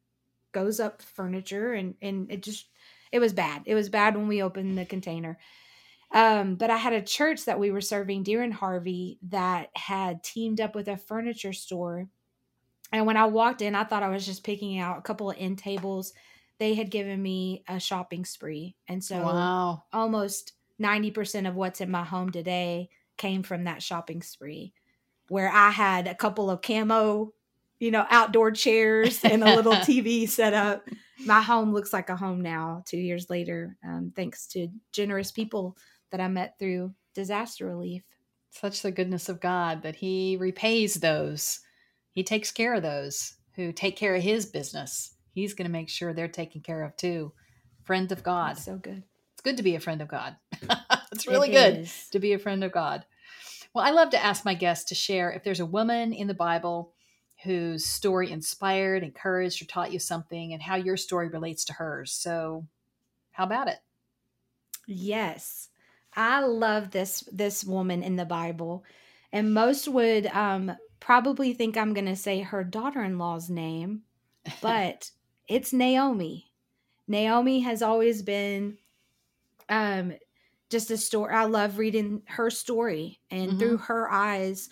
goes 0.52 0.80
up 0.80 1.02
furniture, 1.02 1.74
and 1.74 1.96
and 2.02 2.32
it 2.32 2.44
just 2.44 2.68
it 3.12 3.20
was 3.20 3.34
bad. 3.34 3.64
It 3.66 3.76
was 3.76 3.90
bad 3.90 4.16
when 4.16 4.28
we 4.28 4.44
opened 4.44 4.78
the 4.78 4.86
container. 4.86 5.40
Um, 6.16 6.56
but 6.56 6.70
I 6.70 6.78
had 6.78 6.94
a 6.94 7.02
church 7.02 7.44
that 7.44 7.60
we 7.60 7.72
were 7.72 7.82
serving 7.82 8.24
during 8.24 8.52
Harvey 8.52 9.20
that 9.24 9.68
had 9.76 10.24
teamed 10.24 10.62
up 10.62 10.74
with 10.74 10.88
a 10.88 10.96
furniture 10.96 11.52
store. 11.52 12.08
And 12.94 13.06
when 13.06 13.18
I 13.18 13.26
walked 13.26 13.62
in, 13.62 13.76
I 13.76 13.84
thought 13.84 14.02
I 14.02 14.08
was 14.08 14.26
just 14.26 14.46
picking 14.46 14.80
out 14.80 14.98
a 14.98 15.02
couple 15.02 15.30
of 15.30 15.36
end 15.38 15.58
tables. 15.58 16.14
They 16.58 16.74
had 16.74 16.90
given 16.90 17.22
me 17.22 17.66
a 17.68 17.82
shopping 17.82 18.24
spree. 18.24 18.78
And 18.88 19.04
so 19.04 19.24
wow. 19.24 19.84
almost 19.92 20.54
90% 20.82 21.50
of 21.50 21.56
what's 21.56 21.82
in 21.82 21.92
my 21.92 22.06
home 22.06 22.32
today 22.32 22.88
came 23.18 23.44
from 23.44 23.66
that 23.66 23.84
shopping 23.84 24.22
spree 24.22 24.74
where 25.28 25.50
I 25.50 25.70
had 25.70 26.08
a 26.08 26.16
couple 26.16 26.50
of 26.50 26.62
camo, 26.62 27.34
you 27.80 27.92
know, 27.92 28.06
outdoor 28.10 28.52
chairs 28.52 29.20
and 29.26 29.44
a 29.44 29.54
little 29.54 29.74
TV 29.76 30.30
set 30.30 30.54
up. 30.54 30.88
My 31.26 31.42
home 31.42 31.74
looks 31.74 31.92
like 31.92 32.10
a 32.10 32.16
home 32.16 32.40
now, 32.40 32.84
two 32.86 32.98
years 32.98 33.30
later, 33.30 33.76
um, 33.84 34.14
thanks 34.16 34.48
to 34.48 34.70
generous 34.94 35.32
people 35.32 35.76
that 36.12 36.22
I 36.22 36.28
met 36.28 36.58
through 36.60 36.94
disaster 37.14 37.66
relief. 37.66 38.04
Such 38.52 38.82
the 38.82 38.92
goodness 38.92 39.28
of 39.30 39.42
God 39.42 39.84
that 39.84 39.96
He 39.96 40.38
repays 40.40 40.96
those. 40.96 41.60
He 42.12 42.24
takes 42.24 42.52
care 42.52 42.74
of 42.74 42.84
those 42.84 43.36
who 43.56 43.72
take 43.72 43.96
care 43.98 44.16
of 44.16 44.24
His 44.24 44.46
business. 44.46 45.14
He's 45.34 45.54
going 45.54 45.68
to 45.68 45.72
make 45.72 45.90
sure 45.90 46.14
they're 46.14 46.28
taken 46.28 46.62
care 46.62 46.84
of 46.84 46.96
too. 46.96 47.34
Friend 47.84 48.12
of 48.12 48.24
God. 48.24 48.56
That's 48.56 48.66
so 48.66 48.78
good 48.78 49.04
It's 49.34 49.42
good 49.42 49.58
to 49.58 49.64
be 49.64 49.76
a 49.76 49.80
friend 49.80 50.02
of 50.02 50.08
God. 50.08 50.36
it's 51.12 51.28
really 51.28 51.50
it 51.50 51.54
good 51.54 51.78
is. 51.82 52.08
to 52.12 52.20
be 52.20 52.34
a 52.34 52.40
friend 52.40 52.64
of 52.64 52.72
God. 52.72 53.06
Well, 53.74 53.84
I 53.86 53.92
love 53.92 54.12
to 54.12 54.24
ask 54.24 54.46
my 54.46 54.54
guests 54.54 54.86
to 54.90 54.96
share 54.96 55.32
if 55.32 55.44
there's 55.44 55.60
a 55.60 55.66
woman 55.66 56.14
in 56.14 56.28
the 56.28 56.34
Bible 56.34 56.94
whose 57.44 57.86
story 57.86 58.32
inspired, 58.32 59.04
encouraged, 59.04 59.62
or 59.62 59.66
taught 59.66 59.92
you 59.92 60.00
something, 60.00 60.54
and 60.54 60.62
how 60.62 60.76
your 60.78 60.96
story 60.96 61.28
relates 61.28 61.66
to 61.66 61.74
hers. 61.74 62.14
So, 62.14 62.66
how 63.32 63.44
about 63.44 63.68
it? 63.68 63.80
Yes, 64.88 65.68
I 66.16 66.42
love 66.42 66.92
this 66.92 67.28
this 67.32 67.64
woman 67.64 68.04
in 68.04 68.16
the 68.16 68.26
Bible, 68.26 68.84
and 69.32 69.54
most 69.54 69.88
would 69.88 70.28
um, 70.28 70.76
probably 71.00 71.54
think 71.54 71.78
I'm 71.78 71.94
going 71.94 72.06
to 72.06 72.16
say 72.16 72.42
her 72.42 72.64
daughter-in-law's 72.64 73.50
name, 73.50 74.02
but 74.62 75.12
it's 75.48 75.74
Naomi. 75.74 76.52
Naomi 77.08 77.60
has 77.60 77.82
always 77.82 78.22
been 78.22 78.78
um 79.70 80.14
just 80.70 80.92
a 80.92 80.98
story 80.98 81.34
i 81.34 81.44
love 81.44 81.78
reading 81.78 82.22
her 82.26 82.50
story 82.50 83.20
and 83.32 83.50
mm-hmm. 83.50 83.60
through 83.60 83.78
her 83.78 84.12
eyes 84.12 84.70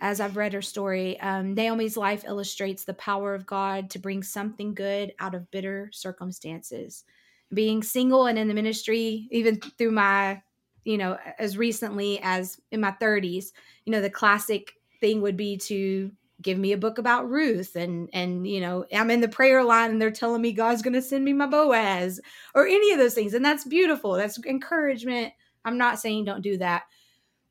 as 0.00 0.20
i've 0.20 0.36
read 0.36 0.52
her 0.52 0.62
story 0.62 1.18
um, 1.20 1.54
naomi's 1.54 1.96
life 1.96 2.24
illustrates 2.26 2.84
the 2.84 2.94
power 2.94 3.34
of 3.34 3.46
god 3.46 3.90
to 3.90 3.98
bring 3.98 4.22
something 4.22 4.74
good 4.74 5.12
out 5.18 5.34
of 5.34 5.50
bitter 5.50 5.90
circumstances 5.92 7.04
being 7.52 7.82
single 7.82 8.26
and 8.26 8.38
in 8.38 8.48
the 8.48 8.54
ministry 8.54 9.28
even 9.30 9.58
through 9.78 9.90
my 9.90 10.40
you 10.84 10.98
know 10.98 11.18
as 11.38 11.58
recently 11.58 12.20
as 12.22 12.60
in 12.70 12.80
my 12.80 12.92
30s 13.00 13.46
you 13.84 13.92
know 13.92 14.00
the 14.00 14.10
classic 14.10 14.72
thing 15.00 15.20
would 15.20 15.36
be 15.36 15.56
to 15.56 16.10
give 16.42 16.58
me 16.58 16.72
a 16.72 16.78
book 16.78 16.98
about 16.98 17.28
Ruth 17.28 17.76
and 17.76 18.08
and 18.12 18.46
you 18.46 18.60
know 18.60 18.84
I'm 18.92 19.10
in 19.10 19.20
the 19.20 19.28
prayer 19.28 19.62
line 19.62 19.90
and 19.90 20.00
they're 20.00 20.10
telling 20.10 20.42
me 20.42 20.52
God's 20.52 20.82
going 20.82 20.94
to 20.94 21.02
send 21.02 21.24
me 21.24 21.32
my 21.32 21.46
Boaz 21.46 22.20
or 22.54 22.66
any 22.66 22.92
of 22.92 22.98
those 22.98 23.14
things. 23.14 23.34
And 23.34 23.44
that's 23.44 23.64
beautiful. 23.64 24.12
That's 24.12 24.38
encouragement. 24.44 25.32
I'm 25.64 25.78
not 25.78 25.98
saying 25.98 26.24
don't 26.24 26.42
do 26.42 26.56
that. 26.58 26.84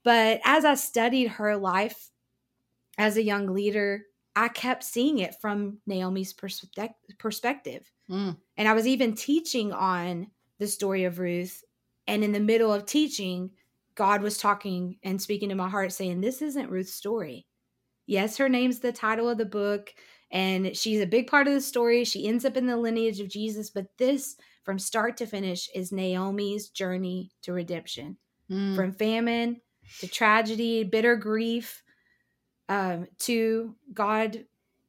But 0.04 0.40
as 0.44 0.66
I 0.66 0.76
studied 0.76 1.28
her 1.28 1.56
life 1.58 2.10
as 2.98 3.18
a 3.18 3.24
young 3.24 3.48
leader 3.48 4.06
I 4.36 4.48
kept 4.48 4.84
seeing 4.84 5.20
it 5.20 5.36
from 5.42 5.80
Naomi's 5.86 6.34
perspective. 6.34 7.92
Mm. 8.10 8.38
and 8.58 8.68
I 8.68 8.74
was 8.74 8.88
even 8.88 9.14
teaching 9.14 9.72
on 9.72 10.32
the 10.58 10.66
story 10.66 11.04
of 11.04 11.20
Ruth 11.20 11.64
and 12.10 12.24
in 12.24 12.34
the 12.34 12.40
middle 12.40 12.74
of 12.74 12.86
teaching 12.86 13.52
God 13.96 14.22
was 14.22 14.38
talking 14.38 14.98
and 15.04 15.22
speaking 15.22 15.50
to 15.50 15.56
my 15.56 15.70
heart 15.70 15.92
saying 15.92 16.22
this 16.22 16.42
isn't 16.42 16.70
Ruth's 16.70 16.94
story 16.94 17.48
Yes, 18.10 18.38
her 18.38 18.50
name's 18.50 18.80
the 18.80 18.92
title 18.92 19.30
of 19.30 19.38
the 19.38 19.46
book, 19.46 19.94
and 20.32 20.76
she's 20.76 21.00
a 21.00 21.06
big 21.06 21.28
part 21.28 21.48
of 21.48 21.54
the 21.54 21.62
story. 21.62 22.04
She 22.04 22.28
ends 22.28 22.44
up 22.44 22.58
in 22.58 22.66
the 22.66 22.76
lineage 22.76 23.20
of 23.20 23.30
Jesus, 23.30 23.70
but 23.70 23.86
this, 24.00 24.36
from 24.64 24.80
start 24.80 25.16
to 25.18 25.28
finish, 25.28 25.70
is 25.76 25.92
Naomi's 25.92 26.70
journey 26.70 27.30
to 27.44 27.54
redemption 27.54 28.18
mm. 28.50 28.76
from 28.76 28.94
famine 28.94 29.62
to 30.00 30.08
tragedy, 30.08 30.84
bitter 30.84 31.16
grief, 31.16 31.84
um, 32.68 33.06
to 33.20 33.76
God 33.94 34.44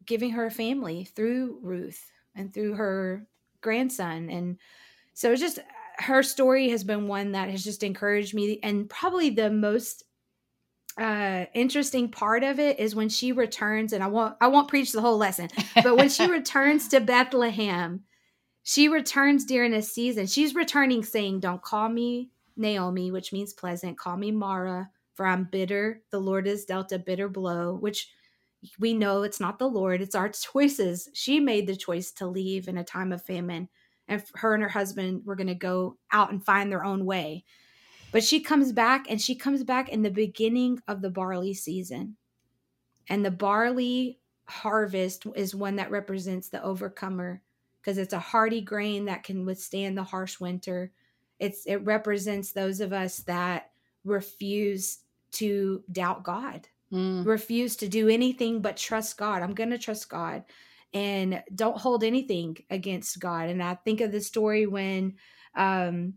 giving 0.07 0.31
her 0.31 0.47
a 0.47 0.51
family 0.51 1.05
through 1.05 1.59
Ruth 1.61 2.03
and 2.35 2.55
through 2.55 2.73
her 2.77 3.27
grandson. 3.61 4.31
And 4.31 4.57
so 5.13 5.31
it's 5.31 5.43
just 5.43 5.59
her 6.01 6.23
story 6.23 6.71
has 6.71 6.85
been 6.85 7.09
one 7.09 7.33
that 7.33 7.51
has 7.51 7.63
just 7.63 7.83
encouraged 7.83 8.35
me 8.35 8.59
and 8.63 8.89
probably 8.89 9.31
the 9.31 9.51
most 9.51 10.05
uh 10.99 11.45
interesting 11.55 12.11
part 12.11 12.43
of 12.43 12.59
it 12.59 12.81
is 12.81 12.95
when 12.95 13.09
she 13.09 13.33
returns 13.33 13.93
and 13.93 14.03
I 14.03 14.09
won't 14.09 14.35
I 14.41 14.49
won't 14.49 14.69
preach 14.69 14.93
the 14.93 15.01
whole 15.01 15.19
lesson, 15.19 15.49
but 15.83 15.97
when 15.97 16.09
she 16.09 16.27
returns 16.31 16.89
to 16.89 17.01
Bethlehem, 17.01 18.05
she 18.63 18.89
returns 18.89 19.45
during 19.45 19.73
a 19.73 19.83
season. 19.83 20.27
She's 20.27 20.55
returning 20.55 21.05
saying, 21.05 21.41
"Don't 21.41 21.63
call 21.63 21.89
me 21.89 22.31
Naomi, 22.57 23.11
which 23.11 23.33
means 23.33 23.53
pleasant. 23.53 23.99
Call 23.99 24.17
me 24.17 24.33
Mara, 24.33 24.91
for 25.15 25.27
I'm 25.27 25.45
bitter. 25.45 26.03
The 26.11 26.21
Lord 26.21 26.47
has 26.47 26.65
dealt 26.65 26.93
a 26.93 26.99
bitter 26.99 27.29
blow," 27.29 27.77
which 27.77 28.09
we 28.79 28.93
know 28.93 29.23
it's 29.23 29.41
not 29.41 29.59
the 29.59 29.69
Lord, 29.69 30.03
it's 30.03 30.15
our 30.15 30.29
choices. 30.29 31.09
She 31.15 31.41
made 31.41 31.67
the 31.67 31.77
choice 31.77 32.11
to 32.13 32.27
leave 32.27 32.69
in 32.69 32.77
a 32.77 32.85
time 32.85 33.13
of 33.13 33.23
famine, 33.23 33.69
and 34.11 34.23
her 34.35 34.53
and 34.53 34.63
her 34.63 34.69
husband 34.69 35.23
were 35.25 35.37
going 35.37 35.47
to 35.47 35.55
go 35.55 35.97
out 36.13 36.31
and 36.33 36.45
find 36.45 36.71
their 36.71 36.85
own 36.85 37.07
way. 37.07 37.45
But 38.13 38.25
she 38.25 38.41
comes 38.41 38.73
back 38.73 39.07
and 39.09 39.21
she 39.21 39.37
comes 39.37 39.63
back 39.63 39.89
in 39.89 40.03
the 40.03 40.11
beginning 40.11 40.83
of 40.89 41.01
the 41.01 41.11
barley 41.11 41.55
season. 41.55 42.17
And 43.09 43.25
the 43.25 43.31
barley 43.31 44.19
harvest 44.47 45.27
is 45.37 45.55
one 45.55 45.77
that 45.77 45.93
represents 45.93 46.49
the 46.49 46.63
overcomer 46.63 47.41
because 47.81 47.99
it's 47.99 48.13
a 48.13 48.19
hardy 48.19 48.61
grain 48.61 49.05
that 49.05 49.23
can 49.23 49.47
withstand 49.47 49.97
the 49.97 50.03
harsh 50.03 50.41
winter. 50.41 50.91
It's 51.39 51.65
it 51.67 51.77
represents 51.77 52.53
those 52.53 52.81
of 52.81 52.93
us 52.93 53.19
that 53.21 53.71
refuse 54.05 54.99
to 55.33 55.85
doubt 55.93 56.25
God, 56.25 56.67
mm. 56.93 57.25
refuse 57.25 57.77
to 57.77 57.89
do 57.89 58.09
anything 58.09 58.61
but 58.61 58.77
trust 58.77 59.17
God. 59.17 59.43
I'm 59.43 59.55
going 59.55 59.71
to 59.71 59.79
trust 59.79 60.09
God 60.09 60.45
and 60.93 61.43
don't 61.55 61.79
hold 61.79 62.03
anything 62.03 62.57
against 62.69 63.21
God. 63.21 63.49
And 63.49 63.63
I 63.63 63.75
think 63.75 64.01
of 64.01 64.13
the 64.13 64.21
story 64.21 64.67
when 64.67 65.15
um, 65.55 66.15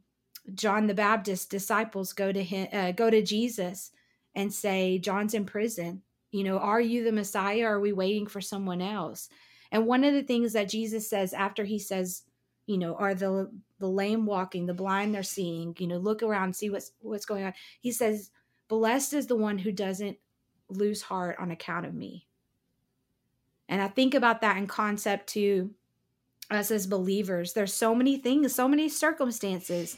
John 0.54 0.88
the 0.88 0.94
Baptist 0.94 1.50
disciples 1.50 2.14
go 2.14 2.32
to 2.32 2.44
him, 2.44 2.68
uh, 2.74 2.92
go 2.92 3.10
to 3.10 3.22
Jesus 3.22 3.92
and 4.36 4.52
say, 4.52 4.98
"John's 4.98 5.34
in 5.34 5.46
prison. 5.46 6.02
You 6.32 6.44
know, 6.44 6.58
are 6.58 6.82
you 6.82 7.04
the 7.04 7.12
Messiah? 7.12 7.66
Or 7.66 7.76
are 7.76 7.80
we 7.80 7.94
waiting 7.94 8.28
for 8.28 8.42
someone 8.42 8.82
else?" 8.82 9.30
And 9.72 9.88
one 9.88 10.04
of 10.04 10.14
the 10.14 10.24
things 10.24 10.54
that 10.54 10.70
Jesus 10.70 11.10
says 11.10 11.34
after 11.34 11.64
he 11.64 11.80
says, 11.80 12.24
you 12.66 12.78
know, 12.78 12.96
are 12.96 13.14
the 13.16 13.52
the 13.80 13.90
lame 13.90 14.26
walking, 14.26 14.66
the 14.66 14.74
blind 14.74 15.14
they're 15.14 15.24
seeing, 15.24 15.76
you 15.78 15.88
know, 15.88 15.98
look 15.98 16.24
around, 16.24 16.56
see 16.56 16.70
what's 16.70 16.92
what's 17.02 17.26
going 17.26 17.44
on. 17.44 17.54
He 17.82 17.92
says, 17.92 18.32
"Blessed 18.70 19.14
is 19.14 19.28
the 19.28 19.36
one 19.36 19.58
who 19.58 19.72
doesn't 19.72 20.18
lose 20.70 21.02
heart 21.02 21.38
on 21.40 21.52
account 21.52 21.86
of 21.86 21.94
me." 21.94 22.28
And 23.70 23.82
I 23.82 23.88
think 23.88 24.14
about 24.14 24.42
that 24.42 24.58
in 24.58 24.68
concept 24.68 25.28
to 25.30 25.72
us 26.50 26.72
as 26.72 26.88
believers. 26.88 27.54
There's 27.54 27.74
so 27.74 27.96
many 27.96 28.18
things, 28.18 28.54
so 28.54 28.68
many 28.68 28.90
circumstances 28.90 29.98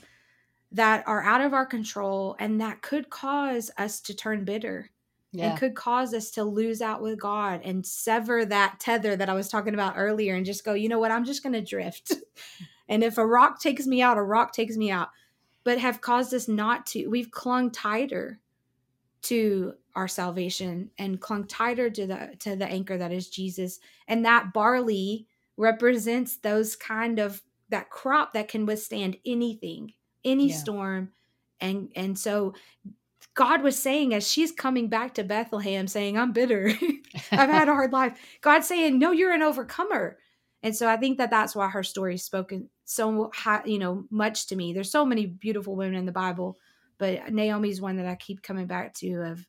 that 0.72 1.04
are 1.08 1.24
out 1.24 1.42
of 1.42 1.54
our 1.54 1.66
control 1.66 2.36
and 2.40 2.60
that 2.62 2.82
could 2.82 3.10
cause 3.10 3.72
us 3.78 4.02
to 4.02 4.14
turn 4.14 4.46
bitter 4.46 4.92
yeah. 5.32 5.50
and 5.50 5.60
could 5.60 5.76
cause 5.76 6.14
us 6.14 6.32
to 6.32 6.44
lose 6.44 6.82
out 6.82 7.02
with 7.02 7.20
God 7.20 7.62
and 7.64 7.86
sever 7.86 8.46
that 8.46 8.80
tether 8.80 9.16
that 9.16 9.30
I 9.30 9.34
was 9.34 9.50
talking 9.50 9.74
about 9.74 9.94
earlier 9.96 10.36
and 10.36 10.46
just 10.46 10.66
go, 10.66 10.74
you 10.74 10.90
know 10.90 11.00
what, 11.00 11.12
I'm 11.12 11.26
just 11.26 11.44
going 11.44 11.54
to 11.54 11.62
drift. 11.62 12.14
and 12.90 13.04
if 13.04 13.18
a 13.18 13.26
rock 13.26 13.60
takes 13.60 13.86
me 13.86 14.02
out, 14.02 14.18
a 14.18 14.24
rock 14.24 14.54
takes 14.54 14.78
me 14.78 14.92
out, 14.92 15.10
but 15.64 15.80
have 15.80 16.02
caused 16.02 16.34
us 16.34 16.48
not 16.48 16.86
to. 16.88 17.08
We've 17.08 17.32
clung 17.32 17.72
tighter 17.72 18.40
to 19.24 19.74
our 19.96 20.08
salvation 20.08 20.90
and 20.98 21.22
clung 21.22 21.46
tighter 21.46 21.90
to 21.90 22.06
the 22.06 22.36
to 22.40 22.56
the 22.56 22.68
anchor 22.68 22.98
that 22.98 23.12
is 23.12 23.30
Jesus. 23.30 23.80
And 24.08 24.26
that 24.26 24.54
barley 24.54 25.28
represents 25.58 26.38
those 26.38 26.76
kind 26.76 27.20
of 27.20 27.42
that 27.70 27.90
crop 27.90 28.34
that 28.34 28.48
can 28.48 28.66
withstand 28.66 29.18
anything 29.26 29.94
any 30.24 30.50
yeah. 30.50 30.56
storm. 30.56 31.12
And 31.62 31.92
and 31.96 32.18
so 32.18 32.54
God 33.34 33.64
was 33.64 33.78
saying 33.78 34.14
as 34.14 34.30
she's 34.30 34.52
coming 34.52 34.90
back 34.90 35.14
to 35.16 35.24
Bethlehem 35.24 35.88
saying 35.88 36.18
I'm 36.18 36.34
bitter. 36.34 36.74
I've 37.32 37.50
had 37.50 37.70
a 37.70 37.74
hard 37.74 37.94
life. 37.94 38.20
God's 38.42 38.68
saying 38.68 39.00
no 39.00 39.12
you're 39.12 39.34
an 39.34 39.44
overcomer. 39.44 40.18
And 40.64 40.76
so 40.76 40.90
I 40.90 40.98
think 40.98 41.20
that 41.20 41.30
that's 41.30 41.56
why 41.56 41.70
her 41.70 41.84
story 41.84 42.16
is 42.16 42.24
spoken 42.24 42.70
so 42.86 43.32
high, 43.34 43.62
you 43.66 43.80
know 43.80 44.06
much 44.10 44.48
to 44.48 44.56
me. 44.56 44.74
There's 44.74 44.92
so 44.92 45.06
many 45.06 45.26
beautiful 45.26 45.76
women 45.76 45.96
in 45.96 46.06
the 46.06 46.12
Bible 46.12 46.58
but 46.98 47.32
Naomi's 47.32 47.82
one 47.82 47.98
that 47.98 48.06
I 48.06 48.16
keep 48.16 48.42
coming 48.42 48.68
back 48.68 48.94
to 48.96 49.22
of 49.22 49.46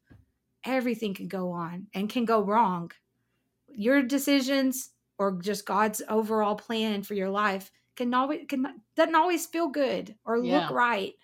everything 0.67 1.15
can 1.15 1.29
go 1.29 1.51
on 1.51 1.87
and 1.95 2.09
can 2.09 2.25
go 2.25 2.43
wrong. 2.43 2.91
Your 3.69 4.03
decisions 4.03 4.91
or 5.19 5.33
just 5.41 5.67
God's 5.67 6.03
overall 6.09 6.57
plan 6.57 7.03
for 7.03 7.15
your 7.15 7.31
life 7.31 7.71
can 7.97 8.13
always 8.13 8.43
can 8.49 8.67
doesn't 8.97 9.15
always 9.15 9.47
feel 9.47 9.69
good 9.69 10.15
or 10.25 10.39
yeah. 10.39 10.61
look 10.61 10.71
right. 10.71 11.15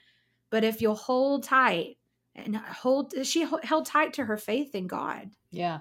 But 0.51 0.65
if 0.65 0.81
you'll 0.81 0.95
hold 0.95 1.45
tight 1.45 1.99
and 2.35 2.57
hold 2.57 3.15
she 3.25 3.47
held 3.63 3.87
tight 3.87 4.15
to 4.15 4.25
her 4.25 4.37
faith 4.37 4.75
in 4.75 4.87
God. 4.87 5.31
Yeah. 5.51 5.81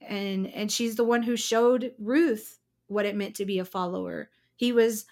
And 0.00 0.46
and 0.48 0.70
she's 0.70 0.96
the 0.96 1.04
one 1.04 1.22
who 1.22 1.36
showed 1.36 1.92
Ruth 1.98 2.58
what 2.88 3.06
it 3.06 3.16
meant 3.16 3.36
to 3.36 3.46
be 3.46 3.58
a 3.58 3.64
follower. 3.64 4.30
He 4.54 4.72
was 4.72 5.06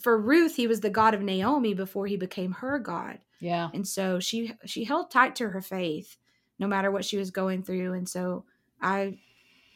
for 0.00 0.18
Ruth, 0.20 0.56
he 0.56 0.66
was 0.66 0.80
the 0.80 0.90
God 0.90 1.14
of 1.14 1.22
Naomi 1.22 1.72
before 1.72 2.06
he 2.06 2.16
became 2.16 2.52
her 2.52 2.78
God. 2.78 3.18
Yeah. 3.40 3.70
And 3.72 3.86
so 3.86 4.20
she 4.20 4.52
she 4.64 4.84
held 4.84 5.10
tight 5.10 5.36
to 5.36 5.50
her 5.50 5.62
faith 5.62 6.16
no 6.58 6.66
matter 6.66 6.90
what 6.90 7.04
she 7.04 7.16
was 7.16 7.30
going 7.30 7.62
through 7.62 7.92
and 7.92 8.08
so 8.08 8.44
I 8.80 9.18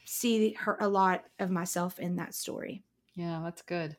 see 0.05 0.55
her 0.55 0.77
a 0.81 0.89
lot 0.89 1.25
of 1.39 1.51
myself 1.51 1.99
in 1.99 2.17
that 2.17 2.35
story. 2.35 2.83
Yeah, 3.15 3.41
that's 3.45 3.63
good. 3.63 3.97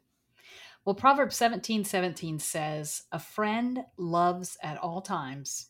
Well, 0.83 0.95
Proverbs 0.95 1.35
17 1.37 1.85
17 1.85 2.39
says, 2.39 3.03
A 3.11 3.19
friend 3.19 3.85
loves 3.97 4.57
at 4.61 4.77
all 4.77 5.01
times, 5.01 5.67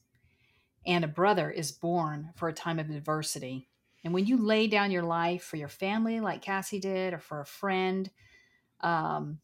and 0.86 1.04
a 1.04 1.10
brother 1.10 1.52
is 1.52 1.72
born 1.72 2.30
for 2.36 2.48
a 2.48 2.54
time 2.54 2.80
of 2.80 2.90
adversity. 2.90 3.68
And 4.04 4.14
when 4.14 4.26
you 4.26 4.38
lay 4.38 4.68
down 4.68 4.90
your 4.90 5.04
life 5.04 5.44
for 5.44 5.58
your 5.58 5.68
family, 5.68 6.22
like 6.22 6.42
Cassy 6.42 6.80
did, 6.80 7.14
or 7.14 7.20
for 7.20 7.42
a 7.42 7.46
friend, 7.46 8.10
um, 8.80 9.40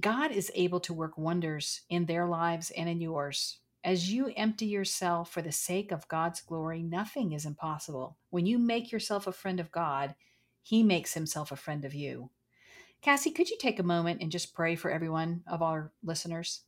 God 0.00 0.32
is 0.32 0.50
able 0.54 0.80
to 0.80 0.94
work 0.94 1.16
wonders 1.16 1.82
in 1.88 2.06
their 2.06 2.26
lives 2.26 2.72
and 2.76 2.88
in 2.88 3.00
yours. 3.00 3.59
As 3.82 4.12
you 4.12 4.32
empty 4.36 4.66
yourself 4.66 5.30
for 5.30 5.40
the 5.40 5.52
sake 5.52 5.90
of 5.90 6.08
God's 6.08 6.40
glory, 6.40 6.82
nothing 6.82 7.32
is 7.32 7.46
impossible. 7.46 8.18
When 8.28 8.44
you 8.44 8.58
make 8.58 8.92
yourself 8.92 9.26
a 9.26 9.32
friend 9.32 9.58
of 9.58 9.72
God, 9.72 10.14
He 10.62 10.82
makes 10.82 11.14
Himself 11.14 11.50
a 11.50 11.56
friend 11.56 11.84
of 11.84 11.94
you. 11.94 12.30
Cassy, 13.00 13.30
could 13.30 13.48
you 13.48 13.56
take 13.58 13.78
a 13.78 13.84
moment 13.84 14.20
and 14.20 14.30
just 14.30 14.54
pray 14.54 14.76
for 14.76 14.90
everyone 14.90 15.42
of 15.46 15.62
our 15.62 15.92
listeners? 16.02 16.62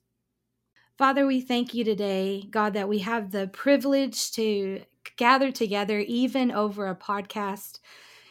Father, 0.97 1.27
we 1.27 1.43
thank 1.43 1.75
you 1.75 1.85
today, 1.85 2.47
God, 2.51 2.73
that 2.75 2.89
we 2.89 3.01
have 3.01 3.31
the 3.31 3.49
privilege 3.49 4.31
to 4.33 4.83
gather 5.17 5.51
together, 5.51 5.99
even 5.99 6.51
over 6.51 6.87
a 6.87 6.97
podcast. 6.97 7.81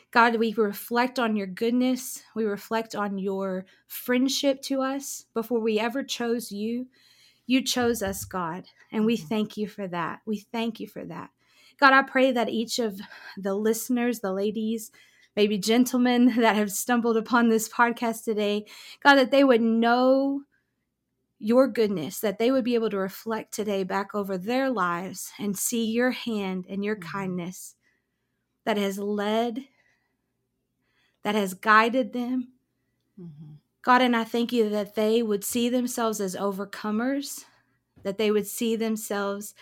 God, 0.10 0.38
we 0.38 0.54
reflect 0.54 1.20
on 1.20 1.36
your 1.36 1.48
goodness. 1.48 2.24
We 2.36 2.46
reflect 2.46 2.96
on 2.96 3.18
your 3.18 3.66
friendship 3.88 4.62
to 4.64 4.82
us 4.82 5.26
before 5.34 5.60
we 5.60 5.80
ever 5.80 6.04
chose 6.04 6.52
you. 6.52 6.88
You 7.46 7.64
chose 7.64 8.02
us, 8.02 8.26
God, 8.26 8.66
and 8.92 9.06
we 9.06 9.18
mm-hmm. 9.18 9.28
thank 9.28 9.58
you 9.58 9.68
for 9.68 9.88
that. 9.88 10.22
We 10.26 10.40
thank 10.40 10.80
you 10.80 10.88
for 10.88 11.04
that. 11.06 11.32
God, 11.80 11.94
I 11.94 12.04
pray 12.04 12.32
that 12.32 12.50
each 12.50 12.80
of 12.80 13.02
the 13.38 13.56
listeners, 13.56 14.20
the 14.20 14.32
ladies, 14.32 14.92
maybe 15.36 15.58
gentlemen 15.58 16.36
that 16.38 16.56
have 16.56 16.72
stumbled 16.72 17.18
upon 17.18 17.50
this 17.50 17.68
podcast 17.68 18.24
today, 18.24 18.66
God, 19.04 19.16
that 19.16 19.32
they 19.32 19.44
would 19.44 19.62
know 19.62 20.44
your 21.40 21.68
goodness, 21.68 22.20
that 22.20 22.38
they 22.38 22.52
would 22.52 22.64
be 22.64 22.76
able 22.76 22.92
to 22.92 22.98
reflect 22.98 23.52
today 23.52 23.84
back 23.84 24.14
over 24.14 24.38
their 24.38 24.70
lives 24.70 25.32
and 25.40 25.58
see 25.58 25.86
your 25.86 26.12
hand 26.12 26.66
and 26.70 26.86
your 26.86 26.96
mm-hmm. 26.96 27.10
kindness 27.10 27.76
that 28.64 28.78
has 28.78 29.00
led, 29.00 29.66
that 31.24 31.34
has 31.34 31.56
guided 31.56 32.14
them. 32.14 32.50
Mm-hmm. 33.20 33.54
God, 33.84 34.02
and 34.02 34.16
I 34.16 34.24
thank 34.24 34.54
you 34.54 34.70
that 34.70 34.96
they 34.96 35.24
would 35.24 35.44
see 35.44 35.70
themselves 35.70 36.22
as 36.22 36.36
overcomers, 36.36 37.46
that 38.04 38.18
they 38.18 38.32
would 38.32 38.48
see 38.48 38.76
themselves, 38.76 39.56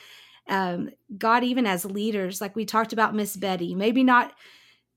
um, 0.47 0.89
God, 1.17 1.43
even 1.43 1.65
as 1.65 1.85
leaders, 1.85 2.41
like 2.41 2.55
we 2.55 2.65
talked 2.65 2.91
about 2.91 3.15
Miss 3.15 3.35
Betty. 3.37 3.75
Maybe 3.75 4.03
not, 4.03 4.33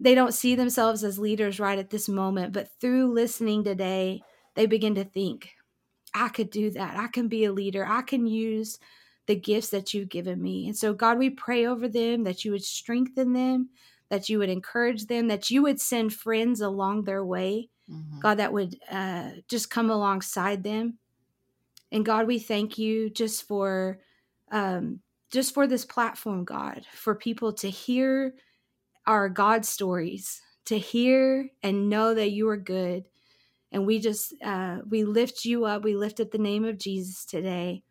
they 0.01 0.15
don't 0.15 0.35
see 0.35 0.55
themselves 0.55 1.05
as 1.05 1.19
leaders 1.19 1.61
right 1.61 1.79
at 1.79 1.91
this 1.91 2.09
moment, 2.09 2.53
but 2.53 2.69
through 2.81 3.13
listening 3.13 3.63
today, 3.63 4.23
they 4.55 4.67
begin 4.67 4.97
to 4.97 5.05
think, 5.05 5.51
I 6.15 6.29
could 6.29 6.51
do 6.51 6.71
that. 6.71 6.97
I 6.99 7.07
can 7.09 7.29
be 7.29 7.45
a 7.45 7.53
leader. 7.53 7.87
I 7.87 8.03
can 8.03 8.27
use 8.27 8.79
the 9.27 9.37
gifts 9.37 9.69
that 9.69 9.95
you've 9.95 10.09
given 10.09 10.43
me. 10.43 10.67
And 10.67 10.77
so, 10.77 10.93
God, 10.93 11.19
we 11.19 11.31
pray 11.31 11.67
over 11.67 11.89
them 11.89 12.25
that 12.25 12.45
you 12.45 12.53
would 12.53 12.65
strengthen 12.65 13.33
them, 13.33 13.71
that 14.11 14.29
you 14.29 14.39
would 14.39 14.51
encourage 14.51 15.07
them, 15.07 15.29
that 15.29 15.51
you 15.51 15.63
would 15.63 15.81
send 15.81 16.13
friends 16.13 16.61
along 16.61 17.05
their 17.05 17.25
way 17.25 17.71
mm-hmm. 17.93 18.21
God, 18.21 18.39
that 18.39 18.53
would 18.53 18.77
uh, 18.91 19.31
just 19.49 19.71
come 19.71 19.91
alongside 19.91 20.65
them. 20.65 20.99
And 21.91 22.05
God, 22.05 22.27
we 22.27 22.39
thank 22.39 22.79
you 22.79 23.11
just 23.11 23.47
for 23.47 24.01
um, 24.51 25.01
just 25.31 25.55
for 25.55 25.67
this 25.67 25.85
platform, 25.85 26.45
God, 26.45 26.85
for 26.93 27.15
people 27.15 27.53
to 27.55 27.71
hear 27.71 28.35
our 29.07 29.29
God 29.29 29.65
stories, 29.65 30.41
to 30.67 30.79
hear 30.79 31.49
and 31.63 31.89
know 31.89 32.15
that 32.15 32.31
you 32.31 32.49
are 32.49 32.57
good. 32.57 33.05
And 33.73 33.87
we 33.87 33.99
just 33.99 34.35
uh, 34.45 34.79
we 34.89 35.05
lift 35.05 35.45
you 35.45 35.65
up. 35.65 35.83
We 35.83 35.97
lift 35.97 36.21
up 36.21 36.31
the 36.31 36.39
name 36.39 36.65
of 36.65 36.79
Jesus 36.79 37.25
today. 37.25 37.83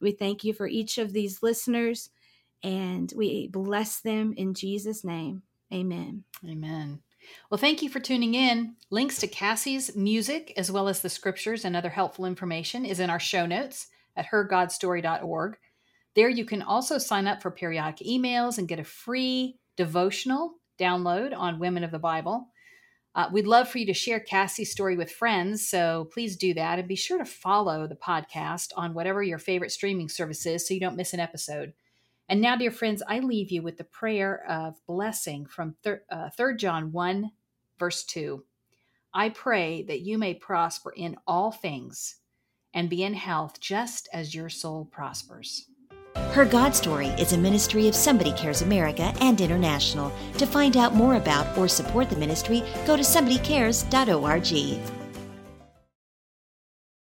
We 0.00 0.12
thank 0.12 0.44
you 0.44 0.52
for 0.52 0.66
each 0.66 0.98
of 0.98 1.12
these 1.12 1.42
listeners, 1.42 2.10
and 2.62 3.12
we 3.16 3.48
bless 3.48 4.00
them 4.00 4.34
in 4.36 4.54
Jesus' 4.54 5.04
name. 5.04 5.42
Amen. 5.72 6.24
Amen. 6.48 7.00
Well, 7.50 7.58
thank 7.58 7.82
you 7.82 7.88
for 7.88 8.00
tuning 8.00 8.34
in. 8.34 8.76
Links 8.90 9.18
to 9.18 9.26
Cassy's 9.26 9.94
music, 9.96 10.52
as 10.56 10.70
well 10.70 10.88
as 10.88 11.00
the 11.00 11.08
scriptures 11.08 11.64
and 11.64 11.76
other 11.76 11.90
helpful 11.90 12.24
information, 12.24 12.84
is 12.84 13.00
in 13.00 13.10
our 13.10 13.20
show 13.20 13.46
notes 13.46 13.88
at 14.16 14.26
hergodstory.org. 14.26 15.56
There 16.14 16.28
you 16.28 16.44
can 16.44 16.62
also 16.62 16.98
sign 16.98 17.26
up 17.26 17.42
for 17.42 17.50
periodic 17.50 18.06
emails 18.06 18.58
and 18.58 18.68
get 18.68 18.78
a 18.78 18.84
free 18.84 19.58
devotional 19.76 20.54
download 20.78 21.36
on 21.36 21.58
Women 21.58 21.84
of 21.84 21.90
the 21.90 21.98
Bible. 21.98 22.48
Uh, 23.16 23.28
we'd 23.32 23.46
love 23.46 23.68
for 23.68 23.78
you 23.78 23.86
to 23.86 23.94
share 23.94 24.18
Cassy's 24.18 24.72
story 24.72 24.96
with 24.96 25.10
friends, 25.10 25.68
so 25.68 26.08
please 26.12 26.36
do 26.36 26.52
that. 26.54 26.78
And 26.78 26.88
be 26.88 26.96
sure 26.96 27.18
to 27.18 27.24
follow 27.24 27.86
the 27.86 27.94
podcast 27.94 28.70
on 28.76 28.92
whatever 28.92 29.22
your 29.22 29.38
favorite 29.38 29.70
streaming 29.70 30.08
service 30.08 30.44
is 30.46 30.66
so 30.66 30.74
you 30.74 30.80
don't 30.80 30.96
miss 30.96 31.12
an 31.12 31.20
episode. 31.20 31.74
And 32.28 32.40
now, 32.40 32.56
dear 32.56 32.70
friends, 32.70 33.02
I 33.06 33.18
leave 33.18 33.50
you 33.50 33.62
with 33.62 33.76
the 33.76 33.84
prayer 33.84 34.44
of 34.48 34.80
blessing 34.86 35.46
from 35.46 35.76
3 35.82 35.96
uh, 36.10 36.30
John 36.56 36.92
1, 36.92 37.30
verse 37.78 38.04
2. 38.04 38.44
I 39.12 39.28
pray 39.28 39.82
that 39.84 40.00
you 40.00 40.18
may 40.18 40.34
prosper 40.34 40.92
in 40.96 41.16
all 41.26 41.52
things 41.52 42.16
and 42.72 42.90
be 42.90 43.04
in 43.04 43.14
health 43.14 43.60
just 43.60 44.08
as 44.12 44.34
your 44.34 44.48
soul 44.48 44.88
prospers. 44.90 45.66
Her 46.32 46.44
God 46.44 46.74
Story 46.74 47.08
is 47.08 47.32
a 47.32 47.38
ministry 47.38 47.86
of 47.86 47.94
Somebody 47.94 48.32
Cares 48.32 48.62
America 48.62 49.12
and 49.20 49.40
International. 49.40 50.12
To 50.38 50.46
find 50.46 50.76
out 50.76 50.94
more 50.94 51.14
about 51.14 51.56
or 51.56 51.68
support 51.68 52.10
the 52.10 52.16
ministry, 52.16 52.64
go 52.86 52.96
to 52.96 53.02
somebodycares.org. 53.02 55.03